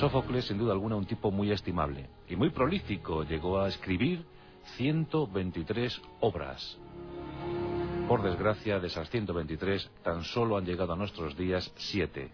Sófocles, 0.00 0.46
sin 0.46 0.58
duda 0.58 0.72
alguna, 0.72 0.96
un 0.96 1.06
tipo 1.06 1.30
muy 1.30 1.52
estimable 1.52 2.08
y 2.28 2.34
muy 2.34 2.50
prolífico. 2.50 3.22
Llegó 3.22 3.60
a 3.60 3.68
escribir 3.68 4.24
123 4.76 6.02
obras. 6.20 6.78
Por 8.08 8.22
desgracia, 8.22 8.80
de 8.80 8.88
esas 8.88 9.08
123, 9.10 9.88
tan 10.02 10.24
solo 10.24 10.56
han 10.56 10.64
llegado 10.64 10.92
a 10.92 10.96
nuestros 10.96 11.36
días 11.36 11.72
siete. 11.76 12.32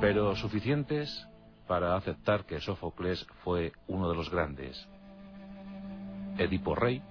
Pero 0.00 0.34
suficientes 0.34 1.28
para 1.68 1.94
aceptar 1.94 2.46
que 2.46 2.60
Sófocles 2.60 3.26
fue 3.44 3.72
uno 3.88 4.08
de 4.08 4.16
los 4.16 4.30
grandes. 4.30 4.88
Edipo 6.38 6.74
Rey, 6.74 7.02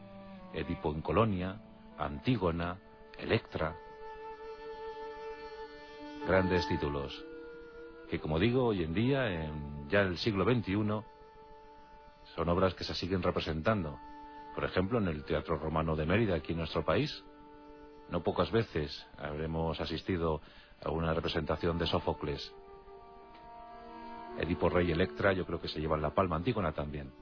Edipo 0.53 0.91
en 0.91 1.01
Colonia, 1.01 1.61
Antígona, 1.99 2.77
Electra. 3.19 3.75
Grandes 6.27 6.67
títulos 6.67 7.30
que, 8.11 8.19
como 8.19 8.39
digo, 8.39 8.65
hoy 8.65 8.83
en 8.83 8.93
día, 8.93 9.31
en 9.31 9.87
ya 9.87 10.01
el 10.01 10.17
siglo 10.17 10.43
XXI, 10.43 10.73
son 12.35 12.49
obras 12.49 12.73
que 12.73 12.83
se 12.83 12.93
siguen 12.93 13.23
representando. 13.23 13.97
Por 14.53 14.65
ejemplo, 14.65 14.99
en 14.99 15.07
el 15.07 15.23
Teatro 15.23 15.57
Romano 15.57 15.95
de 15.95 16.05
Mérida, 16.05 16.35
aquí 16.35 16.51
en 16.51 16.57
nuestro 16.57 16.83
país. 16.83 17.23
No 18.09 18.21
pocas 18.21 18.51
veces 18.51 19.07
habremos 19.17 19.79
asistido 19.79 20.41
a 20.83 20.91
una 20.91 21.13
representación 21.13 21.77
de 21.77 21.87
Sófocles. 21.87 22.53
Edipo 24.39 24.67
Rey 24.67 24.91
Electra 24.91 25.31
yo 25.31 25.45
creo 25.45 25.61
que 25.61 25.69
se 25.69 25.79
llevan 25.79 26.01
la 26.01 26.13
palma 26.13 26.35
Antígona 26.35 26.73
también. 26.73 27.13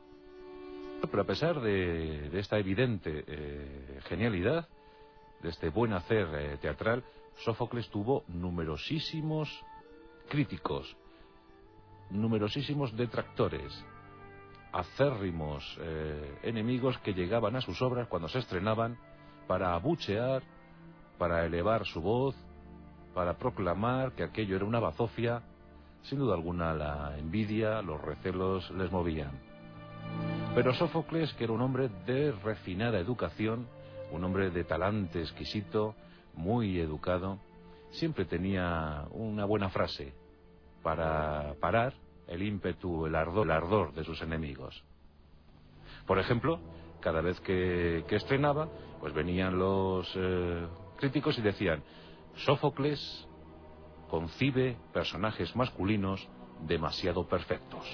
Pero 1.01 1.21
a 1.21 1.27
pesar 1.27 1.61
de, 1.61 2.31
de 2.31 2.39
esta 2.39 2.57
evidente 2.57 3.25
eh, 3.27 3.99
genialidad, 4.05 4.67
de 5.43 5.49
este 5.49 5.69
buen 5.69 5.93
hacer 5.93 6.27
eh, 6.33 6.57
teatral, 6.59 7.03
Sófocles 7.45 7.89
tuvo 7.89 8.23
numerosísimos 8.27 9.49
críticos, 10.29 10.95
numerosísimos 12.09 12.95
detractores, 12.95 13.73
acérrimos 14.71 15.63
eh, 15.81 16.39
enemigos 16.43 16.97
que 16.99 17.13
llegaban 17.13 17.55
a 17.55 17.61
sus 17.61 17.81
obras 17.81 18.07
cuando 18.07 18.29
se 18.29 18.39
estrenaban 18.39 18.97
para 19.47 19.73
abuchear, 19.73 20.43
para 21.17 21.45
elevar 21.45 21.85
su 21.85 22.01
voz, 22.01 22.35
para 23.13 23.37
proclamar 23.37 24.13
que 24.13 24.23
aquello 24.23 24.55
era 24.55 24.65
una 24.65 24.79
bazofia. 24.79 25.41
Sin 26.03 26.19
duda 26.19 26.35
alguna 26.35 26.73
la 26.73 27.17
envidia, 27.17 27.81
los 27.81 27.99
recelos 27.99 28.69
les 28.71 28.91
movían. 28.91 29.31
Pero 30.55 30.73
Sófocles, 30.73 31.33
que 31.33 31.43
era 31.43 31.53
un 31.53 31.61
hombre 31.61 31.89
de 32.05 32.31
refinada 32.31 32.99
educación, 32.99 33.67
un 34.11 34.23
hombre 34.23 34.49
de 34.49 34.63
talante 34.63 35.19
exquisito, 35.19 35.95
muy 36.35 36.79
educado, 36.79 37.39
siempre 37.91 38.25
tenía 38.25 39.05
una 39.11 39.45
buena 39.45 39.69
frase 39.69 40.13
para 40.83 41.55
parar 41.59 41.93
el 42.27 42.43
ímpetu, 42.43 43.05
el 43.05 43.15
ardor, 43.15 43.45
el 43.45 43.51
ardor 43.51 43.93
de 43.93 44.03
sus 44.03 44.21
enemigos. 44.21 44.83
Por 46.05 46.19
ejemplo, 46.19 46.59
cada 47.01 47.21
vez 47.21 47.39
que, 47.41 48.05
que 48.07 48.15
estrenaba, 48.15 48.69
pues 48.99 49.13
venían 49.13 49.57
los 49.57 50.11
eh, 50.15 50.67
críticos 50.97 51.37
y 51.37 51.41
decían, 51.41 51.83
Sófocles 52.35 53.27
concibe 54.09 54.77
personajes 54.93 55.55
masculinos 55.55 56.27
demasiado 56.67 57.27
perfectos. 57.27 57.85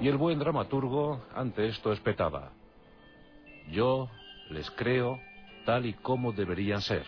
Y 0.00 0.08
el 0.08 0.16
buen 0.16 0.38
dramaturgo 0.38 1.24
ante 1.34 1.66
esto 1.66 1.92
espetaba, 1.92 2.52
yo 3.70 4.08
les 4.50 4.70
creo 4.72 5.18
tal 5.68 5.84
y 5.84 5.92
como 5.92 6.32
deberían 6.32 6.80
ser. 6.80 7.04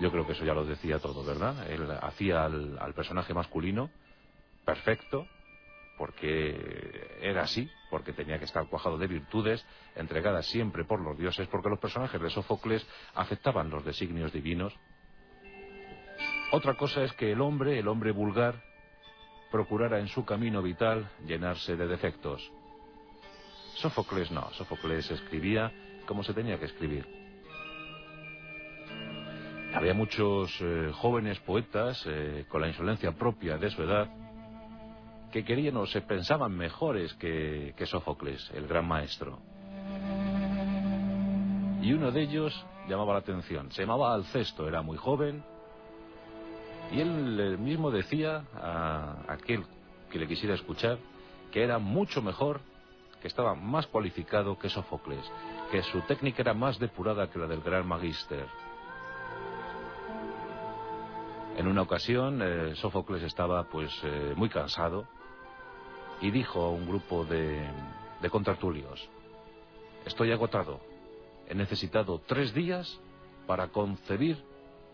Yo 0.00 0.12
creo 0.12 0.24
que 0.24 0.32
eso 0.32 0.44
ya 0.44 0.54
lo 0.54 0.64
decía 0.64 1.00
todo, 1.00 1.24
¿verdad? 1.24 1.68
Él 1.68 1.90
hacía 1.90 2.44
al, 2.44 2.78
al 2.78 2.94
personaje 2.94 3.34
masculino 3.34 3.90
perfecto, 4.64 5.26
porque 5.98 7.18
era 7.20 7.42
así, 7.42 7.68
porque 7.90 8.12
tenía 8.12 8.38
que 8.38 8.44
estar 8.44 8.68
cuajado 8.68 8.96
de 8.96 9.08
virtudes, 9.08 9.66
entregadas 9.96 10.46
siempre 10.46 10.84
por 10.84 11.00
los 11.00 11.18
dioses, 11.18 11.48
porque 11.48 11.68
los 11.68 11.80
personajes 11.80 12.20
de 12.20 12.30
Sófocles 12.30 12.86
aceptaban 13.16 13.70
los 13.70 13.84
designios 13.84 14.32
divinos. 14.32 14.72
Otra 16.52 16.74
cosa 16.76 17.02
es 17.02 17.12
que 17.14 17.32
el 17.32 17.40
hombre, 17.40 17.76
el 17.80 17.88
hombre 17.88 18.12
vulgar, 18.12 18.62
procurara 19.50 19.98
en 19.98 20.06
su 20.06 20.24
camino 20.24 20.62
vital 20.62 21.10
llenarse 21.26 21.74
de 21.74 21.88
defectos. 21.88 22.52
Sófocles 23.74 24.30
no, 24.30 24.50
Sófocles 24.52 25.10
escribía 25.10 25.72
como 26.06 26.22
se 26.22 26.32
tenía 26.32 26.58
que 26.58 26.66
escribir. 26.66 27.06
Había 29.74 29.94
muchos 29.94 30.56
eh, 30.60 30.92
jóvenes 30.94 31.40
poetas 31.40 32.02
eh, 32.06 32.44
con 32.48 32.60
la 32.60 32.68
insolencia 32.68 33.12
propia 33.12 33.58
de 33.58 33.70
su 33.70 33.82
edad 33.82 34.08
que 35.32 35.44
querían 35.44 35.76
o 35.76 35.86
se 35.86 36.00
pensaban 36.00 36.52
mejores 36.52 37.12
que, 37.14 37.74
que 37.76 37.86
Sófocles, 37.86 38.48
el 38.54 38.68
gran 38.68 38.86
maestro. 38.86 39.40
Y 41.82 41.92
uno 41.92 42.12
de 42.12 42.22
ellos 42.22 42.64
llamaba 42.88 43.14
la 43.14 43.18
atención. 43.18 43.72
Se 43.72 43.82
llamaba 43.82 44.14
Alcesto, 44.14 44.68
era 44.68 44.80
muy 44.82 44.96
joven. 44.96 45.42
Y 46.92 47.00
él 47.00 47.58
mismo 47.58 47.90
decía 47.90 48.44
a 48.54 49.24
aquel 49.26 49.64
que 50.12 50.20
le 50.20 50.28
quisiera 50.28 50.54
escuchar 50.54 50.98
que 51.50 51.64
era 51.64 51.78
mucho 51.78 52.22
mejor 52.22 52.60
que 53.24 53.28
estaba 53.28 53.54
más 53.54 53.86
cualificado 53.86 54.58
que 54.58 54.68
Sófocles, 54.68 55.24
que 55.70 55.82
su 55.84 56.02
técnica 56.02 56.42
era 56.42 56.52
más 56.52 56.78
depurada 56.78 57.30
que 57.30 57.38
la 57.38 57.46
del 57.46 57.62
gran 57.62 57.88
magíster. 57.88 58.46
En 61.56 61.66
una 61.66 61.80
ocasión, 61.80 62.42
eh, 62.42 62.74
Sófocles 62.74 63.22
estaba 63.22 63.64
pues 63.64 63.90
eh, 64.02 64.34
muy 64.36 64.50
cansado 64.50 65.08
y 66.20 66.30
dijo 66.32 66.64
a 66.64 66.70
un 66.70 66.86
grupo 66.86 67.24
de, 67.24 67.66
de 68.20 68.28
contertulios, 68.28 69.08
estoy 70.04 70.30
agotado, 70.30 70.80
he 71.48 71.54
necesitado 71.54 72.20
tres 72.26 72.52
días 72.52 73.00
para 73.46 73.68
concebir 73.68 74.36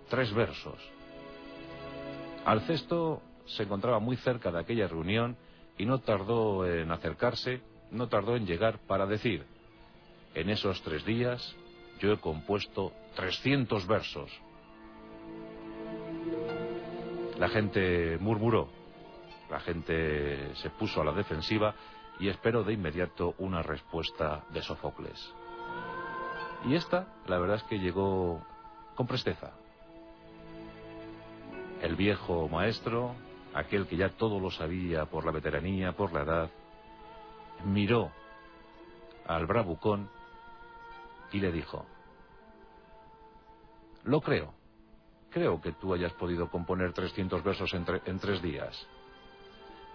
tres 0.09 0.32
versos. 0.32 0.78
Alcesto 2.44 3.23
se 3.47 3.65
encontraba 3.65 3.98
muy 3.98 4.16
cerca 4.19 4.52
de 4.52 4.61
aquella 4.61 4.86
reunión 4.86 5.36
y 5.77 5.85
no 5.85 5.98
tardó 5.98 6.65
en 6.65 6.93
acercarse, 6.93 7.61
no 7.91 8.09
tardó 8.09 8.37
en 8.37 8.47
llegar 8.47 8.79
para 8.87 9.07
decir, 9.07 9.45
en 10.35 10.51
esos 10.51 10.81
tres 10.83 11.05
días 11.05 11.57
yo 11.99 12.12
he 12.12 12.19
compuesto 12.19 12.93
300 13.17 13.87
versos. 13.87 14.31
La 17.39 17.49
gente 17.49 18.19
murmuró, 18.19 18.69
la 19.51 19.61
gente 19.61 20.55
se 20.57 20.71
puso 20.71 21.01
a 21.01 21.05
la 21.05 21.12
defensiva 21.12 21.75
y 22.19 22.29
esperó 22.29 22.62
de 22.62 22.75
inmediato 22.75 23.35
una 23.39 23.62
respuesta 23.62 24.45
de 24.51 24.62
Sofocles. 24.62 25.35
Y 26.67 26.75
esta, 26.75 27.09
la 27.27 27.39
verdad 27.39 27.57
es 27.57 27.62
que 27.65 27.79
llegó 27.79 28.45
con 28.95 29.07
presteza. 29.07 29.53
El 31.81 31.97
viejo 31.97 32.49
maestro, 32.49 33.15
aquel 33.55 33.87
que 33.87 33.97
ya 33.97 34.11
todo 34.11 34.39
lo 34.39 34.51
sabía 34.51 35.07
por 35.07 35.25
la 35.25 35.33
veteranía, 35.33 35.93
por 35.93 36.12
la 36.12 36.23
edad, 36.23 36.51
miró 37.65 38.11
al 39.27 39.47
bravucón 39.47 40.09
y 41.32 41.41
le 41.41 41.53
dijo, 41.53 41.87
lo 44.05 44.20
creo, 44.20 44.55
creo 45.31 45.61
que 45.61 45.73
tú 45.73 45.95
hayas 45.95 46.12
podido 46.15 46.51
componer 46.51 46.93
300 46.93 47.43
versos 47.45 47.73
en, 47.74 47.85
tre- 47.87 48.03
en 48.07 48.19
tres 48.19 48.43
días, 48.43 48.87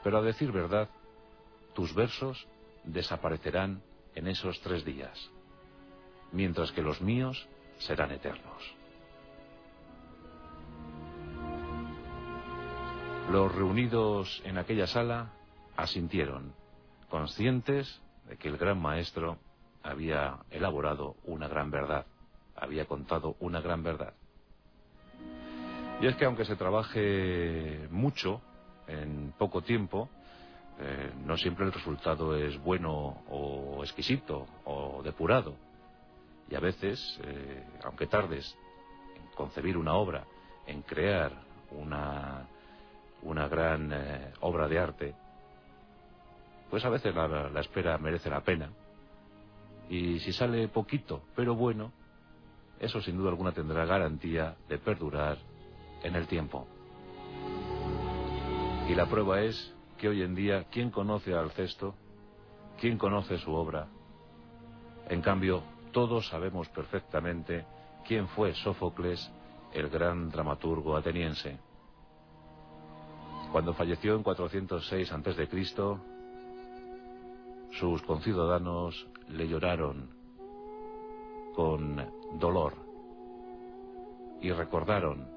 pero 0.04 0.18
a 0.20 0.22
decir 0.22 0.52
verdad, 0.52 0.90
tus 1.74 1.94
versos 1.94 2.48
desaparecerán 2.86 3.82
en 4.14 4.28
esos 4.28 4.62
tres 4.62 4.86
días, 4.86 5.30
mientras 6.32 6.72
que 6.72 6.82
los 6.82 7.02
míos 7.02 7.48
serán 7.80 8.12
eternos. 8.12 8.76
Los 13.32 13.54
reunidos 13.54 14.42
en 14.46 14.58
aquella 14.58 14.88
sala 14.88 15.32
asintieron, 15.76 16.54
conscientes 17.16 18.02
de 18.28 18.36
que 18.36 18.50
el 18.50 18.58
gran 18.58 18.78
maestro 18.78 19.38
había 19.84 20.40
elaborado 20.52 21.16
una 21.24 21.48
gran 21.48 21.72
verdad, 21.72 22.06
había 22.58 22.84
contado 22.88 23.38
una 23.40 23.62
gran 23.62 23.84
verdad. 23.84 24.14
Y 26.02 26.08
es 26.08 26.16
que 26.18 26.26
aunque 26.26 26.44
se 26.44 26.58
trabaje 26.58 27.88
mucho 27.90 28.42
en 28.88 29.34
poco 29.38 29.62
tiempo, 29.62 30.10
eh, 30.78 31.14
no 31.26 31.38
siempre 31.38 31.66
el 31.66 31.72
resultado 31.72 32.36
es 32.36 32.62
bueno 32.62 33.24
o 33.30 33.82
exquisito 33.82 34.46
o 34.66 35.02
depurado. 35.02 35.56
Y 36.50 36.56
a 36.56 36.60
veces, 36.60 37.00
eh, 37.24 37.64
aunque 37.86 38.08
tardes 38.08 38.58
en 39.16 39.26
concebir 39.38 39.78
una 39.78 39.94
obra, 39.94 40.26
en 40.68 40.82
crear 40.82 41.32
una, 41.72 42.46
una 43.22 43.48
gran 43.48 43.90
eh, 43.94 44.34
obra 44.42 44.68
de 44.68 44.80
arte, 44.80 45.16
pues 46.76 46.84
a 46.84 46.90
veces 46.90 47.16
la, 47.16 47.58
espera 47.62 47.98
merece 47.98 48.30
la 48.30 48.42
pena. 48.42 48.70
Y 49.88 50.20
si 50.20 50.34
sale 50.34 50.68
poquito, 50.68 51.22
pero 51.34 51.56
bueno, 51.56 51.94
eso 52.82 53.00
sin 53.00 53.16
duda 53.16 53.30
alguna 53.30 53.54
tendrá 53.54 53.86
garantía 53.86 54.58
de 54.68 54.78
perdurar 54.78 55.38
en 56.04 56.16
el 56.16 56.28
tiempo. 56.28 56.68
Y 58.90 58.94
la 58.94 59.06
prueba 59.06 59.40
es 59.40 59.74
que 59.98 60.10
hoy 60.10 60.22
en 60.22 60.36
día, 60.36 60.66
¿quién 60.70 60.92
conoce 60.92 61.34
a 61.34 61.40
Alcesto? 61.40 61.96
¿Quién 62.78 62.98
conoce 62.98 63.38
su 63.38 63.54
obra? 63.54 63.88
En 65.08 65.22
cambio, 65.22 65.64
todos 65.94 66.28
sabemos 66.28 66.68
perfectamente 66.68 67.66
quién 68.06 68.28
fue 68.28 68.54
Sófocles, 68.54 69.32
el 69.72 69.88
gran 69.88 70.30
dramaturgo 70.30 70.98
ateniense. 70.98 71.58
Cuando 73.54 73.74
falleció 73.74 74.18
en 74.18 74.24
406 74.24 75.10
a.C., 75.14 76.15
sus 77.80 78.02
conciudadanos 78.04 79.08
le 79.30 79.48
lloraron 79.48 80.10
con 81.56 82.04
dolor 82.40 82.74
y 84.42 84.52
recordaron 84.52 85.28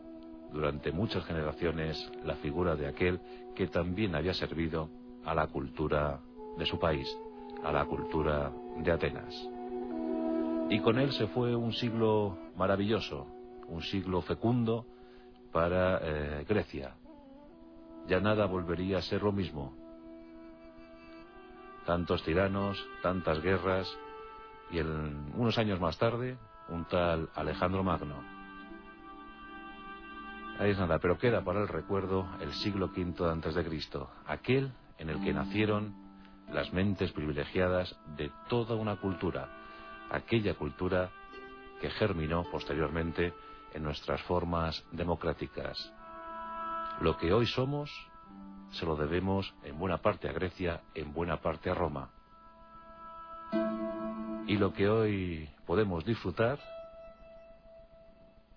durante 0.52 0.92
muchas 0.92 1.24
generaciones 1.24 2.10
la 2.24 2.36
figura 2.36 2.76
de 2.76 2.86
aquel 2.86 3.20
que 3.54 3.66
también 3.66 4.14
había 4.14 4.34
servido 4.34 4.88
a 5.24 5.34
la 5.34 5.46
cultura 5.48 6.20
de 6.56 6.66
su 6.66 6.78
país, 6.78 7.08
a 7.62 7.72
la 7.72 7.84
cultura 7.84 8.52
de 8.78 8.90
Atenas. 8.90 9.34
Y 10.70 10.80
con 10.80 10.98
él 10.98 11.12
se 11.12 11.26
fue 11.28 11.54
un 11.54 11.72
siglo 11.72 12.36
maravilloso, 12.56 13.26
un 13.68 13.82
siglo 13.82 14.22
fecundo 14.22 14.86
para 15.52 16.00
eh, 16.02 16.44
Grecia. 16.48 16.94
Ya 18.06 18.20
nada 18.20 18.46
volvería 18.46 18.98
a 18.98 19.02
ser 19.02 19.22
lo 19.22 19.32
mismo. 19.32 19.87
Tantos 21.88 22.22
tiranos, 22.22 22.86
tantas 23.00 23.40
guerras, 23.40 23.88
y 24.70 24.78
en, 24.78 25.32
unos 25.34 25.56
años 25.56 25.80
más 25.80 25.96
tarde, 25.96 26.36
un 26.68 26.84
tal 26.84 27.30
Alejandro 27.34 27.82
Magno. 27.82 28.22
Ahí 30.58 30.72
es 30.72 30.78
nada, 30.78 30.98
pero 30.98 31.16
queda 31.16 31.42
para 31.42 31.62
el 31.62 31.68
recuerdo 31.68 32.28
el 32.42 32.52
siglo 32.52 32.90
V 32.94 33.30
antes 33.30 33.54
de 33.54 33.64
Cristo, 33.64 34.10
aquel 34.26 34.70
en 34.98 35.08
el 35.08 35.24
que 35.24 35.32
nacieron 35.32 35.94
las 36.52 36.70
mentes 36.74 37.10
privilegiadas 37.12 37.98
de 38.18 38.30
toda 38.50 38.74
una 38.74 38.96
cultura, 38.96 39.48
aquella 40.10 40.52
cultura 40.56 41.08
que 41.80 41.88
germinó 41.88 42.44
posteriormente 42.52 43.32
en 43.72 43.82
nuestras 43.82 44.20
formas 44.24 44.84
democráticas. 44.92 45.90
Lo 47.00 47.16
que 47.16 47.32
hoy 47.32 47.46
somos 47.46 47.90
se 48.72 48.86
lo 48.86 48.96
debemos 48.96 49.54
en 49.64 49.78
buena 49.78 49.98
parte 49.98 50.28
a 50.28 50.32
Grecia, 50.32 50.82
en 50.94 51.12
buena 51.12 51.40
parte 51.40 51.70
a 51.70 51.74
Roma. 51.74 52.10
Y 54.46 54.56
lo 54.56 54.72
que 54.72 54.88
hoy 54.88 55.48
podemos 55.66 56.04
disfrutar 56.04 56.58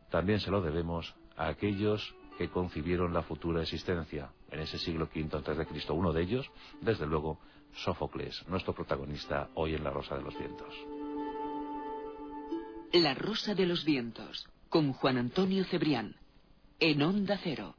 también 0.09 0.39
se 0.39 0.51
lo 0.51 0.61
debemos 0.61 1.13
a 1.38 1.47
aquellos 1.47 2.15
que 2.38 2.49
concibieron 2.49 3.13
la 3.13 3.23
futura 3.23 3.61
existencia 3.61 4.29
en 4.49 4.59
ese 4.59 4.77
siglo 4.77 5.09
V 5.13 5.29
antes 5.38 5.57
de 5.57 5.65
Cristo. 5.65 5.93
Uno 5.93 6.11
de 6.11 6.21
ellos, 6.21 6.49
desde 6.81 7.05
luego, 7.05 7.39
Sófocles, 7.73 8.45
nuestro 8.47 8.73
protagonista 8.73 9.49
hoy 9.55 9.75
en 9.75 9.83
La 9.83 9.91
Rosa 9.91 10.15
de 10.15 10.23
los 10.23 10.38
Vientos. 10.38 10.73
La 12.93 13.13
Rosa 13.13 13.55
de 13.55 13.65
los 13.65 13.85
Vientos, 13.85 14.49
con 14.69 14.91
Juan 14.91 15.17
Antonio 15.17 15.63
Cebrián, 15.63 16.15
en 16.79 17.01
Onda 17.01 17.39
Cero. 17.41 17.75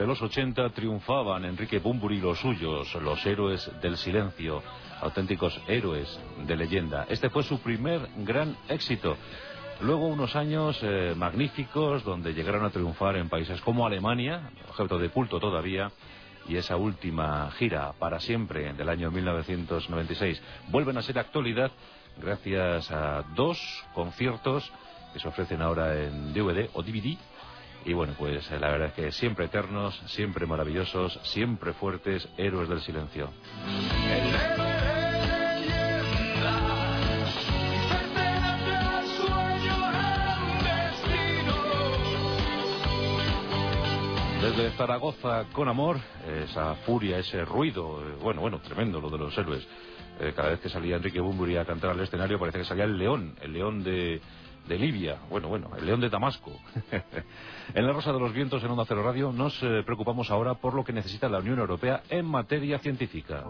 De 0.00 0.06
los 0.06 0.22
80 0.22 0.70
triunfaban 0.70 1.44
Enrique 1.44 1.78
Bumburi 1.78 2.16
y 2.16 2.20
los 2.22 2.40
suyos, 2.40 2.94
los 3.02 3.26
héroes 3.26 3.70
del 3.82 3.98
silencio, 3.98 4.62
auténticos 5.02 5.60
héroes 5.68 6.08
de 6.46 6.56
leyenda. 6.56 7.04
Este 7.10 7.28
fue 7.28 7.42
su 7.42 7.60
primer 7.60 8.08
gran 8.16 8.56
éxito. 8.70 9.18
Luego 9.82 10.06
unos 10.06 10.34
años 10.36 10.78
eh, 10.80 11.12
magníficos 11.14 12.02
donde 12.02 12.32
llegaron 12.32 12.64
a 12.64 12.70
triunfar 12.70 13.16
en 13.16 13.28
países 13.28 13.60
como 13.60 13.86
Alemania, 13.86 14.50
objeto 14.70 14.98
de 14.98 15.10
culto 15.10 15.38
todavía, 15.38 15.92
y 16.48 16.56
esa 16.56 16.76
última 16.76 17.50
gira 17.58 17.92
para 17.98 18.20
siempre 18.20 18.72
del 18.72 18.88
año 18.88 19.10
1996 19.10 20.42
vuelven 20.68 20.96
a 20.96 21.02
ser 21.02 21.18
actualidad 21.18 21.72
gracias 22.16 22.90
a 22.90 23.22
dos 23.36 23.60
conciertos 23.92 24.72
que 25.12 25.20
se 25.20 25.28
ofrecen 25.28 25.60
ahora 25.60 25.94
en 25.94 26.32
DVD 26.32 26.70
o 26.72 26.82
DVD 26.82 27.18
y 27.84 27.92
bueno, 27.92 28.14
pues 28.18 28.50
eh, 28.50 28.58
la 28.58 28.70
verdad 28.70 28.88
es 28.88 28.94
que 28.94 29.12
siempre 29.12 29.46
eternos, 29.46 30.00
siempre 30.06 30.46
maravillosos, 30.46 31.18
siempre 31.24 31.72
fuertes, 31.72 32.28
héroes 32.36 32.68
del 32.68 32.80
silencio. 32.80 33.30
Desde 44.42 44.70
Zaragoza 44.70 45.44
con 45.52 45.68
amor, 45.68 45.98
esa 46.44 46.74
furia, 46.86 47.18
ese 47.18 47.44
ruido, 47.44 48.02
eh, 48.02 48.16
bueno, 48.22 48.40
bueno, 48.40 48.58
tremendo 48.60 49.00
lo 49.00 49.10
de 49.10 49.18
los 49.18 49.36
héroes. 49.36 49.66
Eh, 50.18 50.32
cada 50.34 50.50
vez 50.50 50.60
que 50.60 50.68
salía 50.68 50.96
Enrique 50.96 51.20
Bumburi 51.20 51.56
a 51.56 51.64
cantar 51.64 51.90
al 51.90 52.00
escenario 52.00 52.38
parece 52.38 52.58
que 52.58 52.64
salía 52.64 52.84
el 52.84 52.98
león, 52.98 53.36
el 53.40 53.52
león 53.52 53.82
de, 53.82 54.20
de 54.68 54.78
Libia, 54.78 55.18
bueno, 55.28 55.48
bueno, 55.48 55.70
el 55.78 55.86
león 55.86 56.00
de 56.00 56.08
Damasco. 56.08 56.52
en 57.74 57.86
la 57.86 57.92
Rosa 57.92 58.12
de 58.12 58.20
los 58.20 58.32
Vientos 58.32 58.62
en 58.62 58.70
Onda 58.70 58.84
Cero 58.86 59.02
Radio 59.02 59.32
nos 59.32 59.60
eh, 59.62 59.82
preocupamos 59.84 60.30
ahora 60.30 60.54
por 60.54 60.74
lo 60.74 60.84
que 60.84 60.92
necesita 60.92 61.28
la 61.28 61.38
Unión 61.38 61.58
Europea 61.58 62.02
en 62.08 62.26
materia 62.26 62.78
científica. 62.78 63.44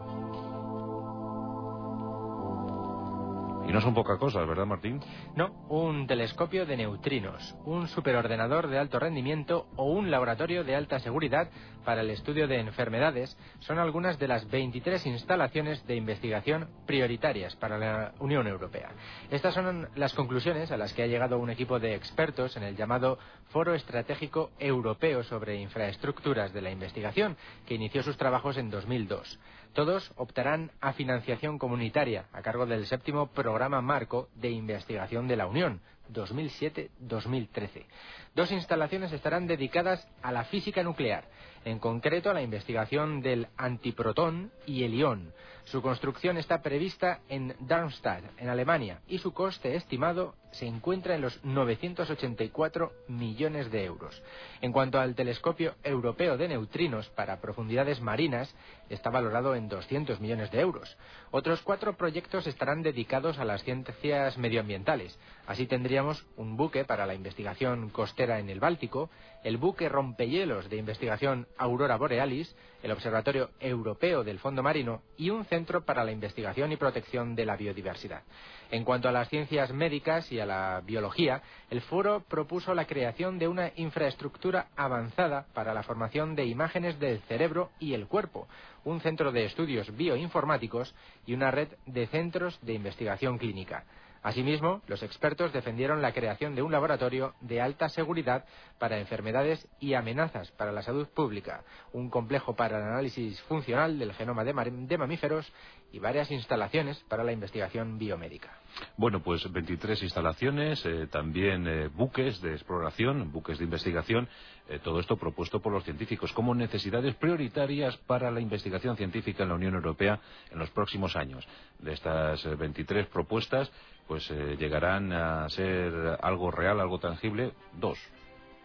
Y 3.71 3.73
no 3.73 3.81
son 3.81 3.95
pocas 3.95 4.19
cosas, 4.19 4.49
¿verdad, 4.49 4.67
Martín? 4.67 4.99
No, 5.37 5.53
un 5.69 6.09
telescopio 6.09 6.67
de 6.67 6.77
neutrinos, 6.77 7.55
un 7.65 7.87
superordenador 7.87 8.67
de 8.67 8.81
alto 8.81 8.99
rendimiento 8.99 9.69
o 9.77 9.93
un 9.93 10.11
laboratorio 10.11 10.65
de 10.65 10.75
alta 10.75 10.99
seguridad 10.99 11.49
para 11.85 12.01
el 12.01 12.11
estudio 12.11 12.49
de 12.49 12.59
enfermedades 12.59 13.39
son 13.61 13.79
algunas 13.79 14.19
de 14.19 14.27
las 14.27 14.51
23 14.51 15.07
instalaciones 15.07 15.87
de 15.87 15.95
investigación 15.95 16.69
prioritarias 16.85 17.55
para 17.55 17.79
la 17.79 18.13
Unión 18.19 18.49
Europea. 18.49 18.91
Estas 19.31 19.55
son 19.55 19.89
las 19.95 20.15
conclusiones 20.15 20.73
a 20.73 20.77
las 20.77 20.93
que 20.93 21.05
ha 21.05 21.07
llegado 21.07 21.39
un 21.39 21.51
equipo 21.51 21.79
de 21.79 21.95
expertos 21.95 22.57
en 22.57 22.65
el 22.65 22.75
llamado 22.77 23.21
Foro 23.51 23.75
Estratégico 23.75 24.51
Europeo 24.59 25.23
sobre 25.23 25.61
Infraestructuras 25.61 26.53
de 26.53 26.63
la 26.63 26.73
Investigación, 26.73 27.37
que 27.67 27.75
inició 27.75 28.03
sus 28.03 28.17
trabajos 28.17 28.57
en 28.57 28.69
2002. 28.69 29.39
Todos 29.73 30.13
optarán 30.17 30.73
a 30.81 30.93
financiación 30.93 31.59
comunitaria 31.59 32.27
a 32.33 32.43
cargo 32.43 32.67
del 32.67 32.87
séptimo 32.87 33.29
programa 33.29 33.81
marco 33.81 34.29
de 34.35 34.51
investigación 34.51 35.29
de 35.29 35.37
la 35.37 35.47
Unión, 35.47 35.81
2007-2013. 36.13 37.87
Dos 38.35 38.51
instalaciones 38.51 39.13
estarán 39.13 39.47
dedicadas 39.47 40.07
a 40.23 40.33
la 40.33 40.45
física 40.45 40.83
nuclear, 40.83 41.25
en 41.65 41.79
concreto 41.79 42.31
a 42.31 42.35
la 42.35 42.43
investigación 42.43 43.21
del 43.21 43.47
antiprotón 43.57 44.51
y 44.67 44.83
el 44.85 44.95
ión. 44.95 45.33
Su 45.71 45.83
construcción 45.83 46.37
está 46.37 46.63
prevista 46.63 47.21
en 47.29 47.55
Darmstadt, 47.61 48.25
en 48.39 48.49
Alemania, 48.49 49.03
y 49.07 49.19
su 49.19 49.33
coste 49.33 49.77
estimado 49.77 50.35
se 50.51 50.67
encuentra 50.67 51.15
en 51.15 51.21
los 51.21 51.45
984 51.45 52.93
millones 53.07 53.71
de 53.71 53.85
euros. 53.85 54.21
En 54.63 54.73
cuanto 54.73 54.99
al 54.99 55.15
telescopio 55.15 55.77
europeo 55.85 56.37
de 56.37 56.49
neutrinos 56.49 57.09
para 57.11 57.41
profundidades 57.41 58.01
marinas, 58.01 58.53
está 58.89 59.11
valorado 59.11 59.55
en 59.55 59.69
200 59.69 60.19
millones 60.19 60.51
de 60.51 60.59
euros. 60.59 60.97
Otros 61.31 61.63
cuatro 61.63 61.97
proyectos 61.97 62.49
estarán 62.49 62.83
dedicados 62.83 63.39
a 63.39 63.45
las 63.45 63.63
ciencias 63.63 64.39
medioambientales. 64.39 65.17
Así 65.47 65.67
tendríamos 65.67 66.27
un 66.37 66.57
buque 66.57 66.85
para 66.85 67.07
la 67.07 67.15
investigación 67.15 67.91
costera 67.91 68.41
en 68.41 68.51
el 68.51 68.59
Báltico, 68.59 69.09
el 69.45 69.57
buque 69.57 69.89
rompehielos 69.89 70.69
de 70.69 70.79
investigación 70.79 71.47
Aurora 71.57 71.97
Borealis, 71.97 72.57
el 72.83 72.91
Observatorio 72.93 73.51
Europeo 73.61 74.25
del 74.25 74.39
Fondo 74.39 74.63
Marino 74.63 75.03
y 75.17 75.31
un 75.31 75.45
centro 75.45 75.85
para 75.85 76.05
la 76.05 76.13
investigación 76.13 76.73
y 76.73 76.77
protección 76.77 77.35
de 77.35 77.47
la 77.47 77.57
biodiversidad. 77.57 78.23
En 78.71 78.85
cuanto 78.85 79.09
a 79.09 79.13
las 79.13 79.29
ciencias 79.29 79.73
médicas 79.73 80.31
y 80.31 80.41
a 80.41 80.47
la 80.47 80.81
biología, 80.85 81.43
el 81.71 81.81
foro 81.83 82.25
propuso 82.29 82.75
la 82.75 82.87
creación 82.87 83.39
de 83.39 83.49
una 83.49 83.73
infraestructura 83.77 84.69
avanzada 84.77 85.47
para 85.55 85.75
la 85.75 85.83
formación 85.83 86.35
de 86.35 86.47
imágenes 86.47 86.99
del 86.99 87.21
cerebro 87.23 87.71
y 87.79 87.95
el 87.95 88.07
cuerpo, 88.07 88.49
un 88.85 89.01
centro 89.01 89.33
de 89.33 89.45
estudios 89.45 89.95
bioinformáticos 89.97 90.95
y 91.27 91.35
una 91.35 91.51
red 91.51 91.69
de 91.87 92.07
centros 92.07 92.59
de 92.63 92.75
investigación 92.75 93.39
clínica. 93.39 93.85
Asimismo, 94.23 94.83
los 94.87 95.03
expertos 95.03 95.53
defendieron 95.53 96.03
la 96.03 96.13
creación 96.13 96.55
de 96.55 96.63
un 96.63 96.73
laboratorio 96.73 97.35
de 97.41 97.61
alta 97.61 97.89
seguridad 97.89 98.45
para 98.79 98.99
enfermedades 98.99 99.67
y 99.81 99.95
amenazas 99.95 100.51
para 100.53 100.73
la 100.73 100.83
salud 100.83 101.09
pública, 101.09 101.65
un 101.93 102.11
complejo 102.11 102.55
para 102.55 102.79
el 102.79 102.85
análisis 102.85 103.41
funcional 103.43 103.99
del 103.99 104.13
genoma 104.13 104.45
de, 104.45 104.53
de 104.53 104.99
mamíferos 104.99 105.51
y 105.93 105.99
varias 105.99 106.31
instalaciones 106.31 106.99
para 107.09 107.25
la 107.25 107.33
investigación 107.33 107.99
biomédica. 107.99 108.51
Bueno, 108.97 109.21
pues 109.21 109.51
23 109.51 110.03
instalaciones, 110.03 110.85
eh, 110.87 111.09
también 111.11 111.67
eh, 111.67 111.89
buques 111.89 112.41
de 112.41 112.53
exploración, 112.53 113.33
buques 113.33 113.59
de 113.59 113.65
investigación, 113.65 114.29
eh, 114.69 114.79
todo 114.79 115.01
esto 115.01 115.17
propuesto 115.17 115.61
por 115.61 115.73
los 115.73 115.85
científicos 115.85 116.33
como 116.33 116.55
necesidades 116.55 117.15
prioritarias 117.17 117.97
para 117.97 118.31
la 118.31 118.41
investigación 118.41 118.97
científica 118.97 119.43
en 119.43 119.49
la 119.49 119.57
Unión 119.57 119.75
Europea 119.75 120.21
en 120.51 120.59
los 120.59 120.71
próximos 120.71 121.17
años. 121.17 121.47
De 121.81 121.93
estas 121.93 122.45
23 122.59 123.07
propuestas, 123.09 123.71
pues 124.11 124.29
llegarán 124.59 125.13
a 125.13 125.49
ser 125.51 126.19
algo 126.21 126.51
real, 126.51 126.81
algo 126.81 126.99
tangible, 126.99 127.53
dos. 127.75 127.97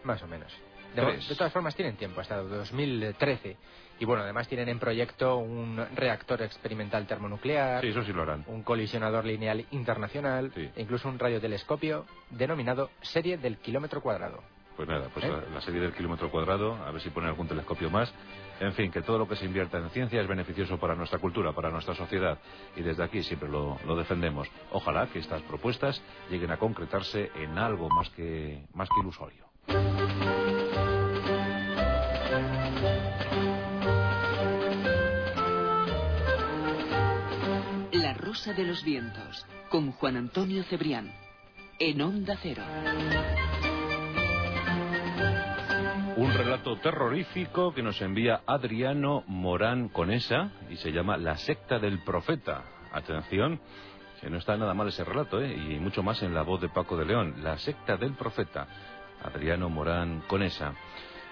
Más 0.02 0.20
o 0.24 0.26
menos. 0.26 0.52
De, 0.92 1.02
de, 1.02 1.36
todas 1.36 1.52
formas 1.52 1.76
tienen 1.76 1.94
tiempo, 1.94 2.20
hasta 2.20 2.38
2013. 2.38 3.56
Y 4.00 4.04
bueno, 4.04 4.24
además 4.24 4.48
tienen 4.48 4.68
en 4.68 4.80
proyecto 4.80 5.36
un 5.36 5.80
reactor 5.94 6.42
experimental 6.42 7.06
termonuclear. 7.06 7.80
Sí, 7.80 7.90
eso 7.90 8.02
sí 8.02 8.12
lo 8.12 8.22
harán. 8.22 8.42
Un 8.48 8.64
colisionador 8.64 9.24
lineal 9.24 9.64
internacional. 9.70 10.50
Sí. 10.52 10.68
E 10.74 10.82
incluso 10.82 11.08
un 11.08 11.16
radiotelescopio 11.16 12.06
denominado 12.30 12.90
Serie 13.02 13.38
del 13.38 13.58
Kilómetro 13.58 14.00
Cuadrado. 14.00 14.42
Pues 14.74 14.88
nada, 14.88 15.08
pues 15.14 15.24
¿Eh? 15.26 15.28
la, 15.28 15.42
la, 15.54 15.60
serie 15.60 15.80
del 15.80 15.94
kilómetro 15.94 16.28
cuadrado, 16.28 16.74
a 16.74 16.90
ver 16.90 17.00
si 17.00 17.10
ponen 17.10 17.30
algún 17.30 17.46
telescopio 17.46 17.88
más. 17.88 18.12
En 18.60 18.72
fin, 18.72 18.90
que 18.90 19.02
todo 19.02 19.18
lo 19.18 19.28
que 19.28 19.36
se 19.36 19.44
invierta 19.44 19.78
en 19.78 19.90
ciencia 19.90 20.20
es 20.20 20.28
beneficioso 20.28 20.78
para 20.78 20.94
nuestra 20.94 21.18
cultura, 21.18 21.52
para 21.52 21.70
nuestra 21.70 21.94
sociedad. 21.94 22.38
Y 22.74 22.82
desde 22.82 23.04
aquí 23.04 23.22
siempre 23.22 23.48
lo, 23.48 23.78
defendemos. 23.96 24.48
Ojalá 24.72 25.06
que 25.08 25.18
estas 25.18 25.42
propuestas 25.42 26.00
lleguen 26.30 26.50
a 26.50 26.56
concretarse 26.56 27.30
en 27.34 27.58
algo 27.58 27.88
más 27.90 28.08
que, 28.10 28.64
más 28.74 28.88
que 28.88 29.00
ilusorio. 29.00 29.44
La 37.92 38.14
Rosa 38.14 38.54
de 38.54 38.64
los 38.64 38.82
Vientos, 38.84 39.46
con 39.68 39.92
Juan 39.92 40.16
Antonio 40.16 40.62
Cebrián, 40.64 41.12
en 41.78 42.00
Onda 42.00 42.38
Cero. 42.42 42.62
Un 46.26 46.34
relato 46.34 46.74
terrorífico 46.78 47.72
que 47.72 47.84
nos 47.84 48.02
envía 48.02 48.40
Adriano 48.48 49.22
Morán 49.28 49.88
Conesa 49.88 50.50
y 50.68 50.74
se 50.74 50.90
llama 50.90 51.16
La 51.16 51.36
secta 51.36 51.78
del 51.78 52.00
profeta. 52.00 52.64
Atención, 52.92 53.60
que 54.20 54.28
no 54.28 54.38
está 54.38 54.56
nada 54.56 54.74
mal 54.74 54.88
ese 54.88 55.04
relato, 55.04 55.40
¿eh? 55.40 55.54
y 55.54 55.78
mucho 55.78 56.02
más 56.02 56.20
en 56.24 56.34
la 56.34 56.42
voz 56.42 56.60
de 56.60 56.68
Paco 56.68 56.96
de 56.96 57.04
León. 57.04 57.36
La 57.44 57.56
secta 57.58 57.96
del 57.96 58.14
profeta. 58.14 58.66
Adriano 59.22 59.68
Morán 59.68 60.24
Conesa. 60.26 60.74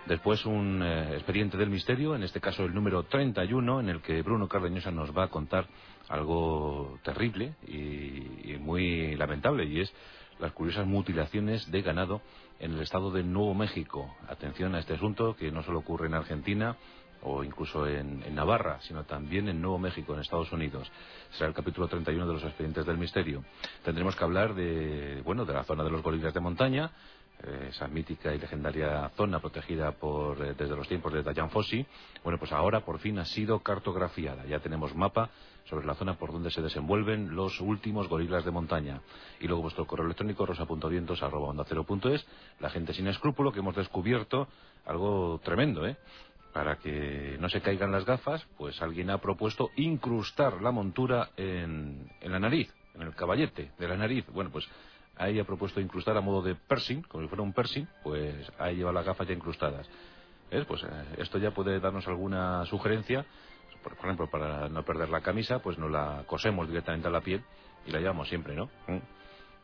Después 0.07 0.47
un 0.47 0.81
eh, 0.81 1.15
expediente 1.15 1.57
del 1.57 1.71
misterio, 1.71 2.15
en 2.15 2.23
este 2.23 2.41
caso 2.41 2.65
el 2.65 2.73
número 2.73 3.03
31, 3.03 3.81
en 3.81 3.89
el 3.89 4.01
que 4.01 4.23
Bruno 4.23 4.47
Cardeñosa 4.47 4.93
nos 4.93 5.11
va 5.11 5.25
a 5.25 5.29
contar 5.29 5.67
algo 6.09 7.01
terrible 7.03 7.55
y, 7.67 8.53
y 8.53 8.59
muy 8.61 9.17
lamentable, 9.17 9.65
y 9.65 9.81
es 9.81 9.93
las 10.39 10.53
curiosas 10.53 10.87
mutilaciones 10.87 11.69
de 11.71 11.83
ganado 11.83 12.23
en 12.59 12.73
el 12.73 12.81
estado 12.81 13.11
de 13.11 13.23
Nuevo 13.23 13.55
México. 13.55 14.15
Atención 14.29 14.75
a 14.75 14.79
este 14.79 14.95
asunto 14.95 15.37
que 15.37 15.51
no 15.51 15.63
solo 15.63 15.81
ocurre 15.81 16.07
en 16.07 16.15
Argentina 16.15 16.77
o 17.23 17.43
incluso 17.43 17.87
en, 17.87 18.23
en, 18.23 18.35
Navarra, 18.35 18.79
sino 18.83 19.05
también 19.05 19.49
en 19.49 19.61
Nuevo 19.61 19.79
México, 19.79 20.15
en 20.15 20.21
Estados 20.21 20.53
Unidos. 20.53 20.91
Será 21.33 21.49
el 21.49 21.55
capítulo 21.55 21.89
31 21.89 22.27
de 22.27 22.33
los 22.35 22.45
expedientes 22.45 22.85
del 22.85 22.99
misterio. 22.99 23.45
Tendremos 23.83 24.15
que 24.15 24.25
hablar 24.25 24.55
de, 24.55 25.23
bueno, 25.25 25.45
de 25.45 25.55
la 25.55 25.65
zona 25.65 25.85
de 25.85 25.91
los 25.91 26.03
gorilas 26.03 26.35
de 26.35 26.41
montaña, 26.41 26.91
eh, 27.43 27.69
esa 27.71 27.89
mítica 27.89 28.35
y 28.35 28.39
legendaria 28.39 29.11
zona 29.17 29.41
protegida 29.41 29.93
por, 29.93 30.41
eh, 30.43 30.55
desde 30.57 30.77
los 30.77 30.87
tiempos 30.87 31.13
de 31.13 31.23
Dayan 31.23 31.51
Fossi. 31.51 31.85
Bueno, 32.23 32.39
pues 32.39 32.53
ahora 32.53 32.85
por 32.85 32.99
fin 32.99 33.19
ha 33.19 33.25
sido 33.25 33.59
cartografiada. 33.61 34.45
Ya 34.47 34.61
tenemos 34.61 34.95
mapa 34.95 35.31
sobre 35.65 35.87
la 35.87 35.95
zona 35.95 36.19
por 36.19 36.33
donde 36.33 36.51
se 36.51 36.63
desenvuelven 36.63 37.35
los 37.35 37.61
últimos 37.61 38.09
gorilas 38.09 38.45
de 38.45 38.51
montaña. 38.51 39.01
Y 39.41 39.47
luego 39.47 39.63
vuestro 39.63 39.87
correo 39.87 40.05
electrónico 40.05 40.47
rosa.vientos 40.47 41.23
arroba 41.23 41.49
onda 41.49 41.65
cero 41.67 41.85
punto 41.85 42.09
es, 42.09 42.27
la 42.61 42.71
gente 42.71 42.93
sin 42.93 43.07
escrúpulo 43.07 43.53
que 43.53 43.61
hemos 43.61 43.75
descubierto 43.75 44.49
algo 44.87 45.41
tremendo, 45.43 45.87
¿eh? 45.87 45.97
Para 46.53 46.77
que 46.77 47.37
no 47.41 47.49
se 47.49 47.61
caigan 47.61 47.91
las 47.91 48.05
gafas, 48.05 48.47
pues 48.57 48.81
alguien 48.81 49.11
ha 49.11 49.19
propuesto 49.19 49.71
incrustar 49.77 50.63
la 50.63 50.71
montura 50.71 51.31
en, 51.37 52.09
en 52.21 52.33
la 52.33 52.39
nariz, 52.39 52.73
en 52.95 53.03
el 53.03 53.15
caballete 53.15 53.73
de 53.77 53.89
la 53.89 53.97
nariz. 53.97 54.25
Bueno, 54.33 54.51
pues 54.51 54.69
ahí 55.17 55.41
ha 55.41 55.45
propuesto 55.45 55.81
incrustar 55.81 56.17
a 56.17 56.21
modo 56.21 56.43
de 56.43 56.55
piercing, 56.55 57.03
como 57.03 57.25
si 57.25 57.29
fuera 57.29 57.43
un 57.43 57.53
piercing, 57.53 57.87
pues 58.05 58.53
ahí 58.59 58.77
lleva 58.77 58.93
las 58.93 59.05
gafas 59.05 59.27
ya 59.27 59.35
incrustadas. 59.35 59.89
Pues 60.69 60.85
eh, 60.85 60.87
esto 61.19 61.39
ya 61.39 61.51
puede 61.51 61.81
darnos 61.81 62.07
alguna 62.07 62.65
sugerencia. 62.67 63.27
Por, 63.85 63.93
ejemplo, 63.93 64.27
para 64.29 64.69
no 64.69 64.83
perder 64.83 65.11
la 65.11 65.21
camisa, 65.21 65.61
pues 65.61 65.79
nos 65.79 65.91
la 65.91 66.25
cosemos 66.27 66.67
directamente 66.67 67.07
a 67.07 67.11
la 67.11 67.21
piel 67.21 67.45
y 67.87 67.93
la 67.93 68.01
llevamos 68.01 68.29
siempre, 68.29 68.57
¿no? 68.57 68.67
¿Mm? 68.89 68.99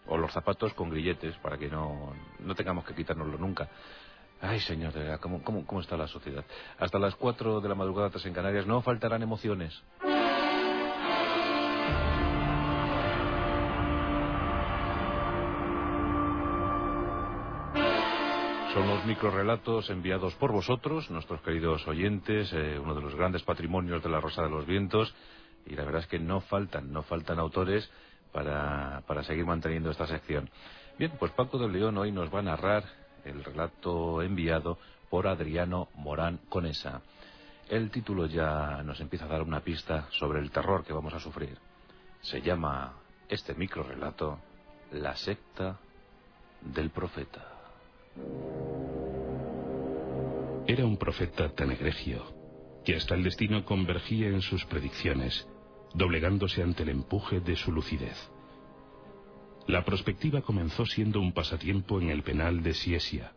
O 0.06 0.16
los 0.16 0.32
zapatos 0.32 0.74
con 0.74 0.90
grilletes 0.90 1.36
para 1.38 1.56
que 1.58 1.68
no, 1.68 2.12
no 2.38 2.54
tengamos 2.54 2.84
que 2.84 2.94
quitárnoslo 2.94 3.38
nunca. 3.38 3.68
Ay, 4.40 4.60
señor, 4.60 4.92
de 4.92 5.00
verdad, 5.00 5.20
¿cómo, 5.20 5.42
cómo, 5.42 5.66
¿cómo 5.66 5.80
está 5.80 5.96
la 5.96 6.06
sociedad? 6.06 6.44
Hasta 6.78 6.98
las 6.98 7.14
4 7.16 7.60
de 7.60 7.68
la 7.68 7.74
madrugada, 7.74 8.10
tras 8.10 8.24
en 8.26 8.34
Canarias, 8.34 8.66
no 8.66 8.80
faltarán 8.82 9.22
emociones. 9.22 9.82
Son 18.74 18.86
los 18.86 19.04
microrelatos 19.04 19.90
enviados 19.90 20.36
por 20.36 20.52
vosotros, 20.52 21.10
nuestros 21.10 21.40
queridos 21.42 21.86
oyentes, 21.88 22.52
eh, 22.52 22.78
uno 22.78 22.94
de 22.94 23.00
los 23.00 23.16
grandes 23.16 23.42
patrimonios 23.42 24.00
de 24.00 24.08
la 24.08 24.20
Rosa 24.20 24.42
de 24.42 24.48
los 24.48 24.64
Vientos, 24.64 25.12
y 25.66 25.74
la 25.74 25.84
verdad 25.84 26.02
es 26.02 26.06
que 26.06 26.20
no 26.20 26.40
faltan, 26.40 26.92
no 26.92 27.02
faltan 27.02 27.40
autores 27.40 27.90
para, 28.30 29.02
para 29.08 29.24
seguir 29.24 29.44
manteniendo 29.44 29.90
esta 29.90 30.06
sección. 30.06 30.48
Bien, 30.96 31.10
pues 31.18 31.32
Paco 31.32 31.58
de 31.58 31.68
León 31.68 31.98
hoy 31.98 32.12
nos 32.12 32.32
va 32.32 32.38
a 32.38 32.42
narrar 32.42 32.84
el 33.24 33.42
relato 33.42 34.22
enviado 34.22 34.78
por 35.08 35.26
Adriano 35.26 35.88
Morán 35.96 36.38
Conesa. 36.48 37.02
El 37.68 37.90
título 37.90 38.26
ya 38.26 38.84
nos 38.84 39.00
empieza 39.00 39.24
a 39.24 39.28
dar 39.28 39.42
una 39.42 39.62
pista 39.62 40.06
sobre 40.12 40.38
el 40.38 40.52
terror 40.52 40.84
que 40.84 40.92
vamos 40.92 41.12
a 41.12 41.18
sufrir. 41.18 41.58
Se 42.20 42.40
llama 42.40 42.92
este 43.28 43.52
microrelato 43.54 44.38
La 44.92 45.16
secta 45.16 45.76
del 46.60 46.90
profeta. 46.90 47.59
Era 50.66 50.84
un 50.84 50.96
profeta 50.96 51.48
tan 51.50 51.72
egregio 51.72 52.22
que 52.84 52.94
hasta 52.94 53.14
el 53.14 53.24
destino 53.24 53.64
convergía 53.64 54.28
en 54.28 54.40
sus 54.40 54.64
predicciones, 54.64 55.48
doblegándose 55.94 56.62
ante 56.62 56.84
el 56.84 56.90
empuje 56.90 57.40
de 57.40 57.56
su 57.56 57.72
lucidez. 57.72 58.30
La 59.66 59.84
prospectiva 59.84 60.42
comenzó 60.42 60.86
siendo 60.86 61.20
un 61.20 61.32
pasatiempo 61.32 62.00
en 62.00 62.10
el 62.10 62.22
penal 62.22 62.62
de 62.62 62.74
Siesia, 62.74 63.32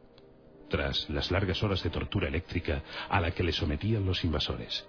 tras 0.70 1.10
las 1.10 1.32
largas 1.32 1.62
horas 1.62 1.84
de 1.84 1.90
tortura 1.90 2.28
eléctrica 2.28 2.84
a 3.10 3.20
la 3.20 3.32
que 3.32 3.44
le 3.44 3.52
sometían 3.52 4.06
los 4.06 4.24
invasores. 4.24 4.88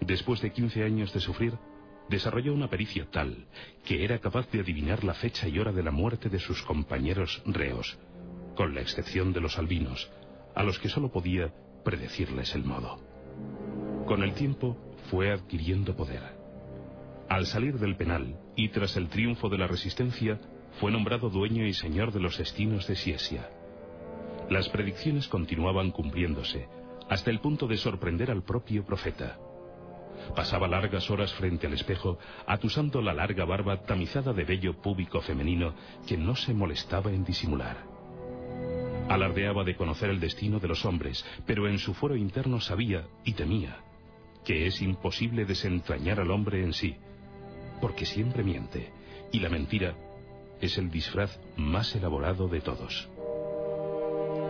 Después 0.00 0.40
de 0.40 0.52
15 0.52 0.82
años 0.82 1.12
de 1.12 1.20
sufrir, 1.20 1.58
desarrolló 2.08 2.54
una 2.54 2.68
pericia 2.68 3.06
tal 3.10 3.46
que 3.84 4.04
era 4.04 4.18
capaz 4.18 4.50
de 4.50 4.60
adivinar 4.60 5.04
la 5.04 5.14
fecha 5.14 5.46
y 5.46 5.58
hora 5.58 5.72
de 5.72 5.82
la 5.82 5.90
muerte 5.90 6.28
de 6.28 6.40
sus 6.40 6.62
compañeros 6.62 7.42
reos, 7.44 7.98
con 8.54 8.74
la 8.74 8.80
excepción 8.80 9.32
de 9.32 9.40
los 9.40 9.58
albinos, 9.58 10.10
a 10.54 10.62
los 10.62 10.78
que 10.78 10.88
solo 10.88 11.10
podía 11.10 11.52
predecirles 11.84 12.54
el 12.54 12.64
modo. 12.64 12.98
Con 14.06 14.22
el 14.22 14.34
tiempo 14.34 14.76
fue 15.10 15.32
adquiriendo 15.32 15.96
poder. 15.96 16.22
Al 17.28 17.46
salir 17.46 17.78
del 17.78 17.96
penal 17.96 18.38
y 18.56 18.70
tras 18.70 18.96
el 18.96 19.08
triunfo 19.08 19.48
de 19.48 19.58
la 19.58 19.66
resistencia, 19.66 20.40
fue 20.80 20.90
nombrado 20.90 21.30
dueño 21.30 21.64
y 21.66 21.74
señor 21.74 22.12
de 22.12 22.20
los 22.20 22.38
destinos 22.38 22.86
de 22.86 22.96
Siesia. 22.96 23.48
Las 24.48 24.68
predicciones 24.68 25.28
continuaban 25.28 25.92
cumpliéndose, 25.92 26.68
hasta 27.08 27.30
el 27.30 27.40
punto 27.40 27.66
de 27.66 27.76
sorprender 27.76 28.30
al 28.30 28.42
propio 28.42 28.84
profeta. 28.84 29.38
Pasaba 30.34 30.68
largas 30.68 31.10
horas 31.10 31.32
frente 31.34 31.66
al 31.66 31.72
espejo, 31.72 32.18
atusando 32.46 33.00
la 33.00 33.14
larga 33.14 33.44
barba 33.44 33.82
tamizada 33.82 34.32
de 34.32 34.44
vello 34.44 34.80
púbico 34.80 35.20
femenino 35.20 35.74
que 36.06 36.16
no 36.16 36.36
se 36.36 36.52
molestaba 36.54 37.10
en 37.10 37.24
disimular. 37.24 37.89
Alardeaba 39.10 39.64
de 39.64 39.76
conocer 39.76 40.08
el 40.08 40.20
destino 40.20 40.58
de 40.58 40.68
los 40.68 40.86
hombres, 40.86 41.26
pero 41.44 41.68
en 41.68 41.78
su 41.78 41.92
foro 41.92 42.16
interno 42.16 42.60
sabía 42.60 43.06
y 43.24 43.34
temía 43.34 43.76
que 44.44 44.66
es 44.66 44.80
imposible 44.80 45.44
desentrañar 45.44 46.20
al 46.20 46.30
hombre 46.30 46.62
en 46.62 46.72
sí, 46.72 46.96
porque 47.80 48.06
siempre 48.06 48.42
miente, 48.42 48.90
y 49.32 49.40
la 49.40 49.48
mentira 49.48 49.94
es 50.60 50.78
el 50.78 50.90
disfraz 50.90 51.38
más 51.56 51.94
elaborado 51.94 52.48
de 52.48 52.60
todos. 52.60 53.08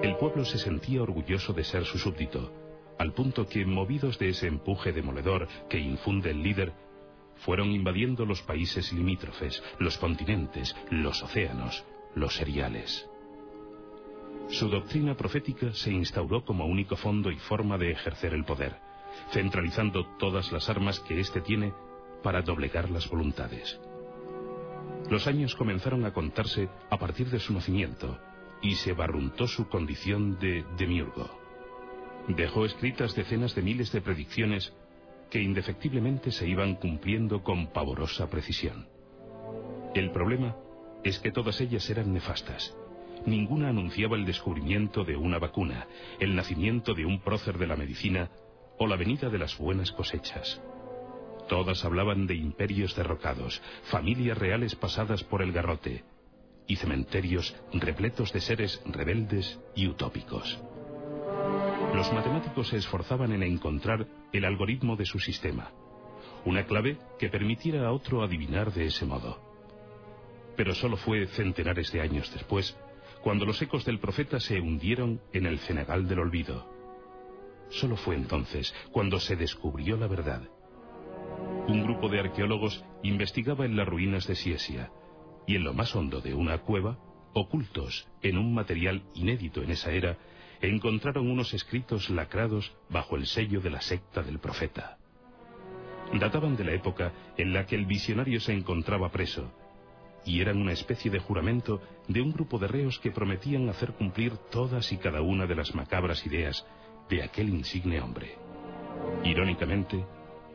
El 0.02 0.16
pueblo 0.16 0.44
se 0.44 0.58
sentía 0.58 1.02
orgulloso 1.02 1.52
de 1.52 1.64
ser 1.64 1.84
su 1.84 1.98
súbdito, 1.98 2.52
al 2.98 3.12
punto 3.12 3.46
que, 3.46 3.64
movidos 3.64 4.18
de 4.18 4.28
ese 4.28 4.46
empuje 4.46 4.92
demoledor 4.92 5.48
que 5.68 5.78
infunde 5.78 6.30
el 6.30 6.42
líder, 6.42 6.72
fueron 7.44 7.70
invadiendo 7.70 8.24
los 8.26 8.42
países 8.42 8.92
limítrofes, 8.92 9.62
los 9.78 9.96
continentes, 9.98 10.76
los 10.90 11.22
océanos, 11.22 11.84
los 12.14 12.36
seriales. 12.36 13.09
Su 14.50 14.68
doctrina 14.68 15.16
profética 15.16 15.72
se 15.72 15.92
instauró 15.92 16.44
como 16.44 16.66
único 16.66 16.96
fondo 16.96 17.30
y 17.30 17.36
forma 17.36 17.78
de 17.78 17.92
ejercer 17.92 18.34
el 18.34 18.44
poder, 18.44 18.76
centralizando 19.32 20.04
todas 20.18 20.50
las 20.50 20.68
armas 20.68 20.98
que 21.00 21.20
éste 21.20 21.40
tiene 21.40 21.72
para 22.22 22.42
doblegar 22.42 22.90
las 22.90 23.08
voluntades. 23.08 23.80
Los 25.08 25.28
años 25.28 25.54
comenzaron 25.54 26.04
a 26.04 26.12
contarse 26.12 26.68
a 26.90 26.98
partir 26.98 27.30
de 27.30 27.38
su 27.38 27.52
nacimiento 27.52 28.18
y 28.60 28.74
se 28.74 28.92
barruntó 28.92 29.46
su 29.46 29.68
condición 29.68 30.38
de 30.40 30.64
demiurgo. 30.76 31.30
Dejó 32.28 32.64
escritas 32.64 33.14
decenas 33.14 33.54
de 33.54 33.62
miles 33.62 33.92
de 33.92 34.00
predicciones 34.00 34.72
que 35.30 35.40
indefectiblemente 35.40 36.32
se 36.32 36.48
iban 36.48 36.74
cumpliendo 36.74 37.42
con 37.44 37.72
pavorosa 37.72 38.28
precisión. 38.28 38.88
El 39.94 40.10
problema 40.10 40.56
es 41.04 41.20
que 41.20 41.30
todas 41.30 41.60
ellas 41.60 41.88
eran 41.88 42.12
nefastas. 42.12 42.76
Ninguna 43.26 43.68
anunciaba 43.68 44.16
el 44.16 44.24
descubrimiento 44.24 45.04
de 45.04 45.16
una 45.16 45.38
vacuna, 45.38 45.86
el 46.18 46.34
nacimiento 46.34 46.94
de 46.94 47.04
un 47.04 47.20
prócer 47.20 47.58
de 47.58 47.66
la 47.66 47.76
medicina 47.76 48.30
o 48.78 48.86
la 48.86 48.96
venida 48.96 49.28
de 49.28 49.38
las 49.38 49.58
buenas 49.58 49.92
cosechas. 49.92 50.60
Todas 51.48 51.84
hablaban 51.84 52.26
de 52.26 52.34
imperios 52.34 52.94
derrocados, 52.96 53.60
familias 53.90 54.38
reales 54.38 54.74
pasadas 54.74 55.22
por 55.24 55.42
el 55.42 55.52
garrote 55.52 56.04
y 56.66 56.76
cementerios 56.76 57.54
repletos 57.72 58.32
de 58.32 58.40
seres 58.40 58.80
rebeldes 58.86 59.60
y 59.74 59.88
utópicos. 59.88 60.58
Los 61.94 62.12
matemáticos 62.12 62.68
se 62.68 62.76
esforzaban 62.76 63.32
en 63.32 63.42
encontrar 63.42 64.06
el 64.32 64.44
algoritmo 64.44 64.96
de 64.96 65.04
su 65.04 65.18
sistema, 65.18 65.72
una 66.44 66.64
clave 66.64 66.96
que 67.18 67.28
permitiera 67.28 67.86
a 67.86 67.92
otro 67.92 68.22
adivinar 68.22 68.72
de 68.72 68.86
ese 68.86 69.04
modo. 69.04 69.40
Pero 70.56 70.74
solo 70.74 70.96
fue 70.96 71.26
centenares 71.26 71.90
de 71.92 72.00
años 72.00 72.30
después 72.32 72.76
cuando 73.22 73.44
los 73.44 73.60
ecos 73.60 73.84
del 73.84 73.98
profeta 73.98 74.40
se 74.40 74.60
hundieron 74.60 75.20
en 75.32 75.46
el 75.46 75.58
cenagal 75.58 76.08
del 76.08 76.20
olvido. 76.20 76.66
Solo 77.68 77.96
fue 77.96 78.16
entonces 78.16 78.74
cuando 78.90 79.20
se 79.20 79.36
descubrió 79.36 79.96
la 79.96 80.06
verdad. 80.06 80.42
Un 81.68 81.84
grupo 81.84 82.08
de 82.08 82.20
arqueólogos 82.20 82.84
investigaba 83.02 83.64
en 83.64 83.76
las 83.76 83.86
ruinas 83.86 84.26
de 84.26 84.34
Siesia 84.34 84.90
y 85.46 85.56
en 85.56 85.64
lo 85.64 85.74
más 85.74 85.94
hondo 85.94 86.20
de 86.20 86.34
una 86.34 86.58
cueva, 86.58 86.98
ocultos 87.32 88.08
en 88.22 88.38
un 88.38 88.54
material 88.54 89.02
inédito 89.14 89.62
en 89.62 89.70
esa 89.70 89.92
era, 89.92 90.16
encontraron 90.60 91.30
unos 91.30 91.54
escritos 91.54 92.10
lacrados 92.10 92.72
bajo 92.88 93.16
el 93.16 93.26
sello 93.26 93.60
de 93.60 93.70
la 93.70 93.80
secta 93.80 94.22
del 94.22 94.38
profeta. 94.38 94.98
Databan 96.12 96.56
de 96.56 96.64
la 96.64 96.72
época 96.72 97.12
en 97.36 97.52
la 97.52 97.66
que 97.66 97.76
el 97.76 97.86
visionario 97.86 98.40
se 98.40 98.52
encontraba 98.52 99.10
preso, 99.10 99.52
y 100.24 100.40
eran 100.40 100.60
una 100.60 100.72
especie 100.72 101.10
de 101.10 101.18
juramento 101.18 101.80
de 102.08 102.20
un 102.20 102.32
grupo 102.32 102.58
de 102.58 102.68
reos 102.68 102.98
que 102.98 103.10
prometían 103.10 103.68
hacer 103.68 103.92
cumplir 103.92 104.36
todas 104.50 104.92
y 104.92 104.96
cada 104.98 105.22
una 105.22 105.46
de 105.46 105.54
las 105.54 105.74
macabras 105.74 106.26
ideas 106.26 106.66
de 107.08 107.22
aquel 107.22 107.48
insigne 107.48 108.00
hombre. 108.00 108.36
Irónicamente, 109.24 110.04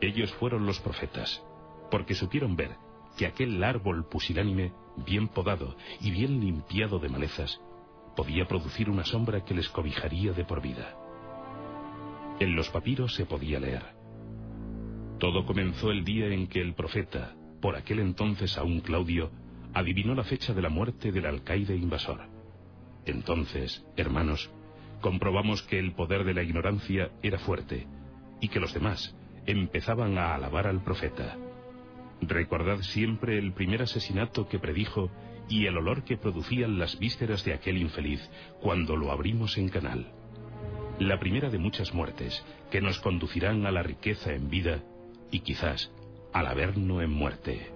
ellos 0.00 0.32
fueron 0.34 0.66
los 0.66 0.80
profetas, 0.80 1.42
porque 1.90 2.14
supieron 2.14 2.56
ver 2.56 2.76
que 3.16 3.26
aquel 3.26 3.62
árbol 3.62 4.06
pusilánime, 4.08 4.72
bien 5.06 5.28
podado 5.28 5.76
y 6.00 6.10
bien 6.10 6.40
limpiado 6.40 6.98
de 6.98 7.08
malezas, 7.08 7.60
podía 8.14 8.46
producir 8.46 8.90
una 8.90 9.04
sombra 9.04 9.44
que 9.44 9.54
les 9.54 9.68
cobijaría 9.68 10.32
de 10.32 10.44
por 10.44 10.62
vida. 10.62 10.94
En 12.38 12.54
los 12.54 12.68
papiros 12.68 13.14
se 13.14 13.26
podía 13.26 13.60
leer. 13.60 13.82
Todo 15.18 15.46
comenzó 15.46 15.90
el 15.90 16.04
día 16.04 16.26
en 16.26 16.46
que 16.46 16.60
el 16.60 16.74
profeta, 16.74 17.34
por 17.62 17.76
aquel 17.76 18.00
entonces 18.00 18.58
aún 18.58 18.80
Claudio, 18.80 19.30
adivinó 19.76 20.14
la 20.14 20.24
fecha 20.24 20.54
de 20.54 20.62
la 20.62 20.70
muerte 20.70 21.12
del 21.12 21.26
alcaide 21.26 21.76
invasor. 21.76 22.22
Entonces, 23.04 23.84
hermanos, 23.94 24.50
comprobamos 25.02 25.62
que 25.64 25.78
el 25.78 25.92
poder 25.92 26.24
de 26.24 26.32
la 26.32 26.42
ignorancia 26.42 27.10
era 27.22 27.38
fuerte 27.38 27.86
y 28.40 28.48
que 28.48 28.58
los 28.58 28.72
demás, 28.72 29.14
empezaban 29.44 30.16
a 30.16 30.34
alabar 30.34 30.66
al 30.66 30.82
profeta. 30.82 31.36
Recordad 32.22 32.80
siempre 32.80 33.36
el 33.36 33.52
primer 33.52 33.82
asesinato 33.82 34.48
que 34.48 34.58
predijo 34.58 35.10
y 35.46 35.66
el 35.66 35.76
olor 35.76 36.04
que 36.04 36.16
producían 36.16 36.78
las 36.78 36.98
vísceras 36.98 37.44
de 37.44 37.52
aquel 37.52 37.76
infeliz 37.76 38.26
cuando 38.62 38.96
lo 38.96 39.12
abrimos 39.12 39.58
en 39.58 39.68
canal. 39.68 40.10
La 40.98 41.20
primera 41.20 41.50
de 41.50 41.58
muchas 41.58 41.92
muertes 41.92 42.42
que 42.70 42.80
nos 42.80 42.98
conducirán 43.00 43.66
a 43.66 43.70
la 43.70 43.82
riqueza 43.82 44.32
en 44.32 44.48
vida 44.48 44.82
y 45.30 45.40
quizás 45.40 45.92
al 46.32 46.46
averno 46.46 47.02
en 47.02 47.10
muerte. 47.10 47.72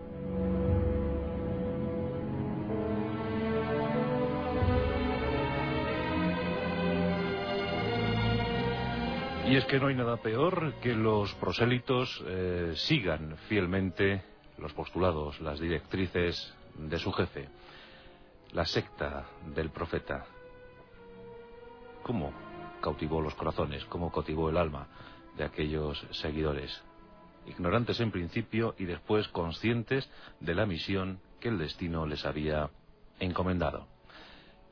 Y 9.46 9.56
es 9.56 9.64
que 9.64 9.80
no 9.80 9.88
hay 9.88 9.94
nada 9.94 10.16
peor 10.18 10.74
que 10.80 10.94
los 10.94 11.34
prosélitos 11.34 12.22
eh, 12.26 12.72
sigan 12.76 13.36
fielmente 13.48 14.22
los 14.58 14.72
postulados, 14.72 15.40
las 15.40 15.58
directrices 15.58 16.54
de 16.76 16.98
su 16.98 17.10
jefe, 17.12 17.48
la 18.52 18.64
secta 18.64 19.26
del 19.54 19.70
profeta. 19.70 20.26
¿Cómo 22.02 22.32
cautivó 22.80 23.20
los 23.20 23.34
corazones? 23.34 23.84
¿Cómo 23.86 24.12
cautivó 24.12 24.50
el 24.50 24.56
alma 24.56 24.86
de 25.36 25.44
aquellos 25.44 26.06
seguidores? 26.12 26.80
Ignorantes 27.46 27.98
en 28.00 28.10
principio 28.10 28.74
y 28.78 28.84
después 28.84 29.26
conscientes 29.28 30.08
de 30.40 30.54
la 30.54 30.66
misión 30.66 31.20
que 31.40 31.48
el 31.48 31.58
destino 31.58 32.06
les 32.06 32.24
había 32.24 32.70
encomendado. 33.18 33.88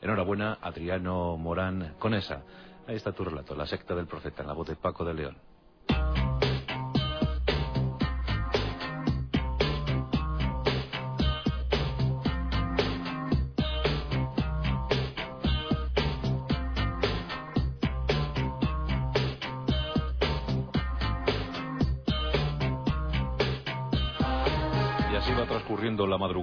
Enhorabuena, 0.00 0.58
Adriano 0.60 1.36
Morán 1.36 1.94
Conesa. 1.98 2.42
Ahí 2.88 2.96
está 2.96 3.12
tu 3.12 3.22
relato, 3.22 3.54
La 3.54 3.66
secta 3.66 3.94
del 3.94 4.06
profeta, 4.06 4.40
en 4.40 4.48
la 4.48 4.54
voz 4.54 4.66
de 4.66 4.74
Paco 4.74 5.04
de 5.04 5.12
León. 5.12 5.36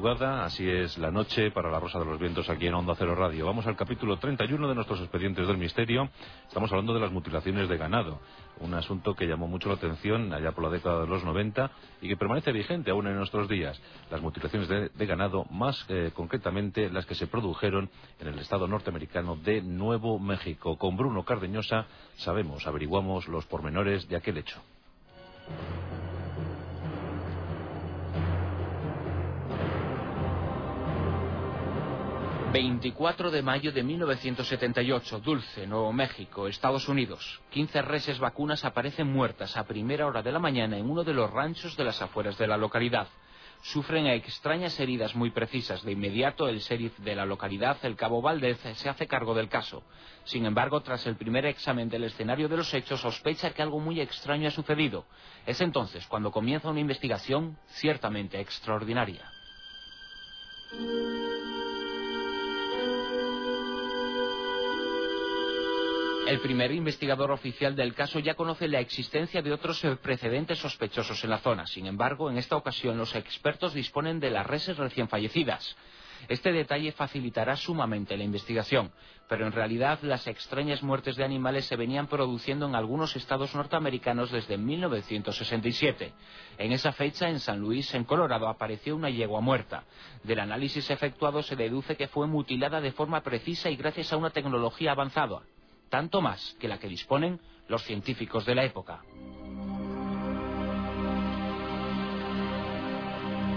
Así 0.08 0.70
es 0.70 1.00
la 1.00 1.10
noche 1.10 1.50
para 1.50 1.72
la 1.72 1.80
Rosa 1.80 1.98
de 1.98 2.06
los 2.06 2.20
Vientos 2.20 2.48
aquí 2.48 2.68
en 2.68 2.76
Onda 2.76 2.94
Cero 2.96 3.16
Radio. 3.16 3.48
Vamos 3.48 3.66
al 3.66 3.76
capítulo 3.76 4.18
31 4.18 4.68
de 4.68 4.76
nuestros 4.76 5.00
expedientes 5.00 5.48
del 5.48 5.58
misterio. 5.58 6.10
Estamos 6.48 6.72
hablando 6.72 6.94
de 6.94 7.00
las 7.00 7.12
mutilaciones 7.12 7.68
de 7.68 7.76
ganado, 7.76 8.20
un 8.60 8.76
asunto 8.76 9.16
que 9.16 9.26
llamó 9.26 9.48
mucho 9.48 9.68
la 9.68 9.76
atención 9.76 10.32
allá 10.32 10.52
por 10.52 10.64
la 10.64 10.70
década 10.70 11.02
de 11.02 11.08
los 11.08 11.24
90 11.24 11.72
y 12.02 12.08
que 12.08 12.18
permanece 12.18 12.52
vigente 12.52 12.92
aún 12.92 13.08
en 13.08 13.16
nuestros 13.16 13.50
días. 13.50 13.82
Las 14.12 14.22
mutilaciones 14.22 14.70
de, 14.70 14.90
de 14.90 15.06
ganado, 15.08 15.46
más 15.50 15.84
eh, 15.90 16.12
concretamente 16.14 16.92
las 16.92 17.08
que 17.08 17.16
se 17.16 17.26
produjeron 17.26 17.90
en 18.20 18.28
el 18.28 18.38
estado 18.38 18.68
norteamericano 18.68 19.38
de 19.38 19.64
Nuevo 19.64 20.20
México. 20.20 20.78
Con 20.78 20.98
Bruno 20.98 21.26
Cardeñosa 21.26 21.88
sabemos, 22.18 22.68
averiguamos 22.68 23.28
los 23.28 23.48
pormenores 23.48 24.08
de 24.08 24.18
aquel 24.18 24.38
hecho. 24.38 24.62
24 32.56 33.32
de 33.32 33.42
mayo 33.42 33.74
de 33.74 33.84
1978, 33.84 35.20
Dulce, 35.20 35.68
Nuevo 35.68 35.92
México, 35.92 36.48
Estados 36.48 36.88
Unidos. 36.88 37.42
15 37.50 37.82
reses 37.82 38.18
vacunas 38.18 38.64
aparecen 38.64 39.12
muertas 39.12 39.58
a 39.58 39.66
primera 39.66 40.08
hora 40.08 40.22
de 40.22 40.32
la 40.32 40.40
mañana 40.40 40.78
en 40.78 40.90
uno 40.90 41.04
de 41.04 41.14
los 41.14 41.30
ranchos 41.30 41.76
de 41.76 41.84
las 41.84 42.02
afueras 42.02 42.38
de 42.38 42.48
la 42.48 42.56
localidad. 42.56 43.10
Sufren 43.62 44.08
extrañas 44.08 44.80
heridas 44.80 45.16
muy 45.16 45.32
precisas. 45.32 45.84
De 45.84 45.92
inmediato, 45.92 46.48
el 46.48 46.60
sheriff 46.60 46.98
de 47.00 47.14
la 47.14 47.26
localidad, 47.26 47.76
el 47.84 47.98
cabo 47.98 48.22
Valdez, 48.22 48.62
se 48.76 48.88
hace 48.88 49.06
cargo 49.06 49.34
del 49.34 49.50
caso. 49.50 49.84
Sin 50.24 50.46
embargo, 50.46 50.80
tras 50.80 51.06
el 51.08 51.18
primer 51.18 51.46
examen 51.46 51.90
del 51.90 52.06
escenario 52.06 52.48
de 52.48 52.56
los 52.56 52.74
hechos, 52.74 53.02
sospecha 53.02 53.50
que 53.50 53.64
algo 53.64 53.82
muy 53.82 54.00
extraño 54.00 54.48
ha 54.48 54.52
sucedido. 54.52 55.04
Es 55.46 55.60
entonces 55.60 56.08
cuando 56.08 56.32
comienza 56.32 56.70
una 56.70 56.80
investigación 56.80 57.58
ciertamente 57.68 58.40
extraordinaria. 58.40 59.35
El 66.36 66.42
primer 66.42 66.74
investigador 66.74 67.32
oficial 67.32 67.78
del 67.78 67.94
caso 67.94 68.20
ya 68.20 68.34
conoce 68.34 68.68
la 68.68 68.82
existencia 68.82 69.42
de 69.42 69.54
otros 69.54 69.82
precedentes 70.02 70.60
sospechosos 70.60 71.24
en 71.24 71.30
la 71.30 71.38
zona. 71.38 71.66
Sin 71.66 71.86
embargo, 71.86 72.30
en 72.30 72.38
esta 72.38 72.58
ocasión 72.58 72.98
los 72.98 73.16
expertos 73.16 73.74
disponen 73.74 74.20
de 74.20 74.32
las 74.32 74.46
reses 74.46 74.76
recién 74.76 75.08
fallecidas. 75.08 75.78
Este 76.28 76.52
detalle 76.52 76.92
facilitará 76.92 77.56
sumamente 77.56 78.18
la 78.18 78.26
investigación, 78.26 78.92
pero 79.30 79.46
en 79.46 79.54
realidad 79.54 80.00
las 80.02 80.28
extrañas 80.28 80.84
muertes 80.84 81.16
de 81.16 81.24
animales 81.24 81.68
se 81.68 81.78
venían 81.78 82.08
produciendo 82.08 82.68
en 82.68 82.76
algunos 82.76 83.16
estados 83.16 83.56
norteamericanos 83.56 84.30
desde 84.30 84.58
1967. 84.58 86.12
En 86.58 86.74
esa 86.74 86.92
fecha, 86.92 87.30
en 87.30 87.40
San 87.40 87.60
Luis, 87.60 87.94
en 87.94 88.04
Colorado, 88.04 88.50
apareció 88.50 88.98
una 88.98 89.10
yegua 89.10 89.40
muerta. 89.40 89.86
Del 90.24 90.42
análisis 90.42 90.90
efectuado 90.90 91.44
se 91.44 91.56
deduce 91.56 91.96
que 91.96 92.10
fue 92.10 92.28
mutilada 92.28 92.82
de 92.82 92.92
forma 92.92 93.22
precisa 93.22 93.70
y 93.70 93.78
gracias 93.78 94.12
a 94.12 94.18
una 94.18 94.32
tecnología 94.32 94.92
avanzada 94.92 95.44
tanto 95.90 96.22
más 96.22 96.56
que 96.60 96.68
la 96.68 96.78
que 96.78 96.88
disponen 96.88 97.40
los 97.68 97.84
científicos 97.84 98.46
de 98.46 98.56
la 98.56 98.64
época. 98.64 99.02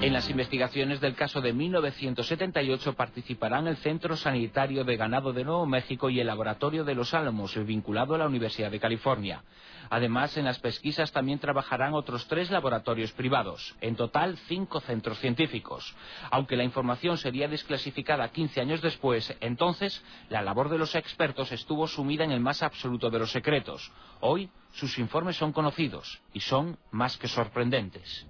En 0.01 0.13
las 0.13 0.31
investigaciones 0.31 1.01
del 1.01 1.17
caso 1.17 1.41
de 1.41 1.53
1978 1.53 2.95
participarán 2.95 3.67
el 3.67 3.79
Centro 3.79 4.17
Sanitario 4.17 4.85
de 4.85 4.97
Ganado 4.97 5.33
de 5.33 5.43
Nuevo 5.43 5.67
México 5.67 6.09
y 6.09 6.21
el 6.21 6.29
Laboratorio 6.29 6.85
de 6.85 6.95
los 6.95 7.15
Álamos, 7.15 7.57
vinculado 7.67 8.15
a 8.15 8.19
la 8.19 8.27
Universidad 8.27 8.71
de 8.71 8.79
California. 8.79 9.43
Además, 9.91 10.37
en 10.37 10.45
las 10.45 10.61
pesquisas 10.61 11.11
también 11.11 11.41
trabajarán 11.41 11.95
otros 11.95 12.29
tres 12.29 12.49
laboratorios 12.53 13.11
privados, 13.11 13.75
en 13.81 13.97
total 13.97 14.39
cinco 14.47 14.79
centros 14.79 15.19
científicos. 15.19 15.97
Aunque 16.31 16.57
la 16.57 16.63
información 16.63 17.19
sería 17.19 17.49
desclasificada 17.49 18.29
15 18.29 18.61
años 18.61 18.81
después, 18.81 19.37
entonces 19.41 20.05
la 20.29 20.43
labor 20.43 20.69
de 20.69 20.79
los 20.79 20.95
expertos 20.95 21.51
estuvo 21.51 21.89
sumida 21.89 22.23
en 22.23 22.31
el 22.31 22.41
más 22.41 22.63
absoluto 22.63 23.11
de 23.11 23.19
los 23.19 23.33
secretos. 23.33 23.91
Hoy 24.21 24.49
sus 24.75 24.97
informes 25.01 25.37
son 25.37 25.53
conocidos 25.53 26.21
y 26.33 26.39
son 26.39 26.79
más 26.93 27.17
que 27.17 27.27
sorprendentes. 27.27 28.29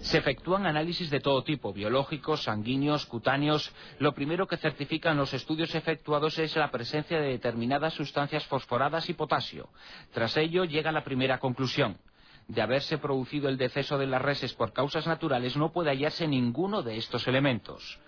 Se 0.00 0.16
efectúan 0.16 0.66
análisis 0.66 1.10
de 1.10 1.20
todo 1.20 1.44
tipo, 1.44 1.74
biológicos, 1.74 2.44
sanguíneos, 2.44 3.04
cutáneos. 3.04 3.70
Lo 3.98 4.14
primero 4.14 4.46
que 4.46 4.56
certifican 4.56 5.16
los 5.16 5.34
estudios 5.34 5.74
efectuados 5.74 6.38
es 6.38 6.56
la 6.56 6.70
presencia 6.70 7.20
de 7.20 7.28
determinadas 7.28 7.94
sustancias 7.94 8.46
fosforadas 8.46 9.10
y 9.10 9.14
potasio. 9.14 9.68
Tras 10.12 10.36
ello 10.38 10.64
llega 10.64 10.90
la 10.90 11.04
primera 11.04 11.38
conclusión. 11.38 11.98
De 12.48 12.62
haberse 12.62 12.98
producido 12.98 13.48
el 13.48 13.58
deceso 13.58 13.98
de 13.98 14.06
las 14.06 14.22
reses 14.22 14.54
por 14.54 14.72
causas 14.72 15.06
naturales 15.06 15.56
no 15.56 15.70
puede 15.70 15.90
hallarse 15.90 16.26
ninguno 16.26 16.82
de 16.82 16.96
estos 16.96 17.28
elementos. 17.28 18.00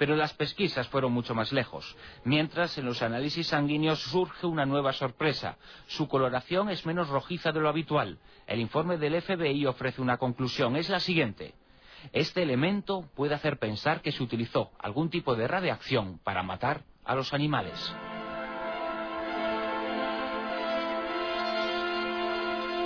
Pero 0.00 0.16
las 0.16 0.32
pesquisas 0.32 0.88
fueron 0.88 1.12
mucho 1.12 1.34
más 1.34 1.52
lejos. 1.52 1.94
Mientras, 2.24 2.78
en 2.78 2.86
los 2.86 3.02
análisis 3.02 3.48
sanguíneos 3.48 4.00
surge 4.00 4.46
una 4.46 4.64
nueva 4.64 4.94
sorpresa. 4.94 5.58
Su 5.88 6.08
coloración 6.08 6.70
es 6.70 6.86
menos 6.86 7.10
rojiza 7.10 7.52
de 7.52 7.60
lo 7.60 7.68
habitual. 7.68 8.18
El 8.46 8.60
informe 8.60 8.96
del 8.96 9.20
FBI 9.20 9.66
ofrece 9.66 10.00
una 10.00 10.16
conclusión. 10.16 10.76
Es 10.76 10.88
la 10.88 11.00
siguiente. 11.00 11.52
Este 12.14 12.42
elemento 12.42 13.10
puede 13.14 13.34
hacer 13.34 13.58
pensar 13.58 14.00
que 14.00 14.10
se 14.10 14.22
utilizó 14.22 14.70
algún 14.78 15.10
tipo 15.10 15.36
de 15.36 15.46
radiación 15.46 16.18
para 16.24 16.42
matar 16.42 16.84
a 17.04 17.14
los 17.14 17.34
animales. 17.34 17.94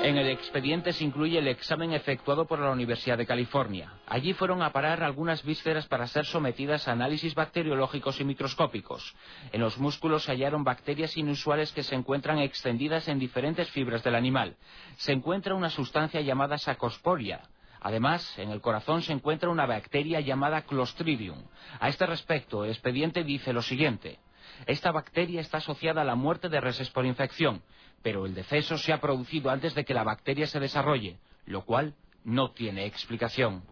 En 0.05 0.19
el 0.19 0.29
expediente 0.29 0.93
se 0.93 1.03
incluye 1.03 1.39
el 1.39 1.49
examen 1.49 1.95
efectuado 1.95 2.45
por 2.45 2.59
la 2.59 2.71
Universidad 2.71 3.17
de 3.17 3.25
California. 3.25 3.91
Allí 4.07 4.35
fueron 4.35 4.61
a 4.61 4.71
parar 4.71 5.03
algunas 5.03 5.43
vísceras 5.43 5.87
para 5.87 6.07
ser 6.07 6.27
sometidas 6.27 6.87
a 6.87 6.93
análisis 6.93 7.35
bacteriológicos 7.35 8.21
y 8.21 8.25
microscópicos. 8.25 9.17
En 9.51 9.63
los 9.63 9.79
músculos 9.79 10.25
se 10.25 10.33
hallaron 10.33 10.63
bacterias 10.63 11.17
inusuales 11.17 11.73
que 11.73 11.83
se 11.83 11.95
encuentran 11.95 12.39
extendidas 12.39 13.09
en 13.09 13.19
diferentes 13.19 13.71
fibras 13.71 14.05
del 14.05 14.15
animal. 14.15 14.57
Se 14.99 15.13
encuentra 15.13 15.55
una 15.55 15.71
sustancia 15.71 16.21
llamada 16.21 16.59
sacosporia. 16.59 17.41
Además, 17.81 18.39
en 18.39 18.51
el 18.51 18.61
corazón 18.61 19.01
se 19.01 19.15
encuentra 19.15 19.49
una 19.49 19.65
bacteria 19.65 20.21
llamada 20.21 20.67
Clostridium. 20.67 21.43
A 21.81 21.89
este 21.89 22.05
respecto, 22.05 22.63
el 22.65 22.73
expediente 22.73 23.25
dice 23.25 23.55
lo 23.55 23.63
siguiente. 23.63 24.19
Esta 24.67 24.93
bacteria 24.93 25.41
está 25.41 25.59
asociada 25.59 26.03
a 26.03 26.05
la 26.05 26.15
muerte 26.15 26.51
de 26.51 26.61
reses 26.61 26.91
por 26.91 27.07
infección, 27.07 27.63
pero 28.05 28.27
el 28.27 28.35
deceso 28.35 28.77
se 28.77 28.93
ha 28.93 29.01
producido 29.01 29.51
antes 29.51 29.75
de 29.75 29.83
que 29.87 29.95
la 29.95 30.05
bacteria 30.05 30.47
se 30.47 30.61
desarrolle, 30.61 31.17
lo 31.47 31.65
cual 31.65 31.95
no 32.23 32.51
tiene 32.51 32.85
explicación. 32.85 33.63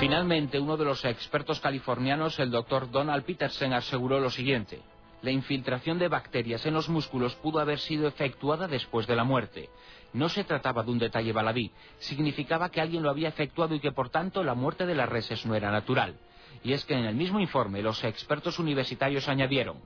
Finalmente, 0.00 0.58
uno 0.58 0.78
de 0.78 0.86
los 0.86 1.04
expertos 1.04 1.60
californianos, 1.60 2.38
el 2.38 2.50
doctor 2.50 2.90
Donald 2.90 3.24
Peterson, 3.24 3.74
aseguró 3.74 4.18
lo 4.20 4.30
siguiente. 4.30 4.80
La 5.20 5.30
infiltración 5.30 5.98
de 5.98 6.08
bacterias 6.08 6.64
en 6.64 6.72
los 6.72 6.88
músculos 6.88 7.34
pudo 7.34 7.60
haber 7.60 7.78
sido 7.78 8.08
efectuada 8.08 8.68
después 8.68 9.06
de 9.06 9.16
la 9.16 9.24
muerte. 9.24 9.68
No 10.14 10.30
se 10.30 10.44
trataba 10.44 10.82
de 10.82 10.92
un 10.92 10.98
detalle 10.98 11.34
baladí, 11.34 11.72
significaba 11.98 12.70
que 12.70 12.80
alguien 12.80 13.02
lo 13.02 13.10
había 13.10 13.28
efectuado 13.28 13.74
y 13.74 13.80
que 13.80 13.92
por 13.92 14.08
tanto 14.08 14.42
la 14.42 14.54
muerte 14.54 14.86
de 14.86 14.94
las 14.94 15.10
reses 15.10 15.44
no 15.44 15.54
era 15.54 15.70
natural. 15.70 16.16
Y 16.62 16.72
es 16.72 16.84
que 16.84 16.94
en 16.94 17.04
el 17.04 17.14
mismo 17.14 17.40
informe 17.40 17.82
los 17.82 18.04
expertos 18.04 18.58
universitarios 18.58 19.28
añadieron, 19.28 19.78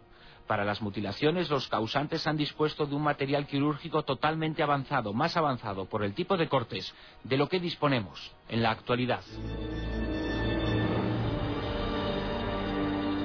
para 0.46 0.64
las 0.64 0.82
mutilaciones 0.82 1.48
los 1.48 1.68
causantes 1.68 2.26
han 2.26 2.36
dispuesto 2.36 2.86
de 2.86 2.94
un 2.94 3.02
material 3.02 3.46
quirúrgico 3.46 4.02
totalmente 4.02 4.62
avanzado, 4.62 5.12
más 5.12 5.36
avanzado 5.36 5.86
por 5.86 6.04
el 6.04 6.14
tipo 6.14 6.36
de 6.36 6.48
cortes 6.48 6.94
de 7.22 7.36
lo 7.36 7.48
que 7.48 7.60
disponemos 7.60 8.32
en 8.48 8.62
la 8.62 8.70
actualidad. 8.70 9.22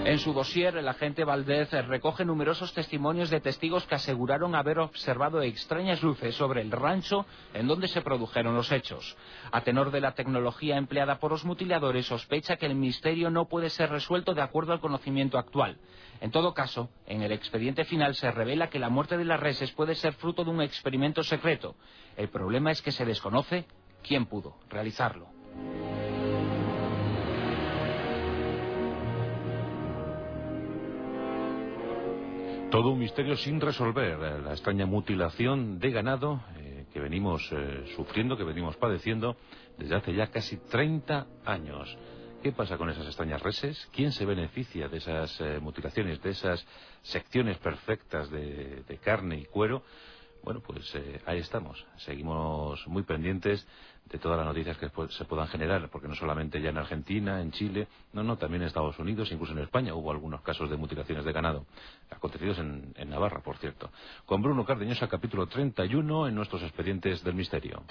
En 0.09 0.17
su 0.17 0.33
dossier, 0.33 0.75
el 0.75 0.87
agente 0.87 1.23
Valdez 1.23 1.69
recoge 1.85 2.25
numerosos 2.25 2.73
testimonios 2.73 3.29
de 3.29 3.41
testigos 3.41 3.85
que 3.85 3.93
aseguraron 3.93 4.55
haber 4.55 4.79
observado 4.79 5.43
extrañas 5.43 6.01
luces 6.01 6.33
sobre 6.33 6.63
el 6.63 6.71
rancho 6.71 7.27
en 7.53 7.67
donde 7.67 7.87
se 7.87 8.01
produjeron 8.01 8.55
los 8.55 8.71
hechos. 8.71 9.15
A 9.51 9.61
tenor 9.61 9.91
de 9.91 10.01
la 10.01 10.15
tecnología 10.15 10.77
empleada 10.77 11.19
por 11.19 11.29
los 11.29 11.45
mutiladores, 11.45 12.07
sospecha 12.07 12.55
que 12.55 12.65
el 12.65 12.73
misterio 12.73 13.29
no 13.29 13.45
puede 13.45 13.69
ser 13.69 13.91
resuelto 13.91 14.33
de 14.33 14.41
acuerdo 14.41 14.73
al 14.73 14.79
conocimiento 14.79 15.37
actual. 15.37 15.77
En 16.21 16.31
todo 16.31 16.55
caso, 16.55 16.89
en 17.05 17.21
el 17.21 17.31
expediente 17.31 17.85
final 17.85 18.15
se 18.15 18.31
revela 18.31 18.71
que 18.71 18.79
la 18.79 18.89
muerte 18.89 19.15
de 19.15 19.25
las 19.25 19.39
reses 19.39 19.71
puede 19.73 19.93
ser 19.93 20.13
fruto 20.13 20.43
de 20.43 20.49
un 20.49 20.63
experimento 20.63 21.21
secreto. 21.21 21.75
El 22.17 22.29
problema 22.29 22.71
es 22.71 22.81
que 22.81 22.91
se 22.91 23.05
desconoce 23.05 23.67
quién 24.01 24.25
pudo 24.25 24.55
realizarlo. 24.71 25.27
Todo 32.71 32.91
un 32.91 32.99
misterio 32.99 33.35
sin 33.35 33.59
resolver. 33.59 34.19
eh, 34.21 34.41
La 34.43 34.51
extraña 34.51 34.85
mutilación 34.85 35.79
de 35.79 35.89
ganado 35.89 36.43
eh, 36.57 36.85
que 36.93 36.99
venimos 36.99 37.49
eh, 37.51 37.91
sufriendo, 37.95 38.37
que 38.37 38.43
venimos 38.43 38.77
padeciendo 38.77 39.35
desde 39.77 39.95
hace 39.95 40.13
ya 40.13 40.27
casi 40.27 40.57
30 40.57 41.25
años. 41.45 41.97
¿Qué 42.43 42.51
pasa 42.51 42.77
con 42.77 42.89
esas 42.91 43.07
extrañas 43.07 43.41
reses? 43.41 43.89
¿Quién 43.91 44.11
se 44.11 44.23
beneficia 44.25 44.87
de 44.87 44.97
esas 44.97 45.41
mutilaciones, 45.61 46.21
de 46.21 46.29
esas 46.29 46.65
secciones 47.01 47.57
perfectas 47.57 48.29
de, 48.29 48.83
de 48.87 48.97
carne 48.97 49.39
y 49.39 49.45
cuero? 49.45 49.83
Bueno, 50.43 50.61
pues 50.61 50.93
ahí 51.25 51.39
estamos. 51.39 51.85
Seguimos 51.97 52.87
muy 52.87 53.03
pendientes 53.03 53.67
de 54.11 54.17
todas 54.17 54.37
las 54.37 54.45
noticias 54.45 54.77
que 54.77 54.89
se 55.09 55.25
puedan 55.25 55.47
generar, 55.47 55.89
porque 55.89 56.07
no 56.07 56.15
solamente 56.15 56.61
ya 56.61 56.69
en 56.69 56.77
Argentina, 56.77 57.41
en 57.41 57.51
Chile, 57.51 57.87
no, 58.13 58.23
no, 58.23 58.37
también 58.37 58.63
en 58.63 58.67
Estados 58.67 58.97
Unidos, 58.99 59.31
incluso 59.31 59.53
en 59.53 59.59
España 59.59 59.93
hubo 59.93 60.11
algunos 60.11 60.41
casos 60.41 60.69
de 60.69 60.77
mutilaciones 60.77 61.25
de 61.25 61.31
ganado, 61.31 61.65
acontecidos 62.09 62.57
en, 62.59 62.93
en 62.95 63.09
Navarra, 63.09 63.41
por 63.41 63.57
cierto. 63.57 63.89
Con 64.25 64.41
Bruno 64.41 64.65
Cardeñosa, 64.65 65.07
capítulo 65.07 65.47
31, 65.47 66.27
en 66.27 66.35
nuestros 66.35 66.61
expedientes 66.63 67.23
del 67.23 67.35
misterio. 67.35 67.83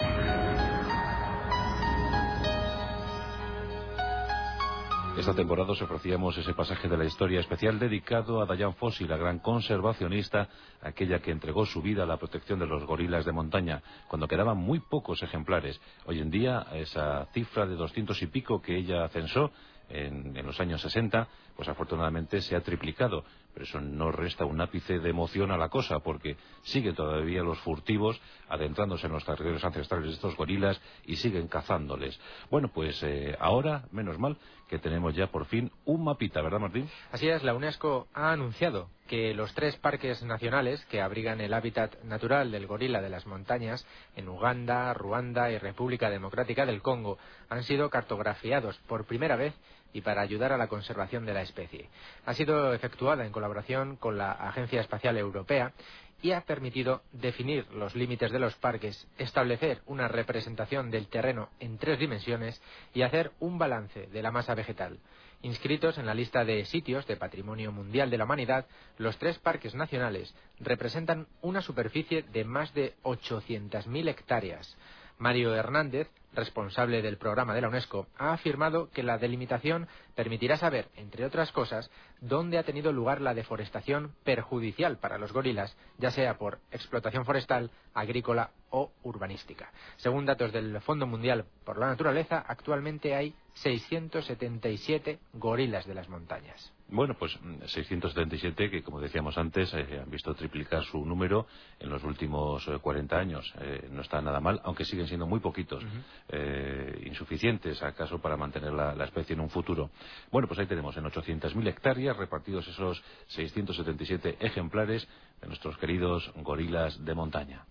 Esta 5.19 5.35
temporada 5.35 5.73
os 5.75 5.81
ofrecíamos 5.81 6.37
ese 6.37 6.53
pasaje 6.53 6.87
de 6.87 6.95
la 6.95 7.03
historia 7.03 7.41
especial 7.41 7.77
dedicado 7.77 8.41
a 8.41 8.55
Diane 8.55 8.73
Fossey, 8.75 9.05
la 9.05 9.17
gran 9.17 9.39
conservacionista, 9.39 10.47
aquella 10.81 11.19
que 11.19 11.31
entregó 11.31 11.65
su 11.65 11.81
vida 11.81 12.03
a 12.03 12.05
la 12.05 12.15
protección 12.15 12.57
de 12.57 12.65
los 12.65 12.85
gorilas 12.85 13.25
de 13.25 13.33
montaña, 13.33 13.83
cuando 14.07 14.29
quedaban 14.29 14.55
muy 14.55 14.79
pocos 14.79 15.21
ejemplares. 15.21 15.77
Hoy 16.05 16.19
en 16.19 16.31
día, 16.31 16.67
esa 16.71 17.25
cifra 17.33 17.65
de 17.65 17.75
doscientos 17.75 18.21
y 18.21 18.27
pico 18.27 18.61
que 18.61 18.77
ella 18.77 19.09
censó 19.09 19.51
en, 19.89 20.37
en 20.37 20.45
los 20.45 20.57
años 20.61 20.81
60, 20.81 21.27
pues 21.53 21.67
afortunadamente 21.67 22.39
se 22.39 22.55
ha 22.55 22.61
triplicado. 22.61 23.25
Pero 23.59 23.67
eso 23.67 23.81
no 23.81 24.09
resta 24.09 24.45
un 24.45 24.61
ápice 24.61 24.99
de 24.99 25.09
emoción 25.09 25.51
a 25.51 25.57
la 25.57 25.67
cosa, 25.67 25.99
porque 25.99 26.37
siguen 26.61 26.95
todavía 26.95 27.43
los 27.43 27.59
furtivos 27.59 28.17
adentrándose 28.47 29.07
en 29.07 29.11
los 29.11 29.25
territorios 29.25 29.65
ancestrales 29.65 30.07
de 30.07 30.13
estos 30.13 30.37
gorilas 30.37 30.79
y 31.05 31.17
siguen 31.17 31.49
cazándoles. 31.49 32.17
Bueno, 32.49 32.71
pues 32.73 33.03
eh, 33.03 33.35
ahora, 33.37 33.83
menos 33.91 34.17
mal, 34.17 34.37
que 34.69 34.79
tenemos 34.79 35.13
ya 35.13 35.27
por 35.27 35.45
fin 35.45 35.69
un 35.83 36.05
mapita, 36.05 36.41
¿verdad, 36.41 36.59
Martín? 36.59 36.89
Así 37.11 37.27
es, 37.27 37.43
la 37.43 37.53
UNESCO 37.53 38.07
ha 38.13 38.31
anunciado 38.31 38.87
que 39.09 39.33
los 39.33 39.53
tres 39.55 39.75
parques 39.75 40.23
nacionales 40.23 40.85
que 40.85 41.01
abrigan 41.01 41.41
el 41.41 41.53
hábitat 41.53 42.01
natural 42.03 42.51
del 42.51 42.67
gorila 42.67 43.01
de 43.01 43.09
las 43.09 43.25
montañas 43.25 43.85
en 44.15 44.29
Uganda, 44.29 44.93
Ruanda 44.93 45.51
y 45.51 45.57
República 45.57 46.09
Democrática 46.11 46.65
del 46.65 46.83
Congo 46.83 47.17
han 47.49 47.63
sido 47.63 47.89
cartografiados 47.89 48.77
por 48.87 49.05
primera 49.05 49.35
vez 49.35 49.53
y 49.93 50.01
para 50.01 50.21
ayudar 50.21 50.51
a 50.51 50.57
la 50.57 50.67
conservación 50.67 51.25
de 51.25 51.33
la 51.33 51.41
especie. 51.41 51.89
Ha 52.25 52.33
sido 52.33 52.73
efectuada 52.73 53.25
en 53.25 53.31
colaboración 53.31 53.95
con 53.95 54.17
la 54.17 54.31
Agencia 54.31 54.81
Espacial 54.81 55.17
Europea 55.17 55.73
y 56.21 56.31
ha 56.31 56.41
permitido 56.41 57.01
definir 57.11 57.65
los 57.71 57.95
límites 57.95 58.31
de 58.31 58.39
los 58.39 58.55
parques, 58.55 59.07
establecer 59.17 59.81
una 59.85 60.07
representación 60.07 60.91
del 60.91 61.07
terreno 61.07 61.49
en 61.59 61.77
tres 61.77 61.99
dimensiones 61.99 62.61
y 62.93 63.03
hacer 63.03 63.31
un 63.39 63.57
balance 63.57 64.07
de 64.07 64.21
la 64.21 64.31
masa 64.31 64.53
vegetal. 64.53 64.99
Inscritos 65.41 65.97
en 65.97 66.05
la 66.05 66.13
lista 66.13 66.43
de 66.43 66.65
sitios 66.65 67.07
de 67.07 67.15
Patrimonio 67.15 67.71
Mundial 67.71 68.09
de 68.09 68.17
la 68.17 68.25
Humanidad, 68.25 68.65
los 68.97 69.17
tres 69.17 69.39
parques 69.39 69.73
nacionales 69.73 70.35
representan 70.59 71.27
una 71.41 71.61
superficie 71.61 72.23
de 72.23 72.43
más 72.43 72.73
de 72.73 72.95
800.000 73.03 74.09
hectáreas. 74.09 74.77
Mario 75.19 75.53
Hernández, 75.53 76.09
responsable 76.33 77.01
del 77.01 77.17
programa 77.17 77.53
de 77.53 77.59
la 77.59 77.67
UNESCO, 77.67 78.07
ha 78.17 78.31
afirmado 78.31 78.89
que 78.91 79.03
la 79.03 79.17
delimitación 79.17 79.87
permitirá 80.15 80.57
saber, 80.57 80.87
entre 80.95 81.25
otras 81.25 81.51
cosas, 81.51 81.91
dónde 82.21 82.57
ha 82.57 82.63
tenido 82.63 82.93
lugar 82.93 83.19
la 83.19 83.33
deforestación 83.33 84.15
perjudicial 84.23 84.97
para 84.97 85.17
los 85.17 85.33
gorilas, 85.33 85.75
ya 85.97 86.11
sea 86.11 86.37
por 86.37 86.59
explotación 86.71 87.25
forestal, 87.25 87.69
agrícola 87.93 88.51
o 88.69 88.91
urbanística. 89.03 89.71
Según 89.97 90.25
datos 90.25 90.53
del 90.53 90.79
Fondo 90.79 91.05
Mundial 91.05 91.45
por 91.65 91.77
la 91.77 91.87
Naturaleza, 91.87 92.45
actualmente 92.47 93.13
hay 93.13 93.35
677 93.55 95.19
gorilas 95.33 95.85
de 95.85 95.95
las 95.95 96.07
montañas. 96.07 96.71
Bueno, 96.91 97.15
pues 97.17 97.37
mm, 97.41 97.65
677 97.67 98.69
que, 98.71 98.81
como 98.81 98.99
decíamos 98.99 99.37
antes, 99.37 99.71
eh, 99.73 99.99
han 100.03 100.09
visto 100.09 100.33
triplicar 100.33 100.83
su 100.85 101.05
número 101.05 101.45
en 101.79 101.89
los 101.89 102.03
últimos 102.03 102.67
eh, 102.67 102.79
40 102.81 103.15
años. 103.17 103.53
Eh, 103.61 103.87
no 103.91 104.01
está 104.01 104.21
nada 104.21 104.39
mal, 104.39 104.59
aunque 104.63 104.85
siguen 104.85 105.07
siendo 105.07 105.27
muy 105.27 105.39
poquitos, 105.39 105.83
eh, 106.29 107.03
insuficientes 107.05 107.81
acaso 107.83 108.19
para 108.19 108.37
mantener 108.37 108.73
la, 108.73 108.95
la 108.95 109.05
especie 109.05 109.33
en 109.33 109.41
un 109.41 109.49
futuro. 109.49 109.91
Bueno, 110.31 110.47
pues 110.47 110.59
ahí 110.59 110.65
tenemos 110.65 110.97
en 110.97 111.03
800.000 111.03 111.67
hectáreas 111.67 112.17
repartidos 112.17 112.67
esos 112.67 113.01
677 113.27 114.37
ejemplares 114.39 115.07
de 115.41 115.47
nuestros 115.47 115.77
queridos 115.77 116.31
gorilas 116.37 117.03
de 117.05 117.13
montaña. 117.13 117.65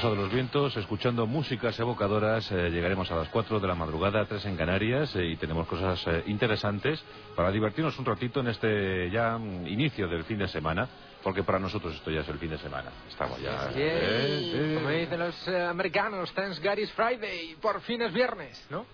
Rosa 0.00 0.16
de 0.16 0.22
los 0.22 0.32
Vientos, 0.32 0.74
escuchando 0.78 1.26
músicas 1.26 1.78
evocadoras, 1.78 2.50
eh, 2.52 2.70
llegaremos 2.70 3.10
a 3.10 3.16
las 3.16 3.28
4 3.28 3.60
de 3.60 3.68
la 3.68 3.74
madrugada, 3.74 4.24
3 4.24 4.46
en 4.46 4.56
Canarias, 4.56 5.14
eh, 5.14 5.26
y 5.26 5.36
tenemos 5.36 5.68
cosas 5.68 6.02
eh, 6.06 6.22
interesantes 6.28 7.04
para 7.36 7.50
divertirnos 7.50 7.98
un 7.98 8.06
ratito 8.06 8.40
en 8.40 8.46
este 8.46 9.10
ya 9.10 9.36
mm, 9.36 9.66
inicio 9.66 10.08
del 10.08 10.24
fin 10.24 10.38
de 10.38 10.48
semana, 10.48 10.88
porque 11.22 11.42
para 11.42 11.58
nosotros 11.58 11.94
esto 11.94 12.10
ya 12.10 12.20
es 12.20 12.28
el 12.30 12.38
fin 12.38 12.48
de 12.48 12.56
semana. 12.56 12.90
Estamos 13.10 13.42
ya. 13.42 13.72
Eh, 13.74 14.52
eh. 14.54 14.74
Como 14.76 14.88
dicen 14.88 15.18
los 15.18 15.48
eh, 15.48 15.66
americanos, 15.66 16.32
thanks 16.32 16.62
God 16.62 16.78
it's 16.78 16.92
Friday, 16.92 17.56
por 17.60 17.82
fin 17.82 18.00
es 18.00 18.10
viernes, 18.14 18.66
¿no? 18.70 18.86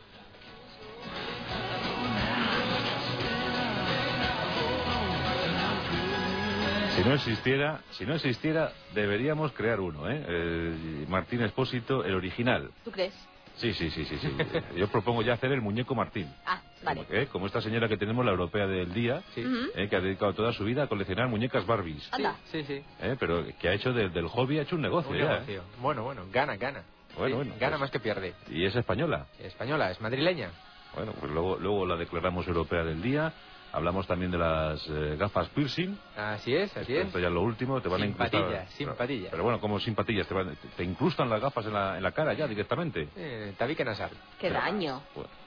Si 6.97 7.03
no 7.05 7.15
existiera, 7.15 7.81
si 7.93 8.07
no 8.07 8.15
existiera, 8.15 8.73
deberíamos 8.95 9.53
crear 9.53 9.81
uno, 9.81 10.09
¿eh? 10.11 10.25
Eh, 10.27 11.05
Martín 11.09 11.43
Espósito, 11.43 12.05
el 12.05 12.15
original. 12.15 12.71
¿Tú 12.85 12.91
crees? 12.91 13.13
Sí, 13.57 13.73
sí, 13.75 13.91
sí, 13.91 14.05
sí, 14.05 14.19
sí. 14.19 14.29
Yo 14.77 14.89
propongo 14.89 15.23
ya 15.23 15.35
hacer 15.35 15.53
el 15.53 15.61
muñeco 15.61 15.95
Martín. 15.95 16.27
Ah, 16.47 16.61
vale. 16.83 17.07
¿eh? 17.11 17.29
Como 17.31 17.47
esta 17.47 17.61
señora 17.61 17.89
que 17.89 17.97
tenemos, 17.97 18.25
la 18.25 18.31
europea 18.33 18.67
del 18.67 18.93
día. 18.95 19.23
¿eh? 19.37 19.89
que 19.89 19.97
ha 19.97 20.01
dedicado 20.01 20.33
toda 20.35 20.53
su 20.53 20.65
vida 20.65 20.85
a 20.85 20.87
coleccionar 20.89 21.29
muñecas 21.29 21.67
Barbies. 21.67 22.09
Anda. 22.13 22.37
Sí, 22.51 22.65
sí. 22.65 22.83
¿eh? 23.01 23.17
Pero 23.19 23.45
que 23.59 23.69
ha 23.69 23.73
hecho 23.75 23.93
de- 23.93 24.09
del 24.09 24.29
hobby, 24.29 24.59
ha 24.59 24.63
hecho 24.63 24.77
un 24.77 24.83
negocio 24.83 25.11
Un 25.13 25.19
ya. 25.19 25.25
¿eh? 25.25 25.31
negocio. 25.35 25.63
Bueno, 25.81 26.03
bueno, 26.03 26.23
gana, 26.33 26.57
gana. 26.57 26.83
Bueno, 27.17 27.29
Sí, 27.29 27.33
bueno, 27.35 27.53
Gana 27.59 27.73
pues- 27.73 27.81
más 27.81 27.91
que 27.91 28.01
pierde. 28.01 28.35
Y 28.51 28.65
es 28.65 28.75
española. 28.77 29.27
Española, 29.41 29.91
es 29.91 30.01
madrileña. 30.01 30.51
Bueno, 30.95 31.13
pues 31.19 31.31
luego, 31.31 31.57
luego 31.59 31.87
la 31.87 31.97
declaramos 31.97 32.47
europea 32.47 32.85
del 32.85 33.03
día. 33.03 33.33
Hablamos 33.77 34.07
también 34.07 34.31
de 34.31 34.39
las 34.39 34.83
eh, 34.89 35.17
gafas 35.19 35.51
piercing. 35.51 35.99
Así 36.17 36.55
es, 36.57 36.75
así 36.77 36.97
es. 36.97 37.07
Esto 37.09 37.19
ya 37.19 37.29
es 37.29 37.33
lo 37.35 37.43
último, 37.43 37.81
te 37.83 37.89
van 37.91 38.01
Sin 38.01 38.07
a 38.09 38.11
incrustar... 38.13 38.41
patillas, 38.43 38.71
sin 38.71 38.87
pero, 38.87 38.97
patillas. 38.97 39.31
Pero 39.31 39.43
bueno, 39.43 39.61
como 39.61 39.79
sin 39.81 39.95
patillas, 39.95 40.27
te, 40.27 40.33
van- 40.35 40.57
te 40.77 40.83
incrustan 40.83 41.29
las 41.29 41.43
gafas 41.43 41.67
en 41.67 41.75
la, 41.75 41.97
en 41.99 42.03
la 42.03 42.13
cara 42.13 42.33
ya 42.33 42.49
directamente. 42.49 43.09
Eh, 43.15 43.53
tabique 43.59 43.85
nasal. 43.85 44.11
Qué 44.41 44.49
daño. 44.51 45.03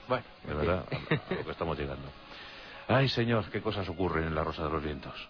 Bueno, 0.08 0.24
De 0.46 0.54
verdad, 0.54 0.86
a 0.92 1.34
lo 1.34 1.44
que 1.44 1.52
estamos 1.52 1.78
llegando. 1.80 2.08
Ay, 2.88 3.10
señor, 3.10 3.50
qué 3.52 3.62
cosas 3.62 3.90
ocurren 3.90 4.26
en 4.28 4.36
la 4.36 4.44
Rosa 4.44 4.64
de 4.64 4.70
los 4.70 4.84
Vientos. 4.84 5.28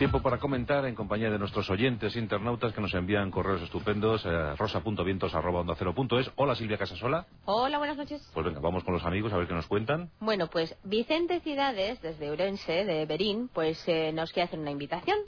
Tiempo 0.00 0.22
para 0.22 0.38
comentar 0.38 0.86
en 0.86 0.94
compañía 0.94 1.30
de 1.30 1.38
nuestros 1.38 1.68
oyentes 1.68 2.16
internautas 2.16 2.72
que 2.72 2.80
nos 2.80 2.94
envían 2.94 3.30
correos 3.30 3.60
estupendos 3.60 4.24
eh, 4.24 4.56
rosa.vientos.es. 4.56 6.30
Hola 6.36 6.54
Silvia 6.54 6.78
Casasola. 6.78 7.26
Hola, 7.44 7.76
buenas 7.76 7.98
noches. 7.98 8.26
Pues 8.32 8.46
venga, 8.46 8.60
vamos 8.60 8.82
con 8.82 8.94
los 8.94 9.04
amigos 9.04 9.30
a 9.34 9.36
ver 9.36 9.46
qué 9.46 9.52
nos 9.52 9.66
cuentan. 9.66 10.08
Bueno, 10.20 10.46
pues 10.46 10.74
Vicente 10.84 11.40
Cidades, 11.40 12.00
desde 12.00 12.32
Urense, 12.32 12.86
de 12.86 13.04
Berín, 13.04 13.50
pues 13.52 13.86
eh, 13.88 14.10
nos 14.14 14.32
quiere 14.32 14.46
hacer 14.46 14.58
una 14.58 14.70
invitación. 14.70 15.18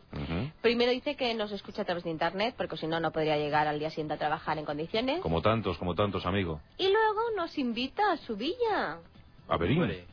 Primero 0.62 0.90
dice 0.90 1.16
que 1.16 1.34
nos 1.34 1.52
escucha 1.52 1.82
a 1.82 1.84
través 1.84 2.04
de 2.04 2.10
internet, 2.10 2.54
porque 2.56 2.78
si 2.78 2.86
no, 2.86 2.98
no 2.98 3.12
podría 3.12 3.36
llegar 3.36 3.68
al 3.68 3.78
día 3.78 3.90
siguiente 3.90 4.14
a 4.14 4.18
trabajar 4.18 4.56
en 4.56 4.64
condiciones. 4.64 5.20
Como 5.20 5.42
tantos, 5.42 5.76
como 5.76 5.94
tantos, 5.94 6.24
amigo. 6.24 6.62
Y 6.78 6.84
luego 6.84 7.20
nos 7.36 7.58
invita 7.58 8.10
a 8.10 8.16
su 8.16 8.38
villa. 8.38 9.00
A 9.48 9.56
Berín. 9.58 10.06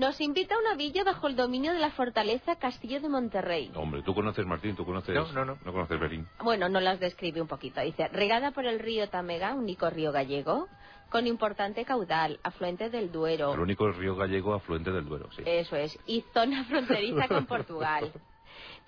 Nos 0.00 0.18
invita 0.22 0.54
a 0.54 0.58
una 0.58 0.76
villa 0.76 1.04
bajo 1.04 1.26
el 1.26 1.36
dominio 1.36 1.74
de 1.74 1.78
la 1.78 1.90
fortaleza 1.90 2.56
Castillo 2.56 3.02
de 3.02 3.10
Monterrey. 3.10 3.70
Hombre, 3.74 4.02
tú 4.02 4.14
conoces, 4.14 4.46
Martín, 4.46 4.74
tú 4.74 4.86
conoces... 4.86 5.14
No, 5.14 5.30
no, 5.30 5.44
no. 5.44 5.58
No 5.62 5.72
conoces 5.74 6.00
Berín. 6.00 6.26
Bueno, 6.42 6.70
no 6.70 6.80
las 6.80 6.98
describe 7.00 7.42
un 7.42 7.46
poquito. 7.46 7.82
Dice, 7.82 8.08
regada 8.08 8.52
por 8.52 8.64
el 8.64 8.78
río 8.78 9.10
Tamega, 9.10 9.52
único 9.52 9.90
río 9.90 10.10
gallego, 10.10 10.68
con 11.10 11.26
importante 11.26 11.84
caudal, 11.84 12.40
afluente 12.42 12.88
del 12.88 13.12
Duero. 13.12 13.52
El 13.52 13.60
único 13.60 13.92
río 13.92 14.16
gallego 14.16 14.54
afluente 14.54 14.90
del 14.90 15.04
Duero, 15.04 15.30
sí. 15.32 15.42
Eso 15.44 15.76
es, 15.76 15.98
y 16.06 16.24
zona 16.32 16.64
fronteriza 16.70 17.28
con 17.28 17.44
Portugal. 17.44 18.10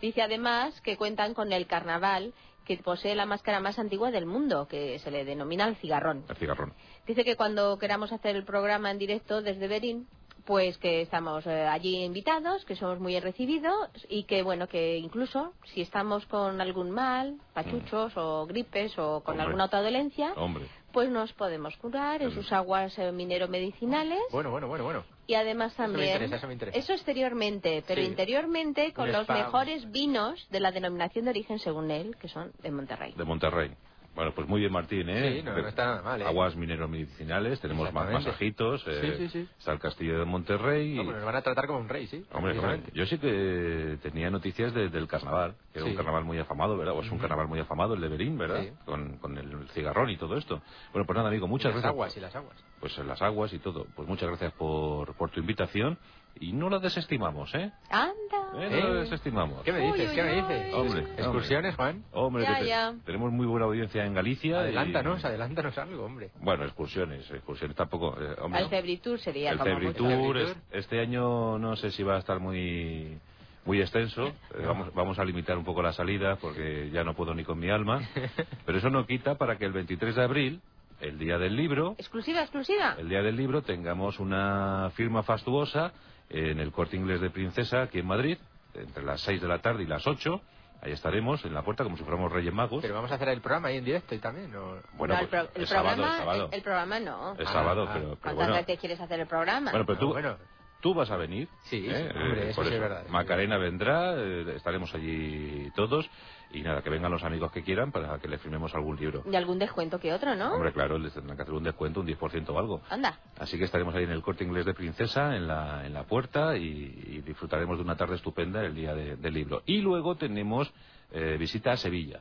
Dice 0.01 0.22
además 0.22 0.80
que 0.80 0.97
cuentan 0.97 1.34
con 1.34 1.52
el 1.52 1.66
carnaval, 1.66 2.32
que 2.64 2.78
posee 2.78 3.14
la 3.14 3.26
máscara 3.26 3.60
más 3.60 3.78
antigua 3.78 4.10
del 4.10 4.24
mundo, 4.24 4.66
que 4.66 4.98
se 5.01 5.10
le 5.10 5.26
denomina 5.26 5.68
el 5.68 5.76
cigarrón. 5.76 6.24
El 6.30 6.36
cigarrón. 6.36 6.72
Dice 7.06 7.22
que 7.22 7.36
cuando 7.36 7.78
queramos 7.78 8.12
hacer 8.12 8.34
el 8.34 8.44
programa 8.44 8.90
en 8.90 8.98
directo 8.98 9.43
desde 9.43 9.68
Berín, 9.68 10.09
pues 10.44 10.77
que 10.78 11.02
estamos 11.02 11.47
eh, 11.47 11.66
allí 11.66 12.02
invitados, 12.05 12.64
que 12.64 12.74
somos 12.77 12.98
muy 12.98 13.12
bien 13.12 13.23
recibidos 13.23 13.89
y 14.09 14.24
que 14.24 14.43
bueno, 14.43 14.66
que 14.69 14.98
incluso 14.98 15.52
si 15.73 15.81
estamos 15.82 16.27
con 16.27 16.60
algún 16.60 16.90
mal, 16.90 17.36
pachuchos 17.55 18.12
o 18.16 18.47
gripes 18.47 18.98
o 18.98 19.23
con 19.23 19.32
Hombre. 19.35 19.44
alguna 19.47 19.64
otra 19.66 19.82
dolencia, 19.82 20.32
Hombre. 20.36 20.66
pues 20.93 21.09
nos 21.10 21.32
podemos 21.35 21.77
curar 21.77 22.23
en 22.23 22.32
sus 22.32 22.52
aguas 22.52 22.98
eh, 22.98 23.12
minero-medicinales 23.12 24.19
Bueno, 24.32 24.51
bueno, 24.51 24.66
bueno, 24.69 24.85
bueno. 24.85 25.05
y 25.28 25.35
además 25.35 25.73
Eso 25.74 25.82
me 25.82 25.89
también 25.89 26.09
interesa, 26.12 26.36
eso 26.36 26.47
me 26.48 26.52
interesa. 26.55 26.78
eso 26.78 26.93
exteriormente, 26.93 27.85
pero 27.86 28.02
Sí. 28.02 28.09
interiormente 28.09 28.93
con 28.93 29.12
los 29.12 29.28
mejores 29.28 29.90
vinos 29.93 30.44
de 30.51 30.60
la 30.60 30.73
denominación 30.73 31.24
de 31.27 31.31
origen 31.31 31.59
según 31.60 31.90
él, 31.90 32.16
que 32.20 32.28
son 32.28 32.52
de 32.62 32.70
Monterrey. 32.70 33.12
De 33.16 33.24
Monterrey. 33.24 33.70
Bueno, 34.14 34.32
pues 34.34 34.47
muy 34.47 34.60
bien, 34.60 34.70
Martín, 34.72 35.09
¿eh? 35.09 35.39
Sí, 35.39 35.43
no, 35.43 35.56
no 35.56 35.66
está 35.68 35.86
nada 35.86 36.02
mal, 36.02 36.20
¿eh? 36.20 36.26
Aguas 36.26 36.55
minero-medicinales, 36.55 37.60
tenemos 37.60 37.90
más 37.94 38.10
masajitos. 38.12 38.82
eh, 38.86 39.16
Sí, 39.16 39.28
sí, 39.28 39.28
sí. 39.44 39.48
Está 39.59 39.72
el 39.72 39.78
castillo 39.78 40.18
de 40.18 40.24
Monterrey. 40.26 40.97
y- 40.97 40.98
Hombre, 40.98 41.16
nos 41.16 41.24
van 41.24 41.36
a 41.36 41.40
tratar 41.43 41.66
como 41.66 41.78
un 41.78 41.89
rey, 41.89 42.06
sí. 42.06 42.26
Hombre, 42.32 42.59
hombre, 42.59 42.82
yo 42.93 43.06
sí 43.06 43.16
que 43.18 43.98
tenía 44.02 44.30
noticias 44.30 44.74
de- 44.74 44.90
del 44.90 45.09
carnaval, 45.09 45.56
que 45.72 45.78
era 45.78 45.89
un 45.89 45.94
carnaval 45.97 46.24
muy 46.24 46.39
afamado, 46.39 46.76
¿verdad? 46.76 46.94
O 46.94 47.01
es 47.01 47.10
un 47.10 47.18
carnaval 47.18 47.48
muy 47.48 47.59
afamado, 47.60 47.94
el 47.94 48.02
de 48.02 48.09
Berín, 48.09 48.36
¿verdad? 48.36 48.62
Sí. 48.62 48.72
Con, 48.84 49.16
con 49.18 49.39
el 49.39 49.68
cigarrón 49.70 50.10
y 50.10 50.18
todo 50.18 50.36
esto. 50.36 50.60
Bueno, 50.93 51.06
pues 51.06 51.16
nada, 51.16 51.28
amigo, 51.28 51.48
muchas 51.48 51.70
Y 51.70 51.74
las 51.74 51.82
gracias. 51.82 51.90
aguas, 51.93 52.16
y 52.16 52.20
las 52.20 52.36
aguas. 52.36 52.64
Pues 52.80 52.98
en 52.98 53.09
las 53.09 53.22
aguas 53.22 53.52
y 53.55 53.59
todo. 53.60 53.86
Pues 53.94 54.06
muchas 54.06 54.28
gracias 54.28 54.52
por, 54.55 55.14
por 55.16 55.30
tu 55.30 55.40
invitación 55.40 55.98
y 56.40 56.52
no 56.52 56.68
la 56.70 56.78
desestimamos, 56.78 57.54
¿eh? 57.54 57.70
Anda. 57.90 58.12
Eh, 58.56 58.80
No 58.82 58.88
la 58.94 59.00
desestimamos. 59.00 59.62
¿Qué 59.62 59.72
me 59.72 59.80
dices? 59.80 60.10
Uy, 60.10 60.14
¿Qué 60.16 60.22
me 60.22 60.34
dices? 60.34 60.74
Hombre, 60.74 61.00
¿Excursiones, 61.16 61.76
Juan? 61.76 62.04
Hombre, 62.12 62.42
Ya, 62.44 62.54
que 62.54 62.60
te- 62.62 62.68
ya. 62.68 62.94
tenemos 63.04 63.32
muy 63.32 63.46
buena 63.46 63.66
audiencia 63.66 64.04
en 64.04 64.14
Galicia. 64.14 64.50
y- 64.50 64.54
Adelántanos, 64.54 65.24
adelántanos 65.24 65.78
algo, 65.78 66.04
hombre. 66.04 66.30
Bueno, 66.40 66.64
excursiones, 66.64 67.30
excursiones 67.30 67.76
tampoco. 67.76 68.16
eh, 68.20 68.34
hombre, 68.40 68.60
Al 68.60 68.68
Febritur 68.68 69.18
sería 69.18 69.52
el 69.52 69.59
como 69.59 69.70
Febritur, 69.70 70.36
es- 70.38 70.56
este 70.72 71.00
año 71.00 71.59
no 71.59 71.76
sé 71.76 71.90
si 71.90 72.02
va 72.02 72.16
a 72.16 72.18
estar 72.18 72.40
muy 72.40 73.18
muy 73.64 73.80
extenso. 73.80 74.26
Eh, 74.26 74.64
vamos, 74.66 74.92
vamos 74.92 75.18
a 75.20 75.24
limitar 75.24 75.56
un 75.56 75.64
poco 75.64 75.82
la 75.82 75.92
salida 75.92 76.34
porque 76.36 76.90
ya 76.90 77.04
no 77.04 77.14
puedo 77.14 77.32
ni 77.32 77.44
con 77.44 77.60
mi 77.60 77.70
alma. 77.70 78.00
Pero 78.66 78.78
eso 78.78 78.90
no 78.90 79.06
quita 79.06 79.36
para 79.36 79.56
que 79.56 79.64
el 79.66 79.72
23 79.72 80.16
de 80.16 80.22
abril, 80.24 80.60
el 81.00 81.16
día 81.16 81.38
del 81.38 81.54
libro, 81.54 81.94
Exclusiva, 81.96 82.40
exclusiva. 82.40 82.96
el 82.98 83.09
día 83.09 83.22
del 83.22 83.36
libro, 83.36 83.62
tengamos 83.62 84.18
una 84.18 84.90
firma 84.94 85.22
fastuosa 85.22 85.92
en 86.32 86.59
el 86.60 86.72
corte 86.72 86.96
inglés 86.96 87.20
de 87.20 87.30
Princesa, 87.30 87.82
aquí 87.82 87.98
en 88.00 88.06
Madrid, 88.06 88.38
entre 88.74 89.02
las 89.04 89.20
6 89.20 89.40
de 89.40 89.48
la 89.48 89.59
tarde 89.60 89.82
y 89.82 89.86
las 89.86 90.06
8. 90.06 90.40
Ahí 90.84 90.90
estaremos 90.90 91.44
en 91.44 91.54
la 91.54 91.62
puerta 91.62 91.84
como 91.84 91.96
si 91.96 92.02
fuéramos 92.02 92.32
Reyes 92.32 92.52
Magos. 92.52 92.82
Pero 92.82 92.94
vamos 92.94 93.12
a 93.12 93.14
hacer 93.14 93.28
el 93.28 93.40
programa 93.40 93.68
ahí 93.68 93.76
en 93.76 93.84
directo 93.84 94.16
y 94.16 94.18
también, 94.18 94.52
¿o? 94.56 94.78
Bueno, 94.94 95.14
No, 95.14 95.20
el, 95.20 95.28
pues, 95.28 95.42
pro- 95.44 95.52
el 95.54 95.60
el 95.62 95.68
sábado, 95.68 95.94
programa, 95.96 96.14
el 96.16 96.18
sábado. 96.20 96.48
el- 96.50 96.54
el 96.54 96.62
programa 96.62 97.00
no. 97.00 97.32
Es 97.38 97.48
sábado, 97.50 97.82
ah, 97.88 97.90
pero, 97.92 98.04
pero 98.09 98.18
¿Cuántas 98.20 98.36
bueno. 98.48 98.54
veces 98.54 98.80
quieres 98.80 99.00
hacer 99.00 99.20
el 99.20 99.26
programa? 99.28 99.70
Bueno, 99.70 99.86
pero 99.86 99.98
tú, 100.00 100.09
bueno. 100.09 100.36
Tú 100.82 100.92
vas 100.92 101.10
a 101.10 101.16
venir. 101.16 101.48
Sí, 101.62 101.86
¿eh? 101.88 102.10
sí, 102.12 102.18
hombre, 102.18 102.42
Eh, 102.46 102.50
eso 102.50 102.56
por 102.56 102.66
sí 102.68 102.74
es 102.74 102.80
verdad. 102.80 103.06
Macarena 103.09 103.56
vendrá, 103.56 104.14
eh, 104.18 104.52
estaremos 104.56 104.94
allí 104.94 105.70
todos. 105.74 106.10
Y 106.54 106.60
nada, 106.60 106.82
que 106.82 106.90
vengan 106.90 107.10
los 107.10 107.22
amigos 107.24 107.50
que 107.50 107.62
quieran 107.62 107.90
para 107.92 108.18
que 108.18 108.28
les 108.28 108.38
firmemos 108.38 108.74
algún 108.74 108.96
libro. 108.96 109.22
Y 109.30 109.34
algún 109.36 109.59
descuento 109.59 109.98
que 109.98 110.12
otro, 110.12 110.34
¿no? 110.34 110.52
Hombre, 110.52 110.70
claro, 110.74 110.98
les 110.98 111.14
tendrán 111.14 111.34
que 111.34 111.44
hacer 111.44 111.54
un 111.54 111.62
descuento, 111.62 112.00
un 112.00 112.06
10% 112.06 112.50
o 112.50 112.59
algo. 112.59 112.82
Anda. 112.90 113.18
Así 113.38 113.56
que 113.56 113.64
estaremos 113.64 113.94
ahí 113.94 114.04
en 114.04 114.10
el 114.10 114.20
corte 114.20 114.44
inglés 114.44 114.66
de 114.66 114.74
Princesa, 114.74 115.34
en 115.34 115.46
la, 115.48 115.86
en 115.86 115.94
la 115.94 116.02
puerta, 116.04 116.54
y, 116.59 116.62
y 117.06 117.22
disfrutaremos 117.22 117.78
de 117.78 117.84
una 117.84 117.96
tarde 117.96 118.16
estupenda 118.16 118.62
el 118.62 118.74
día 118.74 118.92
de- 118.94 119.16
del 119.16 119.32
libro. 119.32 119.62
Y 119.64 119.78
luego 119.80 120.16
tenemos 120.16 120.70
eh, 121.10 121.36
visita 121.38 121.72
a 121.72 121.76
Sevilla. 121.78 122.20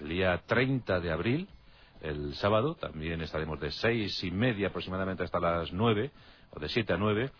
El 0.00 0.08
día 0.08 0.40
30 0.46 1.00
de 1.00 1.10
abril, 1.10 1.48
el 2.02 2.34
sábado, 2.36 2.76
también 2.76 3.20
estaremos 3.20 3.58
de 3.58 3.72
seis 3.72 4.22
y 4.22 4.30
media 4.30 4.68
aproximadamente 4.68 5.24
hasta 5.24 5.40
las 5.40 5.72
nueve, 5.72 6.12
o 6.52 6.60
de 6.60 6.68
siete 6.68 6.92
a 6.92 6.96
nueve, 6.96 7.30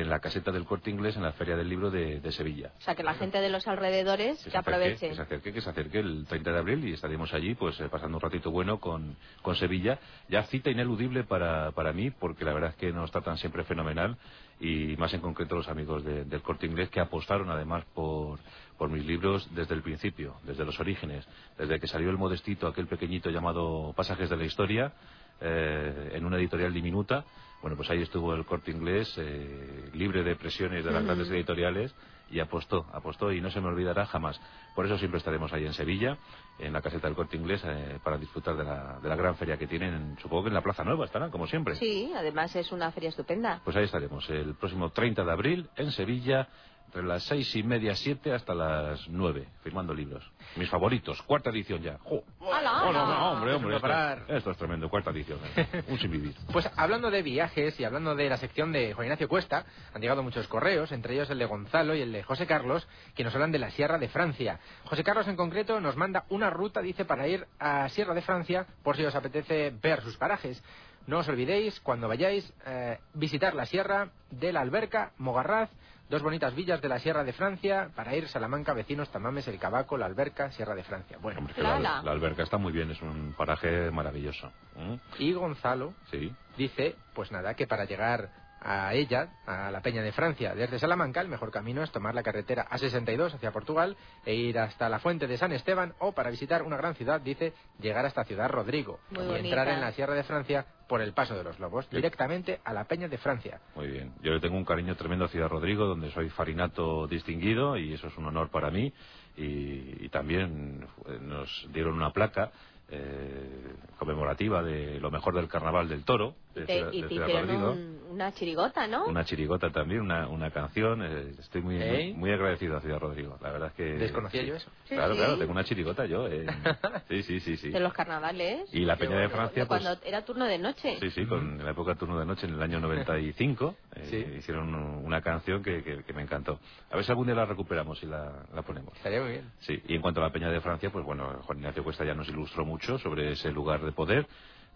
en 0.00 0.10
la 0.10 0.18
caseta 0.18 0.50
del 0.50 0.64
Corte 0.64 0.90
Inglés 0.90 1.16
en 1.16 1.22
la 1.22 1.32
Feria 1.32 1.56
del 1.56 1.68
Libro 1.68 1.90
de, 1.90 2.20
de 2.20 2.32
Sevilla. 2.32 2.72
O 2.78 2.80
sea, 2.82 2.94
que 2.94 3.02
la 3.04 3.14
gente 3.14 3.40
de 3.40 3.48
los 3.48 3.66
alrededores 3.68 4.42
que, 4.44 4.56
aproveche. 4.56 5.08
que 5.10 5.14
se 5.14 5.22
acerque, 5.22 5.52
que 5.52 5.60
se 5.60 5.70
acerque 5.70 5.98
el 6.00 6.26
30 6.26 6.50
de 6.52 6.58
abril 6.58 6.84
y 6.88 6.92
estaremos 6.94 7.32
allí 7.32 7.54
pues 7.54 7.78
eh, 7.80 7.88
pasando 7.88 8.16
un 8.16 8.20
ratito 8.20 8.50
bueno 8.50 8.80
con, 8.80 9.16
con 9.42 9.54
Sevilla. 9.56 9.98
Ya 10.28 10.42
cita 10.44 10.70
ineludible 10.70 11.22
para, 11.24 11.70
para 11.72 11.92
mí 11.92 12.10
porque 12.10 12.44
la 12.44 12.52
verdad 12.52 12.70
es 12.70 12.76
que 12.76 12.92
nos 12.92 13.10
tratan 13.12 13.38
siempre 13.38 13.64
fenomenal 13.64 14.16
y 14.60 14.96
más 14.96 15.12
en 15.14 15.20
concreto 15.20 15.54
los 15.54 15.68
amigos 15.68 16.04
de- 16.04 16.24
del 16.24 16.42
Corte 16.42 16.66
Inglés 16.66 16.88
que 16.90 17.00
apostaron 17.00 17.50
además 17.50 17.84
por, 17.94 18.38
por 18.78 18.88
mis 18.90 19.04
libros 19.04 19.48
desde 19.54 19.74
el 19.74 19.82
principio, 19.82 20.34
desde 20.44 20.64
los 20.64 20.78
orígenes, 20.80 21.24
desde 21.58 21.78
que 21.78 21.86
salió 21.86 22.10
el 22.10 22.18
modestito, 22.18 22.66
aquel 22.66 22.86
pequeñito 22.86 23.30
llamado 23.30 23.92
Pasajes 23.96 24.28
de 24.30 24.36
la 24.36 24.44
Historia, 24.44 24.92
eh, 25.40 26.12
en 26.14 26.24
una 26.24 26.36
editorial 26.36 26.72
diminuta. 26.72 27.24
Bueno, 27.64 27.78
pues 27.78 27.88
ahí 27.88 28.02
estuvo 28.02 28.34
el 28.34 28.44
corte 28.44 28.70
inglés, 28.70 29.14
eh, 29.16 29.88
libre 29.94 30.22
de 30.22 30.36
presiones 30.36 30.84
de 30.84 30.90
las 30.90 31.02
grandes 31.02 31.30
editoriales, 31.30 31.94
y 32.30 32.38
apostó, 32.38 32.84
apostó, 32.92 33.32
y 33.32 33.40
no 33.40 33.50
se 33.50 33.58
me 33.58 33.68
olvidará 33.68 34.04
jamás. 34.04 34.38
Por 34.74 34.84
eso 34.84 34.98
siempre 34.98 35.16
estaremos 35.16 35.50
ahí 35.50 35.64
en 35.64 35.72
Sevilla, 35.72 36.18
en 36.58 36.74
la 36.74 36.82
caseta 36.82 37.06
del 37.06 37.16
corte 37.16 37.38
inglés, 37.38 37.62
eh, 37.64 37.98
para 38.04 38.18
disfrutar 38.18 38.54
de 38.58 38.64
la, 38.64 38.98
de 39.02 39.08
la 39.08 39.16
gran 39.16 39.36
feria 39.36 39.56
que 39.56 39.66
tienen, 39.66 40.14
supongo 40.20 40.42
que 40.42 40.48
en 40.48 40.54
la 40.54 40.60
Plaza 40.60 40.84
Nueva 40.84 41.06
estarán, 41.06 41.30
como 41.30 41.46
siempre. 41.46 41.74
Sí, 41.76 42.12
además 42.14 42.54
es 42.54 42.70
una 42.70 42.92
feria 42.92 43.08
estupenda. 43.08 43.62
Pues 43.64 43.74
ahí 43.76 43.84
estaremos, 43.84 44.28
el 44.28 44.56
próximo 44.56 44.90
30 44.90 45.24
de 45.24 45.32
abril, 45.32 45.70
en 45.76 45.90
Sevilla, 45.90 46.46
entre 46.94 47.08
las 47.08 47.24
seis 47.24 47.56
y 47.56 47.64
media, 47.64 47.96
siete, 47.96 48.32
hasta 48.32 48.54
las 48.54 49.08
nueve, 49.08 49.48
firmando 49.64 49.92
libros. 49.92 50.30
Mis 50.54 50.70
favoritos, 50.70 51.20
cuarta 51.22 51.50
edición 51.50 51.82
ya. 51.82 51.98
¡Jo! 52.04 52.22
¡Hala, 52.40 52.70
no, 52.70 52.88
hala! 52.90 53.04
no, 53.04 53.32
hombre, 53.32 53.54
hombre, 53.54 53.74
esto, 53.74 53.82
parar. 53.88 54.24
esto 54.28 54.52
es 54.52 54.56
tremendo, 54.56 54.88
cuarta 54.88 55.10
edición. 55.10 55.40
eh. 55.56 55.82
Un 55.88 55.98
sin 55.98 56.12
vivir. 56.12 56.36
Pues 56.52 56.70
hablando 56.76 57.10
de 57.10 57.22
viajes 57.22 57.80
y 57.80 57.84
hablando 57.84 58.14
de 58.14 58.28
la 58.28 58.36
sección 58.36 58.70
de 58.70 58.94
Juan 58.94 59.06
Ignacio 59.06 59.28
Cuesta, 59.28 59.66
han 59.92 60.02
llegado 60.02 60.22
muchos 60.22 60.46
correos, 60.46 60.92
entre 60.92 61.14
ellos 61.14 61.28
el 61.30 61.40
de 61.40 61.46
Gonzalo 61.46 61.96
y 61.96 62.00
el 62.02 62.12
de 62.12 62.22
José 62.22 62.46
Carlos, 62.46 62.86
que 63.16 63.24
nos 63.24 63.34
hablan 63.34 63.50
de 63.50 63.58
la 63.58 63.72
Sierra 63.72 63.98
de 63.98 64.08
Francia. 64.08 64.60
José 64.84 65.02
Carlos 65.02 65.26
en 65.26 65.34
concreto 65.34 65.80
nos 65.80 65.96
manda 65.96 66.26
una 66.28 66.48
ruta, 66.48 66.80
dice, 66.80 67.04
para 67.04 67.26
ir 67.26 67.44
a 67.58 67.88
Sierra 67.88 68.14
de 68.14 68.22
Francia, 68.22 68.66
por 68.84 68.96
si 68.96 69.04
os 69.04 69.16
apetece 69.16 69.74
ver 69.82 70.00
sus 70.02 70.16
parajes. 70.16 70.62
No 71.08 71.18
os 71.18 71.28
olvidéis, 71.28 71.80
cuando 71.80 72.06
vayáis, 72.06 72.50
eh, 72.66 72.98
visitar 73.14 73.52
la 73.54 73.66
Sierra 73.66 74.10
de 74.30 74.52
la 74.52 74.60
Alberca, 74.60 75.10
Mogarraz, 75.18 75.70
dos 76.08 76.22
bonitas 76.22 76.54
villas 76.54 76.80
de 76.82 76.88
la 76.88 76.98
Sierra 76.98 77.24
de 77.24 77.32
Francia, 77.32 77.90
para 77.94 78.14
ir 78.14 78.28
Salamanca, 78.28 78.72
vecinos, 78.74 79.10
Tamames, 79.10 79.48
El 79.48 79.58
Cabaco, 79.58 79.96
la 79.96 80.06
Alberca, 80.06 80.50
Sierra 80.52 80.74
de 80.74 80.84
Francia. 80.84 81.18
Bueno, 81.20 81.46
Que 81.54 81.62
La, 81.62 81.78
la 81.78 82.10
alberca 82.10 82.42
está 82.42 82.58
muy 82.58 82.72
bien, 82.72 82.90
es 82.90 83.00
un 83.02 83.34
paraje 83.36 83.90
maravilloso. 83.90 84.52
¿Mm? 84.76 84.94
y 85.18 85.32
Gonzalo 85.32 85.94
Sí. 86.10 86.32
dice, 86.56 86.96
pues 87.14 87.30
nada, 87.32 87.54
que 87.54 87.66
para 87.66 87.84
llegar 87.84 88.28
a 88.66 88.94
ella, 88.94 89.28
a 89.46 89.70
la 89.70 89.82
Peña 89.82 90.00
de 90.00 90.10
Francia, 90.12 90.54
desde 90.54 90.78
Salamanca, 90.78 91.20
el 91.20 91.28
mejor 91.28 91.50
camino 91.50 91.82
es 91.82 91.92
tomar 91.92 92.14
la 92.14 92.22
carretera 92.22 92.66
A62 92.70 93.34
hacia 93.34 93.50
Portugal 93.52 93.94
e 94.24 94.34
ir 94.34 94.58
hasta 94.58 94.88
la 94.88 94.98
fuente 95.00 95.26
de 95.26 95.36
San 95.36 95.52
Esteban 95.52 95.92
o 95.98 96.12
para 96.12 96.30
visitar 96.30 96.62
una 96.62 96.78
gran 96.78 96.94
ciudad, 96.94 97.20
dice, 97.20 97.52
llegar 97.78 98.06
hasta 98.06 98.24
Ciudad 98.24 98.48
Rodrigo 98.48 99.00
Muy 99.10 99.22
y 99.24 99.26
bonita. 99.26 99.46
entrar 99.48 99.68
en 99.68 99.80
la 99.82 99.92
Sierra 99.92 100.14
de 100.14 100.24
Francia 100.24 100.64
por 100.88 101.00
el 101.00 101.12
Paso 101.12 101.34
de 101.34 101.44
los 101.44 101.58
Lobos, 101.58 101.88
directamente 101.90 102.60
a 102.64 102.72
la 102.72 102.84
Peña 102.84 103.08
de 103.08 103.18
Francia. 103.18 103.60
Muy 103.74 103.88
bien. 103.88 104.12
Yo 104.22 104.32
le 104.32 104.40
tengo 104.40 104.56
un 104.56 104.64
cariño 104.64 104.94
tremendo 104.96 105.24
a 105.24 105.28
Ciudad 105.28 105.48
Rodrigo, 105.48 105.86
donde 105.86 106.10
soy 106.10 106.30
farinato 106.30 107.06
distinguido 107.06 107.76
y 107.76 107.94
eso 107.94 108.08
es 108.08 108.16
un 108.16 108.26
honor 108.26 108.50
para 108.50 108.70
mí. 108.70 108.92
Y, 109.36 110.04
y 110.04 110.08
también 110.10 110.86
eh, 111.06 111.18
nos 111.20 111.66
dieron 111.72 111.94
una 111.94 112.10
placa 112.10 112.52
eh, 112.88 113.74
conmemorativa 113.98 114.62
de 114.62 115.00
lo 115.00 115.10
mejor 115.10 115.34
del 115.34 115.48
carnaval 115.48 115.88
del 115.88 116.04
toro. 116.04 116.34
Te- 116.54 116.88
y 116.92 117.02
te 117.02 117.14
hicieron 117.14 117.50
un- 117.50 117.94
una 118.10 118.32
chirigota, 118.32 118.86
¿no? 118.86 119.06
Una 119.06 119.24
chirigota 119.24 119.70
también, 119.70 120.00
una, 120.02 120.28
una 120.28 120.50
canción. 120.52 121.02
eh, 121.02 121.32
estoy 121.40 121.62
muy, 121.62 121.74
muy, 121.76 121.84
¿Eh? 121.84 122.14
muy 122.16 122.30
agradecido 122.30 122.76
a 122.76 122.80
Ciudad 122.80 123.00
Rodrigo. 123.00 123.36
La 123.42 123.50
verdad 123.50 123.68
es 123.68 123.74
que. 123.74 123.82
Desconocía 123.94 124.42
sí. 124.42 124.46
yo 124.46 124.54
eso. 124.54 124.70
Sí, 124.88 124.94
Claro, 124.94 125.14
sí. 125.14 125.18
claro, 125.18 125.38
tengo 125.38 125.50
una 125.52 125.64
chirigota 125.64 126.06
yo. 126.06 126.28
eh. 126.28 126.46
Sí, 127.08 127.22
sí, 127.24 127.40
sí, 127.40 127.56
sí. 127.56 127.70
De 127.70 127.80
los 127.80 127.92
carnavales. 127.92 128.72
Y 128.72 128.80
la 128.84 128.96
Peña 128.96 129.16
de 129.18 129.28
Francia, 129.28 129.66
pues. 129.66 129.82
cuando 129.82 130.00
era 130.06 130.24
turno 130.24 130.44
de 130.44 130.58
noche. 130.58 130.96
Sí, 131.00 131.10
sí, 131.10 131.26
con 131.26 131.58
en 131.60 131.64
la 131.64 131.72
época 131.72 131.94
turno 131.96 132.18
de 132.20 132.26
noche 132.26 132.46
en 132.46 132.54
el 132.54 132.62
año 132.62 132.78
95 132.80 133.74
eh, 133.96 134.36
hicieron 134.38 134.72
un- 134.74 135.04
una 135.04 135.20
canción 135.20 135.62
que, 135.62 135.82
que- 135.82 136.04
que 136.04 136.12
me 136.12 136.22
encantó. 136.22 136.60
A 136.90 136.96
ver 136.96 137.04
si 137.04 137.10
algún 137.10 137.26
día 137.26 137.34
la 137.34 137.46
recuperamos 137.46 138.00
y 138.02 138.06
la, 138.06 138.44
la 138.54 138.62
ponemos. 138.62 138.94
Estaría 138.96 139.20
muy 139.20 139.30
bien. 139.32 139.50
Sí, 139.60 139.80
y 139.88 139.94
en 139.96 140.00
cuanto 140.02 140.20
a 140.20 140.24
la 140.24 140.32
Peña 140.32 140.50
de 140.50 140.60
Francia, 140.60 140.90
pues 140.90 141.04
bueno, 141.04 141.40
Juan 141.42 141.58
Ignacio 141.58 141.82
Cuesta 141.82 142.04
ya 142.04 142.14
nos 142.14 142.28
ilustró 142.28 142.64
mucho 142.64 142.98
sobre 142.98 143.32
ese 143.32 143.50
lugar 143.50 143.80
de 143.84 143.92
poder, 143.92 144.26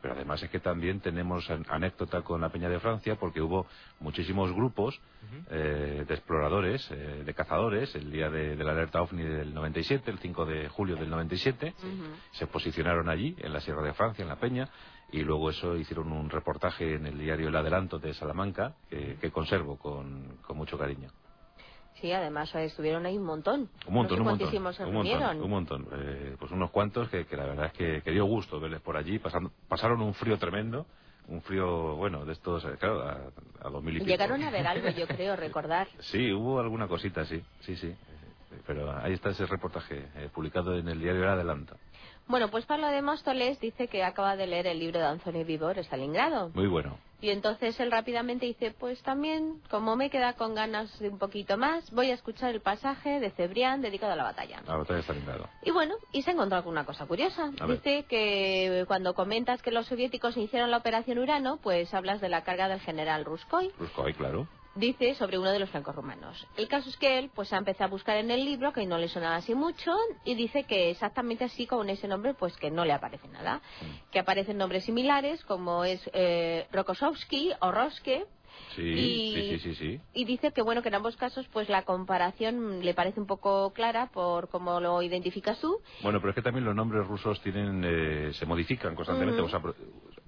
pero 0.00 0.14
además 0.14 0.42
es 0.42 0.50
que 0.50 0.60
también 0.60 1.00
tenemos 1.00 1.48
an- 1.50 1.64
anécdota 1.68 2.22
con 2.22 2.40
la 2.40 2.48
Peña 2.50 2.68
de 2.68 2.78
Francia 2.80 3.16
porque 3.16 3.40
hubo 3.40 3.66
muchísimos 4.00 4.52
grupos 4.52 5.00
eh, 5.50 6.04
de 6.06 6.14
exploradores, 6.14 6.88
eh, 6.90 7.22
de 7.24 7.34
cazadores, 7.34 7.94
el 7.94 8.10
día 8.10 8.30
de, 8.30 8.54
de 8.56 8.64
la 8.64 8.72
alerta 8.72 9.02
OVNI 9.02 9.22
del 9.22 9.54
97, 9.54 10.10
el 10.10 10.18
5 10.18 10.44
de 10.46 10.68
julio 10.68 10.96
del 10.96 11.10
97, 11.10 11.74
se 12.32 12.46
posicionaron 12.46 13.08
allí, 13.08 13.34
en 13.38 13.52
la 13.52 13.60
Sierra 13.60 13.82
de 13.82 13.94
Francia, 13.94 14.22
en 14.22 14.28
la 14.28 14.36
Peña, 14.36 14.68
y 15.10 15.22
luego 15.22 15.50
eso 15.50 15.76
hicieron 15.76 16.12
un 16.12 16.28
reportaje 16.30 16.94
en 16.94 17.06
el 17.06 17.18
diario 17.18 17.48
El 17.48 17.56
Adelanto 17.56 17.98
de 17.98 18.12
Salamanca, 18.14 18.74
que, 18.90 19.16
que 19.20 19.30
conservo 19.30 19.78
con, 19.78 20.36
con 20.42 20.56
mucho 20.56 20.76
cariño. 20.78 21.08
Sí, 22.00 22.12
además 22.12 22.54
estuvieron 22.54 23.06
ahí 23.06 23.16
un 23.16 23.24
montón. 23.24 23.68
Un 23.86 23.94
montón, 23.94 24.18
no 24.18 24.24
sé 24.24 24.30
un 24.30 24.62
montón. 24.62 24.74
se 24.74 24.84
Un 24.84 24.94
montón, 24.94 25.42
un 25.42 25.50
montón. 25.50 25.88
Eh, 25.92 26.36
pues 26.38 26.52
unos 26.52 26.70
cuantos 26.70 27.08
que, 27.08 27.26
que 27.26 27.36
la 27.36 27.44
verdad 27.44 27.66
es 27.66 27.72
que, 27.72 28.02
que 28.02 28.10
dio 28.12 28.24
gusto 28.24 28.60
verles 28.60 28.80
por 28.80 28.96
allí. 28.96 29.18
Pasando, 29.18 29.50
pasaron 29.68 30.00
un 30.00 30.14
frío 30.14 30.38
tremendo, 30.38 30.86
un 31.26 31.42
frío, 31.42 31.96
bueno, 31.96 32.24
de 32.24 32.32
estos, 32.34 32.64
eh, 32.64 32.76
claro, 32.78 33.02
a, 33.02 33.30
a 33.62 33.70
2000 33.70 33.96
y 33.96 33.98
pico. 33.98 34.08
Llegaron 34.10 34.42
a 34.42 34.50
ver 34.50 34.66
algo, 34.66 34.88
yo 34.90 35.06
creo, 35.08 35.34
recordar. 35.34 35.88
Sí, 35.98 36.32
hubo 36.32 36.60
alguna 36.60 36.86
cosita, 36.86 37.24
sí, 37.24 37.42
sí, 37.60 37.76
sí. 37.76 37.94
Pero 38.66 38.96
ahí 38.96 39.12
está 39.12 39.30
ese 39.30 39.46
reportaje 39.46 40.08
eh, 40.16 40.30
publicado 40.32 40.74
en 40.76 40.88
el 40.88 41.00
diario 41.00 41.24
El 41.24 41.30
Adelanto. 41.30 41.76
Bueno, 42.28 42.48
pues 42.48 42.66
Pablo 42.66 42.88
de 42.88 43.02
Móstoles 43.02 43.58
dice 43.58 43.88
que 43.88 44.04
acaba 44.04 44.36
de 44.36 44.46
leer 44.46 44.66
el 44.66 44.78
libro 44.78 45.00
de 45.00 45.06
Anthony 45.06 45.44
Vivor, 45.44 45.78
Stalingrado. 45.78 46.50
Muy 46.54 46.66
bueno. 46.66 46.98
Y 47.20 47.30
entonces 47.30 47.78
él 47.80 47.90
rápidamente 47.90 48.46
dice, 48.46 48.70
pues 48.78 49.02
también, 49.02 49.60
como 49.70 49.96
me 49.96 50.08
queda 50.08 50.34
con 50.34 50.54
ganas 50.54 50.96
de 51.00 51.08
un 51.08 51.18
poquito 51.18 51.56
más, 51.56 51.90
voy 51.90 52.10
a 52.10 52.14
escuchar 52.14 52.50
el 52.54 52.60
pasaje 52.60 53.18
de 53.18 53.30
Cebrián 53.30 53.82
dedicado 53.82 54.12
a 54.12 54.16
la 54.16 54.22
batalla. 54.22 54.62
La 54.66 54.76
batalla 54.76 54.98
de 54.98 55.02
Stalingrado. 55.02 55.48
Y 55.62 55.70
bueno, 55.72 55.96
y 56.12 56.22
se 56.22 56.30
encontró 56.30 56.58
alguna 56.58 56.84
cosa 56.84 57.06
curiosa. 57.06 57.50
A 57.60 57.66
ver. 57.66 57.78
Dice 57.78 58.04
que 58.08 58.84
cuando 58.86 59.14
comentas 59.14 59.62
que 59.62 59.72
los 59.72 59.86
soviéticos 59.86 60.36
hicieron 60.36 60.70
la 60.70 60.76
operación 60.76 61.18
Urano, 61.18 61.58
pues 61.62 61.92
hablas 61.92 62.20
de 62.20 62.28
la 62.28 62.44
carga 62.44 62.68
del 62.68 62.80
general 62.80 63.24
Ruskoy. 63.24 63.72
Ruskoy, 63.78 64.14
claro. 64.14 64.46
Dice 64.78 65.16
sobre 65.16 65.38
uno 65.40 65.50
de 65.50 65.58
los 65.58 65.70
franco-rumanos. 65.70 66.46
El 66.56 66.68
caso 66.68 66.88
es 66.88 66.96
que 66.96 67.18
él 67.18 67.32
pues 67.34 67.52
ha 67.52 67.56
empezado 67.56 67.86
a 67.86 67.90
buscar 67.90 68.16
en 68.16 68.30
el 68.30 68.44
libro 68.44 68.72
que 68.72 68.86
no 68.86 68.96
le 68.96 69.08
sonaba 69.08 69.34
así 69.34 69.52
mucho 69.52 69.92
y 70.24 70.36
dice 70.36 70.64
que 70.68 70.90
exactamente 70.90 71.42
así 71.42 71.66
con 71.66 71.90
ese 71.90 72.06
nombre 72.06 72.34
pues 72.34 72.56
que 72.56 72.70
no 72.70 72.84
le 72.84 72.92
aparece 72.92 73.26
nada. 73.26 73.56
Mm. 73.56 74.10
Que 74.12 74.20
aparecen 74.20 74.56
nombres 74.56 74.84
similares 74.84 75.44
como 75.44 75.82
es 75.84 76.00
eh, 76.12 76.68
o 77.60 77.72
Roske 77.72 78.24
Sí, 78.76 78.82
Y- 78.82 79.58
sí, 79.58 79.74
sí, 79.74 80.00
y 80.14 80.24
dice 80.24 80.52
que 80.52 80.62
bueno 80.62 80.80
que 80.82 80.88
en 80.90 80.94
ambos 80.94 81.16
casos 81.16 81.48
pues 81.52 81.68
la 81.68 81.82
comparación 81.82 82.84
le 82.84 82.94
parece 82.94 83.18
un 83.18 83.26
poco 83.26 83.72
clara 83.72 84.10
por 84.12 84.48
cómo 84.48 84.78
lo 84.78 85.02
identificas 85.02 85.60
tú. 85.60 85.80
Bueno, 86.02 86.20
pero 86.20 86.30
es 86.30 86.34
que 86.36 86.42
también 86.42 86.64
los 86.64 86.74
nombres 86.76 87.04
rusos 87.06 87.40
tienen, 87.40 87.82
eh, 87.84 88.32
se 88.34 88.46
modifican 88.46 88.94
constantemente. 88.94 89.42
Ujú. 89.42 89.48
O 89.48 89.50
sea, 89.50 89.74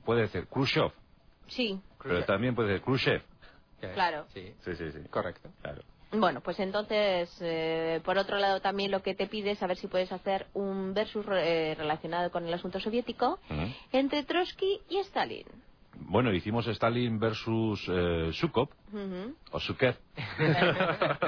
puede 0.04 0.26
ser 0.28 0.48
Khrushchev, 0.48 0.90
Sí, 1.46 1.80
pero 2.02 2.24
también 2.24 2.54
puede 2.56 2.72
ser 2.72 2.82
Khrushchev. 2.82 3.22
Claro. 3.88 4.26
Sí, 4.32 4.54
sí, 4.64 4.74
sí. 4.74 4.98
Correcto. 5.10 5.50
Claro. 5.62 5.82
Bueno, 6.12 6.40
pues 6.40 6.58
entonces, 6.58 7.30
eh, 7.40 8.00
por 8.04 8.18
otro 8.18 8.38
lado, 8.38 8.60
también 8.60 8.90
lo 8.90 9.00
que 9.00 9.14
te 9.14 9.28
pide 9.28 9.52
es 9.52 9.62
a 9.62 9.68
ver 9.68 9.76
si 9.76 9.86
puedes 9.86 10.10
hacer 10.10 10.46
un 10.54 10.92
versus 10.92 11.24
eh, 11.30 11.76
relacionado 11.78 12.32
con 12.32 12.46
el 12.46 12.52
asunto 12.52 12.80
soviético 12.80 13.38
entre 13.92 14.24
Trotsky 14.24 14.80
y 14.88 14.98
Stalin. 14.98 15.46
Bueno, 16.02 16.32
hicimos 16.32 16.66
Stalin 16.66 17.18
versus 17.18 17.84
eh, 17.88 18.32
Ujú. 18.92 19.36
o 19.52 19.60
Sukev. 19.60 19.96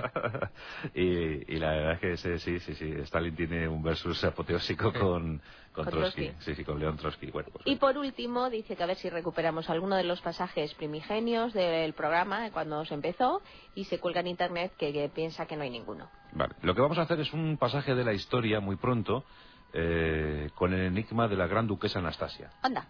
y, 0.95 1.55
y 1.55 1.59
la 1.59 1.71
verdad 1.71 1.93
es 1.95 2.01
que 2.01 2.13
ese- 2.15 2.39
sí, 2.39 2.61
sí, 2.61 2.75
sí, 2.75 2.91
Stalin 3.03 3.35
tiene 3.37 3.69
un 3.69 3.83
versus 3.83 4.23
apoteósico 4.25 4.93
con, 4.93 5.41
con 5.73 5.85
Con 5.85 5.93
Trotsky. 5.93 6.27
Trotsky. 6.27 6.45
Sí, 6.45 6.55
sí, 6.57 6.65
con 6.65 6.79
León 6.79 6.97
Trotsky. 6.97 7.31
Bueno, 7.31 7.49
pues, 7.53 7.67
Y 7.67 7.77
por 7.77 7.97
último, 7.99 8.51
dice 8.51 8.77
que 8.77 8.83
a 8.83 8.87
ver 8.87 8.97
si 8.97 9.11
recuperamos 9.11 9.69
alguno 9.71 9.97
de 9.97 10.05
los 10.05 10.21
pasajes 10.21 10.75
primigenios 10.75 11.53
del 11.53 11.93
programa 11.95 12.51
cuando 12.51 12.85
se 12.85 12.95
empezó 12.95 13.43
y 13.75 13.85
se 13.85 13.99
cuelga 13.99 14.21
en 14.21 14.27
internet 14.29 14.73
que, 14.79 14.93
que 14.93 15.09
piensa 15.09 15.47
que 15.47 15.57
no 15.57 15.63
hay 15.63 15.71
ninguno. 15.71 16.11
vale. 16.33 16.55
Lo 16.63 16.75
que 16.75 16.81
vamos 16.81 16.99
a 16.99 17.03
hacer 17.03 17.21
es 17.21 17.33
un 17.33 17.57
pasaje 17.59 17.95
de 17.95 18.05
la 18.05 18.13
historia 18.13 18.61
muy 18.61 18.77
pronto 18.77 19.25
eh, 19.73 20.51
con 20.55 20.73
el 20.75 20.81
enigma 20.87 21.29
de 21.29 21.37
la 21.37 21.47
gran 21.47 21.67
duquesa 21.67 21.99
Anastasia. 22.01 22.51
Anda. 22.63 22.87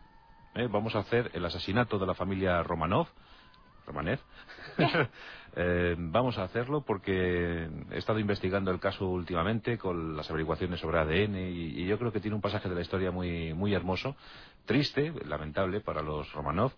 ¿Eh? 0.55 0.69
Vamos 0.71 0.95
a 0.95 1.01
hacer 1.01 1.31
el 1.35 1.45
asesinato 1.45 1.99
de 1.99 2.07
la 2.07 2.15
familia 2.15 2.63
Romanov. 2.63 3.09
Romanev. 3.87 4.21
Eh, 5.55 5.95
vamos 5.99 6.39
a 6.39 6.45
hacerlo 6.45 6.81
porque 6.81 7.69
he 7.91 7.99
estado 7.99 8.19
investigando 8.19 8.71
el 8.71 8.81
caso 8.81 9.07
últimamente 9.07 9.77
con 9.77 10.17
las 10.17 10.31
averiguaciones 10.31 10.81
sobre 10.81 10.99
ADN 10.99 11.37
y, 11.37 11.83
y 11.83 11.87
yo 11.87 11.99
creo 11.99 12.11
que 12.11 12.21
tiene 12.21 12.35
un 12.35 12.41
pasaje 12.41 12.71
de 12.71 12.75
la 12.75 12.81
historia 12.81 13.11
muy, 13.11 13.53
muy 13.53 13.75
hermoso, 13.75 14.17
triste, 14.65 15.13
lamentable 15.27 15.83
para 15.83 16.01
los 16.01 16.33
Romanov 16.33 16.73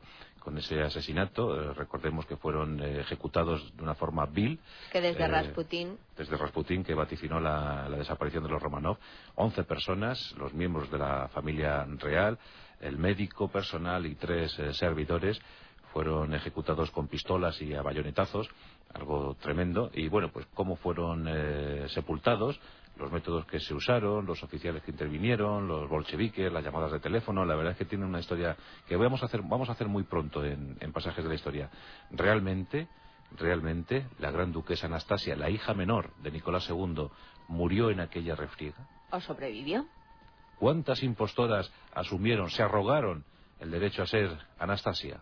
con 0.44 0.58
ese 0.58 0.82
asesinato. 0.82 1.54
Eh, 1.54 1.74
recordemos 1.74 2.26
que 2.26 2.36
fueron 2.36 2.80
eh, 2.80 3.00
ejecutados 3.00 3.74
de 3.76 3.82
una 3.82 3.94
forma 3.94 4.26
vil. 4.26 4.60
Que 4.92 5.00
desde 5.00 5.24
eh, 5.24 5.28
Rasputín 5.28 5.98
desde 6.16 6.36
Rasputín, 6.36 6.84
que 6.84 6.94
vaticinó 6.94 7.40
la, 7.40 7.88
la 7.88 7.96
desaparición 7.96 8.44
de 8.44 8.50
los 8.50 8.62
Romanov. 8.62 8.98
11 9.36 9.64
personas, 9.64 10.34
los 10.36 10.52
miembros 10.52 10.90
de 10.90 10.98
la 10.98 11.28
familia 11.28 11.84
real, 11.98 12.38
el 12.80 12.98
médico 12.98 13.48
personal 13.48 14.06
y 14.06 14.14
tres 14.14 14.58
eh, 14.58 14.72
servidores 14.74 15.40
fueron 15.92 16.34
ejecutados 16.34 16.90
con 16.90 17.06
pistolas 17.06 17.60
y 17.62 17.72
a 17.72 17.82
bayonetazos, 17.82 18.48
algo 18.92 19.36
tremendo. 19.40 19.90
Y 19.94 20.08
bueno, 20.08 20.30
pues 20.32 20.46
cómo 20.52 20.74
fueron 20.76 21.26
eh, 21.28 21.86
sepultados, 21.90 22.60
los 22.96 23.12
métodos 23.12 23.46
que 23.46 23.60
se 23.60 23.74
usaron, 23.74 24.26
los 24.26 24.42
oficiales 24.42 24.82
que 24.82 24.90
intervinieron, 24.90 25.68
los 25.68 25.88
bolcheviques, 25.88 26.52
las 26.52 26.64
llamadas 26.64 26.92
de 26.92 27.00
teléfono, 27.00 27.44
la 27.44 27.54
verdad 27.54 27.72
es 27.72 27.78
que 27.78 27.84
tiene 27.84 28.04
una 28.04 28.20
historia 28.20 28.56
que 28.88 28.96
vamos 28.96 29.22
a 29.22 29.26
hacer, 29.26 29.42
vamos 29.42 29.68
a 29.68 29.72
hacer 29.72 29.88
muy 29.88 30.02
pronto 30.02 30.44
en, 30.44 30.76
en 30.80 30.92
pasajes 30.92 31.22
de 31.22 31.28
la 31.28 31.36
historia. 31.36 31.70
Realmente, 32.10 32.88
realmente, 33.38 34.06
la 34.18 34.30
gran 34.30 34.52
duquesa 34.52 34.86
Anastasia, 34.86 35.36
la 35.36 35.50
hija 35.50 35.74
menor 35.74 36.10
de 36.22 36.30
Nicolás 36.32 36.68
II, 36.68 37.08
murió 37.48 37.90
en 37.90 38.00
aquella 38.00 38.34
refriega. 38.34 38.88
o 39.10 39.20
sobrevivió. 39.20 39.86
¿Cuántas 40.58 41.02
impostoras 41.02 41.70
asumieron, 41.94 42.50
se 42.50 42.62
arrogaron 42.62 43.24
el 43.60 43.70
derecho 43.70 44.02
a 44.02 44.06
ser 44.06 44.30
Anastasia? 44.58 45.20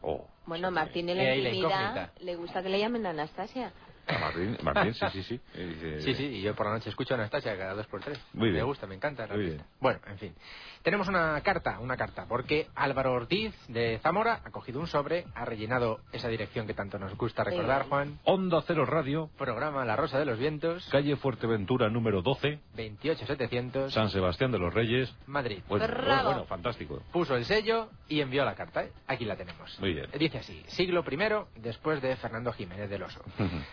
Oh, 0.00 0.26
Bueno, 0.46 0.70
Martín 0.70 1.08
en 1.08 1.18
la 1.18 1.34
intimidad 1.36 2.10
le 2.20 2.36
gusta 2.36 2.62
que 2.62 2.68
le 2.68 2.78
llamen 2.78 3.06
Anastasia. 3.06 3.72
A 4.06 4.18
Martín, 4.18 4.58
Martín, 4.62 4.94
sí, 4.94 5.06
sí, 5.12 5.22
sí. 5.22 5.40
Eh, 5.54 5.98
Sí, 6.02 6.14
sí, 6.14 6.24
y 6.26 6.42
yo 6.42 6.54
por 6.54 6.66
la 6.66 6.72
noche 6.72 6.90
escucho 6.90 7.14
a 7.14 7.16
Anastasia 7.16 7.56
cada 7.56 7.74
dos 7.74 7.86
por 7.86 8.00
tres. 8.00 8.18
Muy 8.32 8.48
Me 8.48 8.54
bien. 8.54 8.66
gusta, 8.66 8.86
me 8.86 8.94
encanta. 8.94 9.26
la 9.26 9.34
Muy 9.34 9.44
bien. 9.44 9.62
Bueno, 9.80 10.00
en 10.06 10.18
fin. 10.18 10.34
Tenemos 10.82 11.06
una 11.08 11.40
carta, 11.42 11.78
una 11.78 11.96
carta, 11.96 12.26
porque 12.28 12.66
Álvaro 12.74 13.12
Ortiz 13.12 13.54
de 13.68 14.00
Zamora 14.02 14.40
ha 14.44 14.50
cogido 14.50 14.80
un 14.80 14.88
sobre, 14.88 15.26
ha 15.34 15.44
rellenado 15.44 16.00
esa 16.12 16.26
dirección 16.28 16.66
que 16.66 16.74
tanto 16.74 16.98
nos 16.98 17.16
gusta 17.16 17.44
recordar. 17.44 17.84
Juan. 17.88 18.18
Onda 18.24 18.62
Cero 18.66 18.84
Radio, 18.84 19.30
Programa 19.38 19.84
La 19.84 19.94
Rosa 19.94 20.18
de 20.18 20.24
los 20.24 20.38
Vientos, 20.40 20.88
calle 20.90 21.14
Fuerteventura 21.16 21.88
número 21.88 22.20
12, 22.22 22.58
28700, 22.74 23.92
San 23.92 24.10
Sebastián 24.10 24.50
de 24.50 24.58
los 24.58 24.74
Reyes. 24.74 25.14
Madrid. 25.26 25.62
Bueno, 25.68 25.86
Bravo. 25.86 26.24
bueno, 26.30 26.44
fantástico. 26.46 27.00
Puso 27.12 27.36
el 27.36 27.44
sello 27.44 27.88
y 28.08 28.20
envió 28.20 28.44
la 28.44 28.54
carta. 28.56 28.82
¿eh? 28.82 28.90
Aquí 29.06 29.24
la 29.24 29.36
tenemos. 29.36 29.78
Muy 29.78 29.94
bien. 29.94 30.06
Dice 30.18 30.38
así, 30.38 30.62
siglo 30.66 31.04
primero 31.04 31.46
después 31.56 32.02
de 32.02 32.16
Fernando 32.16 32.52
Jiménez 32.52 32.90
del 32.90 33.04
Oso. 33.04 33.22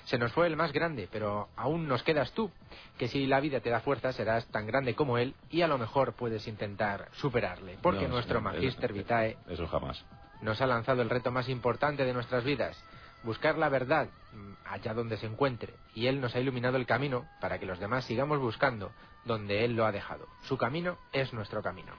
Se 0.04 0.18
nos 0.20 0.32
fue 0.34 0.48
el 0.48 0.56
más 0.56 0.72
grande, 0.72 1.08
pero 1.12 1.50
aún 1.56 1.88
nos 1.88 2.04
quedas 2.04 2.32
tú, 2.34 2.52
que 2.98 3.08
si 3.08 3.26
la 3.26 3.40
vida 3.40 3.60
te 3.62 3.70
da 3.70 3.80
fuerza 3.80 4.14
serás 4.14 4.46
tan 4.48 4.68
grande 4.68 4.94
como 4.94 5.18
él 5.18 5.34
y 5.50 5.62
a 5.62 5.68
lo 5.68 5.78
mejor 5.78 6.14
puedes 6.14 6.48
intentar 6.48 7.08
superarle, 7.14 7.78
porque 7.82 8.04
No, 8.08 8.16
nuestro 8.16 8.42
Magister 8.42 8.94
Vitae 8.94 9.38
Eso 9.48 9.68
jamás. 9.68 10.06
nos 10.42 10.62
ha 10.62 10.68
lanzado 10.68 11.02
el 11.02 11.10
reto 11.10 11.32
más 11.32 11.50
importante 11.50 12.06
de 12.06 12.14
nuestras 12.14 12.44
vidas, 12.44 12.78
buscar 13.24 13.58
la 13.58 13.70
verdad 13.70 14.08
mm, 14.34 14.54
allá 14.70 14.94
donde 14.94 15.18
se 15.18 15.26
encuentre, 15.26 15.74
y 15.96 16.08
Él 16.08 16.22
nos 16.22 16.36
ha 16.36 16.40
iluminado 16.40 16.78
el 16.78 16.86
camino 16.86 17.26
para 17.42 17.58
que 17.58 17.66
los 17.66 17.80
demás 17.80 18.06
sigamos 18.06 18.40
buscando 18.40 18.92
donde 19.26 19.66
Él 19.66 19.76
lo 19.76 19.86
ha 19.86 19.92
dejado. 19.92 20.28
Su 20.44 20.58
camino 20.58 20.98
es 21.12 21.34
nuestro 21.34 21.62
camino. 21.62 21.94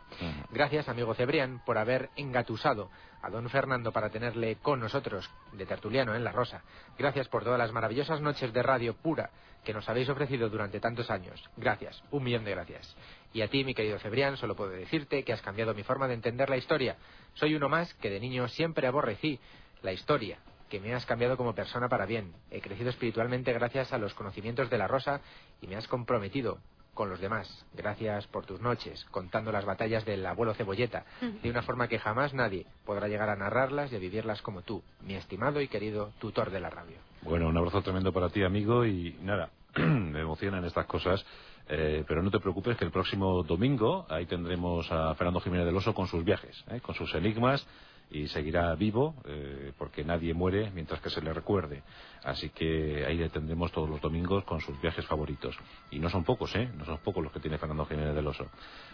Gracias, 0.51 0.89
amigo 0.89 1.15
Cebrián, 1.15 1.63
por 1.65 1.79
haber 1.79 2.11
engatusado 2.17 2.91
a 3.23 3.31
don 3.31 3.49
Fernando 3.51 3.93
para 3.93 4.11
tenerle 4.11 4.57
con 4.57 4.81
nosotros 4.81 5.31
de 5.53 5.67
tertuliano 5.67 6.15
en 6.15 6.25
La 6.25 6.33
Rosa. 6.33 6.63
Gracias 6.99 7.29
por 7.29 7.45
todas 7.45 7.59
las 7.59 7.73
maravillosas 7.73 8.21
noches 8.21 8.53
de 8.53 8.63
radio 8.63 8.95
pura 8.95 9.31
que 9.65 9.75
nos 9.75 9.89
habéis 9.89 10.09
ofrecido 10.09 10.49
durante 10.49 10.81
tantos 10.81 11.11
años. 11.11 11.43
Gracias, 11.57 12.03
un 12.11 12.25
millón 12.25 12.45
de 12.45 12.53
gracias. 12.53 12.97
Y 13.33 13.43
a 13.43 13.49
ti, 13.49 13.63
mi 13.65 13.75
querido 13.75 13.99
Cebrián, 13.99 14.37
solo 14.37 14.57
puedo 14.57 14.71
decirte 14.71 15.23
que 15.23 15.33
has 15.33 15.43
cambiado 15.43 15.75
mi 15.75 15.83
forma 15.83 16.09
de 16.09 16.15
entender 16.15 16.49
la 16.49 16.57
historia. 16.57 16.97
Soy 17.35 17.55
uno 17.55 17.69
más 17.69 17.93
que 17.95 18.11
de 18.11 18.21
niño 18.21 18.49
siempre 18.49 18.87
aborrecí 18.87 19.39
la 19.83 19.93
historia, 19.93 20.39
que 20.69 20.81
me 20.81 20.95
has 20.95 21.05
cambiado 21.05 21.37
como 21.37 21.55
persona 21.55 21.89
para 21.89 22.07
bien. 22.07 22.33
He 22.51 22.61
crecido 22.61 22.91
espiritualmente 22.91 23.53
gracias 23.53 23.93
a 23.93 23.99
los 23.99 24.15
conocimientos 24.15 24.71
de 24.71 24.79
la 24.79 24.89
Rosa 24.89 25.21
y 25.61 25.67
me 25.67 25.77
has 25.77 25.87
comprometido 25.89 26.59
con 27.01 27.09
los 27.09 27.19
demás. 27.19 27.49
Gracias 27.73 28.27
por 28.27 28.45
tus 28.45 28.61
noches, 28.61 29.07
contando 29.11 29.51
las 29.51 29.65
batallas 29.65 30.05
del 30.05 30.27
abuelo 30.27 30.53
Cebolleta, 30.53 31.07
de 31.43 31.49
una 31.49 31.63
forma 31.63 31.89
que 31.89 31.99
jamás 31.99 32.35
nadie 32.35 32.67
podrá 32.85 33.09
llegar 33.09 33.31
a 33.31 33.37
narrarlas 33.37 33.91
y 33.91 33.97
a 33.97 33.99
vivirlas 33.99 34.43
como 34.43 34.61
tú, 34.61 34.83
mi 35.07 35.15
estimado 35.15 35.63
y 35.63 35.69
querido 35.69 36.13
tutor 36.21 36.51
de 36.51 36.61
la 36.61 36.69
radio. 36.69 36.99
Bueno, 37.23 37.49
un 37.49 37.57
abrazo 37.57 37.81
tremendo 37.81 38.13
para 38.13 38.29
ti, 38.29 38.43
amigo, 38.43 38.85
y 38.85 39.17
nada, 39.23 39.49
me 39.79 40.21
emocionan 40.21 40.63
estas 40.67 40.85
cosas. 40.85 41.25
eh, 41.71 42.05
pero 42.07 42.23
no 42.23 42.31
te 42.31 42.39
preocupes 42.39 42.77
que 42.77 42.85
el 42.85 42.91
próximo 42.91 43.45
domingo 43.45 44.05
ahí 44.11 44.27
tendremos 44.27 44.87
a 44.93 45.15
Fernando 45.15 45.41
Jiménez 45.41 45.65
del 45.65 45.77
Oso 45.77 45.95
con 45.95 46.07
sus 46.07 46.23
viajes, 46.23 46.63
eh, 46.69 46.83
con 46.83 46.95
sus 46.95 47.15
enigmas 47.15 47.67
y 48.11 48.29
seguirá 48.29 48.75
vivo 48.75 49.15
eh, 49.25 49.73
porque 49.79 50.05
nadie 50.05 50.35
muere 50.35 50.71
mientras 50.73 51.01
que 51.01 51.11
se 51.11 51.21
le 51.21 51.33
recuerde. 51.33 51.83
Así 52.25 52.51
que 52.51 53.05
ahí 53.07 53.17
le 53.17 53.29
tendremos 53.29 53.73
todos 53.73 53.89
los 53.89 54.01
domingos 54.01 54.45
con 54.45 54.61
sus 54.61 54.81
viajes 54.81 55.07
favoritos. 55.07 55.57
Y 55.91 55.99
no 55.99 56.11
son 56.11 56.25
pocos, 56.25 56.55
¿eh? 56.57 56.71
No 56.77 56.85
son 56.85 56.99
pocos 56.99 57.23
los 57.23 57.33
que 57.33 57.41
tiene 57.41 57.59
Fernando 57.59 57.87
Jiménez 57.87 58.15
del 58.15 58.27
Oso. 58.27 58.51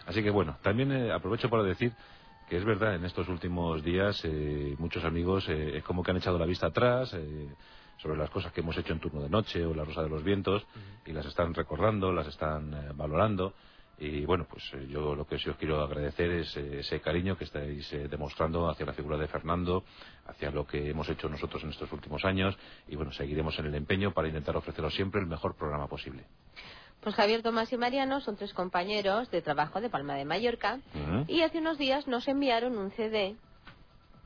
Así 0.07 0.23
que 0.23 0.31
bueno, 0.31 0.59
también 0.63 0.93
eh, 0.93 1.13
aprovecho 1.13 1.49
para 1.49 1.63
decir 1.63 1.93
que 2.49 2.57
es 2.57 2.65
verdad, 2.65 2.95
en 2.95 3.05
estos 3.05 3.29
últimos 3.29 3.83
días 3.83 4.21
eh, 4.25 4.77
muchos 4.79 5.05
amigos 5.05 5.49
eh, 5.49 5.79
es 5.79 5.85
como 5.85 6.03
que 6.03 6.13
han 6.13 6.19
echado 6.19 6.39
la 6.39 6.47
vista 6.47 6.69
atrás 6.69 7.13
eh, 7.15 7.49
sobre 7.99 8.19
las 8.19 8.31
cosas 8.31 8.53
que 8.53 8.61
hemos 8.61 8.77
hecho 8.77 8.93
en 8.93 9.01
turno 9.01 9.23
de 9.23 9.29
noche 9.29 9.65
o 9.65 9.75
la 9.75 9.85
Rosa 9.85 10.03
de 10.03 10.09
los 10.09 10.23
Vientos 10.23 10.65
y 11.05 11.13
las 11.13 11.27
están 11.27 11.55
recordando, 11.55 12.13
las 12.13 12.27
están 12.29 12.73
eh, 12.73 12.93
valorando. 12.95 13.55
Y 13.99 14.27
bueno, 14.27 14.47
pues 14.49 14.63
eh, 14.75 14.87
yo 14.89 15.15
lo 15.15 15.27
que 15.27 15.39
sí 15.39 15.49
os 15.49 15.57
quiero 15.57 15.81
agradecer 15.81 16.31
es 16.31 16.57
eh, 16.57 16.81
ese 16.81 17.01
cariño 17.01 17.37
que 17.37 17.45
estáis 17.45 17.91
eh, 17.95 18.09
demostrando 18.09 18.69
hacia 18.69 18.85
la 18.85 18.93
figura 18.93 19.17
de 19.17 19.27
Fernando, 19.27 19.85
hacia 20.27 20.51
lo 20.51 20.67
que 20.67 20.91
hemos 20.91 21.09
hecho 21.09 21.29
nosotros 21.29 21.63
en 21.65 21.71
estos 21.71 21.91
últimos 21.93 22.25
años. 22.25 22.57
Y 22.89 22.97
bueno, 22.97 23.13
seguiremos 23.13 23.59
en 23.59 23.67
el 23.67 23.75
empeño 23.75 24.13
para 24.13 24.29
intentar 24.29 24.57
ofreceros 24.57 24.95
siempre 24.95 25.21
el 25.21 25.27
mejor 25.27 25.57
programa 25.57 25.89
posible. 25.89 26.25
Pues 27.01 27.15
Javier, 27.15 27.43
Tomás 27.43 27.73
y 27.73 27.77
Mariano 27.77 28.21
son 28.21 28.37
tres 28.37 28.53
compañeros 28.53 29.31
de 29.31 29.41
trabajo 29.41 29.81
de 29.81 29.89
Palma 29.89 30.15
de 30.15 30.25
Mallorca. 30.25 30.81
Y 31.29 31.43
hace 31.43 31.59
unos 31.59 31.79
días 31.79 32.07
nos 32.07 32.27
enviaron 32.27 32.77
un 32.77 32.91
CD 32.91 33.37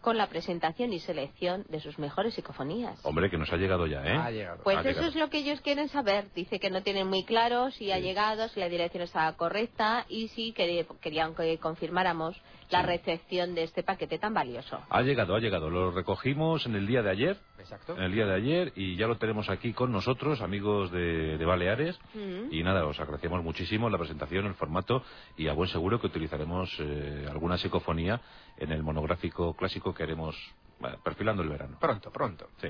con 0.01 0.17
la 0.17 0.29
presentación 0.29 0.93
y 0.93 1.01
selección 1.01 1.65
de 1.69 1.81
sus 1.81 1.99
mejores 1.99 2.35
psicofonías. 2.35 2.99
Hombre, 3.05 3.31
que 3.31 3.37
nos 3.39 3.53
ha 3.53 3.57
llegado 3.57 3.87
ya, 3.87 4.03
¿eh? 4.05 4.17
Ha 4.17 4.31
llegado. 4.31 4.63
Pues 4.63 4.77
Ha 4.79 4.81
eso 4.81 4.89
llegado. 4.91 5.09
es 5.09 5.15
lo 5.17 5.29
que 5.31 5.39
ellos 5.39 5.61
quieren 5.61 5.89
saber. 5.89 6.27
Dice 6.35 6.59
que 6.59 6.71
no 6.71 6.83
tienen 6.83 7.07
muy 7.07 7.25
claro 7.25 7.71
si 7.71 7.93
ha 7.93 7.99
llegado, 7.99 8.49
si 8.49 8.61
la 8.61 8.69
dirección 8.69 9.03
estaba 9.03 9.37
correcta 9.37 10.07
y 10.09 10.29
si 10.29 10.53
quería- 10.53 10.87
querían 11.01 11.35
que 11.35 11.59
confirmáramos 11.59 12.41
la 12.71 12.83
recepción 12.83 13.55
de 13.57 13.65
este 13.65 13.83
paquete 13.83 14.19
tan 14.19 14.33
valioso. 14.33 14.79
Ha 14.91 15.03
llegado, 15.03 15.35
ha 15.35 15.41
llegado. 15.41 15.71
Lo 15.71 15.91
recogimos 15.91 16.65
en 16.67 16.77
el 16.77 16.87
día 16.87 17.03
de 17.03 17.11
ayer. 17.11 17.37
Exacto. 17.59 17.97
En 17.97 18.05
el 18.05 18.13
día 18.13 18.27
de 18.27 18.35
ayer 18.35 18.73
y 18.77 18.97
ya 18.97 19.07
lo 19.09 19.19
tenemos 19.19 19.51
aquí 19.51 19.73
con 19.73 19.91
nosotros, 19.93 20.41
amigos 20.41 20.91
de, 20.93 21.37
de 21.37 21.45
Baleares. 21.45 21.99
Mm. 22.15 22.53
Y 22.55 22.63
nada, 22.63 22.87
os 22.87 22.99
agradecemos 23.01 23.43
muchísimo 23.43 23.91
la 23.91 23.99
presentación, 23.99 24.47
el 24.47 24.55
formato 24.55 25.03
y 25.37 25.49
a 25.49 25.53
buen 25.53 25.69
seguro 25.69 26.01
que 26.01 26.07
utilizaremos 26.07 26.71
eh, 26.79 27.27
alguna 27.29 27.59
psicofonía 27.59 28.21
en 28.57 28.73
el 28.73 28.83
monográfico 28.83 29.55
clásico 29.55 29.95
que 29.95 30.03
haremos 30.03 30.37
bueno, 30.81 30.99
perfilando 31.03 31.43
el 31.43 31.49
verano. 31.49 31.77
Pronto, 31.79 32.11
pronto. 32.11 32.49
Sí. 32.61 32.69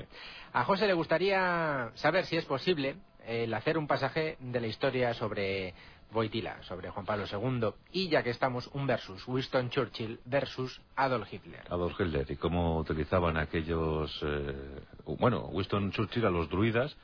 A 0.53 0.63
José 0.65 0.85
le 0.85 0.93
gustaría 0.93 1.91
saber 1.95 2.25
si 2.25 2.35
es 2.35 2.45
posible 2.45 2.97
el 3.25 3.53
hacer 3.53 3.77
un 3.77 3.87
pasaje 3.87 4.37
de 4.39 4.59
la 4.59 4.67
historia 4.67 5.13
sobre 5.13 5.73
Boitila, 6.11 6.61
sobre 6.63 6.89
Juan 6.89 7.05
Pablo 7.05 7.25
II, 7.31 7.69
y 7.93 8.09
ya 8.09 8.21
que 8.21 8.31
estamos, 8.31 8.67
un 8.73 8.85
versus, 8.85 9.25
Winston 9.27 9.69
Churchill 9.69 10.19
versus 10.25 10.81
Adolf 10.95 11.31
Hitler. 11.31 11.61
Adolf 11.69 11.99
Hitler 11.99 12.29
y 12.29 12.35
cómo 12.35 12.77
utilizaban 12.79 13.37
aquellos. 13.37 14.19
eh, 14.23 14.81
bueno, 15.05 15.47
Winston 15.47 15.91
Churchill 15.91 16.25
a 16.25 16.29
los 16.29 16.49
druidas 16.49 16.95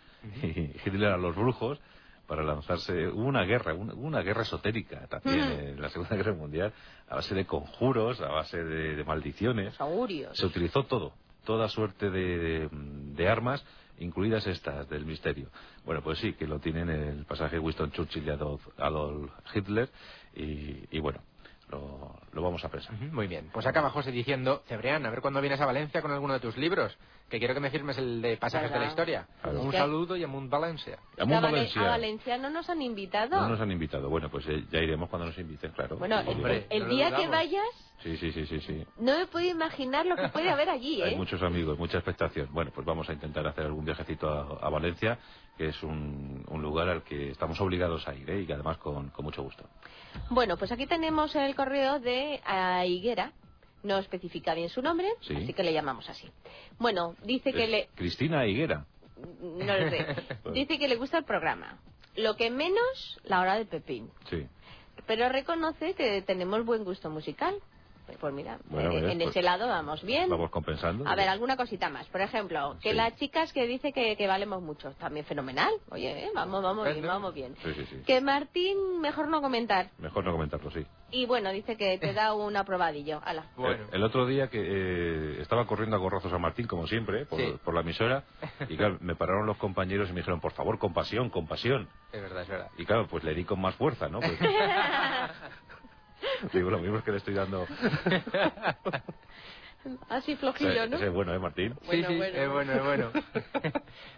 y 0.44 0.72
Hitler 0.86 1.14
a 1.14 1.18
los 1.18 1.36
brujos 1.36 1.80
para 2.28 2.44
lanzarse. 2.44 3.08
Hubo 3.08 3.26
una 3.26 3.44
guerra, 3.44 3.74
una, 3.74 3.94
una 3.94 4.22
guerra 4.22 4.42
esotérica 4.44 5.08
también 5.08 5.40
en 5.44 5.82
la 5.82 5.90
Segunda 5.90 6.16
Guerra 6.16 6.34
Mundial, 6.34 6.74
a 7.10 7.16
base 7.16 7.34
de 7.34 7.46
conjuros, 7.46 8.20
a 8.22 8.28
base 8.28 8.64
de, 8.64 8.96
de 8.96 9.04
maldiciones. 9.04 9.66
Los 9.68 9.82
augurios. 9.82 10.38
Se 10.38 10.46
utilizó 10.46 10.84
todo, 10.84 11.14
toda 11.46 11.68
suerte 11.70 12.10
de, 12.10 12.38
de- 12.38 12.70
de 12.72 13.28
armas, 13.30 13.66
incluidas 14.00 14.46
estas 14.46 14.88
del 14.90 15.06
misterio. 15.06 15.50
Bueno, 15.86 16.02
pues 16.04 16.20
sí, 16.20 16.34
que 16.34 16.46
lo 16.46 16.60
tienen 16.60 16.90
el 16.90 17.26
pasaje 17.26 17.58
Winston 17.58 17.92
Churchill 17.92 18.28
y 18.28 18.30
Adolf, 18.30 18.62
Adolf 18.78 19.32
Hitler. 19.56 19.90
Y, 20.36 20.84
y 20.92 21.00
bueno, 21.00 21.20
lo, 21.70 22.16
lo 22.32 22.42
vamos 22.42 22.64
a 22.64 22.70
pensar. 22.70 22.94
Muy 23.12 23.28
bien. 23.28 23.50
Pues 23.52 23.66
acaba 23.66 23.90
José 23.90 24.12
diciendo, 24.12 24.64
Cebrián, 24.68 25.06
a 25.06 25.10
ver 25.10 25.22
cuándo 25.22 25.42
vienes 25.42 25.60
a 25.60 25.66
Valencia 25.66 26.02
con 26.02 26.12
alguno 26.12 26.34
de 26.34 26.40
tus 26.40 26.56
libros, 26.58 26.98
que 27.30 27.40
quiero 27.40 27.54
que 27.54 27.60
me 27.60 27.70
firmes 27.70 27.98
el 27.98 28.22
de 28.22 28.38
Pasajes 28.38 28.72
de 28.72 28.80
la. 28.80 28.86
Historia. 28.88 29.28
Claro. 29.42 29.62
Un 29.62 29.72
saludo 29.74 30.16
y 30.16 30.24
Amunt 30.24 30.50
Valencia. 30.50 30.98
Amunt 31.20 31.38
a, 31.38 31.42
Vale- 31.42 31.52
Valencia. 31.58 31.82
a 31.82 31.88
Valencia 31.90 32.38
no 32.38 32.50
nos 32.50 32.70
han 32.70 32.82
invitado. 32.82 33.42
No 33.42 33.50
nos 33.50 33.60
han 33.60 33.72
invitado. 33.72 34.10
Bueno, 34.10 34.30
pues 34.30 34.46
eh, 34.48 34.64
ya 34.72 34.80
iremos 34.80 35.10
cuando 35.10 35.26
nos 35.28 35.38
inviten, 35.38 35.72
claro. 35.72 35.98
Bueno, 35.98 36.22
Sí, 36.24 36.30
el, 36.30 36.38
sí. 36.38 36.66
el- 36.70 36.84
el 36.84 36.90
día 36.90 37.16
que 37.16 37.28
vayas, 37.28 37.66
Sí, 38.02 38.16
sí, 38.16 38.32
sí, 38.32 38.46
sí, 38.46 38.62
sí. 38.62 38.86
no 39.00 39.18
me 39.18 39.26
puedo 39.26 39.46
imaginar 39.50 40.06
lo 40.06 40.16
que 40.16 40.30
puede 40.30 40.50
haber 40.52 40.70
allí, 40.70 41.02
Hay 41.04 41.14
¿eh? 41.16 41.18
muchos 41.18 41.42
amigos, 41.42 41.78
mucha 41.80 41.98
expectación. 41.98 42.48
Bueno, 42.52 42.72
pues 42.74 42.86
vamos 42.86 43.10
a 43.10 43.14
intentar 43.14 43.46
hacer 43.48 43.66
algún 43.66 43.84
viajecito 43.84 44.30
a, 44.30 44.66
a 44.66 44.70
Valencia, 44.70 45.18
que 45.58 45.70
es 45.70 45.84
un, 45.84 46.46
un 46.48 46.62
lugar 46.62 46.88
al 46.88 47.02
que 47.04 47.32
estamos 47.32 47.60
obligados 47.60 48.08
a 48.08 48.14
ir, 48.14 48.30
¿eh? 48.30 48.42
y 48.42 48.46
que 48.46 48.54
además 48.54 48.78
con, 48.78 49.10
con 49.10 49.26
mucho 49.26 49.42
gusto. 49.44 49.66
Bueno, 50.30 50.58
pues 50.58 50.72
aquí 50.72 50.88
tenemos 50.88 51.36
el 51.36 51.56
correo 51.56 52.00
de 52.00 52.42
ah, 52.46 52.86
Higuera. 52.86 53.32
No 53.84 53.98
especifica 54.00 54.54
bien 54.54 54.70
su 54.70 54.82
nombre, 54.82 55.08
Sí. 55.22 55.36
así 55.36 55.54
que 55.54 55.64
le 55.64 55.72
llamamos 55.72 56.10
así. 56.10 56.28
Bueno, 56.80 57.16
dice 57.24 57.54
que 57.54 57.68
le... 57.68 57.90
Cristina 57.96 58.46
Higuera. 58.46 58.86
No 59.42 59.78
lo 59.78 59.90
sé. 59.90 60.06
Dice 60.54 60.78
que 60.78 60.88
le 60.88 60.96
gusta 60.96 61.18
el 61.20 61.24
programa. 61.24 61.80
Lo 62.16 62.36
que 62.36 62.50
menos, 62.52 63.20
la 63.24 63.42
hora 63.42 63.56
de 63.56 63.66
Pepín. 63.66 64.10
Sí. 64.30 64.46
Pero 65.06 65.30
reconoce 65.30 65.94
que 65.94 66.22
tenemos 66.22 66.66
buen 66.66 66.84
gusto 66.84 67.10
musical. 67.10 67.56
Pues 68.20 68.34
mira, 68.34 68.58
Bueno, 68.66 68.92
en, 68.92 69.18
pues 69.18 69.30
ese 69.30 69.42
lado 69.42 69.68
vamos 69.68 70.02
bien. 70.04 70.30
Vamos 70.30 70.50
compensando. 70.50 71.08
A 71.08 71.16
ver, 71.16 71.28
alguna 71.30 71.58
cosita 71.58 71.90
más. 71.90 72.08
Por 72.08 72.22
ejemplo, 72.22 72.78
que 72.82 72.92
Sí. 72.92 72.96
las 72.96 73.16
chicas 73.18 73.52
que 73.54 73.68
dice 73.68 73.92
que, 73.94 74.16
que 74.16 74.28
valemos 74.28 74.62
mucho. 74.62 74.92
También 74.94 75.26
fenomenal. 75.26 75.72
Oye, 75.90 76.26
eh, 76.26 76.32
vamos, 76.34 76.64
vamos 76.64 76.86
bien, 76.94 77.06
vamos 77.06 77.34
bien. 77.34 77.56
Sí, 77.64 77.74
sí, 77.74 77.86
sí. 77.90 77.98
Que 78.06 78.22
Martín, 78.22 79.00
mejor 79.02 79.28
no 79.28 79.42
comentar. 79.42 79.90
Mejor 80.00 80.24
no 80.26 80.32
comentarlo, 80.32 80.72
sí. 80.72 80.86
Y 81.12 81.26
bueno, 81.26 81.52
dice 81.52 81.78
que 81.78 81.98
te 82.00 82.14
da 82.14 82.34
un 82.34 82.56
aprobadillo. 82.58 83.22
Ala. 83.24 83.46
El, 83.58 83.88
el 83.92 84.04
otro 84.04 84.26
día 84.26 84.48
que 84.50 84.60
eh, 84.62 85.42
estaba 85.42 85.66
corriendo 85.68 85.96
a 85.96 86.00
gorrazos 86.00 86.32
a 86.34 86.38
Martín, 86.38 86.68
como 86.68 86.88
siempre, 86.88 87.26
por, 87.26 87.40
Sí. 87.40 87.56
por 87.64 87.74
la 87.74 87.82
emisora, 87.82 88.24
y 88.70 88.78
claro, 88.78 88.98
me 89.02 89.16
pararon 89.16 89.46
los 89.46 89.58
compañeros 89.58 90.10
y 90.10 90.14
me 90.14 90.22
dijeron, 90.22 90.40
por 90.40 90.54
favor, 90.54 90.80
compasión, 90.80 91.30
compasión. 91.30 91.88
Es 92.12 92.22
verdad, 92.22 92.42
es 92.44 92.48
verdad. 92.48 92.68
Y 92.78 92.86
claro, 92.86 93.08
pues 93.08 93.24
le 93.24 93.34
di 93.34 93.44
con 93.44 93.60
más 93.62 93.76
fuerza, 93.76 94.08
¿no? 94.08 94.20
Pues, 94.28 94.38
digo, 96.54 96.70
lo 96.70 96.80
mismo 96.80 96.98
es 96.98 97.04
que 97.04 97.12
le 97.12 97.18
estoy 97.18 97.34
dando... 97.34 97.66
Así 100.10 100.36
flojillo, 100.36 100.88
¿no? 100.88 100.98
es 100.98 101.14
bueno, 101.14 101.34
¿eh, 101.34 101.40
Martín? 101.40 101.74
Sí, 101.84 101.88
Bueno, 101.88 102.08
sí, 102.08 102.18
bueno. 102.18 102.38
es 102.38 102.50
bueno, 102.50 102.74
es 102.74 102.84
bueno. 102.84 103.12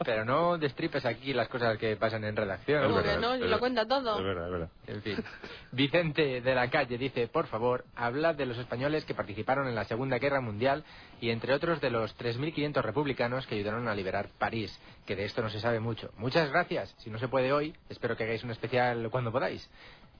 Pero 0.04 0.26
no 0.26 0.58
destripes 0.58 1.06
aquí 1.06 1.34
las 1.34 1.48
cosas 1.48 1.78
que 1.78 1.96
pasan 1.96 2.24
en 2.24 2.36
redacción. 2.36 2.84
Es 2.86 2.96
verdad, 2.96 3.16
que 3.16 3.22
no, 3.22 3.34
es 3.36 3.42
lo 3.42 3.60
cuenta 3.60 3.86
todo. 3.88 4.18
Es 4.18 4.24
verdad, 4.24 4.46
es 4.46 4.52
verdad. 4.52 4.70
En 4.88 5.02
fin. 5.02 5.24
Vicente 5.72 6.42
de 6.42 6.56
la 6.56 6.70
Calle 6.70 6.98
dice, 6.98 7.28
por 7.28 7.48
favor, 7.48 7.86
hablad 7.96 8.36
de 8.36 8.46
los 8.46 8.58
españoles 8.58 9.06
que 9.06 9.14
participaron 9.14 9.68
en 9.68 9.76
la 9.76 9.86
Segunda 9.86 10.18
Guerra 10.18 10.42
Mundial 10.42 10.84
y 11.22 11.30
entre 11.30 11.54
otros 11.54 11.82
de 11.82 11.92
los 11.92 12.18
3.500 12.18 12.82
republicanos 12.82 13.46
que 13.46 13.56
ayudaron 13.56 13.88
a 13.88 13.96
liberar 13.96 14.30
París, 14.38 14.80
que 15.06 15.16
de 15.16 15.26
esto 15.26 15.42
no 15.42 15.50
se 15.50 15.60
sabe 15.60 15.80
mucho. 15.80 16.12
Muchas 16.18 16.50
gracias. 16.50 16.96
Si 17.00 17.10
no 17.10 17.20
se 17.20 17.28
puede 17.28 17.52
hoy, 17.52 17.76
espero 17.90 18.16
que 18.18 18.24
hagáis 18.24 18.44
un 18.44 18.52
especial 18.52 19.10
cuando 19.12 19.32
podáis. 19.32 19.70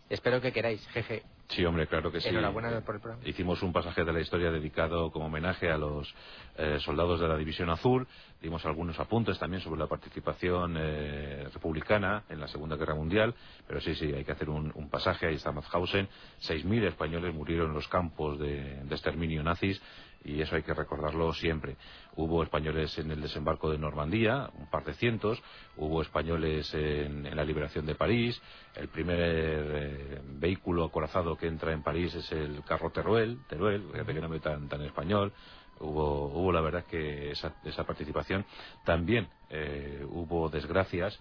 Espero 0.10 0.42
que 0.42 0.52
queráis, 0.52 0.86
jeje. 0.90 1.24
Sí, 1.50 1.66
hombre, 1.66 1.88
claro 1.88 2.12
que 2.12 2.22
sí. 2.22 2.30
Enhorabuena 2.30 2.82
por 2.82 2.96
el 2.96 3.02
programa. 3.02 3.28
Hicimos 3.28 3.64
un 3.64 3.74
pasaje 3.74 4.04
de 4.04 4.14
la 4.14 4.20
historia 4.20 4.52
dedicado 4.52 5.12
como 5.12 5.26
homenaje 5.26 5.72
a 5.72 5.80
los 5.80 6.14
eh, 6.56 6.78
soldados 6.80 7.20
de 7.20 7.28
la 7.28 7.38
División 7.38 7.72
Azul. 7.72 8.08
Dimos 8.40 8.64
algunos 8.68 9.00
apuntes 9.00 9.40
también 9.40 9.62
sobre 9.64 9.80
la 9.80 9.88
participación 9.88 10.76
eh, 10.78 11.48
republicana 11.52 12.24
en 12.30 12.40
la 12.40 12.48
Segunda 12.48 12.76
Guerra 12.76 12.94
Mundial. 12.94 13.34
Pero 13.68 13.82
sí, 13.82 13.96
sí, 13.96 14.14
hay 14.14 14.24
que 14.24 14.32
hacer 14.32 14.48
un, 14.48 14.72
un 14.76 14.90
pasaje. 14.90 15.26
Ahí 15.26 15.36
está 15.36 15.52
Mauthausen. 15.52 16.08
6.000 16.48 16.84
españoles 16.84 17.34
murieron 17.34 17.70
en 17.70 17.74
los 17.74 17.88
campos 17.88 18.38
de, 18.38 18.84
de 18.84 18.96
exterminio 18.96 19.42
nazis 19.42 19.82
y 20.24 20.42
eso 20.42 20.56
hay 20.56 20.64
que 20.64 20.74
recordarlo 20.74 21.34
siempre. 21.34 21.78
Hubo 22.22 22.44
españoles 22.44 22.98
en 22.98 23.12
el 23.12 23.22
desembarco 23.22 23.72
de 23.72 23.78
Normandía, 23.78 24.50
un 24.60 24.70
par 24.70 24.84
de 24.84 24.94
cientos, 24.96 25.42
hubo 25.78 26.02
españoles 26.02 26.70
en, 26.74 27.26
en 27.26 27.34
la 27.34 27.46
liberación 27.46 27.86
de 27.86 27.96
París, 27.96 28.42
el 28.76 28.90
primer 28.90 29.18
eh, 29.22 30.22
vehículo 30.26 30.84
acorazado 30.84 31.38
que 31.38 31.48
entra 31.48 31.72
en 31.72 31.82
París 31.82 32.14
es 32.16 32.30
el 32.34 32.62
carro 32.66 32.92
Teruel, 32.92 33.40
Teruel, 33.48 33.88
fíjate 33.94 34.14
que 34.14 34.20
nombre 34.20 34.42
tan, 34.42 34.68
tan 34.68 34.82
español, 34.82 35.32
hubo, 35.80 36.26
hubo 36.26 36.52
la 36.52 36.60
verdad 36.60 36.84
que 36.84 37.32
esa, 37.32 37.56
esa 37.64 37.86
participación. 37.86 38.46
También 38.84 39.30
eh, 39.50 40.06
hubo 40.10 40.50
desgracias 40.50 41.18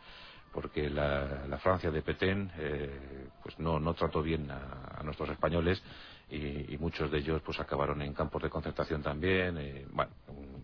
porque 0.52 0.90
la, 0.90 1.58
Francia 1.62 1.92
de 1.92 2.02
Petén 2.02 2.50
eh, 2.58 3.28
pues 3.40 3.56
no, 3.60 3.78
no 3.78 3.94
trató 3.94 4.20
bien 4.20 4.50
a, 4.50 5.00
nuestros 5.04 5.28
españoles 5.30 5.80
y, 6.28 6.74
y 6.74 6.78
muchos 6.78 7.08
de 7.10 7.18
ellos 7.18 7.40
pues 7.44 7.60
acabaron 7.60 8.02
en 8.02 8.12
campos 8.14 8.42
de 8.42 8.50
concentración 8.50 9.00
también 9.00 9.56
eh, 9.58 9.86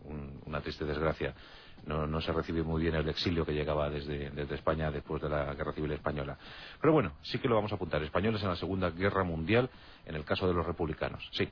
un- 0.05 0.15
un- 0.15 0.41
una 0.47 0.61
triste 0.61 0.85
desgracia 0.85 1.35
no, 1.87 2.07
no 2.07 2.21
se 2.21 2.33
recibió 2.33 2.65
muy 2.65 2.83
bien 2.83 2.95
el 2.95 3.09
exilio 3.09 3.45
que 3.45 3.53
llegaba 3.53 3.91
desde, 3.91 4.31
desde 4.31 4.55
España 4.55 4.91
después 4.91 5.21
de 5.23 5.29
la 5.29 5.53
Guerra 5.55 5.73
Civil 5.73 5.93
Española 5.93 6.37
pero 6.81 6.93
bueno 6.93 7.13
sí 7.23 7.39
que 7.39 7.49
lo 7.49 7.55
vamos 7.57 7.73
a 7.73 7.75
apuntar 7.75 8.03
españoles 8.03 8.43
en 8.43 8.49
la 8.49 8.57
Segunda 8.57 8.91
Guerra 8.91 9.25
Mundial 9.25 9.69
en 10.07 10.15
el 10.15 10.25
caso 10.25 10.47
de 10.49 10.55
los 10.55 10.65
republicanos 10.67 11.29
sí 11.33 11.49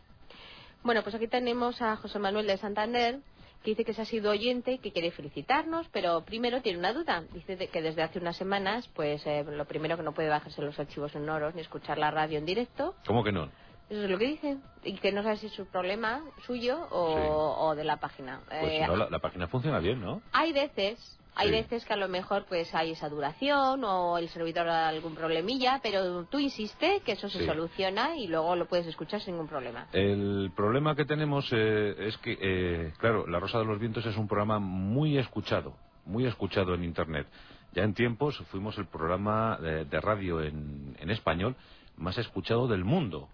Bueno, 0.84 1.02
pues 1.02 1.14
aquí 1.14 1.28
tenemos 1.28 1.80
a 1.80 1.96
José 1.96 2.18
Manuel 2.18 2.46
de 2.48 2.56
Santander, 2.56 3.20
que 3.62 3.70
dice 3.70 3.84
que 3.84 3.94
se 3.94 4.02
ha 4.02 4.04
sido 4.04 4.32
oyente 4.32 4.72
y 4.72 4.78
que 4.78 4.90
quiere 4.90 5.12
felicitarnos, 5.12 5.86
pero 5.92 6.22
primero 6.24 6.60
tiene 6.60 6.80
una 6.80 6.92
duda. 6.92 7.22
Dice 7.32 7.54
de- 7.54 7.68
que 7.68 7.80
desde 7.80 8.02
hace 8.02 8.18
unas 8.18 8.36
semanas, 8.36 8.88
pues 8.92 9.24
eh, 9.24 9.44
lo 9.44 9.64
primero 9.66 9.96
que 9.96 10.02
no 10.02 10.10
puede 10.12 10.28
bajarse 10.28 10.60
los 10.60 10.76
archivos 10.80 11.12
sonoros 11.12 11.54
ni 11.54 11.60
escuchar 11.60 11.98
la 11.98 12.10
radio 12.10 12.38
en 12.38 12.46
directo. 12.46 12.96
¿cómo 13.06 13.22
que 13.22 13.30
no? 13.30 13.48
Eso 13.92 14.04
es 14.04 14.10
lo 14.10 14.18
que 14.18 14.26
dice. 14.26 14.56
Y 14.84 14.94
que 14.94 15.12
no 15.12 15.22
sabe 15.22 15.36
si 15.36 15.46
es 15.48 15.52
su 15.52 15.66
problema 15.66 16.22
suyo 16.46 16.88
o, 16.90 17.66
o 17.68 17.74
de 17.74 17.84
la 17.84 17.98
página. 17.98 18.40
pues 18.48 18.72
Eh, 18.72 18.86
no 18.86 18.96
la, 18.96 19.10
la 19.10 19.18
página 19.18 19.48
funciona 19.48 19.80
bien 19.80 20.00
¿no? 20.00 20.22
Hay 20.32 20.52
veces, 20.54 20.98
hay 21.34 21.48
Sí. 21.48 21.54
veces 21.54 21.84
que 21.84 21.92
a 21.92 21.96
lo 21.96 22.08
mejor 22.08 22.46
pues 22.48 22.74
hay 22.74 22.92
esa 22.92 23.10
duración 23.10 23.84
o 23.84 24.16
el 24.16 24.30
servidor 24.30 24.66
da 24.66 24.88
algún 24.88 25.14
problemilla, 25.14 25.80
pero 25.82 26.24
tú 26.24 26.38
insiste 26.38 27.02
que 27.04 27.12
eso 27.12 27.28
se 27.28 27.40
Sí. 27.40 27.44
soluciona 27.46 28.16
y 28.16 28.28
luego 28.28 28.56
lo 28.56 28.66
puedes 28.66 28.86
escuchar 28.86 29.20
sin 29.20 29.34
ningún 29.34 29.48
problema. 29.48 29.86
El 29.92 30.50
problema 30.56 30.96
que 30.96 31.04
tenemos 31.04 31.46
eh, 31.52 31.94
es 31.98 32.16
que, 32.18 32.38
eh, 32.40 32.92
claro, 32.98 33.26
La 33.26 33.40
Rosa 33.40 33.58
de 33.58 33.66
los 33.66 33.78
Vientos 33.78 34.06
es 34.06 34.16
un 34.16 34.26
programa 34.26 34.58
muy 34.58 35.18
escuchado, 35.18 35.74
muy 36.06 36.24
escuchado 36.26 36.72
en 36.74 36.82
Internet. 36.82 37.26
Ya 37.74 37.82
en 37.82 37.92
tiempos 37.92 38.38
fuimos 38.50 38.78
el 38.78 38.86
programa 38.86 39.58
de, 39.60 39.84
de 39.84 40.00
radio 40.00 40.40
en, 40.42 40.96
en 40.98 41.10
español 41.10 41.56
más 41.98 42.16
escuchado 42.16 42.68
del 42.68 42.84
mundo. 42.84 43.28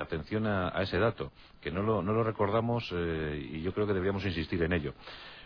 Atención 0.00 0.46
a, 0.46 0.68
a 0.76 0.82
ese 0.82 0.98
dato, 0.98 1.32
que 1.60 1.70
no 1.70 1.82
lo, 1.82 2.02
no 2.02 2.12
lo 2.12 2.24
recordamos 2.24 2.88
eh, 2.92 3.48
y 3.52 3.62
yo 3.62 3.72
creo 3.72 3.86
que 3.86 3.92
deberíamos 3.92 4.24
insistir 4.24 4.62
en 4.62 4.72
ello. 4.72 4.94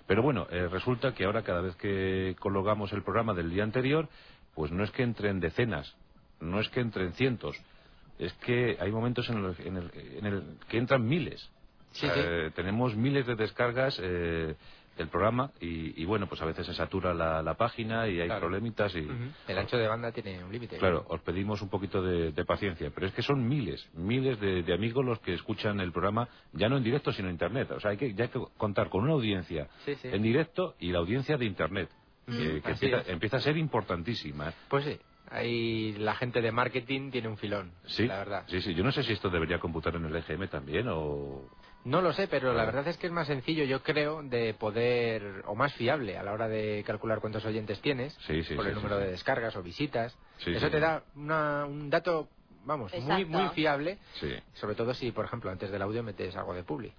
Pero 0.07 0.23
bueno, 0.23 0.47
eh, 0.51 0.69
resulta 0.69 1.13
que 1.15 1.25
ahora 1.25 1.43
cada 1.43 1.61
vez 1.61 1.77
que 1.77 2.35
colocamos 2.41 2.93
el 2.93 3.03
programa 3.03 3.35
del 3.35 3.51
día 3.51 3.63
anterior, 3.63 4.09
pues 4.55 4.73
no 4.73 4.83
es 4.85 4.91
que 4.91 5.03
entren 5.03 5.39
decenas, 5.41 5.95
no 6.41 6.61
es 6.61 6.69
que 6.71 6.81
entren 6.81 7.13
cientos, 7.13 7.57
es 8.19 8.33
que 8.35 8.77
hay 8.81 8.91
momentos 8.91 9.29
en 9.29 9.45
el, 9.45 9.55
en 9.67 9.77
el- 9.77 9.91
en 10.19 10.27
el 10.27 10.43
que 10.69 10.79
entran 10.79 11.05
miles. 11.07 11.49
Sí, 11.93 12.07
sí. 12.07 12.13
eh, 12.15 12.51
tenemos 12.55 12.95
miles 12.97 13.27
de 13.27 13.35
descargas 13.35 13.99
eh, 14.03 14.55
del 14.99 15.09
programa 15.09 15.51
y, 15.61 16.01
y 16.03 16.05
bueno, 16.05 16.27
pues 16.27 16.43
a 16.43 16.45
veces 16.45 16.67
se 16.67 16.75
satura 16.75 17.15
la, 17.15 17.41
la 17.43 17.55
página 17.55 18.07
y 18.09 18.21
hay 18.21 18.27
Claro. 18.27 18.41
problemitas 18.43 18.95
y... 18.95 19.07
El 19.47 19.59
ancho 19.59 19.77
de 19.79 19.89
banda 19.89 20.13
tiene 20.13 20.43
un 20.45 20.53
límite. 20.53 20.77
Claro, 20.77 21.05
os 21.09 21.21
pedimos 21.23 21.63
un 21.63 21.71
poquito 21.71 22.03
de, 22.03 22.33
de 22.33 22.45
paciencia, 22.45 22.91
pero 22.95 23.07
es 23.07 23.13
que 23.15 23.23
son 23.23 23.47
miles, 23.49 23.89
miles 23.95 24.39
de, 24.41 24.63
de 24.63 24.75
amigos 24.75 25.05
los 25.05 25.19
que 25.21 25.33
escuchan 25.35 25.81
el 25.81 25.93
programa, 25.93 26.29
ya 26.53 26.69
no 26.69 26.77
en 26.77 26.85
directo, 26.85 27.13
sino 27.13 27.29
en 27.29 27.35
Internet. 27.35 27.71
O 27.71 27.81
sea, 27.81 27.93
hay 27.93 27.97
que, 27.97 28.13
ya 28.15 28.25
hay 28.25 28.31
que 28.31 28.41
contar 28.57 28.91
con 28.91 29.05
una 29.05 29.13
audiencia 29.15 29.69
Sí, 29.85 29.95
sí. 29.95 30.09
en 30.09 30.23
directo 30.23 30.75
y 30.81 30.93
la 30.93 30.99
audiencia 30.99 31.37
de 31.39 31.45
Internet, 31.47 31.89
Mm, 32.31 32.37
que, 32.61 32.63
empieza, 33.11 33.39
a 33.39 33.41
ser 33.41 33.57
importantísima. 33.57 34.53
Pues 34.69 34.85
sí, 34.85 34.99
ahí 35.31 35.93
la 35.95 36.15
gente 36.15 36.43
de 36.43 36.53
marketing 36.53 37.11
tiene 37.11 37.27
un 37.27 37.39
filón, 37.39 37.73
Sí, 37.87 38.07
la 38.07 38.19
verdad. 38.19 38.45
sí, 38.49 38.61
sí. 38.61 38.75
Yo 38.75 38.85
no 38.85 38.93
sé 38.93 39.03
si 39.03 39.15
esto 39.15 39.31
debería 39.31 39.59
computar 39.59 39.97
en 39.97 40.05
el 40.05 40.15
EGM 40.15 40.47
también 40.49 40.89
o... 40.91 41.49
No 41.85 42.03
lo 42.03 42.13
sé, 42.13 42.29
pero 42.29 42.53
la 42.53 42.65
verdad 42.65 42.87
es 42.89 42.99
que 42.99 43.07
es 43.07 43.13
más 43.13 43.27
sencillo, 43.29 43.65
yo 43.65 43.83
creo, 43.83 44.23
de 44.23 44.53
poder, 44.55 45.43
o 45.47 45.55
más 45.55 45.73
fiable 45.75 46.19
a 46.19 46.23
la 46.23 46.33
hora 46.33 46.49
de 46.49 46.83
calcular 46.87 47.21
cuántos 47.21 47.45
oyentes 47.45 47.81
tienes, 47.81 48.15
Sí, 48.27 48.43
sí, 48.43 48.55
por 48.55 48.65
sí, 48.65 48.71
el 48.71 48.75
sí, 48.75 48.81
número 48.81 48.97
sí. 48.99 49.05
de 49.05 49.11
descargas 49.13 49.57
o 49.57 49.63
visitas. 49.63 50.19
Sí, 50.39 50.51
Eso 50.51 50.67
sí. 50.67 50.73
te 50.73 50.81
da 50.81 51.05
una- 51.15 51.65
un 51.67 51.89
dato, 51.89 52.29
vamos, 52.65 52.93
muy, 52.97 53.23
Exacto. 53.23 53.29
muy 53.29 53.49
fiable, 53.51 53.99
Sí. 54.21 54.35
sobre 54.55 54.75
todo 54.75 54.93
si, 54.93 55.13
por 55.13 55.25
ejemplo, 55.25 55.51
antes 55.51 55.71
del 55.71 55.81
audio 55.81 56.03
metes 56.03 56.37
algo 56.37 56.53
de 56.53 56.65
publi. 56.65 56.93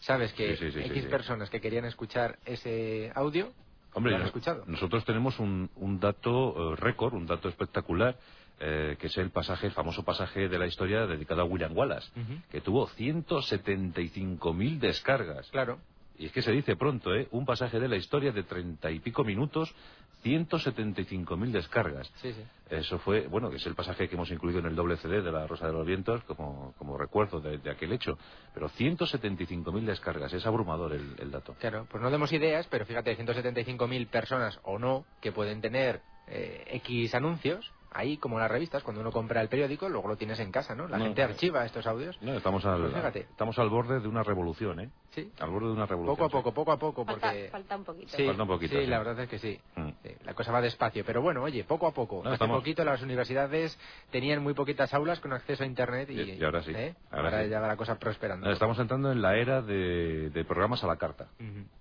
Sabes 0.00 0.32
que 0.34 0.56
Sí, 0.56 0.66
sí, 0.66 0.72
sí, 0.72 0.82
sí, 0.82 0.90
X 0.90 1.02
sí. 1.04 1.08
personas 1.08 1.48
que 1.48 1.60
querían 1.60 1.84
escuchar 1.86 2.38
ese 2.44 3.10
audio 3.14 3.54
Hombre, 3.96 4.10
lo 4.10 4.18
han 4.18 4.26
escuchado. 4.26 4.64
nosotros 4.66 5.04
tenemos 5.04 5.38
un, 5.38 5.70
un 5.76 6.00
dato 6.00 6.72
eh, 6.72 6.76
récord, 6.76 7.14
un 7.14 7.26
dato 7.26 7.48
espectacular, 7.48 8.18
eh, 8.60 8.96
que 8.98 9.08
es 9.08 9.16
el 9.18 9.30
pasaje, 9.30 9.66
el 9.66 9.72
famoso 9.72 10.04
pasaje 10.04 10.48
de 10.48 10.58
la 10.58 10.66
historia 10.66 11.06
dedicado 11.06 11.42
a 11.42 11.44
William 11.44 11.76
Wallace, 11.76 12.08
que 12.50 12.60
tuvo 12.60 12.88
175.000 12.88 14.78
descargas. 14.78 15.48
Claro. 15.50 15.78
Y 16.16 16.26
es 16.26 16.32
que 16.32 16.42
se 16.42 16.52
dice 16.52 16.76
pronto, 16.76 17.12
¿eh? 17.14 17.26
Un 17.32 17.44
pasaje 17.44 17.80
de 17.80 17.88
la 17.88 17.96
historia 17.96 18.30
de 18.30 18.44
treinta 18.44 18.90
y 18.90 19.00
pico 19.00 19.24
minutos, 19.24 19.74
175.000 20.22 21.50
descargas. 21.50 22.10
Sí, 22.22 22.32
sí. 22.32 22.42
Eso 22.70 22.98
fue, 23.00 23.26
bueno, 23.26 23.50
que 23.50 23.56
es 23.56 23.66
el 23.66 23.74
pasaje 23.74 24.08
que 24.08 24.14
hemos 24.14 24.30
incluido 24.30 24.60
en 24.60 24.66
el 24.66 24.76
doble 24.76 24.96
CD 24.96 25.20
de 25.20 25.32
La 25.32 25.46
Rosa 25.46 25.66
de 25.66 25.72
los 25.72 25.84
Vientos 25.84 26.22
como, 26.24 26.72
como 26.78 26.96
recuerdo 26.96 27.40
de, 27.40 27.58
de 27.58 27.70
aquel 27.70 27.92
hecho. 27.92 28.16
Pero 28.54 28.70
175.000 28.70 29.84
descargas, 29.84 30.32
es 30.32 30.46
abrumador 30.46 30.92
el, 30.92 31.16
el 31.18 31.30
dato. 31.30 31.56
Claro, 31.58 31.86
pues 31.90 32.02
no 32.02 32.10
demos 32.10 32.32
ideas, 32.32 32.66
pero 32.70 32.86
fíjate, 32.86 33.18
175.000 33.18 34.06
personas 34.06 34.58
o 34.62 34.78
no 34.78 35.04
que 35.20 35.32
pueden 35.32 35.60
tener 35.60 36.00
eh, 36.28 36.64
X 36.84 37.14
anuncios, 37.14 37.70
ahí 37.94 38.18
como 38.18 38.38
las 38.38 38.50
revistas, 38.50 38.82
cuando 38.82 39.00
uno 39.00 39.12
compra 39.12 39.40
el 39.40 39.48
periódico, 39.48 39.88
luego 39.88 40.08
lo 40.08 40.16
tienes 40.16 40.38
en 40.40 40.50
casa, 40.50 40.74
¿no? 40.74 40.88
La 40.88 40.98
No. 40.98 41.04
gente 41.04 41.22
archiva 41.22 41.64
estos 41.64 41.86
audios. 41.86 42.20
No, 42.20 42.34
estamos 42.34 42.64
al, 42.66 42.80
Pues 42.82 42.94
fíjate. 42.94 43.20
estamos 43.20 43.58
al 43.58 43.70
borde 43.70 44.00
de 44.00 44.08
una 44.08 44.22
revolución, 44.22 44.80
¿eh? 44.80 44.90
Sí. 45.14 45.30
Al 45.40 45.50
borde 45.50 45.66
de 45.68 45.72
una 45.74 45.86
revolución. 45.86 46.16
Poco 46.16 46.26
a 46.26 46.28
poco, 46.28 46.52
poco 46.54 46.72
a 46.72 46.78
poco, 46.78 47.04
Falta, 47.04 47.28
porque... 47.28 47.48
falta 47.50 47.76
un 47.76 47.84
poquito. 47.84 48.16
Sí, 48.16 48.26
Falta 48.26 48.42
un 48.42 48.48
poquito, 48.48 48.74
sí, 48.74 48.80
sí. 48.82 48.86
la 48.86 48.98
verdad 48.98 49.20
es 49.20 49.28
que 49.28 49.38
sí. 49.38 49.60
Mm. 49.76 49.88
Sí, 50.02 50.10
La 50.24 50.34
cosa 50.34 50.50
va 50.52 50.60
despacio, 50.60 51.04
pero 51.04 51.22
bueno, 51.22 51.42
oye, 51.42 51.62
poco 51.64 51.86
a 51.86 51.92
poco. 51.92 52.16
No, 52.16 52.30
Hace 52.30 52.34
estamos- 52.34 52.58
poquito 52.58 52.84
las 52.84 53.00
universidades 53.02 53.78
tenían 54.10 54.42
muy 54.42 54.54
poquitas 54.54 54.92
aulas 54.94 55.20
con 55.20 55.32
acceso 55.32 55.62
a 55.62 55.66
Internet 55.66 56.10
y, 56.10 56.42
ahora 56.42 56.62
sí, 56.62 56.72
¿eh? 56.74 56.94
ahora 57.10 57.28
Ahora, 57.30 57.44
sí. 57.44 57.50
ya 57.50 57.60
va 57.60 57.68
la 57.68 57.76
cosa 57.76 57.98
prosperando. 57.98 58.50
Estamos 58.50 58.78
entrando 58.78 59.12
en 59.12 59.22
la 59.22 59.36
era 59.36 59.62
de, 59.62 60.30
de 60.30 60.44
programas 60.44 60.82
a 60.82 60.86
la 60.86 60.96
carta. 60.96 61.26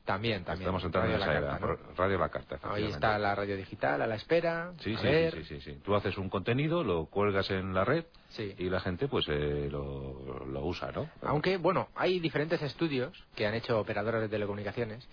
También, 0.05 0.43
también. 0.43 0.61
Estamos 0.67 0.83
entrando 0.83 1.09
en 1.09 1.15
esa 1.15 1.23
a 1.23 1.27
la 1.33 1.39
era. 1.39 1.47
carta, 1.51 1.65
¿no? 1.67 1.75
pro- 1.77 1.93
Radio 1.95 2.17
a 2.17 2.19
la 2.19 2.29
carta. 2.29 2.59
Ahí 2.63 2.85
está 2.85 3.17
la 3.17 3.33
radio 3.35 3.55
digital 3.57 4.01
a 4.01 4.07
la 4.07 4.15
espera. 4.15 4.73
Sí, 4.79 4.93
a 4.93 4.97
sí, 4.99 5.03
ver. 5.05 5.33
sí, 5.33 5.43
sí, 5.45 5.61
sí. 5.61 5.81
Tú 5.83 5.95
haces 5.95 6.17
un 6.17 6.29
contenido, 6.29 6.83
lo 6.83 7.05
cuelgas 7.05 7.49
en 7.51 7.73
la 7.73 7.83
red 7.85 8.05
Sí. 8.33 8.53
y 8.57 8.69
la 8.69 8.79
gente 8.79 9.07
pues 9.07 9.25
eh, 9.29 9.67
lo, 9.71 10.45
lo 10.45 10.65
usa, 10.65 10.91
¿no? 10.91 11.09
Aunque, 11.21 11.57
bueno, 11.57 11.87
hay 11.95 12.19
diferentes 12.19 12.61
estudios 12.61 13.11
que 13.35 13.45
han 13.47 13.53
hecho 13.53 13.79
operadoras 13.79 14.21
de 14.21 14.29
telecomunicaciones 14.29 15.07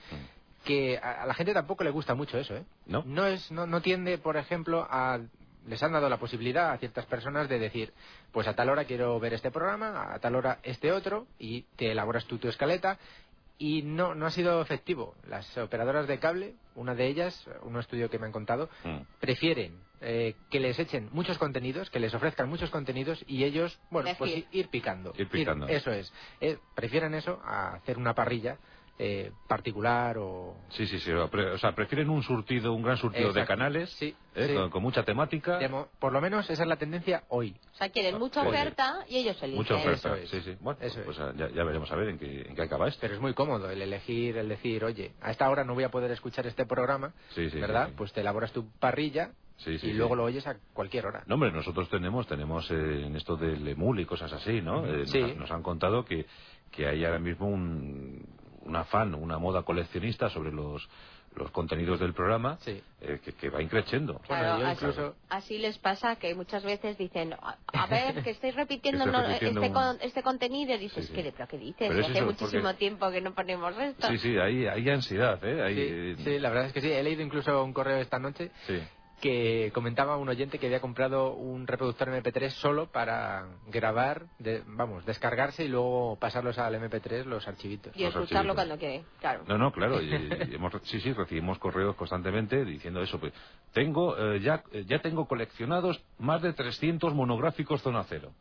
que 0.65 0.99
a, 0.99 1.23
a 1.23 1.27
la 1.27 1.35
gente 1.35 1.55
tampoco 1.55 1.85
le 1.85 1.91
gusta 1.91 2.15
mucho 2.15 2.37
eso, 2.39 2.55
¿eh? 2.57 2.65
¿No? 2.87 3.03
No, 3.07 3.27
es, 3.27 3.51
no, 3.51 3.67
no 3.67 3.81
tiende, 3.81 4.19
por 4.19 4.37
ejemplo, 4.37 4.87
a... 4.91 5.19
Les 5.67 5.83
han 5.83 5.93
dado 5.93 6.09
la 6.09 6.17
posibilidad 6.19 6.71
a 6.71 6.79
ciertas 6.79 7.05
personas 7.07 7.47
de 7.49 7.59
decir, 7.59 7.93
pues 8.33 8.47
a 8.49 8.55
tal 8.55 8.71
hora 8.71 8.85
quiero 8.87 9.21
ver 9.21 9.35
este 9.35 9.51
programa, 9.51 10.13
a 10.15 10.19
tal 10.19 10.35
hora 10.35 10.59
este 10.63 10.91
otro, 10.91 11.27
y 11.39 11.63
te 11.77 11.93
elaboras 11.93 12.25
tú 12.25 12.39
tu 12.39 12.49
escaleta, 12.49 12.99
y 13.59 13.83
no, 13.83 14.15
no 14.15 14.25
ha 14.25 14.31
sido 14.31 14.63
efectivo. 14.63 15.15
Las 15.29 15.57
operadoras 15.59 16.09
de 16.09 16.19
cable, 16.19 16.55
una 16.75 16.95
de 16.95 17.07
ellas, 17.07 17.47
un 17.63 17.79
estudio 17.79 18.09
que 18.09 18.19
me 18.19 18.25
han 18.27 18.33
contado, 18.33 18.71
Mm. 18.85 19.01
prefieren 19.21 19.79
eh, 20.01 20.35
que 20.51 20.61
les 20.61 20.79
echen 20.79 21.09
muchos 21.13 21.39
contenidos, 21.39 21.91
que 21.91 22.01
les 22.01 22.15
ofrezcan 22.15 22.49
muchos 22.49 22.71
contenidos 22.71 23.23
y 23.27 23.45
ellos, 23.45 23.79
bueno, 23.91 24.11
pues 24.19 24.45
ir 24.51 24.69
picando. 24.69 25.13
Ir 25.17 25.29
picando. 25.29 25.67
eso 25.69 25.91
es. 25.91 26.13
Eh, 26.41 26.59
prefieren 26.75 27.15
eso 27.15 27.41
a 27.45 27.75
hacer 27.75 27.99
una 27.99 28.15
parrilla 28.15 28.59
eh, 29.03 29.33
particular 29.49 30.19
o... 30.19 30.55
Sí, 30.71 30.87
sí, 30.87 30.99
sí. 31.01 31.11
O, 31.11 31.59
sea, 31.59 31.75
prefieren 31.75 32.11
un 32.11 32.23
surtido, 32.23 32.75
un 32.75 32.83
gran 32.83 32.99
surtido 32.99 33.33
de 33.33 33.41
Exacto. 33.41 33.49
canales, 33.49 33.91
Sí, 33.93 34.15
¿eh? 34.35 34.49
sí. 34.49 34.55
Con, 34.55 34.69
con 34.69 34.83
mucha 34.83 35.05
temática, 35.05 35.59
Demo- 35.59 35.89
por 35.99 36.13
lo 36.13 36.21
menos 36.21 36.51
esa 36.51 36.65
es 36.65 36.69
la 36.69 36.77
tendencia 36.77 37.25
hoy. 37.29 37.57
O 37.73 37.77
sea, 37.77 37.89
quieren 37.89 38.19
mucha 38.19 38.43
Sí. 38.43 38.49
oferta 38.49 38.99
y 39.09 39.17
ellos 39.17 39.43
eligen. 39.43 39.57
mucha 39.57 39.77
oferta. 39.77 40.09
Eso 40.11 40.15
es. 40.17 40.29
Sí, 40.31 40.41
sí. 40.43 40.57
Bueno, 40.61 40.79
Eso 40.83 41.01
pues 41.03 41.17
ya, 41.17 41.49
ya 41.49 41.65
veremos 41.65 41.91
a 41.91 41.97
ver 41.97 42.11
en 42.11 42.19
qué, 42.19 42.43
en 42.43 42.55
qué 42.55 42.61
acaba 42.63 42.89
esto. 42.89 42.99
Pero 43.01 43.15
es 43.15 43.21
muy 43.21 43.33
cómodo 43.33 43.71
el 43.71 43.81
elegir, 43.81 44.37
el 44.37 44.51
decir, 44.51 44.85
oye, 44.85 45.13
a 45.23 45.31
esta 45.31 45.49
hora 45.49 45.65
no 45.65 45.73
voy 45.73 45.85
a 45.85 45.91
poder 45.91 46.11
escuchar 46.11 46.47
este 46.47 46.67
programa, 46.67 47.15
Sí, 47.31 47.49
sí, 47.49 47.59
¿verdad? 47.59 47.87
sí, 47.87 47.91
sí. 47.93 47.97
Pues 47.97 48.13
te 48.13 48.21
elaboras 48.21 48.53
tu 48.53 48.71
parrilla 48.81 49.31
Sí, 49.65 49.79
sí, 49.79 49.87
y 49.89 49.91
sí. 49.91 49.97
luego 49.97 50.17
lo 50.17 50.25
oyes 50.25 50.47
a 50.47 50.57
cualquier 50.73 51.07
hora. 51.07 51.23
No, 51.27 51.35
hombre, 51.35 51.53
nosotros 51.53 51.89
tenemos, 51.89 52.27
tenemos 52.27 52.71
eh, 52.71 53.05
en 53.07 53.15
esto 53.17 53.37
del 53.37 53.67
emul 53.69 54.01
y 54.01 54.05
cosas 54.07 54.33
así, 54.33 54.61
¿no? 54.61 54.87
Eh, 54.87 55.07
Sí. 55.07 55.21
nos, 55.21 55.37
nos 55.37 55.51
han 55.51 55.63
contado 55.63 56.05
que, 56.05 56.27
que 56.71 56.87
hay 56.87 57.05
ahora 57.05 57.19
mismo 57.19 57.47
un, 57.47 58.25
un 58.63 58.77
afán, 58.77 59.15
una 59.15 59.39
moda 59.39 59.63
coleccionista 59.63 60.29
sobre 60.31 60.51
los, 60.53 60.89
los 61.37 61.51
contenidos 61.51 62.01
del 62.01 62.13
programa 62.15 62.57
Sí. 62.63 62.83
eh, 63.03 63.21
que, 63.25 63.33
que 63.35 63.51
va 63.51 63.63
increciendo. 63.63 64.19
Claro, 64.27 64.61
yo 64.61 64.67
así, 64.67 64.85
incluso- 64.85 65.17
así 65.29 65.59
les 65.59 65.79
pasa 65.79 66.17
que 66.17 66.35
muchas 66.35 66.65
veces 66.65 66.97
dicen, 66.99 67.35
a, 67.35 67.57
a 67.73 67.87
ver, 67.87 68.23
que 68.25 68.31
estáis 68.31 68.55
repitiendo, 68.57 69.05
no, 69.07 69.21
este, 69.29 69.51
un- 69.51 69.73
con- 69.73 69.99
este 70.01 70.23
contenido. 70.23 70.75
Y 70.75 70.79
dices, 70.79 71.07
Sí, 71.07 71.15
sí. 71.15 71.23
¿qué, 71.23 71.33
¿pero 71.33 71.47
qué 71.49 71.59
dices? 71.59 71.77
Pero 71.89 71.95
Si 71.95 72.01
es 72.01 72.07
hace 72.09 72.19
eso, 72.19 72.27
muchísimo 72.27 72.63
porque- 72.63 72.79
tiempo 72.79 73.11
que 73.11 73.21
no 73.21 73.35
ponemos 73.35 73.77
esto. 73.79 74.09
Sí, 74.09 74.19
sí, 74.19 74.39
hay, 74.39 74.67
hay 74.67 74.89
ansiedad, 74.91 75.39
¿eh? 75.45 75.63
Hay, 75.63 75.75
Sí, 75.75 75.81
eh, 75.87 76.17
sí, 76.25 76.39
la 76.39 76.49
verdad 76.49 76.67
es 76.67 76.73
que 76.73 76.81
sí. 76.81 76.91
He 76.91 77.03
leído 77.03 77.23
incluso 77.23 77.63
un 77.63 77.73
correo 77.75 77.99
esta 77.99 78.19
noche 78.19 78.51
sí. 78.67 78.79
Que 79.21 79.71
comentaba 79.75 80.17
un 80.17 80.29
oyente 80.29 80.59
que 80.59 80.67
había 80.67 80.81
comprado 80.81 81.35
un 81.35 81.67
reproductor 81.67 82.09
MP3 82.09 82.51
solo 82.51 82.87
para 82.91 83.47
grabar, 83.69 84.27
de- 84.39 84.63
vamos, 84.67 85.05
descargarse 85.05 85.65
y 85.65 85.69
luego 85.69 86.17
pasarlos 86.21 86.59
al 86.59 86.75
MP3 86.75 87.27
los 87.27 87.47
archivitos. 87.47 87.95
Y 87.97 88.05
escucharlo 88.05 88.55
cuando 88.55 88.79
quiere, 88.79 89.05
claro. 89.21 89.45
No, 89.47 89.59
no, 89.59 89.73
claro. 89.73 90.01
y- 90.03 90.07
y 90.07 90.11
hemos, 90.55 90.73
sí, 90.85 91.01
sí, 91.01 91.13
recibimos 91.13 91.59
correos 91.59 91.95
constantemente 91.97 92.65
diciendo 92.65 93.03
eso. 93.03 93.19
Pues, 93.21 93.33
tengo, 93.73 94.17
eh, 94.19 94.41
ya, 94.41 94.63
eh, 94.73 94.85
ya 94.87 95.01
tengo 95.01 95.27
coleccionados 95.29 96.03
más 96.19 96.43
de 96.43 96.53
300 96.53 97.15
monográficos 97.15 97.83
Zona 97.83 98.05
Cero. 98.09 98.33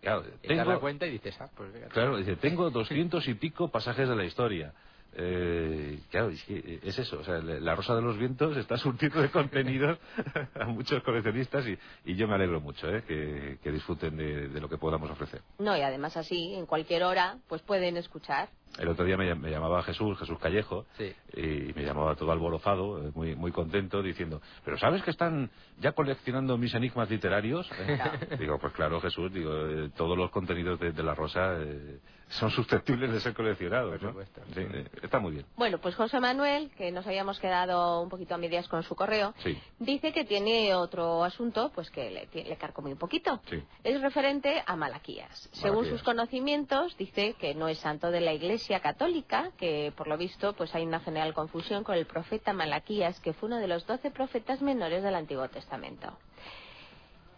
Claro, 0.00 0.24
Y 0.42 0.48
te 0.48 0.54
das 0.54 0.66
la 0.66 0.78
cuenta 0.78 1.06
y 1.06 1.12
dices, 1.12 1.34
ah, 1.40 1.50
pues 1.56 1.72
fíjate. 1.72 1.92
claro, 1.92 2.16
dice, 2.18 2.36
tengo 2.36 2.70
200 2.70 3.26
y 3.26 3.34
pico 3.34 3.68
pasajes 3.68 4.08
de 4.08 4.14
la 4.16 4.24
historia. 4.24 4.74
Eh, 5.16 5.98
claro, 6.10 6.28
es, 6.30 6.42
que 6.44 6.80
es 6.82 6.98
eso. 6.98 7.20
O 7.20 7.24
sea, 7.24 7.38
la 7.40 7.74
Rosa 7.74 7.94
de 7.94 8.02
los 8.02 8.18
Vientos 8.18 8.56
está 8.56 8.76
surtido 8.76 9.20
de 9.22 9.30
contenidos 9.30 9.98
a 10.60 10.66
muchos 10.66 11.02
coleccionistas 11.02 11.66
y, 11.66 11.78
y 12.04 12.16
yo 12.16 12.26
me 12.28 12.34
alegro 12.34 12.60
mucho 12.60 12.88
eh, 12.88 13.02
que, 13.06 13.58
que 13.62 13.70
disfruten 13.72 14.16
de, 14.16 14.48
de 14.48 14.60
lo 14.60 14.68
que 14.68 14.78
podamos 14.78 15.10
ofrecer. 15.10 15.40
No, 15.58 15.76
y 15.76 15.80
además 15.82 16.16
así, 16.16 16.54
en 16.54 16.66
cualquier 16.66 17.04
hora, 17.04 17.38
pues 17.48 17.62
pueden 17.62 17.96
escuchar. 17.96 18.48
El 18.78 18.88
otro 18.88 19.04
día 19.04 19.16
me, 19.16 19.30
llam- 19.32 19.38
me 19.38 19.50
llamaba 19.52 19.84
Jesús, 19.84 20.18
Jesús 20.18 20.36
Callejo, 20.40 20.84
Sí. 20.98 21.12
y 21.36 21.72
me 21.74 21.84
llamaba 21.84 22.16
todo 22.16 22.32
alborozado, 22.32 23.06
eh, 23.06 23.12
muy, 23.14 23.36
muy 23.36 23.52
contento, 23.52 24.02
diciendo, 24.02 24.42
¿pero 24.64 24.76
sabes 24.78 25.00
que 25.04 25.12
están 25.12 25.48
ya 25.78 25.92
coleccionando 25.92 26.58
mis 26.58 26.74
enigmas 26.74 27.08
literarios? 27.08 27.70
Eh, 27.78 28.36
Digo, 28.36 28.58
pues 28.58 28.72
claro, 28.72 29.00
Jesús, 29.00 29.32
digo, 29.32 29.52
eh, 29.68 29.90
todos 29.96 30.18
los 30.18 30.28
contenidos 30.32 30.80
de, 30.80 30.90
de 30.90 31.02
La 31.04 31.14
Rosa 31.14 31.54
eh, 31.62 32.00
son 32.38 32.50
susceptibles 32.50 33.12
de 33.12 33.20
ser 33.20 33.34
coleccionados, 33.34 34.00
¿no? 34.02 34.08
supuesto. 34.08 34.40
Sí, 34.54 34.66
está 35.02 35.18
muy 35.18 35.32
bien. 35.32 35.46
Bueno, 35.56 35.78
pues 35.78 35.94
José 35.94 36.18
Manuel, 36.20 36.70
que 36.76 36.90
nos 36.90 37.06
habíamos 37.06 37.38
quedado 37.38 38.00
un 38.02 38.08
poquito 38.08 38.34
a 38.34 38.38
medias 38.38 38.66
con 38.68 38.82
su 38.82 38.94
correo, 38.94 39.34
Sí, 39.42 39.58
dice 39.78 40.12
que 40.12 40.24
tiene 40.24 40.74
otro 40.74 41.22
asunto, 41.24 41.70
pues 41.74 41.90
que 41.90 42.10
le, 42.10 42.44
le 42.44 42.56
carcome 42.56 42.90
un 42.92 42.98
poquito. 42.98 43.40
sí. 43.48 43.62
Es 43.84 44.00
referente 44.00 44.62
a 44.66 44.76
Malaquías. 44.76 45.48
Según 45.52 45.76
Malaquías. 45.78 45.98
sus 45.98 46.02
conocimientos, 46.04 46.96
dice 46.96 47.34
que 47.38 47.54
no 47.54 47.68
es 47.68 47.78
santo 47.78 48.10
de 48.10 48.20
la 48.20 48.32
Iglesia 48.32 48.80
Católica, 48.80 49.50
que 49.56 49.92
por 49.96 50.08
lo 50.08 50.16
visto 50.16 50.52
pues 50.54 50.74
hay 50.74 50.84
una 50.84 51.00
general 51.00 51.34
confusión 51.34 51.84
con 51.84 51.94
el 51.96 52.06
profeta 52.06 52.52
Malaquías, 52.52 53.20
que 53.20 53.32
fue 53.32 53.46
uno 53.48 53.58
de 53.58 53.68
los 53.68 53.86
doce 53.86 54.10
profetas 54.10 54.60
menores 54.60 55.02
del 55.02 55.14
Antiguo 55.14 55.48
Testamento. 55.48 56.18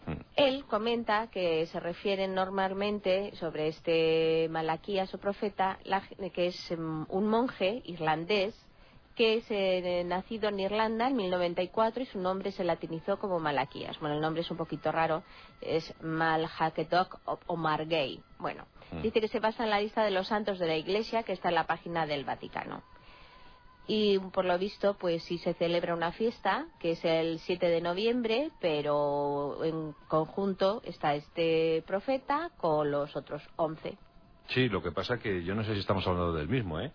Mm. 0.07 0.11
Él 0.37 0.65
comenta 0.65 1.27
que 1.27 1.65
se 1.67 1.79
refieren 1.79 2.33
normalmente 2.33 3.35
sobre 3.35 3.67
este 3.67 4.47
Malaquías 4.49 5.13
o 5.13 5.17
profeta, 5.17 5.77
la- 5.83 6.01
que 6.33 6.47
es 6.47 6.71
em, 6.71 7.05
un 7.09 7.27
monje 7.27 7.81
irlandés 7.85 8.55
que 9.15 9.37
es 9.37 9.45
eh, 9.49 10.03
nacido 10.05 10.49
en 10.49 10.59
Irlanda 10.59 11.07
en 11.07 11.15
1094 11.15 12.03
y 12.03 12.05
su 12.05 12.19
nombre 12.19 12.51
se 12.51 12.63
latinizó 12.63 13.17
como 13.17 13.39
Malaquías. 13.39 13.99
Bueno, 13.99 14.13
el 14.13 14.21
nombre 14.21 14.41
es 14.41 14.51
un 14.51 14.57
poquito 14.57 14.91
raro, 14.91 15.23
es 15.59 15.91
Malhakedok 16.03 17.19
o, 17.25 17.39
o 17.47 17.55
Margay. 17.55 18.21
Bueno, 18.37 18.65
Mm. 18.91 19.01
dice 19.01 19.19
que 19.19 19.27
se 19.27 19.39
basa 19.41 19.63
en 19.65 19.71
la 19.71 19.81
lista 19.81 20.03
de 20.05 20.11
los 20.11 20.27
santos 20.27 20.59
de 20.59 20.67
la 20.67 20.75
Iglesia 20.77 21.23
que 21.23 21.33
está 21.33 21.49
en 21.49 21.55
la 21.55 21.65
página 21.65 22.05
del 22.05 22.23
Vaticano. 22.23 22.83
Y 23.87 24.19
por 24.19 24.43
lo 24.43 24.57
visto, 24.59 24.95
pues 24.95 25.23
sí 25.23 25.37
se 25.37 25.53
celebra 25.53 25.95
una 25.95 26.11
fiesta, 26.11 26.67
que 26.79 26.91
es 26.91 27.05
el 27.05 27.39
7 27.39 27.67
de 27.67 27.79
noviembre, 27.79 28.51
pero 28.59 29.63
en 29.63 29.93
conjunto 30.09 30.81
está 30.83 31.15
este 31.15 31.83
profeta 31.87 32.51
con 32.57 32.91
los 32.91 33.15
otros 33.15 33.41
11. 33.55 33.97
Sí, 34.49 34.67
lo 34.67 34.83
que 34.83 34.91
pasa 34.91 35.19
que 35.19 35.43
yo 35.43 35.55
no 35.55 35.63
sé 35.63 35.73
si 35.73 35.79
estamos 35.79 36.05
hablando 36.05 36.33
del 36.33 36.49
mismo, 36.49 36.81
¿eh? 36.81 36.91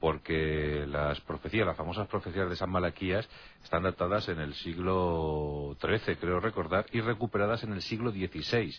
Porque 0.00 0.86
las 0.88 1.20
profecías, 1.20 1.66
las 1.66 1.76
famosas 1.76 2.08
profecías 2.08 2.48
de 2.48 2.56
San 2.56 2.70
Malaquías, 2.70 3.28
están 3.62 3.82
datadas 3.82 4.26
en 4.30 4.40
el 4.40 4.54
siglo 4.54 5.76
XIII, 5.78 6.16
creo 6.16 6.40
recordar, 6.40 6.86
y 6.92 7.02
recuperadas 7.02 7.64
en 7.64 7.74
el 7.74 7.82
siglo 7.82 8.10
XVI. 8.10 8.74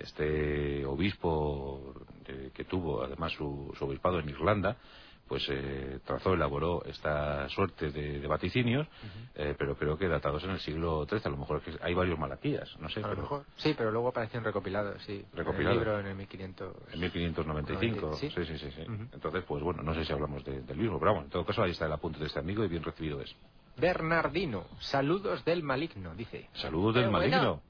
Este 0.00 0.84
obispo 0.84 1.94
eh, 2.26 2.50
que 2.52 2.64
tuvo 2.64 3.04
además 3.04 3.32
su, 3.32 3.72
su 3.78 3.84
obispado 3.84 4.18
en 4.18 4.28
Irlanda, 4.28 4.76
pues 5.28 5.46
eh, 5.50 6.00
trazó, 6.04 6.34
elaboró 6.34 6.82
esta 6.84 7.48
suerte 7.50 7.90
de, 7.90 8.18
de 8.20 8.26
vaticinios, 8.26 8.86
eh, 9.34 9.54
pero 9.58 9.76
creo 9.76 9.96
que 9.98 10.08
datados 10.08 10.42
en 10.44 10.50
el 10.50 10.60
siglo 10.60 11.06
XIII. 11.08 11.20
A 11.24 11.28
lo 11.28 11.36
mejor 11.36 11.62
es 11.66 11.76
que 11.76 11.84
hay 11.84 11.94
varios 11.94 12.18
Malaquías, 12.18 12.68
no 12.80 12.88
sé. 12.88 13.00
A 13.00 13.02
lo 13.02 13.08
pero 13.10 13.22
mejor. 13.22 13.44
Sí, 13.56 13.74
pero 13.76 13.90
luego 13.92 14.08
aparecen 14.08 14.42
recopilados, 14.42 15.02
sí. 15.04 15.24
Recopilados. 15.32 15.58
En 15.60 15.66
el 15.66 15.74
libro 15.78 16.00
en 16.00 16.06
el 16.06 16.14
1500. 16.16 16.76
En 16.92 17.00
1595, 17.00 18.16
Sí. 18.16 18.30
sí, 18.30 18.44
sí, 18.44 18.58
sí. 18.58 18.70
sí. 18.70 18.82
Entonces, 19.12 19.44
pues 19.46 19.62
bueno, 19.62 19.82
no 19.82 19.94
sé 19.94 20.04
si 20.04 20.12
hablamos 20.12 20.44
de- 20.44 20.62
del 20.62 20.76
mismo, 20.78 20.98
pero 20.98 21.12
vamos, 21.12 21.24
en 21.26 21.30
todo 21.30 21.44
caso 21.44 21.62
ahí 21.62 21.70
está 21.72 21.86
el 21.86 21.92
apunte 21.92 22.18
de 22.18 22.26
este 22.26 22.38
amigo 22.40 22.64
y 22.64 22.68
bien 22.68 22.82
recibido 22.82 23.20
es. 23.20 23.34
Bernardino, 23.78 24.66
saludos 24.80 25.44
del 25.44 25.62
maligno, 25.62 26.14
dice. 26.14 26.48
Saludos 26.54 26.96
del 26.96 27.04
Pero 27.04 27.12
maligno. 27.12 27.62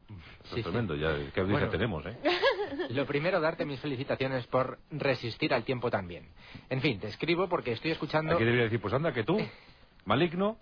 Sí. 0.55 0.62
tremendo, 0.62 0.94
ya, 0.94 1.09
qué 1.32 1.40
audiencia 1.40 1.66
Bueno. 1.66 1.70
tenemos, 1.70 2.06
¿eh? 2.06 2.16
Lo 2.90 3.05
primero, 3.06 3.40
darte 3.40 3.66
mis 3.66 3.78
felicitaciones 3.80 4.47
por 4.47 4.78
resistir 4.90 5.52
al 5.52 5.64
tiempo 5.64 5.90
también. 5.90 6.28
En 6.70 6.80
fin, 6.80 6.98
te 6.98 7.09
escribo 7.09 7.48
porque 7.48 7.72
estoy 7.72 7.90
escuchando... 7.90 8.35
Aquí 8.35 8.44
debería 8.44 8.64
decir, 8.64 8.80
pues 8.80 8.94
anda, 8.94 9.12
que 9.12 9.24
tú, 9.24 9.39
maligno, 10.06 10.56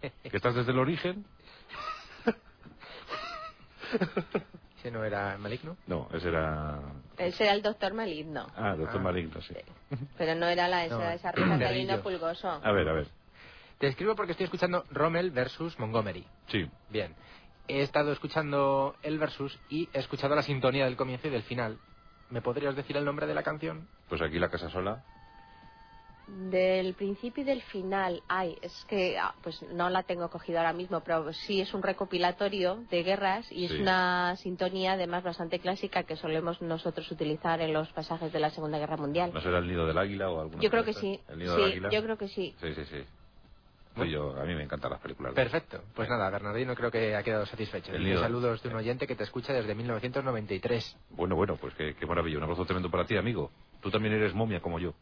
que 0.00 0.36
estás 0.36 0.54
desde 0.54 0.72
el 0.72 0.78
origen. 0.78 1.24
¿Ese 4.78 4.90
no 4.90 5.02
era 5.02 5.38
maligno? 5.38 5.78
No, 5.86 6.08
ese 6.12 6.28
era... 6.28 6.80
Ese 7.16 7.44
era 7.44 7.54
el 7.54 7.62
doctor 7.62 7.94
maligno. 7.94 8.48
Ah, 8.54 8.74
doctor 8.76 9.00
maligno, 9.00 9.40
sí. 9.40 9.54
Pero 10.18 10.34
no 10.34 10.46
era 10.46 10.68
la, 10.68 10.84
esa, 10.84 10.98
No, 10.98 11.10
esa 11.10 12.02
pulgoso. 12.02 12.50
A 12.50 12.72
ver, 12.72 12.88
a 12.88 12.92
ver. 12.92 13.23
Te 13.84 13.88
escribo 13.90 14.16
porque 14.16 14.32
estoy 14.32 14.44
escuchando 14.44 14.86
Rommel 14.90 15.30
versus 15.30 15.78
Montgomery. 15.78 16.24
Sí. 16.46 16.66
Bien. 16.88 17.14
He 17.68 17.82
estado 17.82 18.12
escuchando 18.12 18.96
el 19.02 19.18
versus 19.18 19.60
y 19.68 19.90
he 19.92 19.98
escuchado 19.98 20.34
la 20.34 20.40
sintonía 20.40 20.86
del 20.86 20.96
comienzo 20.96 21.28
y 21.28 21.30
del 21.30 21.42
final. 21.42 21.76
¿Me 22.30 22.40
podrías 22.40 22.74
decir 22.76 22.96
el 22.96 23.04
nombre 23.04 23.26
de 23.26 23.34
la 23.34 23.42
canción? 23.42 23.86
Pues 24.08 24.22
aquí 24.22 24.38
la 24.38 24.48
casa 24.48 24.70
sola. 24.70 25.04
Del 26.28 26.94
principio 26.94 27.42
y 27.42 27.46
del 27.46 27.60
final, 27.60 28.22
ay, 28.26 28.56
es 28.62 28.86
que 28.88 29.18
ah, 29.18 29.34
pues 29.42 29.60
no 29.74 29.90
la 29.90 30.02
tengo 30.02 30.30
cogida 30.30 30.60
ahora 30.60 30.72
mismo, 30.72 31.00
pero 31.02 31.30
sí 31.34 31.60
es 31.60 31.74
un 31.74 31.82
recopilatorio 31.82 32.86
de 32.90 33.02
guerras 33.02 33.52
y 33.52 33.68
Sí. 33.68 33.74
es 33.74 33.80
una 33.82 34.34
sintonía 34.36 34.92
además 34.94 35.24
bastante 35.24 35.58
clásica 35.58 36.04
que 36.04 36.16
solemos 36.16 36.62
nosotros 36.62 37.12
utilizar 37.12 37.60
en 37.60 37.74
los 37.74 37.92
pasajes 37.92 38.32
de 38.32 38.40
la 38.40 38.48
Segunda 38.48 38.78
Guerra 38.78 38.96
Mundial. 38.96 39.30
¿No 39.34 39.42
será 39.42 39.58
el 39.58 39.68
nido 39.68 39.86
del 39.86 39.98
águila 39.98 40.30
o 40.30 40.40
alguna 40.40 40.62
Yo 40.62 40.70
creo 40.70 40.84
que 40.86 40.94
sí. 40.94 41.20
¿El 41.28 41.38
nido 41.40 41.54
Sí, 41.56 41.60
del 41.60 41.70
águila? 41.72 41.90
yo 41.90 42.02
creo 42.02 42.16
que 42.16 42.28
sí. 42.28 42.54
Sí, 42.62 42.74
sí, 42.74 42.84
sí. 42.86 43.04
Pues 43.94 44.10
yo, 44.10 44.34
a 44.36 44.44
mí 44.44 44.54
me 44.54 44.64
encantan 44.64 44.90
las 44.90 45.00
películas. 45.00 45.34
Perfecto. 45.34 45.80
Pues 45.94 46.08
nada, 46.08 46.28
Bernardino 46.30 46.74
creo 46.74 46.90
que 46.90 47.14
ha 47.14 47.22
quedado 47.22 47.46
satisfecho. 47.46 47.92
El 47.92 48.02
Y 48.02 48.06
nido. 48.06 48.20
saludos 48.20 48.62
de 48.62 48.68
un 48.68 48.74
oyente 48.76 49.06
que 49.06 49.14
te 49.14 49.22
escucha 49.24 49.52
desde 49.52 49.74
1993. 49.74 50.96
Bueno, 51.10 51.36
bueno, 51.36 51.56
pues 51.56 51.74
qué, 51.74 51.94
qué 51.94 52.06
maravilla. 52.06 52.38
Un 52.38 52.44
abrazo 52.44 52.64
tremendo 52.64 52.90
para 52.90 53.04
ti, 53.06 53.16
amigo. 53.16 53.50
Tú 53.80 53.90
también 53.90 54.14
eres 54.14 54.34
momia 54.34 54.60
como 54.60 54.78
yo. 54.80 54.94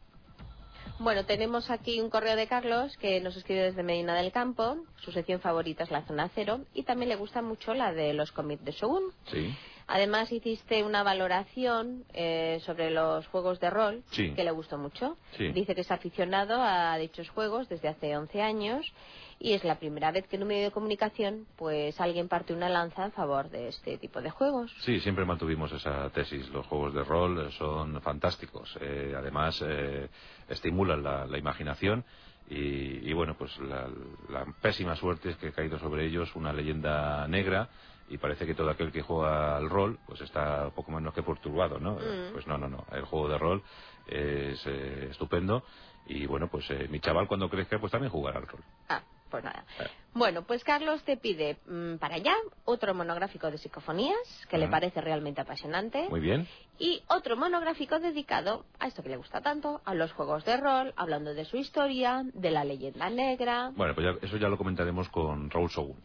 Bueno, 0.99 1.25
tenemos 1.25 1.71
aquí 1.71 2.01
un 2.01 2.11
correo 2.11 2.37
de 2.37 2.47
Carlos 2.47 2.97
que 2.99 3.21
nos 3.21 3.37
escribe 3.37 3.63
desde 3.63 3.83
Medina 3.83 4.15
del 4.15 4.31
Campo. 4.31 4.77
Su 5.01 5.11
sección 5.11 5.41
favorita 5.41 5.85
es 5.85 5.91
la 5.91 6.03
zona 6.03 6.29
cero 6.35 6.61
y 6.75 6.83
también 6.85 7.09
le 7.09 7.17
gusta 7.17 7.43
mucho 7.43 7.75
la 7.75 7.93
de 7.93 8.13
los 8.13 8.31
cómics 8.31 8.65
de 8.65 8.73
Shogun. 8.73 9.03
Sí. 9.31 9.57
Además 9.95 10.33
hiciste 10.33 10.83
una 10.85 11.03
valoración 11.03 12.05
eh, 12.15 12.61
sobre 12.65 12.91
los 12.91 13.27
juegos 13.27 13.61
de 13.61 13.69
rol 13.69 14.03
Sí. 14.13 14.33
que 14.33 14.43
le 14.43 14.51
gustó 14.51 14.79
mucho. 14.79 15.19
Sí. 15.37 15.49
Dice 15.53 15.75
que 15.75 15.83
es 15.83 15.91
aficionado 15.91 16.63
a 16.63 16.97
dichos 16.97 17.29
juegos 17.29 17.69
desde 17.69 17.89
hace 17.89 18.17
11 18.17 18.41
años 18.41 18.91
y 19.39 19.53
es 19.53 19.65
la 19.65 19.75
primera 19.79 20.11
vez 20.11 20.27
que 20.29 20.37
en 20.37 20.43
un 20.43 20.49
medio 20.49 20.65
de 20.65 20.71
comunicación 20.71 21.47
pues 21.57 22.01
alguien 22.01 22.29
parte 22.29 22.55
una 22.55 22.71
lanza 22.71 23.05
en 23.05 23.13
favor 23.13 23.51
de 23.51 23.69
este 23.69 23.99
tipo 23.99 24.23
de 24.23 24.31
juegos. 24.31 24.73
Sí, 24.81 24.99
siempre 25.01 25.27
mantuvimos 25.27 25.71
esa 25.73 26.09
tesis. 26.09 26.49
Los 26.49 26.67
juegos 26.69 26.95
de 26.95 27.05
rol 27.05 27.47
eh, 27.49 27.51
son 27.59 28.01
fantásticos. 28.01 28.75
Eh, 28.81 29.13
además, 29.15 29.63
eh, 29.63 30.09
estimulan 30.49 31.03
la, 31.03 31.27
la 31.27 31.37
imaginación 31.37 32.03
y, 32.49 33.09
y, 33.09 33.13
bueno, 33.13 33.35
pues 33.37 33.57
la, 33.59 33.89
la 34.31 34.47
pésima 34.63 34.97
suerte 34.97 35.29
es 35.31 35.37
que 35.37 35.49
ha 35.49 35.53
caído 35.53 35.79
sobre 35.79 36.07
ellos 36.07 36.35
una 36.35 36.53
leyenda 36.53 37.29
negra 37.29 37.69
y 38.13 38.19
parece 38.19 38.45
que 38.45 38.55
todo 38.55 38.69
aquel 38.69 38.93
que 38.93 39.01
juega 39.01 39.57
al 39.57 39.71
rol 39.71 39.99
pues 40.07 40.21
está 40.21 40.69
poco 40.71 40.93
menos 40.93 41.15
que 41.15 41.23
perturbado, 41.23 41.79
¿no? 41.79 41.95
Mm. 41.95 42.33
Pues 42.33 42.47
no, 42.47 42.59
no, 42.59 42.69
no. 42.69 42.85
El 42.93 43.07
juego 43.07 43.27
de 43.29 43.39
rol 43.39 43.63
es 44.07 44.63
eh, 44.67 45.09
estupendo 45.11 45.65
y 46.05 46.27
bueno, 46.27 46.49
pues 46.49 46.71
eh, 46.71 46.89
mi 46.91 47.01
chaval 47.01 47.27
cuando 47.27 47.49
crezca 47.49 47.79
pues 47.79 47.91
también 47.91 48.13
jugará 48.13 48.39
al 48.39 48.47
rol. 48.47 48.61
Ah, 48.91 49.01
pues 49.31 49.43
nada. 49.43 49.65
Eh. 49.81 49.91
Bueno, 50.15 50.43
pues 50.43 50.63
Carlos 50.65 51.03
te 51.05 51.17
pide 51.17 51.57
mm, 51.67 51.97
para 51.97 52.17
allá 52.17 52.35
otro 52.65 52.95
monográfico 52.95 53.51
de 53.51 53.59
psicofonías 53.59 54.17
que 54.51 54.59
le 54.59 54.69
parece 54.69 55.01
realmente 55.01 55.41
apasionante. 55.41 56.07
Muy 56.11 56.21
bien. 56.21 56.47
y 56.79 57.01
otro 57.07 57.37
monográfico 57.37 58.01
dedicado 58.01 58.65
a 58.81 58.89
esto 58.89 59.03
que 59.05 59.09
le 59.11 59.17
gusta 59.17 59.41
tanto, 59.41 59.81
a 59.85 59.95
los 59.95 60.11
juegos 60.15 60.45
de 60.45 60.57
rol, 60.57 60.93
hablando 60.97 61.33
de 61.33 61.45
su 61.45 61.57
historia, 61.57 62.25
de 62.35 62.51
la 62.51 62.65
leyenda 62.65 63.09
negra. 63.09 63.71
Bueno, 63.77 63.95
pues 63.95 64.05
ya- 64.07 64.27
eso 64.27 64.37
ya 64.37 64.49
lo 64.49 64.59
comentaremos 64.59 65.09
con 65.11 65.49
Raúl 65.51 65.71
Sogun. 65.71 65.97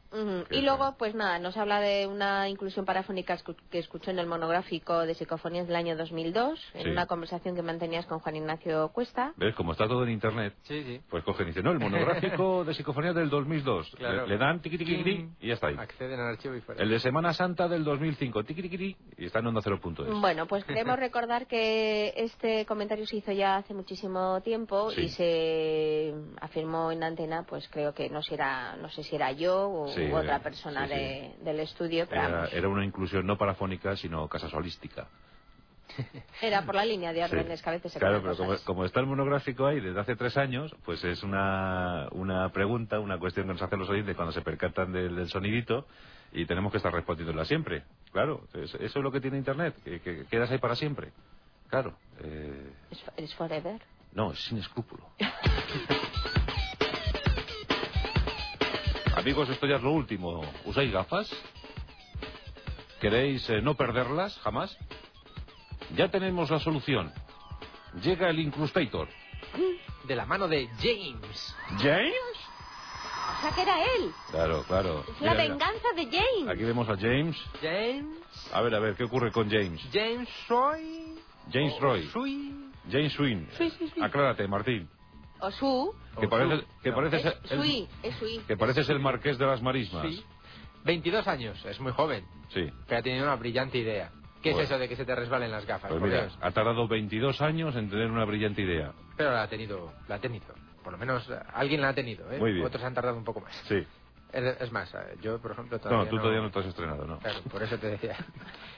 Y 0.52 0.62
luego, 0.62 0.96
pues 1.00 1.16
nada, 1.16 1.40
nos 1.40 1.58
habla 1.58 1.80
de 1.80 2.06
una 2.06 2.48
inclusión 2.48 2.86
parafónica 2.86 3.36
escu- 3.38 3.56
que 3.72 3.80
escuchó 3.80 4.12
en 4.12 4.20
el 4.20 4.28
monográfico 4.28 5.00
de 5.06 5.16
psicofonías 5.16 5.66
del 5.68 5.78
año 5.78 5.98
2002, 5.98 6.60
en 6.76 6.84
Sí. 6.84 6.90
una 6.90 7.08
conversación 7.08 7.56
que 7.56 7.64
mantenías 7.64 8.06
con 8.06 8.20
Juan 8.20 8.36
Ignacio 8.36 8.90
Cuesta. 8.90 9.34
¿Ves? 9.38 9.56
Como 9.56 9.72
está 9.72 9.88
todo 9.88 10.04
en 10.04 10.12
internet, 10.12 10.54
Sí, 10.64 10.84
sí. 10.84 11.02
pues 11.10 11.24
cogen 11.24 11.46
y 11.48 11.50
dicen, 11.50 11.64
no, 11.64 11.72
el 11.72 11.80
monográfico 11.80 12.64
de 12.66 12.74
psicofonía 12.76 13.14
del 13.14 13.30
2002. 13.32 13.96
Claro. 13.98 14.24
Le, 14.26 14.28
le 14.34 14.38
dan 14.38 14.61
tiqui 14.61 14.78
tiqui 14.78 14.98
tiqui 15.03 15.30
y 15.41 15.48
ya 15.48 15.56
está 15.56 15.68
ahí. 15.68 15.76
Acceden 15.78 16.19
al 16.19 16.28
archivo 16.28 16.56
y 16.56 16.61
fuera. 16.61 16.82
El 16.84 16.90
de 16.90 16.99
Semana 16.99 17.34
Santa 17.34 17.68
del 17.68 17.84
2005, 17.84 18.44
tiqui 18.44 18.61
tiqui 18.61 18.95
y 19.18 19.26
está 19.26 19.40
en 19.40 19.48
onda 19.48 19.61
0.es. 19.61 20.19
Bueno, 20.22 20.45
pues 20.48 20.64
queremos 20.65 20.98
recordar 20.99 21.48
que 21.48 22.14
este 22.15 22.65
comentario 22.65 23.06
se 23.07 23.18
hizo 23.18 23.32
ya 23.32 23.57
hace 23.57 23.74
muchísimo 23.74 24.40
tiempo 24.41 24.91
Sí. 24.91 25.02
y 25.02 25.10
se 25.10 26.14
afirmó 26.41 26.91
en 26.91 27.03
antena, 27.03 27.44
pues 27.44 27.68
creo 27.69 27.94
que 27.94 28.10
no 28.10 28.22
sé, 28.22 28.30
si 28.30 28.34
era, 28.36 28.76
no 28.76 28.90
sé 28.90 29.03
si 29.03 29.15
era 29.15 29.32
yo 29.32 29.69
o 29.69 29.88
Sí, 29.90 30.02
u 30.11 30.15
otra 30.15 30.38
eh, 30.38 30.41
persona 30.41 30.88
sí, 30.88 30.94
sí. 30.94 30.99
de- 30.99 31.36
del 31.44 31.60
estudio, 31.61 32.06
pero 32.10 32.22
Era, 32.22 32.48
era 32.49 32.68
una 32.69 32.86
inclusión 32.86 33.26
no 33.26 33.38
parafónica, 33.38 33.95
sino 33.95 34.28
casasolística. 34.28 35.07
Era 36.41 36.61
por 36.64 36.76
la 36.76 36.86
línea 36.86 37.11
de 37.14 37.19
Sí. 37.28 37.36
órdenes 37.36 37.61
que 37.61 37.69
a 37.69 37.74
veces 37.74 37.91
se 37.94 37.99
Claro, 37.99 38.22
pero 38.22 38.36
como, 38.38 38.56
como 38.65 38.86
está 38.86 38.99
el 38.99 39.06
monográfico 39.07 39.65
ahí 39.65 39.80
desde 39.80 39.99
hace 39.99 40.15
tres 40.15 40.38
años, 40.38 40.74
pues 40.86 41.03
es 41.03 41.24
una, 41.24 42.07
una 42.11 42.49
pregunta, 42.49 42.99
una 42.99 43.18
cuestión 43.19 43.48
que 43.48 43.53
nos 43.53 43.61
hacen 43.61 43.80
los 43.80 43.90
oyentes 43.90 44.15
cuando 44.15 44.32
se 44.32 44.41
percatan 44.41 44.91
del, 44.91 45.15
del 45.15 45.30
sonidito 45.30 45.88
y 46.32 46.45
tenemos 46.45 46.72
que 46.72 46.78
estar 46.78 46.94
respondiéndola 46.94 47.45
siempre. 47.45 47.84
Claro, 48.11 48.48
es- 48.53 48.74
eso 48.76 48.99
es 48.99 49.03
lo 49.03 49.11
que 49.11 49.22
tiene 49.22 49.38
Internet, 49.38 49.76
que, 49.84 49.99
que 50.02 50.26
quedas 50.26 50.52
ahí 50.52 50.57
para 50.57 50.76
siempre. 50.76 51.11
Claro. 51.69 51.98
eh, 52.22 52.72
Es, 52.91 53.03
es 53.18 53.36
forever. 53.36 53.82
no, 54.14 54.32
es 54.32 54.40
sin 54.45 54.57
escrúpulo. 54.60 55.06
Amigos, 59.15 59.49
esto 59.49 59.65
ya 59.65 59.78
es 59.78 59.82
lo 59.84 59.91
último. 59.91 60.41
¿Usáis 60.65 60.91
gafas? 60.91 61.30
¿Queréis 63.02 63.49
eh, 63.49 63.61
no 63.61 63.76
perderlas 63.76 64.38
jamás? 64.40 64.78
Ya 65.95 66.09
tenemos 66.09 66.49
la 66.49 66.59
solución. 66.59 67.11
Llega 68.01 68.30
el 68.30 68.39
Incrustator. 68.39 69.07
De 70.05 70.15
la 70.15 70.26
mano 70.26 70.47
de 70.47 70.68
James. 70.80 71.55
¿James? 71.80 72.14
O 73.38 73.41
sea 73.41 73.51
que 73.55 73.61
era 73.61 73.84
él. 73.84 74.11
Claro, 74.31 74.64
claro. 74.68 75.01
Es 75.01 75.22
la 75.22 75.31
Mira, 75.31 75.43
mira. 75.43 75.53
venganza 75.55 75.88
de 75.95 76.05
James. 76.05 76.49
Aquí 76.49 76.64
vemos 76.64 76.88
a 76.89 76.95
James. 76.97 77.35
James. 77.61 78.18
A 78.53 78.61
ver, 78.61 78.76
a 78.76 78.80
ver, 78.80 78.95
¿qué 78.95 79.03
ocurre 79.03 79.31
con 79.31 79.49
James? 79.49 79.81
James 79.91 80.30
Roy. 80.47 81.15
James 81.51 81.80
Roy. 81.80 82.03
Sui. 82.07 82.53
James 82.89 83.14
Swin. 83.14 83.47
Sí, 83.57 83.69
sí, 83.77 83.91
sí. 83.93 84.01
Aclárate, 84.01 84.47
Martín. 84.47 84.89
O 85.39 85.51
su. 85.51 85.93
Que 86.19 86.27
parece, 86.27 86.65
que 86.81 86.91
parece 86.91 87.18
Es 87.18 87.22
ser 87.23 87.38
el, 87.51 87.57
Sui, 87.61 87.88
es 88.01 88.15
Sui. 88.15 88.39
que 88.47 88.57
pareces 88.57 88.89
el 88.89 88.99
marqués 88.99 89.38
de 89.38 89.45
las 89.45 89.61
marismas. 89.61 90.03
Sí. 90.07 90.23
22 90.85 91.27
años, 91.27 91.64
es 91.65 91.80
muy 91.81 91.91
joven, 91.91 92.26
Sí. 92.53 92.65
pero 92.88 92.99
ha 92.99 93.03
tenido 93.03 93.26
una 93.26 93.35
brillante 93.35 93.77
idea. 93.77 94.09
¿Qué 94.48 94.53
Bueno. 94.53 94.64
es 94.64 94.69
eso 94.72 94.80
de 94.80 94.88
que 94.88 94.95
se 94.95 95.03
te 95.03 95.14
resbalen 95.14 95.52
las 95.52 95.65
gafas? 95.65 95.90
Pues 95.90 96.02
mira, 96.02 96.30
ha 96.40 96.52
tardado 96.52 96.88
22 96.88 97.41
años 97.41 97.76
en 97.76 97.90
tener 97.90 98.10
una 98.10 98.24
brillante 98.24 98.61
idea. 98.61 98.94
Pero 99.18 99.32
la 99.32 99.44
ha 99.44 99.48
tenido, 99.49 99.94
la 100.07 100.15
ha 100.15 100.19
tenido. 100.19 100.45
Por 100.84 100.94
lo 100.94 100.98
menos 100.98 101.30
eh, 101.30 101.38
alguien 101.53 101.82
la 101.82 101.90
ha 101.90 101.94
tenido, 101.94 102.32
¿eh? 102.32 102.40
Muy 102.40 102.53
bien. 102.53 102.65
Otros 102.65 102.82
han 102.82 102.94
tardado 102.94 103.18
un 103.18 103.26
poco 103.26 103.41
más. 103.41 103.53
Sí. 103.68 103.86
Es, 104.32 104.61
es 104.61 104.72
más, 104.72 104.94
eh, 104.94 105.18
yo, 105.22 105.40
por 105.41 105.52
ejemplo, 105.52 105.80
todavía 105.80 106.06
No, 106.06 106.10
tú 106.10 106.18
todavía 106.18 106.41
no 106.41 106.49
te 106.49 106.60
has 106.60 106.65
estrenado, 106.68 107.06
¿no? 107.06 107.19
Claro, 107.19 107.41
por 107.52 107.61
eso 107.61 107.78
te 107.78 107.88
decía. 107.88 108.15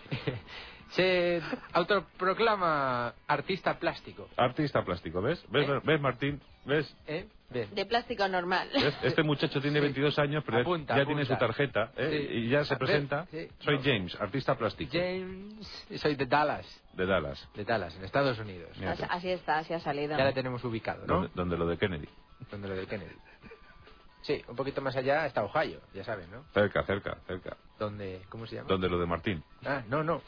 se 0.92 1.42
autoproclama 1.74 3.14
artista 3.28 3.78
plástico. 3.80 4.28
Artista 4.38 4.84
plástico, 4.84 5.22
¿ves? 5.22 5.44
¿Ves, 5.50 5.68
¿Eh? 5.70 5.80
¿ves 5.84 6.02
Martín? 6.02 6.42
¿Ves? 6.66 6.96
¿Eh? 7.08 7.28
Bien. 7.50 7.74
De 7.74 7.86
plástico 7.86 8.28
normal. 8.28 8.70
¿Ves? 8.74 8.96
Este 9.02 9.24
muchacho 9.24 9.60
tiene 9.60 9.80
22 9.80 10.20
años, 10.20 10.44
pero 10.46 10.60
Apunta, 10.60 10.96
ya 10.96 11.02
apunta. 11.02 11.06
tiene 11.08 11.26
su 11.26 11.36
tarjeta 11.40 11.92
¿eh? 11.98 12.28
Sí. 12.30 12.36
y 12.38 12.50
ya 12.50 12.64
se 12.64 12.76
presenta. 12.76 13.26
sí. 13.32 13.48
Soy 13.60 13.78
No. 13.78 13.84
James, 13.84 14.16
artista 14.22 14.56
plástico 14.56 14.92
James. 14.94 15.86
Soy 15.96 16.16
de 16.16 16.26
Dallas. 16.26 16.66
de 16.94 17.06
Dallas. 17.06 17.50
De 17.56 17.64
Dallas, 17.66 17.96
en 17.96 18.04
Estados 18.04 18.38
Unidos. 18.40 18.70
Así, 19.10 19.30
está, 19.32 19.60
así 19.60 19.74
ha 19.74 19.80
salido. 19.80 20.16
Ya 20.18 20.26
la 20.26 20.34
tenemos 20.34 20.64
ubicado, 20.64 21.06
¿no? 21.08 21.14
Donde, 21.14 21.30
donde 21.34 21.58
lo 21.58 21.66
de 21.68 21.78
Kennedy. 21.78 22.10
Donde 22.52 22.68
lo 22.68 22.76
de 22.76 22.86
Kennedy. 22.86 23.16
Sí, 24.22 24.44
un 24.48 24.56
poquito 24.56 24.82
más 24.82 24.96
allá 24.98 25.26
está 25.26 25.44
Ohio, 25.44 25.80
ya 25.94 26.04
saben, 26.04 26.30
¿no? 26.30 26.44
Cerca, 26.54 26.84
cerca, 26.84 27.18
cerca. 27.26 27.56
Donde, 27.80 28.22
¿cómo 28.30 28.46
se 28.46 28.56
llama? 28.58 28.68
Donde 28.68 28.90
lo 28.90 29.00
de 29.00 29.06
Martín. 29.08 29.44
Ah, 29.66 29.82
no, 29.88 30.04
no. 30.04 30.22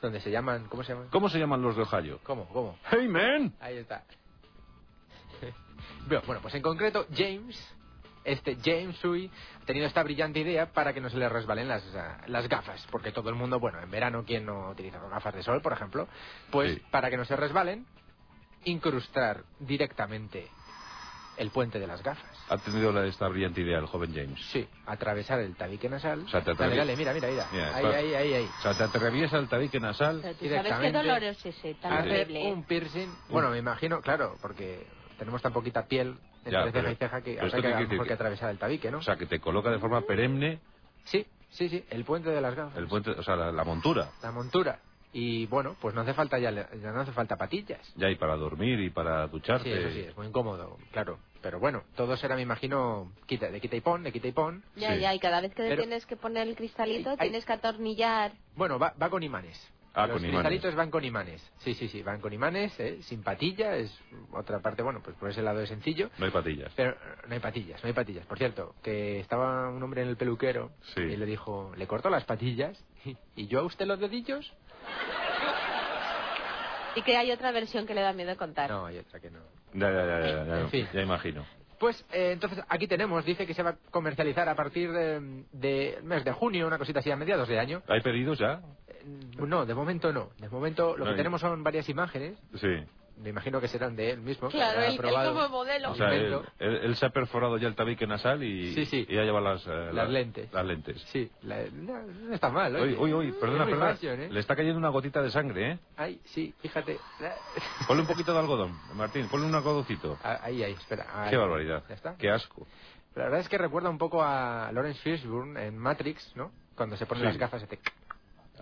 Donde 0.00 0.20
se 0.20 0.30
llaman, 0.30 0.66
¿cómo 0.68 0.82
se 0.82 0.92
llaman? 0.92 1.08
¿Cómo 1.10 1.28
se 1.28 1.38
llaman 1.38 1.62
los 1.62 1.76
de 1.76 1.82
Ohio? 1.82 2.20
¿Cómo? 2.22 2.46
¿Cómo? 2.48 2.78
¡Hey, 2.90 3.08
man! 3.08 3.54
Ahí 3.60 3.76
está. 3.78 4.04
Bueno, 6.06 6.22
bueno, 6.26 6.42
pues 6.42 6.54
en 6.54 6.62
concreto, 6.62 7.06
James, 7.14 7.56
este 8.24 8.56
James 8.62 8.96
Sui, 8.98 9.30
ha 9.62 9.64
tenido 9.66 9.86
esta 9.86 10.02
brillante 10.02 10.40
idea 10.40 10.72
para 10.72 10.92
que 10.92 11.00
no 11.00 11.10
se 11.10 11.16
le 11.18 11.28
resbalen 11.28 11.68
las, 11.68 11.82
ah, 11.94 12.18
las 12.26 12.48
gafas. 12.48 12.86
Porque 12.90 13.12
todo 13.12 13.28
el 13.30 13.34
mundo, 13.34 13.58
bueno, 13.58 13.80
en 13.80 13.90
verano, 13.90 14.24
¿quién 14.26 14.46
no 14.46 14.70
utiliza 14.70 14.98
gafas 15.08 15.34
de 15.34 15.42
sol, 15.42 15.60
por 15.62 15.72
ejemplo? 15.72 16.08
Pues 16.50 16.74
Sí. 16.74 16.82
para 16.90 17.10
que 17.10 17.16
no 17.16 17.24
se 17.24 17.36
resbalen, 17.36 17.86
incrustar 18.64 19.42
directamente 19.58 20.48
el 21.36 21.50
puente 21.50 21.78
de 21.78 21.86
las 21.86 22.02
gafas. 22.02 22.30
Ha 22.48 22.58
tenido 22.58 22.92
la- 22.92 23.06
esta 23.06 23.26
brillante 23.28 23.60
idea 23.62 23.78
el 23.78 23.86
joven 23.86 24.12
James. 24.14 24.40
Sí, 24.50 24.66
atravesar 24.86 25.40
el 25.40 25.54
tabique 25.56 25.88
nasal. 25.88 26.24
O 26.24 26.28
sea, 26.28 26.42
te 26.42 26.54
dale, 26.54 26.74
atravies- 26.74 26.76
dale, 26.78 26.96
mira, 26.96 27.12
mira, 27.14 27.28
mira. 27.28 27.48
Mira, 27.50 27.74
ahí, 27.76 27.86
ahí, 27.86 28.14
ahí, 28.14 28.34
ahí. 28.34 28.50
O 28.58 28.62
sea, 28.62 28.74
te 28.74 28.84
atraviesa 28.84 29.38
el 29.38 29.48
tabique 29.48 29.80
nasal. 29.80 30.20
Pero 30.22 30.34
tú 30.34 30.38
sabes 30.40 30.40
qué 30.40 30.48
Directamente 30.62 30.98
dolor 30.98 31.22
es 31.24 31.46
ese, 31.46 31.74
tan 31.74 31.92
horrible. 31.92 32.52
un 32.52 32.64
piercing. 32.64 33.08
Bueno, 33.28 33.50
me 33.50 33.58
imagino, 33.58 34.00
claro, 34.00 34.36
porque 34.42 34.86
tenemos 35.18 35.40
tan 35.40 35.52
poquita 35.52 35.86
piel 35.86 36.16
entre 36.44 36.72
ceja 36.72 36.90
y 36.92 36.96
ceja 36.96 37.20
que 37.22 37.40
habrá 37.40 37.50
que, 37.50 37.62
mejor 37.68 37.88
decir 37.88 38.06
que 38.06 38.12
atravesar 38.12 38.50
el 38.50 38.58
tabique, 38.58 38.90
¿no? 38.90 38.98
O 38.98 39.02
sea, 39.02 39.16
que 39.16 39.26
te 39.26 39.38
coloca 39.40 39.70
de 39.70 39.78
forma 39.78 40.02
perenne 40.02 40.60
Sí, 41.04 41.26
sí, 41.50 41.68
sí, 41.68 41.84
el 41.90 42.04
puente 42.04 42.30
de 42.30 42.40
las 42.40 42.54
gafas. 42.54 42.76
el 42.76 42.86
puente, 42.88 43.10
o 43.10 43.22
sea, 43.22 43.36
la, 43.36 43.50
la 43.52 43.64
montura. 43.64 44.10
La 44.22 44.30
montura. 44.32 44.78
Y 45.12 45.46
bueno, 45.46 45.76
pues 45.80 45.94
no 45.94 46.00
hace 46.00 46.14
falta 46.14 46.38
ya, 46.38 46.50
le- 46.50 46.66
ya 46.82 46.90
no 46.92 47.00
hace 47.00 47.12
falta 47.12 47.36
patillas. 47.36 47.80
Ya, 47.96 48.08
y 48.10 48.16
para 48.16 48.34
dormir 48.36 48.80
y 48.80 48.90
para 48.90 49.26
ducharte. 49.28 49.64
Sí, 49.64 49.70
eso 49.78 49.90
sí, 49.90 50.00
es 50.00 50.16
muy 50.16 50.26
incómodo, 50.26 50.78
claro. 50.90 51.18
Pero 51.42 51.58
bueno, 51.60 51.82
todo 51.96 52.16
será, 52.16 52.34
me 52.36 52.42
imagino, 52.42 53.12
quita, 53.26 53.50
de 53.50 53.60
quita 53.60 53.76
y 53.76 53.80
pon, 53.80 54.02
de 54.04 54.12
quita 54.12 54.28
y 54.28 54.32
pon. 54.32 54.62
Ya, 54.76 54.94
ya, 54.94 55.14
y 55.14 55.18
cada 55.18 55.40
vez 55.40 55.50
que 55.54 55.62
Pero- 55.64 55.82
tienes 55.82 56.06
que 56.06 56.16
poner 56.16 56.48
el 56.48 56.56
cristalito, 56.56 57.16
tienes 57.18 57.44
que 57.44 57.52
atornillar. 57.52 58.32
Bueno, 58.56 58.78
va, 58.78 58.94
va 59.00 59.10
con 59.10 59.22
imanes. 59.22 59.58
Ah, 59.94 60.06
Los 60.06 60.14
con 60.16 60.24
imanes. 60.24 60.38
cristalitos 60.48 60.74
van 60.74 60.90
con 60.90 61.04
imanes. 61.04 61.42
Sí, 61.58 61.74
sí, 61.74 61.86
sí, 61.88 62.02
van 62.02 62.22
con 62.22 62.32
imanes, 62.32 62.72
¿eh? 62.80 63.00
sin 63.02 63.22
patilla, 63.22 63.76
es 63.76 63.94
otra 64.32 64.60
parte, 64.60 64.82
bueno, 64.82 65.02
pues 65.04 65.14
por 65.16 65.28
ese 65.28 65.42
lado 65.42 65.60
es 65.60 65.68
sencillo. 65.68 66.08
No 66.16 66.24
hay 66.24 66.30
patillas. 66.30 66.72
Pero 66.74 66.96
no 67.28 67.34
hay 67.34 67.40
patillas, 67.40 67.82
no 67.82 67.88
hay 67.88 67.92
patillas. 67.92 68.24
Por 68.24 68.38
cierto, 68.38 68.74
que 68.82 69.20
estaba 69.20 69.68
un 69.68 69.82
hombre 69.82 70.00
en 70.00 70.08
el 70.08 70.16
peluquero 70.16 70.70
Sí. 70.94 71.02
y 71.02 71.16
le 71.18 71.26
dijo, 71.26 71.72
¿le 71.76 71.86
corto 71.86 72.08
las 72.08 72.24
patillas? 72.24 72.82
¿Y 73.36 73.48
yo 73.48 73.60
a 73.60 73.64
usted 73.64 73.84
los 73.84 74.00
dedillos? 74.00 74.50
Y 76.94 77.02
que 77.02 77.16
hay 77.16 77.30
otra 77.32 77.52
versión 77.52 77.86
que 77.86 77.94
le 77.94 78.02
da 78.02 78.12
miedo 78.12 78.36
contar. 78.36 78.68
No, 78.70 78.84
hay 78.84 78.98
otra 78.98 79.18
que 79.18 79.30
no. 79.30 79.38
Ya, 79.72 79.90
ya, 79.90 80.04
ya, 80.06 80.20
ya, 80.20 80.44
ya, 80.44 80.60
En 80.60 80.68
fin. 80.68 80.86
ya 80.92 81.00
imagino. 81.00 81.44
Pues 81.78 82.04
eh, 82.12 82.32
entonces 82.32 82.62
aquí 82.68 82.86
tenemos, 82.86 83.24
dice 83.24 83.46
que 83.46 83.54
se 83.54 83.62
va 83.62 83.70
a 83.70 83.76
comercializar 83.90 84.46
a 84.48 84.54
partir 84.54 84.92
de- 84.92 85.44
del 85.52 86.02
mes 86.04 86.22
de 86.24 86.32
junio, 86.32 86.66
una 86.66 86.76
cosita 86.78 87.00
así 87.00 87.10
a 87.10 87.16
mediados 87.16 87.48
de 87.48 87.58
año. 87.58 87.82
¿Hay 87.88 88.02
pedidos 88.02 88.38
ya? 88.38 88.60
No, 89.38 89.64
de 89.66 89.74
momento 89.74 90.12
no. 90.12 90.28
De 90.38 90.48
momento 90.50 90.94
lo 90.96 91.06
No, 91.06 91.10
que 91.12 91.16
tenemos 91.16 91.40
son 91.40 91.64
varias 91.64 91.88
imágenes. 91.88 92.38
Sí. 92.56 92.68
Me 93.18 93.28
imagino 93.30 93.60
que 93.60 93.68
serán 93.68 93.94
de 93.94 94.10
él 94.10 94.20
mismo. 94.20 94.48
Claro, 94.48 94.82
él 94.82 94.96
probado 94.96 95.34
como 95.34 95.48
modelo. 95.48 95.92
O 95.92 95.94
sea, 95.94 96.12
él, 96.14 96.40
él- 96.58 96.80
él 96.82 96.96
se 96.96 97.06
ha 97.06 97.10
perforado 97.10 97.56
ya 97.58 97.68
el 97.68 97.74
tabique 97.76 98.06
nasal 98.06 98.42
y, 98.42 98.74
Sí, 98.74 98.86
sí. 98.86 99.06
y 99.08 99.14
ya 99.14 99.22
lleva 99.22 99.40
las, 99.40 99.64
eh, 99.66 99.90
Las 99.92 100.08
lentes. 100.08 100.52
Las 100.52 100.64
lentes. 100.66 101.00
Sí, 101.12 101.30
la- 101.42 101.64
no, 101.72 102.02
no 102.02 102.34
está 102.34 102.48
mal. 102.48 102.74
Uy, 102.74 102.80
oye. 102.80 102.96
uy, 102.96 103.14
uy, 103.14 103.32
perdona, 103.32 103.64
perdona. 103.66 103.94
fashion, 103.94 104.20
¿eh? 104.22 104.28
Le 104.30 104.40
está 104.40 104.56
cayendo 104.56 104.78
una 104.78 104.88
gotita 104.88 105.22
de 105.22 105.30
sangre, 105.30 105.72
¿eh? 105.72 105.78
Ay, 105.96 106.20
sí, 106.24 106.52
fíjate. 106.60 106.98
Ponle 107.86 108.02
un 108.02 108.08
poquito 108.08 108.32
de 108.32 108.40
algodón, 108.40 108.80
Martín, 108.94 109.28
ponle 109.28 109.46
un 109.46 109.54
algodoncito. 109.54 110.18
Ah, 110.24 110.40
Ahí, 110.42 110.62
ahí, 110.62 110.72
espera. 110.72 111.06
Ahí. 111.12 111.30
Qué 111.30 111.36
barbaridad. 111.36 111.84
Ya 111.88 111.94
está. 111.94 112.16
Qué 112.16 112.30
asco. 112.30 112.66
La 113.14 113.24
verdad 113.24 113.40
es 113.40 113.48
que 113.48 113.58
recuerda 113.58 113.90
un 113.90 113.98
poco 113.98 114.22
a 114.22 114.70
Lawrence 114.72 115.00
Fishburne 115.02 115.66
en 115.66 115.76
Matrix, 115.78 116.34
¿no? 116.34 116.50
Cuando 116.74 116.96
se 116.96 117.04
ponen 117.06 117.22
Sí. 117.24 117.26
las 117.28 117.36
gafas 117.38 117.60
se 117.60 117.66
te... 117.68 117.78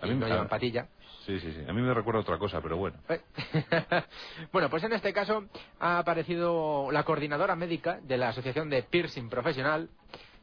A 0.01 0.07
y 0.07 0.09
mí, 0.11 0.15
no 0.17 0.27
llevan 0.27 0.47
patilla. 0.49 0.87
Sí, 1.25 1.39
sí, 1.39 1.51
sí. 1.53 1.63
A 1.67 1.73
mí 1.73 1.81
me 1.81 1.93
recuerda 1.93 2.21
otra 2.21 2.37
cosa, 2.37 2.61
pero 2.61 2.77
bueno. 2.77 2.97
Eh. 3.09 3.21
bueno, 4.51 4.69
pues 4.69 4.83
en 4.83 4.93
este 4.93 5.13
caso 5.13 5.45
ha 5.79 5.99
aparecido 5.99 6.91
la 6.91 7.03
coordinadora 7.03 7.55
médica 7.55 7.99
de 8.01 8.17
la 8.17 8.29
Asociación 8.29 8.69
de 8.69 8.83
Piercing 8.83 9.29
Profesional, 9.29 9.89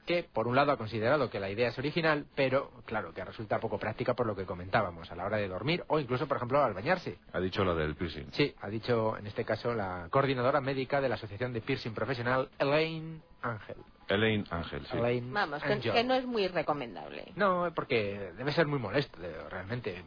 que 0.07 0.23
por 0.23 0.47
un 0.47 0.57
lado 0.57 0.73
ha 0.73 0.79
considerado 0.79 1.29
que 1.29 1.41
la 1.41 1.51
idea 1.51 1.69
es 1.69 1.79
original, 1.79 2.27
pero 2.35 2.71
claro, 2.87 3.13
que 3.13 3.25
resulta 3.25 3.59
poco 3.59 3.79
práctica 3.79 4.15
por 4.15 4.27
lo 4.27 4.35
que 4.35 4.47
comentábamos 4.47 5.11
a 5.11 5.17
la 5.17 5.27
hora 5.27 5.37
de 5.37 5.49
dormir 5.49 5.85
o 5.89 5.99
incluso, 5.99 6.27
por 6.27 6.39
ejemplo, 6.39 6.63
al 6.63 6.73
bañarse. 6.73 7.19
Ha 7.33 7.41
dicho 7.41 7.65
lo 7.65 7.75
del 7.75 7.95
piercing. 7.95 8.33
Sí, 8.33 8.55
ha 8.61 8.69
dicho 8.69 9.19
en 9.19 9.27
este 9.27 9.45
caso 9.45 9.75
la 9.75 10.07
coordinadora 10.11 10.61
médica 10.61 11.01
de 11.01 11.09
la 11.09 11.17
Asociación 11.17 11.53
de 11.53 11.61
Piercing 11.61 11.93
Profesional, 11.93 12.49
Elaine 12.59 13.21
Ángel. 13.43 13.77
Elaine 14.09 14.45
Ángel, 14.51 14.87
sí. 14.91 14.97
Elaine 14.97 15.33
Vamos, 15.33 15.63
que, 15.63 15.79
que 15.81 16.05
no 16.05 16.15
es 16.15 16.25
muy 16.25 16.49
recomendable. 16.49 17.33
No, 17.37 17.71
porque 17.75 18.33
debe 18.37 18.53
ser 18.53 18.67
muy 18.67 18.79
molesto, 18.79 19.21
de- 19.21 19.49
realmente. 19.51 20.03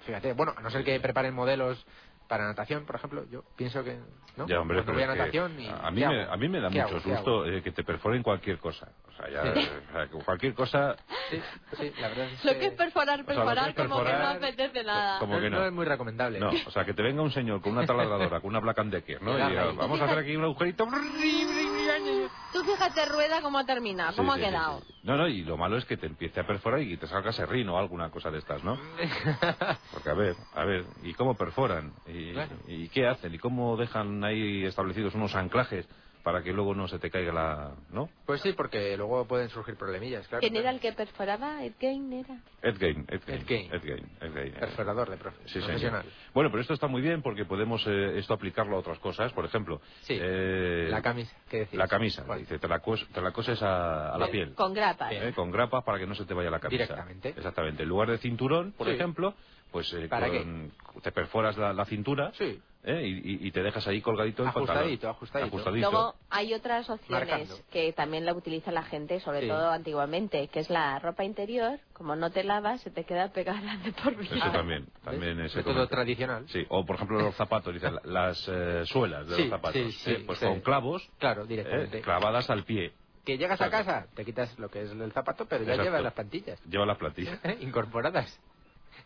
Fíjate, 0.00 0.32
bueno, 0.34 0.54
a 0.56 0.60
no 0.60 0.70
ser 0.70 0.84
que 0.84 1.00
preparen 1.00 1.34
modelos 1.34 1.84
para 2.28 2.46
natación, 2.46 2.84
por 2.84 2.96
ejemplo, 2.96 3.24
yo 3.30 3.42
pienso 3.56 3.82
que. 3.82 3.98
¿no? 4.36 4.46
Ya, 4.46 4.60
hombre, 4.60 4.82
voy 4.82 5.02
a 5.02 5.08
que 5.08 5.16
natación 5.18 5.58
y. 5.58 5.66
a, 5.68 5.90
mí 5.90 6.00
¿qué 6.00 6.06
me, 6.08 6.22
a 6.24 6.36
mí 6.36 6.48
me 6.48 6.60
da 6.60 6.68
¿Qué 6.70 6.80
mucho 6.82 6.94
hago? 6.96 7.02
¿Qué 7.04 7.14
susto 7.16 7.46
eh, 7.46 7.62
que 7.62 7.72
te 7.72 7.82
perforen 7.82 8.22
cualquier 8.22 8.58
cosa. 8.58 8.88
O 9.08 9.12
sea, 9.20 9.30
ya, 9.30 9.52
Sí. 9.54 9.68
o 9.88 9.92
sea, 9.92 10.06
que 10.06 10.24
cualquier 10.24 10.54
cosa... 10.54 10.94
Sí, 11.28 11.40
sí, 11.76 11.92
la 12.00 12.08
verdad 12.08 12.26
es 12.26 12.44
Lo 12.44 12.52
que 12.52 12.66
es 12.66 12.72
perforar, 12.74 13.20
O 13.20 13.24
sea, 13.24 13.26
que 13.26 13.34
perforar, 13.34 13.68
es 13.70 13.74
como 13.74 13.96
que 13.96 13.98
no 13.98 14.04
perforar, 14.04 14.36
apetece 14.36 14.84
nada. 14.84 15.18
como 15.18 15.40
que 15.40 15.50
no. 15.50 15.58
no 15.58 15.66
es 15.66 15.72
muy 15.72 15.84
recomendable. 15.86 16.38
No, 16.38 16.50
o 16.50 16.70
sea, 16.70 16.84
que 16.84 16.94
te 16.94 17.02
venga 17.02 17.20
un 17.22 17.32
señor 17.32 17.60
con 17.60 17.72
una 17.72 17.84
taladradora, 17.84 18.40
con 18.40 18.50
una 18.50 18.60
Black 18.60 18.78
and 18.78 18.92
Decker, 18.92 19.20
¿no? 19.22 19.36
Y 19.36 19.54
vamos 19.74 20.00
a 20.00 20.04
hacer 20.04 20.18
aquí 20.18 20.36
un 20.36 20.44
agujerito. 20.44 20.86
Tú 22.52 22.64
fíjate, 22.64 23.04
Rueda, 23.06 23.42
cómo 23.42 23.58
ha 23.58 23.64
terminado, 23.66 24.14
cómo 24.16 24.34
Sí, 24.34 24.40
ha 24.40 24.44
sí, 24.44 24.44
sí, 24.44 24.50
quedado. 24.50 24.80
sí. 24.80 24.94
No, 25.02 25.16
no, 25.16 25.28
y 25.28 25.42
lo 25.42 25.56
malo 25.56 25.76
es 25.76 25.84
que 25.84 25.96
te 25.96 26.06
empiece 26.06 26.40
a 26.40 26.46
perforar 26.46 26.80
y 26.80 26.96
te 26.96 27.06
salga 27.06 27.32
serrín 27.32 27.68
o 27.68 27.78
alguna 27.78 28.10
cosa 28.10 28.30
de 28.30 28.38
estas, 28.38 28.62
¿no? 28.64 28.78
Porque 29.92 30.10
a 30.10 30.14
ver, 30.14 30.36
a 30.54 30.64
ver, 30.64 30.84
¿y 31.02 31.12
cómo 31.14 31.34
perforan? 31.34 31.92
¿Y, 32.06 32.17
Claro. 32.32 32.56
y 32.66 32.88
qué 32.88 33.06
hacen? 33.06 33.34
¿Y 33.34 33.38
cómo 33.38 33.76
dejan 33.76 34.22
ahí 34.24 34.64
establecidos 34.64 35.14
unos 35.14 35.34
anclajes 35.34 35.88
para 36.24 36.42
que 36.42 36.52
luego 36.52 36.74
no 36.74 36.88
se 36.88 36.98
te 36.98 37.10
caiga 37.10 37.32
la... 37.32 37.74
¿no? 37.90 38.10
Pues 38.26 38.42
sí, 38.42 38.52
porque 38.52 38.96
luego 38.98 39.26
pueden 39.26 39.48
surgir 39.48 39.76
problemillas, 39.76 40.26
claro. 40.28 40.40
¿Quién 40.40 40.56
era 40.56 40.70
el 40.70 40.78
que 40.80 40.92
perforaba? 40.92 41.64
¿Ed 41.64 41.72
Gain 41.80 42.12
era? 42.12 42.40
Ed 42.60 42.76
Gain, 42.78 43.06
Ed 43.08 43.22
Gain, 43.26 43.40
Ed 43.40 43.46
Gein. 43.46 43.72
Ed 43.72 43.80
Gein, 43.82 44.10
Ed 44.20 44.32
Gein, 44.34 44.48
eh. 44.48 44.60
Perforador 44.60 45.08
de 45.08 45.16
profe- 45.16 45.36
Sí, 45.46 45.52
señor. 45.52 45.66
profesional. 45.68 46.04
Bueno, 46.34 46.50
pero 46.50 46.60
esto 46.60 46.74
está 46.74 46.86
muy 46.86 47.00
bien 47.00 47.22
porque 47.22 47.46
podemos 47.46 47.82
eh, 47.86 48.18
esto 48.18 48.34
aplicarlo 48.34 48.76
a 48.76 48.80
otras 48.80 48.98
cosas. 48.98 49.32
Por 49.32 49.46
ejemplo, 49.46 49.80
Sí. 50.02 50.18
eh, 50.20 50.88
La 50.90 51.00
camisa, 51.00 51.34
¿qué 51.48 51.60
decís? 51.60 51.78
La 51.78 51.88
camisa, 51.88 52.24
dice, 52.36 52.58
te 52.58 52.68
la, 52.68 52.82
cos- 52.82 53.06
te 53.10 53.22
la 53.22 53.30
coses 53.30 53.62
a, 53.62 54.12
a 54.14 54.18
la 54.18 54.28
piel. 54.28 54.54
Con 54.54 54.74
grapas. 54.74 55.12
¿eh? 55.12 55.32
con 55.34 55.50
grapas 55.50 55.82
para 55.84 55.98
que 55.98 56.06
no 56.06 56.14
se 56.14 56.26
te 56.26 56.34
vaya 56.34 56.50
la 56.50 56.60
camisa. 56.60 56.82
Directamente. 56.82 57.28
Exactamente. 57.30 57.84
En 57.84 57.88
lugar 57.88 58.10
de 58.10 58.18
cinturón, 58.18 58.72
por 58.72 58.88
Sí. 58.88 58.94
ejemplo, 58.94 59.34
pues 59.70 59.92
eh, 59.94 60.08
¿Para 60.08 60.28
con- 60.28 60.72
te 61.02 61.12
perforas 61.12 61.56
la, 61.56 61.72
la 61.72 61.84
cintura 61.84 62.32
Sí. 62.34 62.60
¿eh? 62.82 63.02
y, 63.06 63.32
y- 63.44 63.46
y 63.48 63.50
te 63.52 63.62
dejas 63.62 63.86
ahí 63.86 64.00
colgadito 64.00 64.42
el 64.42 64.48
Ajustadito, 64.48 65.06
pantalón. 65.08 65.10
ajustadito. 65.16 65.46
Ajustadito. 65.56 65.90
Luego 65.90 66.14
hay 66.30 66.54
otras 66.54 66.88
opciones 66.90 67.28
Marcando. 67.28 67.54
que 67.70 67.92
también 67.92 68.24
la 68.24 68.34
utiliza 68.34 68.72
la 68.72 68.82
gente, 68.82 69.20
sobre 69.20 69.42
Sí. 69.42 69.48
todo 69.48 69.70
antiguamente, 69.70 70.48
que 70.48 70.60
es 70.60 70.70
la 70.70 70.98
ropa 70.98 71.24
interior. 71.24 71.78
Como 71.92 72.16
no 72.16 72.30
te 72.30 72.42
lavas, 72.44 72.80
se 72.80 72.90
te 72.90 73.04
queda 73.04 73.32
pegada 73.32 73.76
de 73.78 73.92
por 73.92 74.16
vida. 74.16 74.36
Eso 74.36 74.50
también, 74.50 74.86
también 75.04 75.38
es 75.40 75.54
Método 75.54 75.86
tradicional. 75.86 76.46
Sí, 76.48 76.64
o 76.68 76.84
por 76.84 76.96
ejemplo 76.96 77.20
los 77.20 77.34
zapatos, 77.36 77.72
dicen, 77.74 77.94
las 78.04 78.48
eh, 78.48 78.82
suelas 78.86 79.28
de 79.28 79.36
Sí, 79.36 79.42
los 79.42 79.50
zapatos, 79.50 79.82
sí, 79.82 79.92
sí, 79.92 80.10
¿eh? 80.12 80.22
pues 80.26 80.38
sí. 80.38 80.46
con 80.46 80.60
clavos 80.60 81.08
Claro, 81.18 81.44
eh, 81.44 81.46
directamente. 81.46 82.00
clavadas 82.00 82.48
al 82.50 82.64
pie. 82.64 82.92
Que 83.24 83.36
llegas 83.36 83.60
a 83.60 83.68
casa, 83.68 84.06
te 84.14 84.24
quitas 84.24 84.58
lo 84.58 84.70
que 84.70 84.82
es 84.82 84.90
el 84.90 85.12
zapato, 85.12 85.44
pero 85.46 85.62
ya 85.62 85.72
Exacto. 85.72 85.84
llevas 85.90 86.02
las 86.02 86.14
plantillas 86.14 86.64
Lleva 86.64 86.86
las 86.86 86.96
plantillas. 86.96 87.38
incorporadas. 87.60 88.40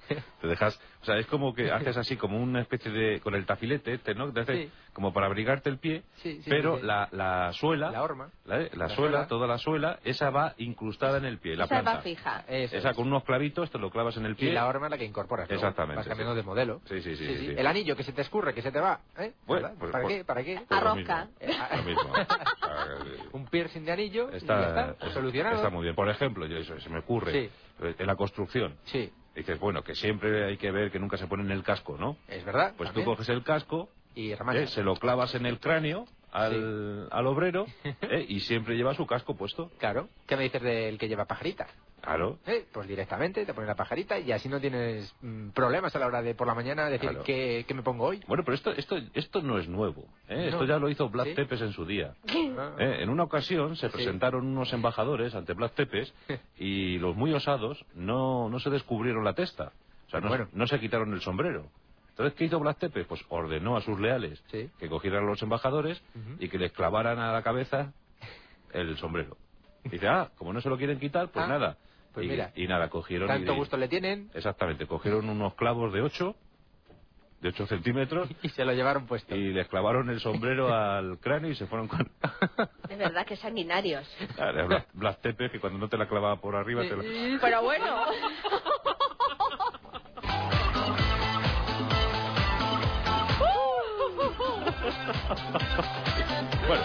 Te 0.41 0.47
dejas, 0.49 0.79
o 1.01 1.05
sea, 1.05 1.17
es 1.19 1.27
como 1.27 1.55
que 1.55 1.71
haces 1.71 1.97
así 1.97 2.17
como 2.17 2.39
una 2.39 2.61
especie 2.61 2.91
de 2.91 3.21
con 3.21 3.35
el 3.35 3.47
tafilete, 3.47 3.95
este, 3.95 4.15
¿no? 4.15 4.33
Te 4.33 4.41
haces 4.41 4.67
Sí. 4.67 4.71
como 4.93 5.13
para 5.13 5.27
abrigarte 5.27 5.71
el 5.71 5.79
pie, 5.79 6.03
Sí, 6.17 6.43
sí, 6.43 6.51
pero 6.51 6.75
sí, 6.77 6.81
sí. 6.81 6.87
La, 6.87 7.09
la 7.13 7.53
suela, 7.53 7.91
La 7.91 8.03
horma. 8.03 8.31
la, 8.45 8.59
la 8.59 8.69
La 8.75 8.89
suela, 8.89 8.95
suela. 8.95 9.27
toda 9.29 9.47
la 9.47 9.59
suela, 9.59 9.99
esa 10.05 10.31
va 10.31 10.55
incrustada 10.59 11.19
en 11.19 11.25
el 11.25 11.39
pie, 11.39 11.57
la 11.57 11.65
Esa 11.65 11.77
planta. 11.81 11.95
va 11.95 12.03
fija. 12.03 12.45
Eso 12.49 12.77
Esa 12.77 12.91
es. 12.91 12.97
con 12.97 13.07
unos 13.07 13.25
clavitos 13.25 13.71
te 13.71 13.79
lo 13.79 13.91
clavas 13.91 14.17
en 14.17 14.27
el 14.27 14.37
pie. 14.37 14.51
Y 14.51 14.53
la 14.53 14.67
horma 14.67 14.87
es 14.87 14.91
la 14.91 14.99
que 14.99 15.05
incorporas. 15.05 15.51
Exactamente, 15.51 15.97
Vas 15.99 16.09
cambiando 16.09 16.35
sí. 16.35 16.41
de 16.41 16.43
modelo. 16.47 16.81
Sí, 16.87 17.01
sí, 17.01 17.17
sí, 17.17 17.27
sí, 17.27 17.37
sí. 17.39 17.55
El 17.57 17.67
anillo 17.67 17.95
que 17.97 18.03
se 18.03 18.13
te 18.13 18.23
escurre, 18.23 18.53
que 18.53 18.63
se 18.63 18.73
te 18.73 18.81
va. 18.81 19.01
¿eh? 19.19 19.33
Bueno, 19.47 19.71
pues, 19.79 19.93
¿Para 19.93 20.07
qué? 20.09 20.25
¿Para 20.25 20.43
qué? 20.45 20.61
pues 20.69 20.83
lo 20.83 20.91
Arrosca. 20.91 21.29
mismo, 21.41 21.65
lo 21.77 21.83
mismo. 21.85 22.13
Un 23.33 23.47
piercing 23.47 23.85
de 23.85 23.93
anillo 23.93 24.29
y 24.29 24.33
ya 24.33 24.37
está, 24.39 24.91
está. 24.91 25.11
Solucionado. 25.11 25.57
está 25.57 25.71
muy 25.71 25.83
bien. 25.85 25.95
Por 25.95 26.09
ejemplo, 26.09 26.47
yo 26.47 26.57
eso 26.59 26.79
se 26.81 26.91
me 26.91 26.99
ocurre, 26.99 27.33
Sí. 27.33 27.51
eh, 27.83 27.95
en 27.99 28.07
la 28.07 28.17
construcción, 28.17 28.77
Sí, 28.85 29.11
dices, 29.35 29.59
bueno, 29.59 29.83
que 29.83 29.95
siempre 29.95 30.45
hay 30.45 30.57
que 30.57 30.71
ver 30.71 30.91
que 30.91 30.99
nunca 30.99 31.17
se 31.17 31.27
pone 31.27 31.43
en 31.45 31.51
el 31.51 31.63
casco, 31.63 31.97
¿no? 31.99 32.17
es 32.29 32.45
verdad. 32.45 32.75
Pues 32.77 32.89
también. 32.89 33.05
tú 33.05 33.11
coges 33.13 33.29
el 33.29 33.43
casco, 33.43 33.89
Y 34.15 34.33
¿eh? 34.33 34.67
se 34.69 34.83
lo 34.83 34.97
clavas 34.97 35.35
en 35.35 35.47
el 35.47 35.59
cráneo 35.59 36.07
al, 36.33 37.09
al 37.11 37.27
obrero 37.27 37.67
¿eh? 37.85 38.25
y 38.29 38.41
siempre 38.41 38.77
lleva 38.77 38.95
su 38.95 39.07
casco 39.07 39.37
puesto. 39.37 39.71
Claro. 39.79 40.09
¿Qué 40.27 40.37
me 40.37 40.45
dices 40.45 40.63
del 40.63 40.99
que 40.99 41.09
lleva 41.09 41.25
pajarita? 41.27 41.67
Claro. 42.03 42.39
Eh, 42.47 42.67
Pues 42.73 42.89
directamente 42.89 43.47
te 43.47 43.55
pones 43.55 43.69
la 43.69 43.75
pajarita 43.77 44.19
y 44.19 44.33
así 44.33 44.49
no 44.49 44.61
tienes 44.61 45.15
mm, 45.23 45.51
problemas 45.51 45.95
a 45.95 45.99
la 46.01 46.07
hora 46.07 46.21
de 46.21 46.35
por 46.35 46.47
la 46.49 46.55
mañana 46.55 46.87
decir 46.91 47.09
Claro. 47.11 47.25
¿qué, 47.25 47.65
qué 47.67 47.75
me 47.75 47.83
pongo 47.83 48.05
hoy. 48.07 48.21
Bueno, 48.27 48.43
pero 48.45 48.55
esto, 48.57 48.73
esto, 48.73 48.97
esto 49.15 49.41
no 49.41 49.59
es 49.59 49.69
nuevo. 49.69 50.03
¿eh? 50.29 50.37
No. 50.37 50.43
Esto 50.49 50.65
ya 50.65 50.79
lo 50.79 50.89
hizo 50.89 51.09
Blas 51.09 51.29
¿Sí? 51.29 51.35
Tepes 51.35 51.61
en 51.63 51.73
su 51.73 51.87
día. 51.87 52.15
Ah. 52.59 52.75
¿eh? 52.79 52.99
En 53.01 53.09
una 53.09 53.23
ocasión 53.23 53.77
se 53.77 53.87
Sí. 53.89 53.93
presentaron 53.95 54.47
unos 54.47 54.73
embajadores 54.73 55.35
ante 55.35 55.53
Blas 55.55 55.73
Tepes 55.73 56.13
y 56.59 56.99
los 56.99 57.17
muy 57.17 57.33
osados 57.33 57.85
no, 57.95 58.49
no 58.51 58.59
se 58.61 58.69
descubrieron 58.69 59.25
la 59.25 59.35
testa. 59.35 59.73
O 60.09 60.11
sea, 60.11 60.21
no, 60.21 60.29
Bueno. 60.29 60.49
no 60.53 60.67
se 60.67 60.79
quitaron 60.81 61.13
el 61.15 61.21
sombrero. 61.23 61.67
Entonces, 62.11 62.35
¿qué 62.35 62.45
hizo 62.45 62.59
Blas 62.61 62.77
Tepes? 62.79 63.07
Pues 63.07 63.25
ordenó 63.31 63.77
a 63.77 63.81
sus 63.81 63.99
leales 63.99 64.43
Sí. 64.51 64.69
que 64.79 64.89
cogieran 64.89 65.23
a 65.25 65.27
los 65.27 65.41
embajadores 65.43 66.03
y 66.41 66.49
que 66.49 66.59
les 66.59 66.73
clavaran 66.73 67.19
a 67.19 67.33
la 67.33 67.43
cabeza 67.43 67.93
el 68.73 68.97
sombrero. 68.99 69.37
Dice, 69.85 70.07
ah, 70.09 70.31
como 70.37 70.53
no 70.53 70.61
se 70.61 70.69
lo 70.69 70.77
quieren 70.77 70.99
quitar, 71.01 71.29
pues 71.31 71.45
Ah, 71.45 71.49
nada. 71.49 71.77
Pues 72.13 72.27
y, 72.27 72.29
mira. 72.29 72.53
y 72.55 72.67
nada, 72.67 72.89
cogieron 72.89 73.29
y- 73.29 73.33
Tanto 73.33 73.55
gusto 73.55 73.77
le 73.77 73.89
tienen. 73.89 74.31
Exactamente, 74.35 74.87
cogieron 74.87 75.29
unos 75.29 75.55
clavos 75.55 75.93
de 75.93 76.03
ocho 76.03 76.35
de 77.41 77.49
8 77.49 77.67
centímetros. 77.67 78.29
Y 78.43 78.49
se 78.51 78.65
lo 78.65 78.73
llevaron 78.73 79.07
puesto. 79.07 79.35
Y 79.35 79.53
les 79.53 79.67
clavaron 79.69 80.09
el 80.11 80.21
sombrero 80.21 80.73
al 80.73 81.19
cráneo 81.19 81.51
y 81.51 81.57
se 81.57 81.67
fueron 81.67 81.89
con... 81.89 82.09
De 82.89 82.97
verdad 82.97 83.27
que 83.27 83.37
sanguinarios. 83.37 84.09
Era 84.39 84.65
Blas, 84.65 84.87
Blas 84.93 85.21
Tepe, 85.21 85.51
que 85.51 85.59
cuando 85.59 85.79
no 85.79 85.89
te 85.89 85.97
la 85.99 86.07
clavaba 86.07 86.41
por 86.41 86.55
arriba 86.55 86.83
te 86.83 86.97
la... 86.97 87.03
Pero 87.41 87.63
bueno. 87.63 88.05
Bueno, 96.67 96.83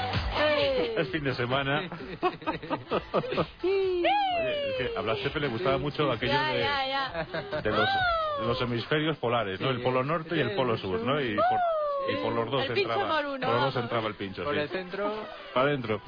es 0.97 1.09
fin 1.09 1.23
de 1.23 1.33
semana. 1.35 1.89
Oye, 3.63 4.69
es 4.69 4.75
que 4.77 4.97
a 4.97 5.01
Blas 5.01 5.17
le 5.35 5.47
gustaba 5.47 5.77
mucho 5.77 6.11
aquello 6.11 6.33
de, 6.33 7.61
de 7.61 7.71
los, 7.71 7.89
los 8.45 8.61
hemisferios 8.61 9.17
polares, 9.17 9.59
¿no? 9.61 9.69
El 9.69 9.81
polo 9.81 10.03
norte 10.03 10.35
y 10.35 10.39
el 10.39 10.55
polo 10.55 10.77
sur, 10.77 10.99
¿no? 11.01 11.21
Y 11.21 11.35
por, 11.35 12.13
y 12.13 12.15
por 12.17 12.33
los 12.33 12.51
dos 12.51 12.61
El 12.65 12.73
pincho 12.73 12.91
entraba, 12.91 13.21
por 13.21 13.39
los 13.39 13.61
dos 13.61 13.75
entraba 13.75 14.07
el 14.07 14.15
pincho, 14.15 14.43
Por 14.43 14.53
sí. 14.53 14.59
el 14.61 14.69
centro... 14.69 15.13
Para 15.53 15.67
adentro. 15.67 16.01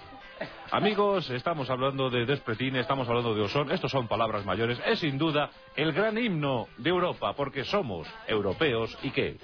Amigos, 0.71 1.29
estamos 1.31 1.69
hablando 1.69 2.09
de 2.09 2.25
Despretine, 2.25 2.79
estamos 2.79 3.07
hablando 3.09 3.35
de 3.35 3.41
Osón, 3.41 3.71
estos 3.71 3.91
son 3.91 4.07
palabras 4.07 4.45
mayores. 4.45 4.79
Es 4.85 4.99
sin 4.99 5.17
duda 5.17 5.49
el 5.75 5.91
gran 5.91 6.17
himno 6.17 6.67
de 6.77 6.89
Europa, 6.89 7.33
porque 7.33 7.65
somos 7.65 8.07
europeos 8.27 8.97
y 9.03 9.11
qué. 9.11 9.37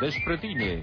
Despretine. 0.00 0.82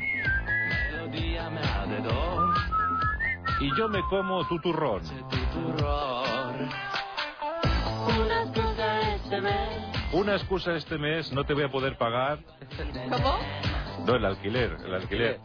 Y 3.60 3.77
yo 3.77 3.88
me 3.88 4.02
como 4.10 4.48
tu 4.48 4.60
turrón. 4.60 5.02
Una 8.18 8.44
excusa 8.44 9.15
este 9.15 9.41
mes. 9.41 9.69
Una 10.11 10.35
excusa 10.35 10.76
este 10.76 10.98
mes, 10.98 11.31
no 11.31 11.44
te 11.44 11.53
voy 11.53 11.64
a 11.64 11.72
poder 11.72 11.98
pagar. 11.98 12.40
¿Cómo? 13.10 13.40
No, 14.06 14.15
el 14.15 14.26
alquiler, 14.26 14.77
el 14.85 14.94
alquiler. 14.94 15.40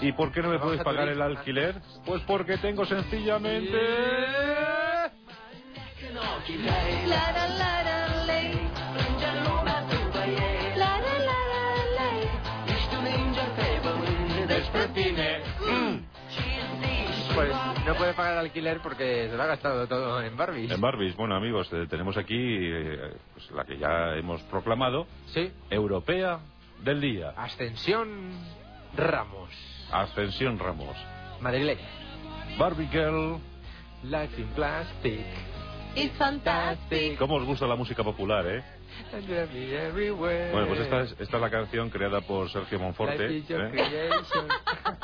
¿Y 0.00 0.12
por 0.12 0.30
qué 0.32 0.42
no 0.42 0.50
me 0.50 0.58
puedes 0.58 0.82
pagar 0.84 1.08
el 1.08 1.20
alquiler? 1.20 1.74
Pues 2.04 2.22
porque 2.22 2.58
tengo 2.58 2.84
sencillamente... 2.84 3.76
La, 7.06 7.32
la, 7.32 7.48
la, 7.48 7.95
no 17.86 17.94
puede 17.94 18.14
pagar 18.14 18.32
el 18.32 18.38
alquiler 18.40 18.80
porque 18.82 19.28
se 19.30 19.36
lo 19.36 19.42
ha 19.42 19.46
gastado 19.46 19.86
todo 19.86 20.20
en 20.20 20.36
Barbie. 20.36 20.72
En 20.72 20.80
Barbies, 20.80 21.16
bueno 21.16 21.36
amigos, 21.36 21.72
eh, 21.72 21.86
tenemos 21.88 22.16
aquí 22.16 22.36
eh, 22.36 23.12
pues, 23.32 23.50
la 23.52 23.64
que 23.64 23.78
ya 23.78 24.16
hemos 24.16 24.42
proclamado. 24.44 25.06
Sí. 25.26 25.52
Europea 25.70 26.40
del 26.82 27.00
día. 27.00 27.32
Ascensión 27.36 28.32
Ramos. 28.96 29.50
Ascensión 29.92 30.58
Ramos. 30.58 30.96
Madrileña. 31.40 31.88
Barbie 32.58 32.88
Girl. 32.88 33.38
Life 34.02 34.40
in 34.40 34.48
plastic. 34.48 35.24
It's 35.94 36.16
fantastic. 36.18 37.18
¿Cómo 37.18 37.36
os 37.36 37.44
gusta 37.44 37.66
la 37.66 37.76
música 37.76 38.04
popular, 38.04 38.46
eh? 38.46 38.62
Bueno, 40.52 40.66
pues 40.68 40.80
esta 40.80 41.00
es, 41.02 41.12
esta 41.18 41.36
es 41.36 41.40
la 41.42 41.50
canción 41.50 41.90
creada 41.90 42.20
por 42.20 42.50
Sergio 42.50 42.78
Monforte, 42.78 43.26
¿eh? 43.26 43.42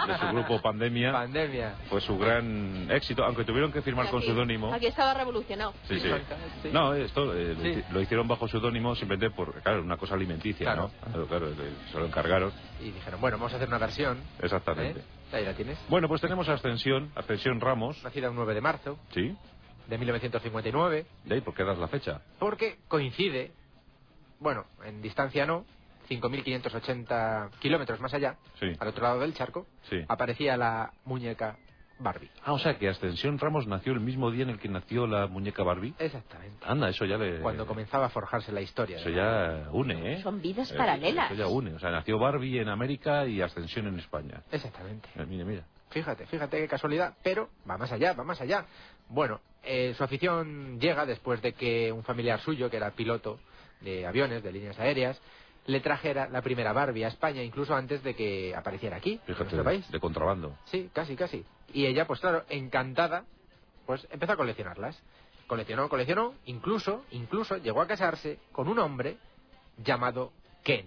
de 0.07 0.19
su 0.19 0.27
grupo 0.33 0.61
Pandemia. 0.61 1.13
Pandemia. 1.13 1.75
Fue 1.89 2.01
su 2.01 2.17
gran 2.19 2.89
éxito, 2.91 3.25
aunque 3.25 3.45
tuvieron 3.45 3.73
que 3.73 3.83
firmar 3.83 4.09
con 4.11 4.19
Aquí- 4.19 4.27
seudónimo. 4.27 4.73
Aquí 4.73 4.87
estaba 4.87 5.15
revolucionado. 5.15 5.73
Sí, 5.89 6.01
sí. 6.01 6.09
Fantastic. 6.09 6.73
No, 6.73 6.95
esto 6.95 7.35
eh, 7.35 7.55
lo 7.55 7.63
Sí. 7.63 7.83
lo 7.93 8.01
hicieron 8.01 8.27
bajo 8.29 8.49
seudónimo 8.49 8.95
simplemente 8.95 9.35
por, 9.35 9.53
claro, 9.63 9.83
una 9.83 9.97
cosa 9.97 10.15
alimenticia, 10.15 10.65
Claro. 10.67 10.91
¿no? 11.05 11.13
Claro, 11.13 11.27
claro, 11.27 11.47
le- 11.51 11.91
se 11.93 11.99
lo 11.99 12.07
encargaron. 12.07 12.53
Y 12.81 12.91
dijeron, 12.91 13.21
bueno, 13.21 13.37
vamos 13.39 13.53
a 13.53 13.57
hacer 13.57 13.69
una 13.69 13.79
versión. 13.79 14.19
Exactamente. 14.41 15.01
¿eh? 15.01 15.05
Ahí 15.37 15.45
la 15.45 15.55
tienes. 15.55 15.79
Bueno, 15.89 16.09
pues 16.09 16.21
tenemos 16.21 16.49
a 16.49 16.55
Ascensión, 16.55 17.11
Ascensión 17.15 17.61
Ramos, 17.61 18.03
Nacida 18.05 18.29
un 18.31 18.37
9 18.37 18.55
de 18.55 18.61
marzo 18.61 18.99
¿sí? 19.15 19.35
de 19.89 19.99
1959. 19.99 21.07
¿De 21.25 21.35
ahí 21.35 21.41
por 21.41 21.55
qué 21.55 21.65
das 21.65 21.79
la 21.79 21.89
fecha? 21.89 22.21
Porque 22.39 22.79
coincide, 22.89 23.53
bueno, 24.43 24.65
en 24.85 25.01
distancia 25.03 25.47
no, 25.47 25.65
5.580 26.11 27.51
kilómetros 27.61 28.01
más 28.01 28.13
allá, 28.15 28.37
Sí. 28.59 28.67
al 28.79 28.89
otro 28.89 29.03
lado 29.05 29.21
del 29.21 29.35
charco, 29.35 29.67
Sí. 29.89 30.05
aparecía 30.09 30.57
la 30.57 30.93
muñeca 31.05 31.57
Barbie. 31.99 32.31
Ah, 32.45 32.53
o 32.53 32.59
sea 32.59 32.77
que 32.79 32.89
Ascensión 32.89 33.39
Ramos 33.39 33.67
nació 33.69 33.93
el 33.93 34.01
mismo 34.01 34.31
día 34.33 34.43
en 34.43 34.51
el 34.51 34.59
que 34.59 34.69
nació 34.69 35.07
la 35.07 35.29
muñeca 35.29 35.63
Barbie. 35.63 35.95
Exactamente. 36.01 36.57
Anda, 36.67 36.89
eso 36.89 37.05
ya 37.05 37.17
le... 37.17 37.39
Cuando 37.41 37.65
comenzaba 37.67 38.07
a 38.07 38.09
forjarse 38.09 38.51
la 38.51 38.61
historia. 38.61 38.97
Eso 38.99 39.11
ya 39.11 39.69
une, 39.71 40.15
¿eh? 40.15 40.23
Son 40.23 40.43
vidas 40.43 40.73
Eh, 40.73 40.77
paralelas. 40.77 41.31
Eso 41.31 41.41
ya 41.41 41.47
une. 41.47 41.75
O 41.75 41.79
sea, 41.79 41.91
nació 41.91 42.19
Barbie 42.19 42.59
en 42.61 42.69
América 42.69 43.27
y 43.27 43.41
Ascensión 43.41 43.87
en 43.87 44.01
España. 44.01 44.43
Exactamente. 44.51 45.09
Eh, 45.15 45.25
mira, 45.27 45.45
mira. 45.45 45.63
Fíjate, 45.91 46.27
fíjate 46.27 46.59
qué 46.59 46.67
casualidad, 46.67 47.15
pero 47.23 47.51
va 47.71 47.77
más 47.79 47.93
allá, 47.93 48.15
va 48.15 48.25
más 48.25 48.41
allá. 48.41 48.65
Bueno, 49.09 49.41
eh, 49.63 49.95
su 49.97 50.03
afición 50.03 50.81
llega 50.81 51.07
después 51.07 51.41
de 51.43 51.53
que 51.53 51.93
un 51.93 52.03
familiar 52.03 52.41
suyo, 52.41 52.69
que 52.71 52.79
era 52.79 52.91
piloto 52.93 53.39
de 53.83 54.07
aviones, 54.07 54.43
de 54.43 54.53
líneas 54.53 54.79
aéreas, 54.79 55.21
le 55.67 55.81
trajera 55.81 56.29
la 56.29 56.43
primera 56.43 56.73
Barbie 56.73 57.05
a 57.05 57.09
España, 57.09 57.43
incluso 57.43 57.75
antes 57.75 58.03
de 58.03 58.15
que 58.15 58.55
apareciera 58.55 58.97
aquí, 58.97 59.13
en 59.13 59.21
Fíjate, 59.21 59.45
nuestro 59.45 59.65
país. 59.65 59.91
de 59.91 60.01
contrabando. 60.01 60.57
Sí, 60.65 60.91
casi, 60.93 61.15
casi. 61.17 61.45
Y 61.73 61.87
ella, 61.87 62.07
pues 62.07 62.21
claro, 62.21 62.45
encantada, 62.49 63.25
pues 63.87 64.07
empezó 64.11 64.33
a 64.33 64.37
coleccionarlas. 64.37 65.01
Coleccionó, 65.47 65.89
coleccionó, 65.89 66.35
incluso, 66.47 67.05
incluso 67.11 67.59
llegó 67.59 67.81
a 67.83 67.87
casarse 67.87 68.39
con 68.53 68.69
un 68.69 68.79
hombre 68.79 69.19
llamado 69.79 70.33
Ken. 70.65 70.87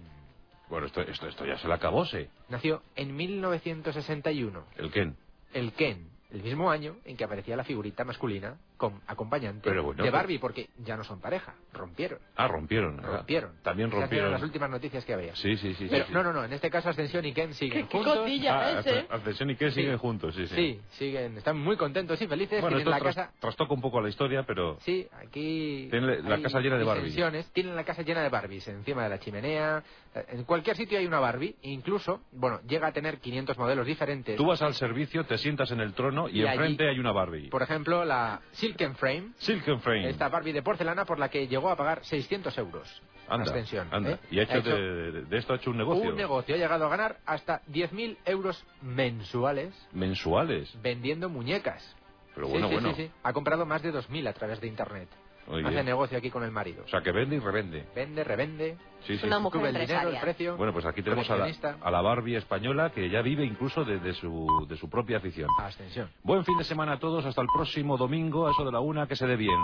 Bueno, 0.68 0.86
esto, 0.86 1.00
esto, 1.02 1.28
esto 1.28 1.46
ya 1.46 1.56
se 1.58 1.68
la 1.68 1.76
acabóse. 1.76 2.28
Nació 2.48 2.82
en 2.96 3.14
1961. 3.14 4.64
El 4.76 4.90
Ken. 4.90 5.16
El 5.52 5.72
Ken, 5.72 6.08
el 6.30 6.42
mismo 6.42 6.70
año 6.70 6.96
en 7.04 7.16
que 7.16 7.24
aparecía 7.24 7.56
la 7.56 7.64
figurita 7.64 8.04
masculina 8.04 8.56
con 8.76 9.00
acompañante 9.06 9.68
Pero 9.68 9.82
bueno, 9.84 10.04
de 10.04 10.10
Barbie, 10.10 10.38
porque 10.38 10.68
ya 10.84 10.96
no 10.96 11.04
son 11.04 11.20
pareja, 11.20 11.54
rompieron. 11.72 12.18
Ah, 12.36 12.46
rompieron. 12.48 12.96
¿verdad? 12.96 13.16
Rompieron. 13.18 13.52
También 13.62 13.88
Esas 13.88 13.96
eran 13.98 14.02
rompieron. 14.10 14.32
las 14.32 14.42
últimas 14.42 14.70
noticias 14.70 15.04
que 15.04 15.14
había. 15.14 15.34
Sí, 15.36 15.56
sí, 15.56 15.74
sí. 15.74 15.86
Pero 15.90 16.04
sí, 16.04 16.08
sí. 16.08 16.14
no, 16.14 16.22
no, 16.22 16.32
no, 16.32 16.44
en 16.44 16.52
este 16.52 16.68
caso 16.70 16.90
Ascensión 16.90 17.24
y 17.24 17.32
Ken 17.32 17.54
siguen 17.54 17.86
qué 17.88 17.96
juntos. 17.98 18.18
cotilla. 18.18 18.58
Ah, 18.58 18.78
ese. 18.80 18.90
Asce- 18.90 19.06
Ascensión 19.10 19.50
y 19.50 19.56
Ken 19.56 19.70
Sí. 19.70 19.80
siguen 19.80 19.98
juntos, 19.98 20.34
sí, 20.34 20.46
sí. 20.46 20.54
Sí, 20.54 20.80
siguen, 20.90 21.36
están 21.38 21.58
muy 21.58 21.76
contentos 21.76 22.20
y 22.20 22.26
felices. 22.26 22.60
Bueno, 22.60 22.76
tienen 22.76 22.80
esto 22.80 22.90
la 22.90 22.98
tras- 23.12 23.14
casa 23.16 23.32
trastoca 23.40 23.72
un 23.74 23.80
poco 23.80 24.00
la 24.00 24.08
historia, 24.08 24.42
pero... 24.42 24.76
Sí, 24.80 25.06
aquí. 25.22 25.88
Tienen 25.90 26.28
la 26.28 26.34
hay 26.36 26.42
casa 26.42 26.60
llena 26.60 26.76
de 26.76 26.84
Barbies. 26.84 27.16
Tienen 27.52 27.74
la 27.76 27.84
casa 27.84 28.02
llena 28.02 28.22
de 28.22 28.28
Barbies, 28.28 28.68
encima 28.68 29.04
de 29.04 29.08
la 29.08 29.18
chimenea. 29.18 29.82
eh, 30.14 30.24
En 30.32 30.44
cualquier 30.44 30.76
sitio 30.76 30.98
hay 30.98 31.06
una 31.06 31.18
Barbie, 31.20 31.56
incluso, 31.62 32.20
bueno, 32.32 32.60
llega 32.68 32.88
a 32.88 32.92
tener 32.92 33.18
500 33.20 33.56
modelos 33.58 33.86
diferentes. 33.86 34.36
Tú 34.36 34.46
vas 34.46 34.60
al 34.62 34.74
servicio, 34.74 35.24
te 35.24 35.38
sientas 35.38 35.70
en 35.70 35.80
el 35.80 35.94
trono 35.94 36.28
y, 36.28 36.40
Y 36.40 36.46
enfrente 36.46 36.84
allí- 36.84 36.92
hay 36.94 36.98
una 37.00 37.12
Barbie. 37.12 37.48
Por 37.48 37.62
ejemplo, 37.62 38.04
la 38.04 38.40
Silken 38.66 38.94
Frame, 38.96 39.30
Silken 39.38 39.80
Frame. 39.80 40.08
esta 40.10 40.28
Barbie 40.28 40.52
de 40.52 40.62
porcelana 40.62 41.04
por 41.04 41.18
la 41.18 41.28
que 41.28 41.46
llegó 41.46 41.70
a 41.70 41.76
pagar 41.76 42.04
600 42.04 42.56
euros. 42.58 43.02
Anda, 43.28 43.44
Ascensión. 43.50 43.88
anda. 43.90 44.12
¿eh? 44.12 44.18
Y 44.30 44.38
ha 44.38 44.42
hecho, 44.44 44.52
Ha 44.54 44.58
hecho 44.58 44.76
de, 44.76 45.36
esto 45.38 45.52
ha 45.52 45.56
hecho 45.56 45.70
un 45.70 45.76
negocio. 45.78 46.10
Un 46.10 46.16
negocio. 46.16 46.54
Ha 46.54 46.58
llegado 46.58 46.86
a 46.86 46.88
ganar 46.88 47.18
hasta 47.26 47.60
10.000 47.66 48.18
euros 48.24 48.64
mensuales 48.82 49.74
Mensuales. 49.92 50.72
vendiendo 50.80 51.28
muñecas. 51.28 51.96
Pero 52.34 52.48
bueno, 52.48 52.68
sí, 52.68 52.74
bueno. 52.74 52.94
sí, 52.94 53.04
sí. 53.06 53.10
Ha 53.22 53.32
comprado 53.32 53.66
más 53.66 53.82
de 53.82 53.92
2.000 53.92 54.28
a 54.28 54.32
través 54.32 54.60
de 54.60 54.68
Internet. 54.68 55.08
Hace 55.64 55.84
negocio 55.84 56.18
aquí 56.18 56.30
con 56.30 56.42
el 56.42 56.50
marido. 56.50 56.82
O 56.84 56.88
sea, 56.88 57.00
que 57.02 57.12
vende 57.12 57.36
y 57.36 57.38
revende. 57.38 57.86
Vende, 57.94 58.24
revende. 58.24 58.76
Sí, 59.06 59.16
sí. 59.18 59.26
una 59.26 59.38
mujer 59.38 59.60
Sube 59.60 59.68
el 59.68 59.74
dinero, 59.74 59.92
el 59.92 59.92
empresaria. 60.08 60.20
precio. 60.20 60.56
Bueno, 60.56 60.72
pues 60.72 60.84
aquí 60.86 61.02
tenemos 61.02 61.30
a 61.30 61.36
la, 61.36 61.48
a 61.80 61.90
la 61.90 62.00
Barbie 62.00 62.36
española 62.36 62.90
que 62.90 63.08
ya 63.08 63.22
vive 63.22 63.44
incluso 63.44 63.84
de, 63.84 63.98
de 64.00 64.12
su, 64.14 64.66
de 64.68 64.76
su 64.76 64.90
propia 64.90 65.18
afición. 65.18 65.48
Ascensión. 65.60 66.10
Buen 66.24 66.44
fin 66.44 66.58
de 66.58 66.64
semana 66.64 66.94
a 66.94 66.98
todos. 66.98 67.24
Hasta 67.24 67.40
el 67.42 67.48
próximo 67.54 67.96
domingo, 67.96 68.48
a 68.48 68.50
eso 68.50 68.64
de 68.64 68.72
la 68.72 68.80
una, 68.80 69.06
que 69.06 69.14
se 69.14 69.26
dé 69.26 69.36
bien. 69.36 69.58